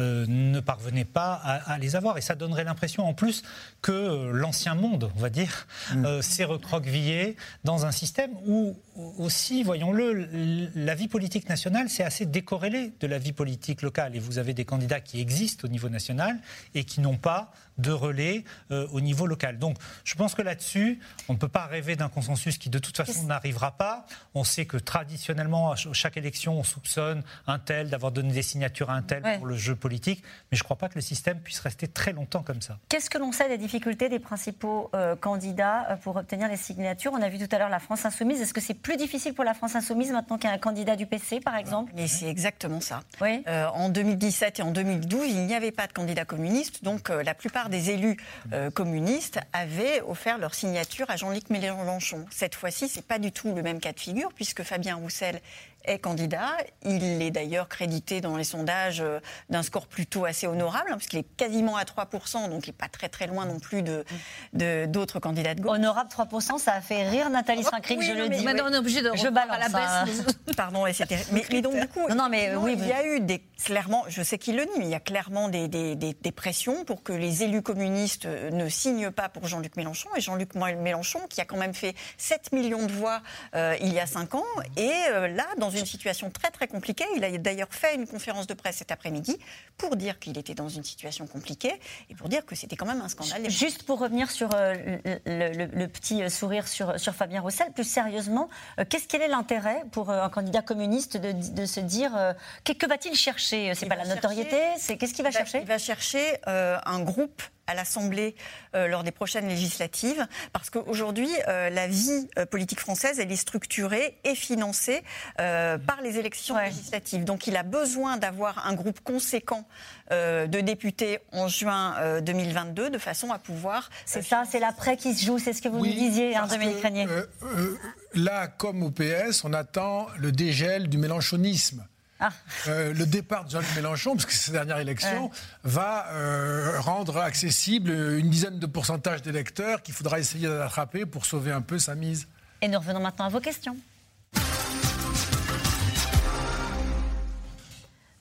euh, 0.00 0.26
ne 0.28 0.60
parvenait 0.60 1.04
pas 1.04 1.34
à, 1.34 1.72
à 1.72 1.78
les 1.78 1.96
avoir. 1.96 2.18
Et 2.18 2.20
ça 2.20 2.34
donnerait 2.34 2.64
l'impression, 2.64 3.06
en 3.06 3.14
plus, 3.14 3.42
que 3.82 3.92
euh, 3.92 4.32
l'ancien 4.32 4.74
monde, 4.74 5.10
on 5.16 5.20
va 5.20 5.30
dire, 5.30 5.66
euh, 5.94 6.22
s'est 6.22 6.44
recroquevillé 6.44 7.36
dans 7.64 7.86
un 7.86 7.92
système 7.92 8.30
où, 8.46 8.76
aussi, 9.18 9.62
voyons-le, 9.62 10.28
la 10.74 10.94
vie 10.94 11.08
politique 11.08 11.48
nationale, 11.48 11.88
c'est 11.88 12.04
assez 12.04 12.26
décorrélé 12.26 12.92
de 13.00 13.06
la 13.06 13.18
vie 13.18 13.32
politique 13.32 13.82
locale. 13.82 14.16
Et 14.16 14.18
vous 14.18 14.38
avez 14.38 14.54
des 14.54 14.64
candidats 14.64 15.00
qui 15.00 15.20
existent 15.20 15.66
au 15.66 15.70
niveau 15.70 15.88
national 15.88 16.38
et 16.74 16.84
qui 16.84 17.00
n'ont 17.00 17.16
pas 17.16 17.52
de 17.78 17.90
relais 17.92 18.44
euh, 18.70 18.86
au 18.92 19.00
niveau 19.00 19.26
local. 19.26 19.58
Donc 19.58 19.76
je 20.04 20.14
pense 20.14 20.34
que 20.34 20.42
là-dessus, 20.42 20.98
on 21.28 21.34
ne 21.34 21.38
peut 21.38 21.48
pas 21.48 21.66
rêver 21.66 21.96
d'un 21.96 22.08
consensus 22.08 22.58
qui 22.58 22.70
de 22.70 22.78
toute 22.78 22.96
façon 22.96 23.24
n'arrivera 23.24 23.72
pas. 23.72 24.06
On 24.34 24.44
sait 24.44 24.64
que 24.66 24.76
traditionnellement, 24.76 25.72
à 25.72 25.76
ch- 25.76 25.92
chaque 25.94 26.16
élection, 26.16 26.58
on 26.58 26.64
soupçonne 26.64 27.22
un 27.46 27.58
tel 27.58 27.90
d'avoir 27.90 28.12
donné 28.12 28.32
des 28.32 28.42
signatures 28.42 28.90
à 28.90 28.94
un 28.94 29.02
tel 29.02 29.22
Ouais. 29.24 29.38
pour 29.38 29.46
le 29.46 29.56
jeu 29.56 29.74
politique, 29.74 30.22
mais 30.52 30.56
je 30.56 30.62
ne 30.62 30.64
crois 30.64 30.76
pas 30.76 30.88
que 30.88 30.94
le 30.94 31.00
système 31.00 31.40
puisse 31.40 31.58
rester 31.60 31.88
très 31.88 32.12
longtemps 32.12 32.42
comme 32.42 32.60
ça. 32.60 32.78
Qu'est-ce 32.88 33.08
que 33.10 33.18
l'on 33.18 33.32
sait 33.32 33.48
des 33.48 33.58
difficultés 33.58 34.08
des 34.08 34.18
principaux 34.18 34.90
euh, 34.94 35.16
candidats 35.16 35.90
euh, 35.90 35.96
pour 35.96 36.16
obtenir 36.16 36.48
les 36.48 36.56
signatures? 36.56 37.12
On 37.14 37.22
a 37.22 37.28
vu 37.28 37.38
tout 37.38 37.48
à 37.54 37.58
l'heure 37.58 37.68
la 37.70 37.78
France 37.80 38.04
Insoumise. 38.04 38.40
Est-ce 38.42 38.52
que 38.54 38.60
c'est 38.60 38.74
plus 38.74 38.96
difficile 38.96 39.34
pour 39.34 39.44
la 39.44 39.54
France 39.54 39.74
Insoumise 39.74 40.12
maintenant 40.12 40.36
qu'il 40.38 40.48
y 40.48 40.52
a 40.52 40.54
un 40.54 40.58
candidat 40.58 40.96
du 40.96 41.06
PC, 41.06 41.40
par 41.40 41.56
exemple? 41.56 41.92
Mais 41.96 42.06
c'est 42.06 42.28
exactement 42.28 42.80
ça. 42.80 43.00
Oui. 43.20 43.42
Euh, 43.48 43.66
en 43.68 43.88
2017 43.88 44.58
et 44.60 44.62
en 44.62 44.70
2012, 44.70 45.26
il 45.28 45.46
n'y 45.46 45.54
avait 45.54 45.72
pas 45.72 45.86
de 45.86 45.92
candidat 45.92 46.24
communiste, 46.24 46.84
donc 46.84 47.10
euh, 47.10 47.22
la 47.22 47.34
plupart 47.34 47.65
des 47.68 47.90
élus 47.90 48.16
euh, 48.52 48.70
communistes 48.70 49.38
avaient 49.52 50.00
offert 50.02 50.38
leur 50.38 50.54
signature 50.54 51.10
à 51.10 51.16
Jean-Luc 51.16 51.50
Mélenchon. 51.50 52.24
Cette 52.30 52.54
fois-ci, 52.54 52.88
c'est 52.88 53.06
pas 53.06 53.18
du 53.18 53.32
tout 53.32 53.54
le 53.54 53.62
même 53.62 53.80
cas 53.80 53.92
de 53.92 54.00
figure, 54.00 54.32
puisque 54.34 54.62
Fabien 54.62 54.96
Roussel 54.96 55.40
est 55.86 55.98
candidat. 55.98 56.50
Il 56.82 57.22
est 57.22 57.30
d'ailleurs 57.30 57.68
crédité 57.68 58.20
dans 58.20 58.36
les 58.36 58.44
sondages 58.44 59.00
euh, 59.00 59.20
d'un 59.50 59.62
score 59.62 59.86
plutôt 59.86 60.24
assez 60.24 60.46
honorable, 60.46 60.90
hein, 60.92 60.96
puisqu'il 60.96 61.18
est 61.20 61.36
quasiment 61.36 61.76
à 61.76 61.84
3%, 61.84 62.48
donc 62.50 62.66
il 62.66 62.70
n'est 62.70 62.76
pas 62.76 62.88
très 62.88 63.08
très 63.08 63.26
loin 63.26 63.46
non 63.46 63.58
plus 63.58 63.82
de 63.82 64.04
de- 64.52 64.86
d'autres 64.86 65.20
candidats 65.20 65.54
de 65.54 65.60
gauche. 65.60 65.72
Honorable 65.76 66.10
3%, 66.10 66.58
ça 66.58 66.72
a 66.72 66.80
fait 66.80 67.08
rire 67.08 67.30
Nathalie 67.30 67.64
Saint-Cric, 67.64 67.98
Oui, 67.98 68.06
je 68.06 68.12
le 68.12 68.28
dis. 68.28 68.44
Maintenant, 68.44 68.64
on 68.68 68.72
est 68.72 68.78
obligé 68.78 69.02
de 69.02 69.10
Je 69.14 69.28
balance 69.28 69.56
à 69.56 69.58
la 69.58 69.68
baisse 70.06 70.24
hein. 70.26 70.52
Pardon, 70.56 70.86
et 70.86 70.92
c'était. 70.92 71.18
Mais, 71.32 71.44
mais 71.50 71.62
donc 71.62 71.78
du 71.78 71.88
coup, 71.88 72.06
Non, 72.08 72.14
non, 72.14 72.28
mais 72.28 72.54
oui, 72.56 72.76
il 72.78 72.86
y 72.86 72.92
a 72.92 73.04
eu 73.06 73.20
des 73.20 73.42
clairement, 73.64 74.04
je 74.08 74.22
sais 74.22 74.38
qu'il 74.38 74.56
le 74.56 74.64
nie, 74.64 74.78
mais 74.78 74.84
il 74.86 74.90
y 74.90 74.94
a 74.94 75.00
clairement 75.00 75.48
des, 75.48 75.68
des- 75.68 75.96
des- 75.96 76.14
des 76.14 76.32
pressions 76.32 76.84
pour 76.84 77.02
que 77.02 77.12
les 77.12 77.42
élus 77.42 77.62
communistes 77.62 78.26
euh, 78.26 78.50
ne 78.50 78.68
signent 78.68 79.10
pas 79.10 79.28
pour 79.28 79.46
Jean-Luc 79.46 79.76
Mélenchon 79.76 80.08
et 80.16 80.20
Jean-Luc 80.20 80.54
Mélenchon 80.54 81.20
qui 81.28 81.40
a 81.40 81.44
quand 81.44 81.56
même 81.56 81.74
fait 81.74 81.94
7 82.18 82.52
millions 82.52 82.86
de 82.86 82.92
voix 82.92 83.20
euh, 83.54 83.74
il 83.80 83.92
y 83.92 83.98
a 84.00 84.06
5 84.06 84.34
ans 84.34 84.44
et 84.76 84.90
euh, 85.10 85.28
là 85.28 85.44
dans 85.58 85.70
une 85.70 85.75
situation 85.84 86.30
très 86.30 86.50
très 86.50 86.68
compliquée, 86.68 87.04
il 87.16 87.24
a 87.24 87.36
d'ailleurs 87.36 87.68
fait 87.70 87.94
une 87.96 88.06
conférence 88.06 88.46
de 88.46 88.54
presse 88.54 88.76
cet 88.76 88.90
après-midi 88.92 89.36
pour 89.76 89.96
dire 89.96 90.18
qu'il 90.18 90.38
était 90.38 90.54
dans 90.54 90.68
une 90.68 90.84
situation 90.84 91.26
compliquée 91.26 91.74
et 92.08 92.14
pour 92.14 92.28
dire 92.28 92.46
que 92.46 92.54
c'était 92.54 92.76
quand 92.76 92.86
même 92.86 93.00
un 93.02 93.08
scandale. 93.08 93.50
Juste 93.50 93.82
pour 93.82 93.98
revenir 93.98 94.30
sur 94.30 94.50
euh, 94.54 94.74
le, 95.04 95.52
le- 95.52 95.66
le 95.66 95.88
petit 95.88 96.22
euh, 96.22 96.28
sourire 96.30 96.66
sur, 96.68 96.98
sur 96.98 97.14
Fabien 97.14 97.40
Roussel, 97.40 97.72
plus 97.72 97.84
sérieusement, 97.88 98.48
euh, 98.78 98.84
qu'est-ce 98.88 99.08
quel 99.08 99.20
est 99.22 99.28
l'intérêt 99.28 99.82
pour 99.92 100.10
un 100.10 100.30
candidat 100.30 100.62
communiste 100.62 101.16
de, 101.16 101.32
de 101.32 101.66
se 101.66 101.80
dire 101.80 102.16
euh, 102.16 102.32
que, 102.64 102.72
que 102.72 102.86
va-t-il 102.86 103.14
chercher? 103.14 103.74
C'est 103.74 103.86
pas 103.86 103.96
la 103.96 104.06
notoriété, 104.06 104.56
c'est 104.78 104.96
qu'est-ce 104.96 105.12
qu'il 105.14 105.24
va 105.24 105.30
chercher? 105.30 105.58
Il 105.60 105.66
va 105.66 105.78
chercher 105.78 106.38
un 106.46 107.00
groupe 107.00 107.42
à 107.66 107.74
l'Assemblée 107.74 108.34
euh, 108.74 108.86
lors 108.86 109.02
des 109.04 109.10
prochaines 109.10 109.48
législatives, 109.48 110.26
parce 110.52 110.70
qu'aujourd'hui, 110.70 111.28
euh, 111.48 111.70
la 111.70 111.86
vie 111.88 112.28
euh, 112.38 112.46
politique 112.46 112.80
française, 112.80 113.18
elle 113.18 113.32
est 113.32 113.36
structurée 113.36 114.18
et 114.24 114.34
financée 114.34 115.02
euh, 115.40 115.78
par 115.78 116.00
les 116.02 116.18
élections 116.18 116.58
législatives. 116.58 117.24
Donc 117.24 117.46
il 117.46 117.56
a 117.56 117.62
besoin 117.62 118.16
d'avoir 118.16 118.66
un 118.66 118.74
groupe 118.74 119.00
conséquent 119.00 119.66
euh, 120.12 120.46
de 120.46 120.60
députés 120.60 121.18
en 121.32 121.48
juin 121.48 121.94
euh, 121.98 122.20
2022, 122.20 122.90
de 122.90 122.98
façon 122.98 123.30
à 123.32 123.38
pouvoir... 123.38 123.90
C'est 124.04 124.22
ça, 124.22 124.44
c'est 124.50 124.60
l'après 124.60 124.96
qui 124.96 125.14
se 125.14 125.24
joue, 125.24 125.38
c'est 125.38 125.52
ce 125.52 125.60
que 125.62 125.68
vous 125.68 125.80
Oui, 125.80 125.94
nous 125.94 126.00
disiez, 126.08 126.36
hein, 126.36 126.46
Dominique 126.46 126.80
Régnier. 126.82 127.06
euh, 127.08 127.26
euh, 127.42 127.76
là, 128.14 128.46
comme 128.46 128.82
au 128.82 128.90
PS, 128.90 129.44
on 129.44 129.52
attend 129.52 130.06
le 130.18 130.30
dégel 130.32 130.88
du 130.88 130.98
mélenchonisme. 130.98 131.84
Ah. 132.18 132.30
Euh, 132.68 132.94
le 132.94 133.04
départ 133.06 133.44
de 133.44 133.50
Jean-Luc 133.50 133.74
Mélenchon, 133.76 134.12
parce 134.14 134.24
que 134.26 134.32
c'est 134.32 134.46
sa 134.46 134.52
dernière 134.52 134.78
élection, 134.78 135.26
Ouais. 135.26 135.30
va 135.64 136.06
euh, 136.12 136.80
rendre 136.80 137.18
accessible 137.18 137.90
une 137.90 138.30
dizaine 138.30 138.58
de 138.58 138.66
pourcentages 138.66 139.20
d'électeurs 139.22 139.82
qu'il 139.82 139.92
faudra 139.94 140.18
essayer 140.18 140.48
d'attraper 140.48 141.04
pour 141.04 141.26
sauver 141.26 141.52
un 141.52 141.60
peu 141.60 141.78
sa 141.78 141.94
mise. 141.94 142.26
Et 142.62 142.68
nous 142.68 142.78
revenons 142.78 143.00
maintenant 143.00 143.26
à 143.26 143.28
vos 143.28 143.40
questions. 143.40 143.76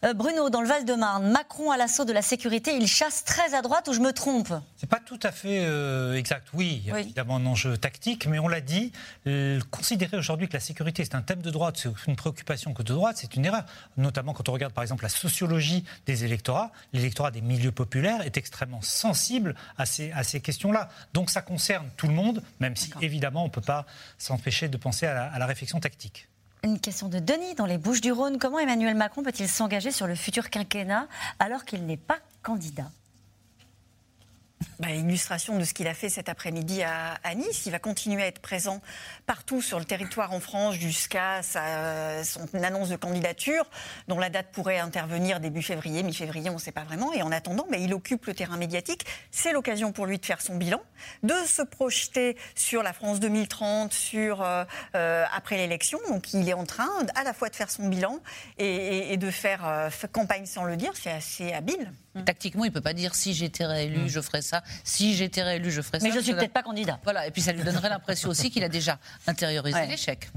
Euh, 0.05 0.13
Bruno, 0.13 0.51
dans 0.51 0.61
le 0.61 0.67
Val-de-Marne, 0.67 1.31
Macron 1.31 1.71
à 1.71 1.77
l'assaut 1.77 2.05
de 2.05 2.13
la 2.13 2.21
sécurité, 2.21 2.75
il 2.75 2.87
chasse 2.87 3.23
très 3.23 3.55
à 3.55 3.63
droite 3.63 3.87
ou 3.87 3.93
je 3.93 3.99
me 3.99 4.13
trompe 4.13 4.53
C'est 4.77 4.89
pas 4.89 4.99
tout 4.99 5.19
à 5.23 5.31
fait 5.31 5.65
euh, 5.65 6.13
exact. 6.13 6.49
Oui, 6.53 6.81
il 6.83 6.89
y 6.89 6.91
a 6.91 6.99
évidemment 6.99 7.37
un 7.37 7.45
enjeu 7.47 7.75
tactique, 7.75 8.27
mais 8.27 8.37
on 8.37 8.47
l'a 8.47 8.61
dit, 8.61 8.91
euh, 9.25 9.59
considérer 9.71 10.15
aujourd'hui 10.17 10.47
que 10.47 10.53
la 10.53 10.59
sécurité 10.59 11.03
c'est 11.03 11.15
un 11.15 11.23
thème 11.23 11.41
de 11.41 11.49
droite, 11.49 11.77
c'est 11.77 11.89
une 12.07 12.15
préoccupation 12.15 12.73
que 12.73 12.83
de 12.83 12.93
droite, 12.93 13.17
c'est 13.19 13.35
une 13.35 13.45
erreur. 13.45 13.63
Notamment 13.97 14.33
quand 14.33 14.47
on 14.47 14.51
regarde 14.53 14.73
par 14.73 14.83
exemple 14.83 15.01
la 15.01 15.09
sociologie 15.09 15.83
des 16.05 16.23
électorats, 16.23 16.71
l'électorat 16.93 17.31
des 17.31 17.41
milieux 17.41 17.71
populaires 17.71 18.21
est 18.21 18.37
extrêmement 18.37 18.81
sensible 18.81 19.55
à 19.79 19.87
ces, 19.87 20.11
à 20.11 20.23
ces 20.23 20.39
questions-là. 20.39 20.89
Donc 21.13 21.31
ça 21.31 21.41
concerne 21.41 21.89
tout 21.97 22.07
le 22.07 22.13
monde, 22.13 22.43
même 22.59 22.75
si 22.75 22.91
évidemment 23.01 23.41
on 23.41 23.47
ne 23.47 23.51
peut 23.51 23.61
pas 23.61 23.87
s'empêcher 24.19 24.67
de 24.67 24.77
penser 24.77 25.07
à 25.07 25.15
la, 25.15 25.25
à 25.25 25.39
la 25.39 25.47
réflexion 25.47 25.79
tactique. 25.79 26.27
Une 26.65 26.79
question 26.79 27.09
de 27.09 27.19
Denis 27.19 27.53
dans 27.53 27.67
les 27.67 27.77
Bouches 27.77 28.01
du 28.01 28.11
Rhône. 28.11 28.39
Comment 28.39 28.57
Emmanuel 28.57 28.95
Macron 28.95 29.21
peut-il 29.21 29.47
s'engager 29.47 29.91
sur 29.91 30.07
le 30.07 30.15
futur 30.15 30.49
quinquennat 30.49 31.07
alors 31.37 31.63
qu'il 31.63 31.85
n'est 31.85 31.95
pas 31.95 32.17
candidat? 32.41 32.89
Bah, 34.79 34.89
illustration 34.89 35.57
de 35.57 35.63
ce 35.63 35.73
qu'il 35.73 35.87
a 35.87 35.93
fait 35.93 36.09
cet 36.09 36.29
après-midi 36.29 36.83
à, 36.83 37.35
Nice. 37.35 37.65
Il 37.65 37.71
va 37.71 37.79
continuer 37.79 38.23
à 38.23 38.27
être 38.27 38.39
présent 38.39 38.81
partout 39.25 39.61
sur 39.61 39.79
le 39.79 39.85
territoire 39.85 40.33
en 40.33 40.39
France 40.39 40.75
jusqu'à 40.75 41.41
son 41.43 42.47
annonce 42.63 42.89
de 42.89 42.95
candidature, 42.95 43.69
dont 44.07 44.19
la 44.19 44.29
date 44.29 44.47
pourrait 44.51 44.79
intervenir 44.79 45.39
début 45.39 45.61
février, 45.61 46.03
mi-février, 46.03 46.49
on 46.49 46.55
ne 46.55 46.59
sait 46.59 46.71
pas 46.71 46.83
vraiment. 46.83 47.13
Et 47.13 47.21
en 47.21 47.31
attendant, 47.31 47.65
mais 47.69 47.81
il 47.81 47.93
occupe 47.93 48.25
le 48.25 48.33
terrain 48.33 48.57
médiatique. 48.57 49.05
C'est 49.31 49.51
l'occasion 49.51 49.91
pour 49.91 50.05
lui 50.05 50.17
de 50.19 50.25
faire 50.25 50.41
son 50.41 50.55
bilan, 50.55 50.81
de 51.23 51.35
se 51.45 51.61
projeter 51.61 52.37
sur 52.55 52.83
la 52.83 52.93
France 52.93 53.19
2030, 53.19 53.93
sur 53.93 54.41
euh, 54.41 54.63
euh, 54.95 55.25
après 55.33 55.57
l'élection. 55.57 55.99
Donc 56.09 56.33
il 56.33 56.47
est 56.47 56.53
en 56.53 56.65
train 56.65 56.89
à 57.15 57.23
la 57.23 57.33
fois 57.33 57.49
de 57.49 57.55
faire 57.55 57.69
son 57.69 57.87
bilan 57.87 58.19
et, 58.57 59.17
de 59.17 59.31
faire 59.31 59.65
euh, 59.65 59.89
campagne 60.11 60.45
sans 60.45 60.63
le 60.63 60.77
dire. 60.77 60.91
C'est 60.95 61.11
assez 61.11 61.53
habile. 61.53 61.91
Tactiquement, 62.23 62.63
il 62.63 62.69
ne 62.69 62.73
peut 62.73 62.81
pas 62.81 62.93
dire 62.93 63.15
si 63.15 63.33
j'étais 63.33 63.65
réélu, 63.65 64.03
mm. 64.03 64.07
je 64.07 64.21
ferais 64.21 64.41
ça. 64.41 64.63
Si 64.83 65.15
j'étais 65.15 65.43
réélu, 65.43 65.71
je 65.71 65.81
ferais 65.81 65.99
ça. 65.99 66.07
Mais 66.07 66.13
je 66.13 66.19
suis 66.19 66.33
peut-être 66.33 66.53
pas 66.53 66.63
candidat. 66.63 66.99
Voilà. 67.03 67.27
Et 67.27 67.31
puis 67.31 67.41
ça 67.41 67.51
lui 67.51 67.63
donnerait 67.63 67.89
l'impression 67.89 68.29
aussi 68.29 68.49
qu'il 68.49 68.63
a 68.63 68.69
déjà 68.69 68.99
intériorisé 69.27 69.85
l'échec. 69.87 70.29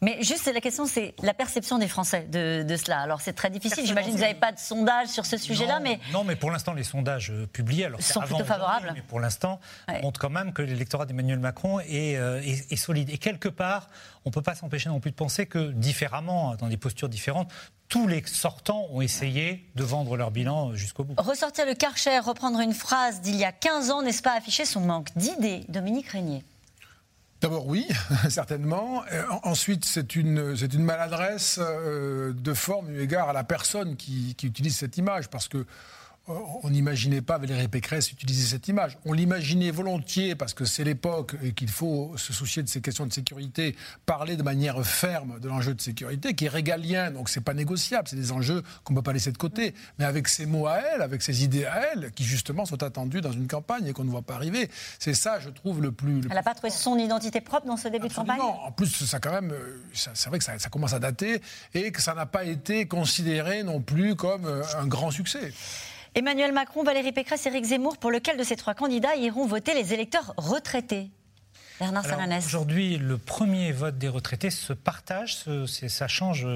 Mais 0.00 0.22
juste 0.22 0.50
la 0.52 0.60
question, 0.60 0.86
c'est 0.86 1.14
la 1.22 1.34
perception 1.34 1.78
des 1.78 1.88
Français 1.88 2.26
de, 2.30 2.76
cela. 2.76 3.00
Alors 3.00 3.20
c'est 3.20 3.32
très 3.32 3.50
difficile. 3.50 3.86
J'imagine 3.86 4.12
que 4.12 4.16
vous 4.16 4.22
n'avez 4.22 4.34
pas 4.38 4.52
de 4.52 4.58
sondage 4.58 5.08
sur 5.08 5.24
ce 5.26 5.36
sujet-là, 5.36 5.80
mais 5.80 5.98
non, 6.12 6.24
mais 6.24 6.36
pour 6.36 6.50
l'instant, 6.50 6.72
les 6.72 6.84
sondages 6.84 7.30
euh, 7.30 7.46
publiés, 7.46 7.86
alors 7.86 8.02
sont 8.02 8.20
plutôt 8.20 8.44
favorables. 8.44 8.92
Mais 8.94 9.02
pour 9.02 9.20
l'instant, 9.20 9.60
montrent 10.02 10.20
quand 10.20 10.30
même 10.30 10.52
que 10.52 10.62
l'électorat 10.62 11.06
d'Emmanuel 11.06 11.38
Macron 11.38 11.80
est, 11.80 12.16
euh, 12.16 12.40
est, 12.42 12.70
est 12.72 12.76
solide. 12.76 13.10
Et 13.10 13.18
quelque 13.18 13.48
part, 13.48 13.88
on 14.24 14.30
ne 14.30 14.32
peut 14.32 14.42
pas 14.42 14.54
s'empêcher 14.54 14.88
non 14.88 15.00
plus 15.00 15.10
de 15.10 15.16
penser 15.16 15.46
que 15.46 15.70
différemment, 15.72 16.54
dans 16.56 16.68
des 16.68 16.76
postures 16.76 17.08
différentes, 17.08 17.50
tous 17.88 18.06
les 18.06 18.22
sortants 18.26 18.86
ont 18.90 19.02
essayé 19.02 19.68
de 19.74 19.84
vendre 19.84 20.16
leur 20.16 20.30
bilan 20.30 20.74
jusqu'au 20.74 21.04
bout. 21.04 21.14
Ressortir 21.18 21.66
le 21.66 21.74
Karcher, 21.74 22.18
reprendre 22.18 22.60
une 22.60 22.72
phrase 22.72 23.20
d'il 23.20 23.36
y 23.36 23.44
a 23.44 23.52
15 23.52 23.90
ans, 23.90 24.02
n'est-ce 24.02 24.22
pas 24.22 24.36
afficher 24.36 24.64
son 24.64 24.80
manque 24.80 25.08
d'idées 25.16 25.64
Dominique 25.68 26.08
Régnier? 26.08 26.42
D'abord 27.40 27.66
oui, 27.66 27.86
certainement. 28.30 29.04
ensuite, 29.42 29.84
c'est 29.84 30.16
une, 30.16 30.56
une 30.72 30.82
maladresse 30.82 31.58
euh, 31.60 32.32
de 32.32 32.54
forme 32.54 32.90
eu 32.90 33.02
égard 33.02 33.28
à 33.28 33.34
la 33.34 33.44
personne 33.44 33.96
qui, 33.96 34.34
qui 34.34 34.46
utilise 34.46 34.76
cette 34.76 34.96
image, 34.96 35.28
parce 35.28 35.48
que 35.48 35.66
on 36.26 36.70
n'imaginait 36.70 37.20
pas 37.20 37.36
Valérie 37.36 37.68
Pécresse 37.68 38.10
utiliser 38.10 38.46
cette 38.46 38.68
image. 38.68 38.98
On 39.04 39.12
l'imaginait 39.12 39.70
volontiers 39.70 40.34
parce 40.34 40.54
que 40.54 40.64
c'est 40.64 40.84
l'époque 40.84 41.36
et 41.42 41.52
qu'il 41.52 41.68
faut 41.68 42.14
se 42.16 42.32
soucier 42.32 42.62
de 42.62 42.68
ces 42.68 42.80
questions 42.80 43.06
de 43.06 43.12
sécurité, 43.12 43.76
parler 44.06 44.36
de 44.36 44.42
manière 44.42 44.84
ferme 44.86 45.38
de 45.40 45.48
l'enjeu 45.48 45.74
de 45.74 45.80
sécurité 45.80 46.34
qui 46.34 46.46
est 46.46 46.48
régalien, 46.48 47.10
donc 47.10 47.28
c'est 47.28 47.42
pas 47.42 47.52
négociable, 47.52 48.08
c'est 48.08 48.16
des 48.16 48.32
enjeux 48.32 48.62
qu'on 48.84 48.94
ne 48.94 48.98
peut 48.98 49.02
pas 49.02 49.12
laisser 49.12 49.32
de 49.32 49.38
côté. 49.38 49.74
Mais 49.98 50.06
avec 50.06 50.28
ses 50.28 50.46
mots 50.46 50.66
à 50.66 50.78
elle, 50.78 51.02
avec 51.02 51.20
ses 51.20 51.44
idées 51.44 51.66
à 51.66 51.92
elle, 51.92 52.10
qui 52.12 52.24
justement 52.24 52.64
sont 52.64 52.82
attendus 52.82 53.20
dans 53.20 53.32
une 53.32 53.46
campagne 53.46 53.86
et 53.86 53.92
qu'on 53.92 54.04
ne 54.04 54.10
voit 54.10 54.22
pas 54.22 54.34
arriver, 54.34 54.70
c'est 54.98 55.14
ça, 55.14 55.40
je 55.40 55.50
trouve, 55.50 55.82
le 55.82 55.92
plus. 55.92 56.20
elle 56.30 56.36
n'a 56.36 56.42
pas 56.42 56.54
trouvé 56.54 56.70
son 56.70 56.96
identité 56.96 57.40
propre 57.40 57.66
dans 57.66 57.76
ce 57.76 57.88
début 57.88 58.08
de 58.08 58.14
campagne? 58.14 58.40
En 58.40 58.72
plus, 58.72 58.88
ça 59.04 59.20
quand 59.20 59.32
même, 59.32 59.52
euh, 59.52 59.82
c'est 59.92 60.28
vrai 60.28 60.38
que 60.38 60.44
ça, 60.44 60.58
ça 60.58 60.70
commence 60.70 60.94
à 60.94 60.98
dater 60.98 61.42
et 61.74 61.92
que 61.92 62.00
ça 62.00 62.14
n'a 62.14 62.26
pas 62.26 62.44
été 62.44 62.86
considéré 62.86 63.62
non 63.62 63.80
plus 63.80 64.14
comme 64.14 64.46
euh, 64.46 64.62
un 64.78 64.86
grand 64.86 65.10
succès. 65.10 65.52
Emmanuel 66.14 66.52
Macron, 66.52 66.84
Valérie 66.84 67.12
Pécresse, 67.12 67.44
Éric 67.46 67.64
Zemmour, 67.64 67.98
pour 67.98 68.12
lequel 68.12 68.36
de 68.36 68.44
ces 68.44 68.54
trois 68.54 68.74
candidats 68.74 69.16
iront 69.16 69.46
voter 69.46 69.74
les 69.74 69.92
électeurs 69.92 70.32
retraités? 70.36 71.10
Bernard 71.80 72.04
Aujourd'hui, 72.38 72.98
le 72.98 73.18
premier 73.18 73.72
vote 73.72 73.98
des 73.98 74.08
retraités 74.08 74.50
se 74.50 74.72
partage, 74.72 75.38
ça 75.66 76.06
change 76.06 76.46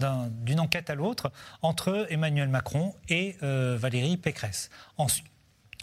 d'une 0.00 0.58
enquête 0.58 0.90
à 0.90 0.96
l'autre, 0.96 1.30
entre 1.62 2.08
Emmanuel 2.10 2.48
Macron 2.48 2.92
et 3.08 3.36
euh, 3.44 3.76
Valérie 3.78 4.16
Pécresse. 4.16 4.70
Ensuite, 4.98 5.26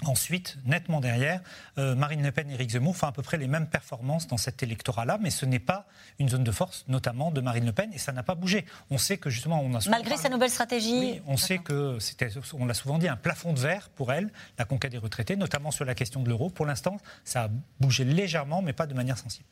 Ensuite, 0.05 0.57
nettement 0.65 0.99
derrière, 0.99 1.41
euh, 1.77 1.93
Marine 1.93 2.23
Le 2.23 2.31
Pen 2.31 2.49
et 2.49 2.55
Éric 2.55 2.71
Zemmour 2.71 2.97
font 2.97 3.07
à 3.07 3.11
peu 3.11 3.21
près 3.21 3.37
les 3.37 3.47
mêmes 3.47 3.67
performances 3.67 4.27
dans 4.27 4.37
cet 4.37 4.63
électorat-là, 4.63 5.19
mais 5.21 5.29
ce 5.29 5.45
n'est 5.45 5.59
pas 5.59 5.85
une 6.17 6.27
zone 6.27 6.43
de 6.43 6.51
force, 6.51 6.85
notamment 6.87 7.29
de 7.29 7.39
Marine 7.39 7.65
Le 7.65 7.71
Pen, 7.71 7.91
et 7.93 7.99
ça 7.99 8.11
n'a 8.11 8.23
pas 8.23 8.33
bougé. 8.33 8.65
On 8.89 8.97
sait 8.97 9.17
que 9.17 9.29
justement, 9.29 9.61
on 9.61 9.75
a 9.75 9.89
malgré 9.89 10.17
sa 10.17 10.29
nouvelle 10.29 10.49
stratégie. 10.49 10.99
Oui, 10.99 11.21
on 11.27 11.37
sait 11.37 11.59
que 11.59 11.99
c'était, 11.99 12.29
on 12.53 12.65
l'a 12.65 12.73
souvent 12.73 12.97
dit, 12.97 13.07
un 13.07 13.15
plafond 13.15 13.53
de 13.53 13.59
verre 13.59 13.89
pour 13.89 14.11
elle, 14.11 14.31
la 14.57 14.65
conquête 14.65 14.91
des 14.91 14.97
retraités, 14.97 15.35
notamment 15.35 15.69
sur 15.69 15.85
la 15.85 15.93
question 15.93 16.23
de 16.23 16.29
l'euro. 16.29 16.49
Pour 16.49 16.65
l'instant, 16.65 16.97
ça 17.23 17.43
a 17.43 17.49
bougé 17.79 18.03
légèrement, 18.03 18.61
mais 18.63 18.73
pas 18.73 18.87
de 18.87 18.95
manière 18.95 19.19
sensible. 19.19 19.45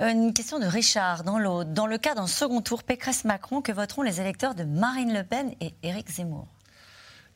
Euh, 0.00 0.10
une 0.10 0.32
question 0.32 0.58
de 0.58 0.66
Richard 0.66 1.24
dans 1.24 1.38
l'autre. 1.38 1.70
Dans 1.70 1.86
le 1.86 1.98
cas 1.98 2.14
d'un 2.14 2.26
second 2.26 2.62
tour 2.62 2.84
Pécresse-Macron, 2.84 3.60
que 3.60 3.72
voteront 3.72 4.02
les 4.02 4.20
électeurs 4.20 4.54
de 4.54 4.64
Marine 4.64 5.12
Le 5.12 5.24
Pen 5.24 5.54
et 5.60 5.74
Éric 5.82 6.10
Zemmour? 6.10 6.46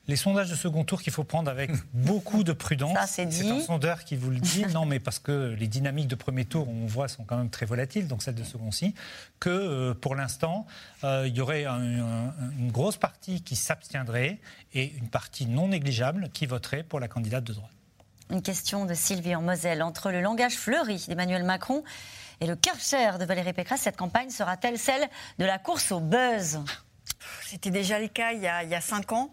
Les 0.08 0.16
sondages 0.16 0.50
de 0.50 0.56
second 0.56 0.84
tour 0.84 1.00
qu'il 1.02 1.12
faut 1.12 1.24
prendre 1.24 1.50
avec 1.50 1.70
beaucoup 1.92 2.44
de 2.44 2.52
prudence. 2.52 2.98
c'est 3.06 3.22
un 3.44 3.60
sondeur 3.60 4.04
qui 4.04 4.16
vous 4.16 4.30
le 4.30 4.40
dit. 4.40 4.66
non, 4.74 4.84
mais 4.84 4.98
parce 4.98 5.18
que 5.18 5.54
les 5.58 5.68
dynamiques 5.68 6.08
de 6.08 6.14
premier 6.14 6.44
tour, 6.44 6.68
on 6.68 6.86
voit, 6.86 7.08
sont 7.08 7.24
quand 7.24 7.36
même 7.36 7.50
très 7.50 7.66
volatiles, 7.66 8.08
donc 8.08 8.22
celles 8.22 8.34
de 8.34 8.44
second 8.44 8.68
aussi. 8.68 8.94
Que 9.40 9.50
euh, 9.50 9.94
pour 9.94 10.14
l'instant, 10.14 10.66
euh, 11.04 11.26
il 11.26 11.36
y 11.36 11.40
aurait 11.40 11.66
une 11.66 12.70
grosse 12.70 12.96
partie 12.96 13.42
qui 13.42 13.56
s'abstiendrait 13.56 14.40
et 14.74 14.92
une 14.96 15.08
partie 15.08 15.46
non 15.46 15.68
négligeable 15.68 16.28
qui 16.32 16.46
voterait 16.46 16.82
pour 16.82 17.00
la 17.00 17.08
candidate 17.08 17.44
de 17.44 17.52
droite. 17.52 17.70
Une 18.30 18.42
question 18.42 18.86
de 18.86 18.94
Sylvie 18.94 19.34
en 19.34 19.42
Moselle. 19.42 19.82
Entre 19.82 20.10
le 20.10 20.20
langage 20.20 20.54
fleuri 20.54 21.04
d'Emmanuel 21.06 21.44
Macron 21.44 21.84
et 22.40 22.46
le 22.46 22.56
karcher 22.56 23.18
de 23.18 23.24
Valérie 23.24 23.52
Pécresse, 23.52 23.82
cette 23.82 23.96
campagne 23.96 24.30
sera-t-elle 24.30 24.78
celle 24.78 25.08
de 25.38 25.44
la 25.44 25.58
course 25.58 25.92
au 25.92 26.00
buzz? 26.00 26.58
C'était 27.46 27.70
déjà 27.70 27.98
le 27.98 28.08
cas 28.08 28.32
il 28.32 28.40
y 28.40 28.48
a, 28.48 28.62
il 28.62 28.70
y 28.70 28.74
a 28.74 28.80
cinq 28.80 29.12
ans. 29.12 29.30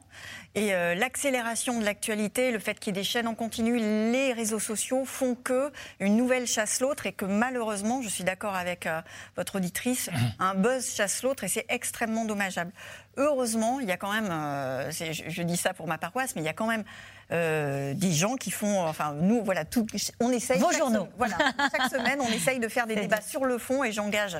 Et 0.56 0.74
euh, 0.74 0.96
l'accélération 0.96 1.80
de 1.80 1.86
l'actualité, 1.86 2.52
le 2.52 2.60
fait 2.60 2.80
qu'il 2.80 2.96
y 2.96 2.98
ait 2.98 3.02
des 3.02 3.08
chaînes 3.08 3.28
en 3.28 3.36
continu, 3.36 3.78
les 3.78 4.34
réseaux 4.34 4.60
sociaux 4.60 5.06
font 5.06 5.36
que 5.36 5.72
une 6.00 6.18
nouvelle 6.18 6.48
chasse 6.48 6.82
l'autre 6.82 7.06
et 7.06 7.14
que 7.14 7.26
malheureusement, 7.26 8.02
je 8.02 8.10
suis 8.10 8.24
d'accord 8.24 8.56
avec 8.56 8.88
euh, 8.88 9.02
votre 9.36 9.58
auditrice, 9.58 10.10
un 10.40 10.56
buzz 10.56 10.96
chasse 10.96 11.22
l'autre 11.22 11.44
et 11.44 11.48
c'est 11.48 11.66
extrêmement 11.70 12.26
dommageable. 12.26 12.72
Heureusement, 13.18 13.80
il 13.80 13.88
y 13.88 13.92
a 13.92 13.98
quand 13.98 14.12
même, 14.12 14.30
euh, 14.32 14.92
je, 14.92 15.42
dis 15.44 15.58
ça 15.58 15.74
pour 15.74 15.88
ma 15.88 15.98
paroisse, 15.98 16.36
mais 16.36 16.42
il 16.42 16.46
y 16.46 16.50
a 16.50 16.54
quand 16.54 16.68
même 16.68 16.84
euh, 17.32 17.94
des 17.94 18.12
gens 18.12 18.36
qui 18.36 18.50
font, 18.50 18.86
enfin 18.86 19.14
nous, 19.14 19.44
voilà, 19.44 19.66
tout, 19.66 19.86
on 20.20 20.32
essaye. 20.32 20.60
Vos 20.60 20.72
journaux. 20.72 21.08
voilà, 21.18 21.38
chaque 21.58 21.92
semaine, 21.92 22.20
on 22.22 22.32
essaye 22.32 22.60
de 22.60 22.68
faire 22.68 22.88
des 22.88 22.96
débats 22.96 23.22
sur 23.22 23.46
le 23.46 23.58
fond 23.58 23.84
et 23.84 23.92
j'engage 23.92 24.38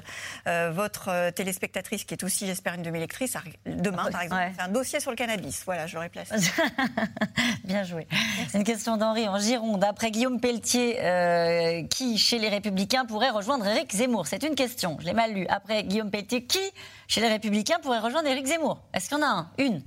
euh, 0.48 0.72
votre 0.74 1.30
téléspectatrice 1.32 2.04
qui 2.04 2.14
est 2.14 2.24
aussi, 2.24 2.48
j'espère, 2.48 2.74
une 2.74 2.82
de 2.82 2.90
mes 2.90 3.00
lectrices, 3.00 3.38
demain, 3.66 4.10
par 4.12 4.22
exemple, 4.22 4.42
un 4.58 4.68
dossier 4.70 5.00
sur 5.00 5.12
le 5.12 5.18
cannabis. 5.18 5.64
Voilà, 5.66 5.88
je 5.88 5.96
l'aurais 5.96 6.10
placé. 6.10 6.36
Bien 7.64 7.84
joué. 7.84 8.08
Une 8.54 8.64
question 8.64 8.98
d'Henri 8.98 9.28
en 9.28 9.38
Gironde. 9.38 9.84
Après 9.84 10.12
Guillaume 10.12 10.40
Pelletier, 10.40 11.88
qui, 11.90 12.18
chez 12.18 12.40
les 12.40 12.50
Républicains, 12.50 13.06
pourrait 13.06 13.30
rejoindre 13.30 13.68
Éric 13.68 13.94
Zemmour? 13.94 14.28
C'est 14.28 14.44
une 14.44 14.56
question. 14.56 14.98
Je 15.00 15.06
l'ai 15.06 15.14
mal 15.14 15.34
lu. 15.34 15.46
Après 15.50 15.84
Guillaume 15.84 16.10
Pelletier, 16.10 16.44
qui, 16.46 16.60
chez 17.08 17.22
les 17.22 17.30
Républicains, 17.30 17.80
pourrait 17.82 18.00
rejoindre 18.00 18.28
Éric 18.28 18.48
Zemmour? 18.48 18.82
Est-ce 18.94 19.10
qu'il 19.10 19.18
y 19.18 19.22
en 19.22 19.26
a 19.26 19.30
un? 19.30 19.52
Une 19.58 19.82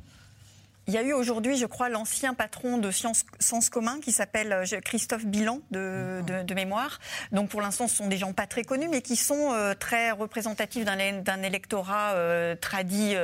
il 0.89 0.95
y 0.95 0.99
a 0.99 1.03
eu 1.03 1.12
aujourd'hui, 1.12 1.57
je 1.57 1.66
crois, 1.66 1.89
l'ancien 1.89 2.35
patron 2.35 2.78
de 2.78 2.91
Sciences 2.91 3.24
Sens 3.39 3.70
Commun 3.70 4.01
qui 4.01 4.11
s'appelle 4.11 4.53
euh, 4.53 4.80
Christophe 4.80 5.24
Bilan 5.24 5.61
de, 5.70 6.22
de, 6.22 6.55
mémoire. 6.55 6.99
Donc 7.30 7.51
pour 7.51 7.61
l'instant, 7.61 7.87
ce 7.87 7.97
sont 7.97 8.09
des 8.09 8.16
gens 8.16 8.33
pas 8.33 8.47
très 8.47 8.64
connus, 8.64 8.89
mais 8.89 9.01
qui 9.01 9.16
sont 9.16 9.53
euh, 9.53 9.74
très 9.74 10.11
représentatifs 10.11 10.85
d'un 10.85 11.43
électorat 11.43 12.12
euh, 12.12 12.57
tradi, 12.57 13.14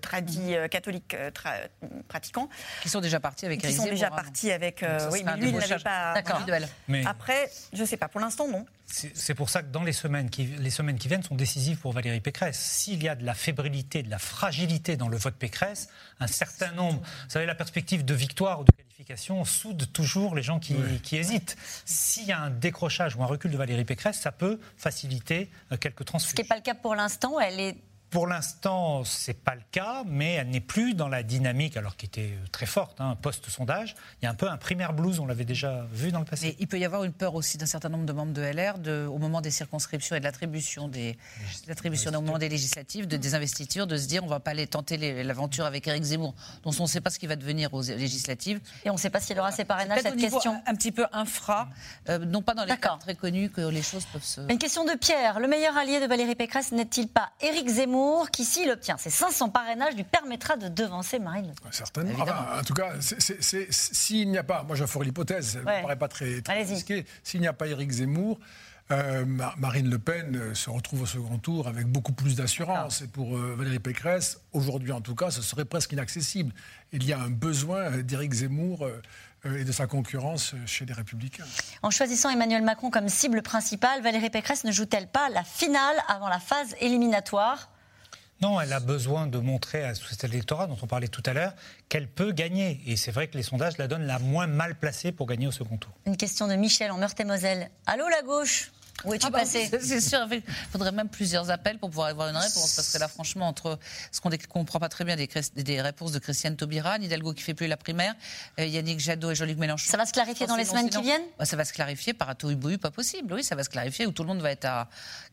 tradi 0.00 0.54
catholique 0.70 1.16
pratiquant. 2.06 2.48
Qui 2.82 2.88
sont 2.88 3.00
déjà 3.00 3.18
partis 3.18 3.46
avec 3.46 3.60
Qui 3.60 3.72
sont 3.72 3.84
déjà 3.84 4.10
partis 4.10 4.52
avec. 4.52 4.84
oui, 5.10 5.22
mais 5.24 5.36
lui, 5.36 5.48
il 5.48 5.56
n'avait 5.56 5.78
pas. 5.78 6.14
D'accord. 6.14 6.40
Après, 7.06 7.50
je 7.72 7.80
ne 7.80 7.86
sais 7.86 7.96
pas. 7.96 8.08
Pour 8.08 8.20
l'instant, 8.20 8.46
non. 8.48 8.64
C'est 8.90 9.34
pour 9.34 9.50
ça 9.50 9.62
que 9.62 9.70
dans 9.70 9.84
les 9.84 9.92
semaines, 9.92 10.30
qui, 10.30 10.44
les 10.44 10.70
semaines 10.70 10.98
qui 10.98 11.08
viennent 11.08 11.22
sont 11.22 11.34
décisives 11.34 11.76
pour 11.78 11.92
Valérie 11.92 12.20
Pécresse. 12.20 12.58
S'il 12.58 13.02
y 13.02 13.08
a 13.08 13.14
de 13.14 13.24
la 13.24 13.34
fébrilité, 13.34 14.02
de 14.02 14.10
la 14.10 14.18
fragilité 14.18 14.96
dans 14.96 15.08
le 15.08 15.18
vote 15.18 15.34
Pécresse, 15.34 15.88
un 16.20 16.26
certain 16.26 16.72
nombre, 16.72 17.00
vous 17.00 17.30
savez, 17.30 17.44
la 17.44 17.54
perspective 17.54 18.04
de 18.04 18.14
victoire 18.14 18.60
ou 18.60 18.64
de 18.64 18.72
qualification 18.72 19.44
soude 19.44 19.92
toujours 19.92 20.34
les 20.34 20.42
gens 20.42 20.58
qui, 20.58 20.74
hésitent. 21.12 21.56
S'il 21.84 22.24
y 22.24 22.32
a 22.32 22.40
un 22.40 22.50
décrochage 22.50 23.14
ou 23.14 23.22
un 23.22 23.26
recul 23.26 23.50
de 23.50 23.56
Valérie 23.58 23.84
Pécresse, 23.84 24.18
ça 24.20 24.32
peut 24.32 24.58
faciliter 24.76 25.50
euh, 25.70 25.76
quelques 25.76 26.06
transfuges. 26.06 26.30
Ce 26.30 26.34
qui 26.34 26.42
n'est 26.42 26.48
pas 26.48 26.56
le 26.56 26.62
cas 26.62 26.74
pour 26.74 26.94
l'instant, 26.94 27.38
elle 27.38 27.60
est 27.60 27.76
Pour 28.10 28.26
l'instant, 28.26 29.04
ce 29.04 29.30
n'est 29.30 29.34
pas 29.34 29.54
le 29.54 29.60
cas, 29.70 30.02
mais 30.06 30.34
elle 30.34 30.48
n'est 30.48 30.60
plus 30.60 30.94
dans 30.94 31.08
la 31.08 31.22
dynamique, 31.22 31.76
alors 31.76 31.94
qui 31.94 32.06
était 32.06 32.32
très 32.52 32.64
forte, 32.64 32.98
hein, 33.02 33.16
post-sondage. 33.20 33.96
Il 34.20 34.24
y 34.24 34.28
a 34.28 34.30
un 34.30 34.34
peu 34.34 34.48
un 34.48 34.56
primaire 34.56 34.94
blues, 34.94 35.20
on 35.20 35.26
l'avait 35.26 35.44
déjà 35.44 35.86
vu 35.92 36.10
dans 36.10 36.20
le 36.20 36.24
passé. 36.24 36.46
Mais 36.46 36.56
il 36.58 36.68
peut 36.68 36.78
y 36.78 36.86
avoir 36.86 37.04
une 37.04 37.12
peur 37.12 37.34
aussi 37.34 37.58
d'un 37.58 37.66
certain 37.66 37.90
nombre 37.90 38.06
de 38.06 38.12
membres 38.14 38.32
de 38.32 38.40
LR, 38.40 38.78
de, 38.78 39.06
au 39.06 39.18
moment 39.18 39.42
des 39.42 39.50
circonscriptions 39.50 40.16
et 40.16 40.20
de 40.20 40.24
l'attribution 40.24 40.88
des, 40.88 41.18
l'attribution 41.66 42.10
au 42.10 42.22
moment 42.22 42.38
des 42.38 42.48
législatives, 42.48 43.06
de, 43.06 43.18
des 43.18 43.34
investitures, 43.34 43.86
de 43.86 43.98
se 43.98 44.06
dire 44.06 44.22
on 44.22 44.26
ne 44.26 44.30
va 44.30 44.40
pas 44.40 44.52
aller 44.52 44.66
tenter 44.66 44.96
l'aventure 45.22 45.66
avec 45.66 45.86
Éric 45.86 46.04
Zemmour, 46.04 46.34
dont 46.62 46.72
on 46.78 46.84
ne 46.84 46.88
sait 46.88 47.02
pas 47.02 47.10
ce 47.10 47.18
qui 47.18 47.26
va 47.26 47.36
devenir 47.36 47.74
aux 47.74 47.82
législatives. 47.82 48.60
Et 48.86 48.90
on 48.90 48.94
ne 48.94 48.98
sait 48.98 49.10
pas 49.10 49.20
s'il 49.20 49.38
aura 49.38 49.52
ses 49.52 49.66
parrainages, 49.66 50.00
cette 50.00 50.16
question. 50.16 50.62
Un 50.66 50.74
petit 50.74 50.92
peu 50.92 51.04
infra, 51.12 51.68
euh, 52.08 52.18
non 52.18 52.40
pas 52.40 52.54
dans 52.54 52.64
les 52.64 52.76
cas 52.78 52.96
très 52.98 53.14
connus 53.14 53.50
que 53.50 53.60
les 53.60 53.82
choses 53.82 54.06
peuvent 54.06 54.24
se... 54.24 54.40
Une 54.50 54.58
question 54.58 54.84
de 54.86 54.94
Pierre. 54.96 55.40
Le 55.40 55.48
meilleur 55.48 55.76
allié 55.76 56.00
de 56.00 56.06
Valérie 56.06 56.34
Pécresse 56.34 56.72
n'est-il 56.72 57.08
pas 57.08 57.32
Éric 57.42 57.68
Zemmour? 57.68 57.97
Qui, 58.32 58.44
s'il 58.44 58.70
obtient 58.70 58.96
ses 58.96 59.10
500 59.10 59.50
parrainages, 59.50 59.94
lui 59.94 60.04
permettra 60.04 60.56
de 60.56 60.68
devancer 60.68 61.18
Marine 61.18 61.48
Le 61.48 61.54
Pen. 61.54 61.72
Certainement. 61.72 62.24
en 62.24 62.62
tout 62.62 62.74
cas, 62.74 62.92
s'il 63.00 64.30
n'y 64.30 64.38
a 64.38 64.44
pas, 64.44 64.62
moi 64.62 64.76
je 64.76 64.84
ferai 64.86 65.04
l'hypothèse, 65.06 65.52
ça 65.52 65.58
ne 65.58 65.64
me 65.64 65.82
paraît 65.82 65.96
pas 65.96 66.08
très, 66.08 66.40
très 66.40 66.62
risqué, 66.62 67.06
s'il 67.22 67.40
n'y 67.40 67.46
a 67.46 67.52
pas 67.52 67.66
Éric 67.66 67.90
Zemmour, 67.90 68.38
euh, 68.90 69.24
Marine 69.58 69.90
Le 69.90 69.98
Pen 69.98 70.34
euh, 70.34 70.54
se 70.54 70.70
retrouve 70.70 71.02
au 71.02 71.06
second 71.06 71.36
tour 71.36 71.68
avec 71.68 71.86
beaucoup 71.86 72.12
plus 72.12 72.36
d'assurance. 72.36 73.00
Ah. 73.00 73.04
Et 73.04 73.08
pour 73.08 73.36
euh, 73.36 73.54
Valérie 73.54 73.80
Pécresse, 73.80 74.40
aujourd'hui 74.52 74.92
en 74.92 75.02
tout 75.02 75.14
cas, 75.14 75.30
ce 75.30 75.42
serait 75.42 75.66
presque 75.66 75.92
inaccessible. 75.92 76.54
Il 76.92 77.04
y 77.04 77.12
a 77.12 77.20
un 77.20 77.28
besoin 77.28 77.98
d'Éric 77.98 78.32
Zemmour 78.32 78.88
et 79.44 79.64
de 79.64 79.72
sa 79.72 79.86
concurrence 79.86 80.54
chez 80.64 80.86
les 80.86 80.94
Républicains. 80.94 81.44
En 81.82 81.90
choisissant 81.90 82.30
Emmanuel 82.30 82.62
Macron 82.62 82.90
comme 82.90 83.10
cible 83.10 83.42
principale, 83.42 84.02
Valérie 84.02 84.30
Pécresse 84.30 84.64
ne 84.64 84.72
joue-t-elle 84.72 85.06
pas 85.06 85.28
la 85.28 85.44
finale 85.44 85.96
avant 86.08 86.28
la 86.28 86.40
phase 86.40 86.74
éliminatoire? 86.80 87.68
Non, 88.40 88.60
elle 88.60 88.72
a 88.72 88.80
besoin 88.80 89.26
de 89.26 89.38
montrer 89.38 89.82
à 89.84 89.94
cet 89.94 90.24
électorat 90.24 90.66
dont 90.66 90.76
on 90.80 90.86
parlait 90.86 91.08
tout 91.08 91.22
à 91.26 91.32
l'heure 91.32 91.54
qu'elle 91.88 92.06
peut 92.06 92.32
gagner. 92.32 92.80
Et 92.86 92.96
c'est 92.96 93.10
vrai 93.10 93.26
que 93.26 93.36
les 93.36 93.42
sondages 93.42 93.78
la 93.78 93.88
donnent 93.88 94.06
la 94.06 94.18
moins 94.18 94.46
mal 94.46 94.76
placée 94.76 95.10
pour 95.10 95.26
gagner 95.26 95.46
au 95.46 95.52
second 95.52 95.76
tour. 95.76 95.92
Une 96.06 96.16
question 96.16 96.46
de 96.46 96.54
Michel 96.54 96.90
en 96.90 96.98
Meurthe-et-Moselle. 96.98 97.70
Allô 97.86 98.08
la 98.08 98.22
gauche? 98.22 98.70
Où 99.04 99.14
es-tu 99.14 99.26
ah 99.26 99.30
bah, 99.30 99.40
passé 99.40 99.70
C'est 99.80 100.00
sûr, 100.00 100.26
il 100.30 100.42
faudrait 100.72 100.92
même 100.92 101.08
plusieurs 101.08 101.50
appels 101.50 101.78
pour 101.78 101.90
pouvoir 101.90 102.08
avoir 102.08 102.28
une 102.28 102.36
réponse. 102.36 102.74
Parce 102.74 102.92
que 102.92 102.98
là, 102.98 103.08
franchement, 103.08 103.46
entre 103.46 103.78
ce 104.10 104.20
qu'on 104.20 104.30
ne 104.30 104.36
comprend 104.36 104.80
pas 104.80 104.88
très 104.88 105.04
bien 105.04 105.16
des, 105.16 105.28
des, 105.56 105.80
réponses 105.80 106.12
de 106.12 106.18
Christiane 106.18 106.56
Taubira, 106.56 106.96
Hidalgo 106.98 107.32
qui 107.32 107.42
fait 107.42 107.54
plus 107.54 107.66
la 107.66 107.76
primaire, 107.76 108.14
euh, 108.58 108.66
Yannick 108.66 109.00
Jadot 109.00 109.30
et 109.30 109.34
Jean-Luc 109.34 109.58
Mélenchon. 109.58 109.90
Ça 109.90 109.96
va 109.96 110.06
se 110.06 110.12
clarifier 110.12 110.46
dans 110.46 110.56
les 110.56 110.64
semaines 110.64 110.90
qui 110.90 111.02
viennent 111.02 111.22
bah, 111.38 111.44
Ça 111.44 111.56
va 111.56 111.64
se 111.64 111.72
clarifier 111.72 112.12
par 112.12 112.34
taux 112.36 112.48
pas 112.80 112.90
possible. 112.90 113.32
Oui, 113.32 113.44
ça 113.44 113.54
va 113.54 113.64
se 113.64 113.70
clarifier 113.70 114.06
où 114.06 114.12
tout 114.12 114.22
le 114.22 114.28
monde 114.28 114.40
va 114.40 114.50
être 114.50 114.64
à 114.64 114.88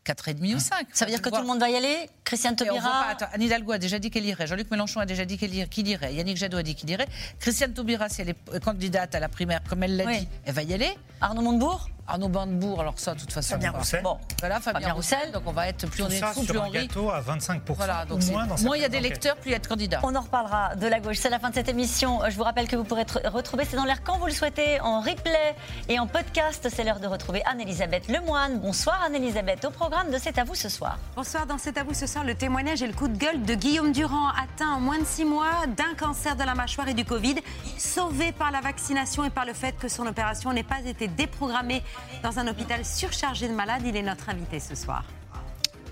4,5 0.06 0.54
ou 0.54 0.60
5. 0.60 0.86
Ça 0.92 1.04
veut 1.04 1.10
dire 1.10 1.20
que 1.20 1.28
tout 1.28 1.40
le 1.40 1.46
monde 1.46 1.60
va 1.60 1.68
y 1.68 1.76
aller 1.76 2.08
Christiane 2.24 2.56
Taubira 2.56 3.16
Anne 3.32 3.42
Hidalgo 3.42 3.72
a 3.72 3.78
déjà 3.78 3.98
dit 3.98 4.10
qu'elle 4.10 4.24
irait. 4.24 4.46
Jean-Luc 4.46 4.70
Mélenchon 4.70 5.00
a 5.00 5.06
déjà 5.06 5.24
dit 5.24 5.38
qu'il 5.38 5.88
irait. 5.88 6.14
Yannick 6.14 6.36
Jadot 6.36 6.58
a 6.58 6.62
dit 6.62 6.74
qu'il 6.74 6.90
irait. 6.90 7.08
Christiane 7.40 7.72
Taubira, 7.72 8.08
si 8.08 8.22
elle 8.22 8.30
est 8.30 8.64
candidate 8.64 9.14
à 9.14 9.20
la 9.20 9.28
primaire, 9.28 9.60
comme 9.68 9.82
elle 9.82 9.96
l'a 9.96 10.06
dit, 10.06 10.28
elle 10.44 10.54
va 10.54 10.62
y 10.62 10.72
aller. 10.72 10.96
Arnaud 11.20 11.42
Montebourg 11.42 11.88
Arnaud 12.08 12.28
Montebourg, 12.28 12.80
alors 12.80 12.98
ça, 12.98 13.14
de 13.14 13.20
toute 13.20 13.32
façon. 13.32 13.54
Fabien 13.54 13.72
Roussel. 13.72 14.02
Bon, 14.02 14.18
voilà, 14.40 14.60
Fabien, 14.60 14.92
Roussel. 14.92 15.32
Donc 15.32 15.42
on 15.46 15.52
va 15.52 15.68
être 15.68 15.88
plus 15.88 16.02
on 16.02 16.08
est 16.08 16.22
fou, 16.22 16.44
plus 16.44 16.58
on 16.58 16.64
rit. 16.64 16.86
gâteau 16.86 17.10
à 17.10 17.20
25 17.20 17.62
voilà, 17.68 18.04
donc 18.04 18.24
moins, 18.26 18.46
moins 18.62 18.76
il 18.76 18.82
y 18.82 18.84
a 18.84 18.88
d'électeurs, 18.88 19.36
plus 19.36 19.50
il 19.50 19.52
y 19.52 19.56
a 19.56 19.58
de 19.58 19.66
candidats. 19.66 20.00
On 20.02 20.14
en 20.14 20.20
reparlera 20.20 20.76
de 20.76 20.86
la 20.86 21.00
gauche. 21.00 21.16
C'est 21.18 21.30
la 21.30 21.38
fin 21.38 21.50
de 21.50 21.54
cette 21.54 21.68
émission. 21.68 22.20
Je 22.28 22.36
vous 22.36 22.44
rappelle 22.44 22.68
que 22.68 22.76
vous 22.76 22.84
pourrez 22.84 23.04
retrouver 23.24 23.64
C'est 23.68 23.76
dans 23.76 23.84
l'air 23.84 24.02
quand 24.04 24.18
vous 24.18 24.26
le 24.26 24.32
souhaitez, 24.32 24.80
en 24.80 25.00
replay 25.00 25.54
et 25.88 25.98
en 25.98 26.06
podcast. 26.06 26.68
C'est 26.72 26.84
l'heure 26.84 27.00
de 27.00 27.06
retrouver 27.06 27.42
Anne-Elisabeth 27.44 28.08
Lemoine. 28.08 28.60
Bonsoir 28.60 29.02
Anne-Elisabeth. 29.06 29.64
Au 29.64 29.70
programme 29.70 30.10
de 30.10 30.18
C'est 30.18 30.38
à 30.38 30.44
vous 30.44 30.54
ce 30.54 30.68
soir. 30.68 30.98
Bonsoir. 31.16 31.46
Dans 31.46 31.58
C'est 31.58 31.76
à 31.78 31.84
vous 31.84 31.94
ce 31.94 32.06
soir, 32.06 32.24
le 32.24 32.34
témoignage 32.34 32.82
et 32.82 32.86
le 32.86 32.92
coup 32.92 33.08
de 33.08 33.16
gueule 33.16 33.42
de 33.42 33.54
Guillaume 33.54 33.92
Durand, 33.92 34.28
atteint 34.28 34.70
en 34.70 34.80
moins 34.80 34.98
de 34.98 35.04
six 35.04 35.24
mois 35.24 35.66
d'un 35.76 35.94
cancer 35.98 36.36
de 36.36 36.44
la 36.44 36.54
mâchoire 36.54 36.88
et 36.88 36.94
du 36.94 37.04
Covid, 37.04 37.36
sauvé 37.78 38.32
par 38.32 38.50
la 38.50 38.60
vaccination 38.60 39.24
et 39.24 39.30
par 39.30 39.44
le 39.44 39.52
fait 39.52 39.76
que 39.76 39.88
son 39.88 40.06
opération 40.06 40.52
n'ait 40.52 40.62
pas 40.62 40.80
été 40.84 41.08
déprogrammée 41.08 41.82
dans 42.22 42.38
un 42.38 42.48
hôpital 42.48 42.84
surchargé 42.84 43.48
de 43.48 43.54
malades. 43.54 43.82
Il 43.84 43.96
est 43.96 44.02
notre 44.02 44.28
invité 44.28 44.60
ce 44.60 44.74
soir. 44.74 45.04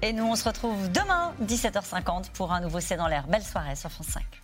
Et 0.03 0.13
nous, 0.13 0.25
on 0.25 0.37
se 0.37 0.45
retrouve 0.45 0.91
demain, 0.93 1.33
17h50, 1.43 2.31
pour 2.33 2.53
un 2.53 2.61
nouveau 2.61 2.81
C'est 2.81 2.97
dans 2.97 3.09
l'air. 3.09 3.27
Belle 3.27 3.43
soirée 3.43 3.77
sur 3.77 3.91
France 3.91 4.09
5. 4.09 4.44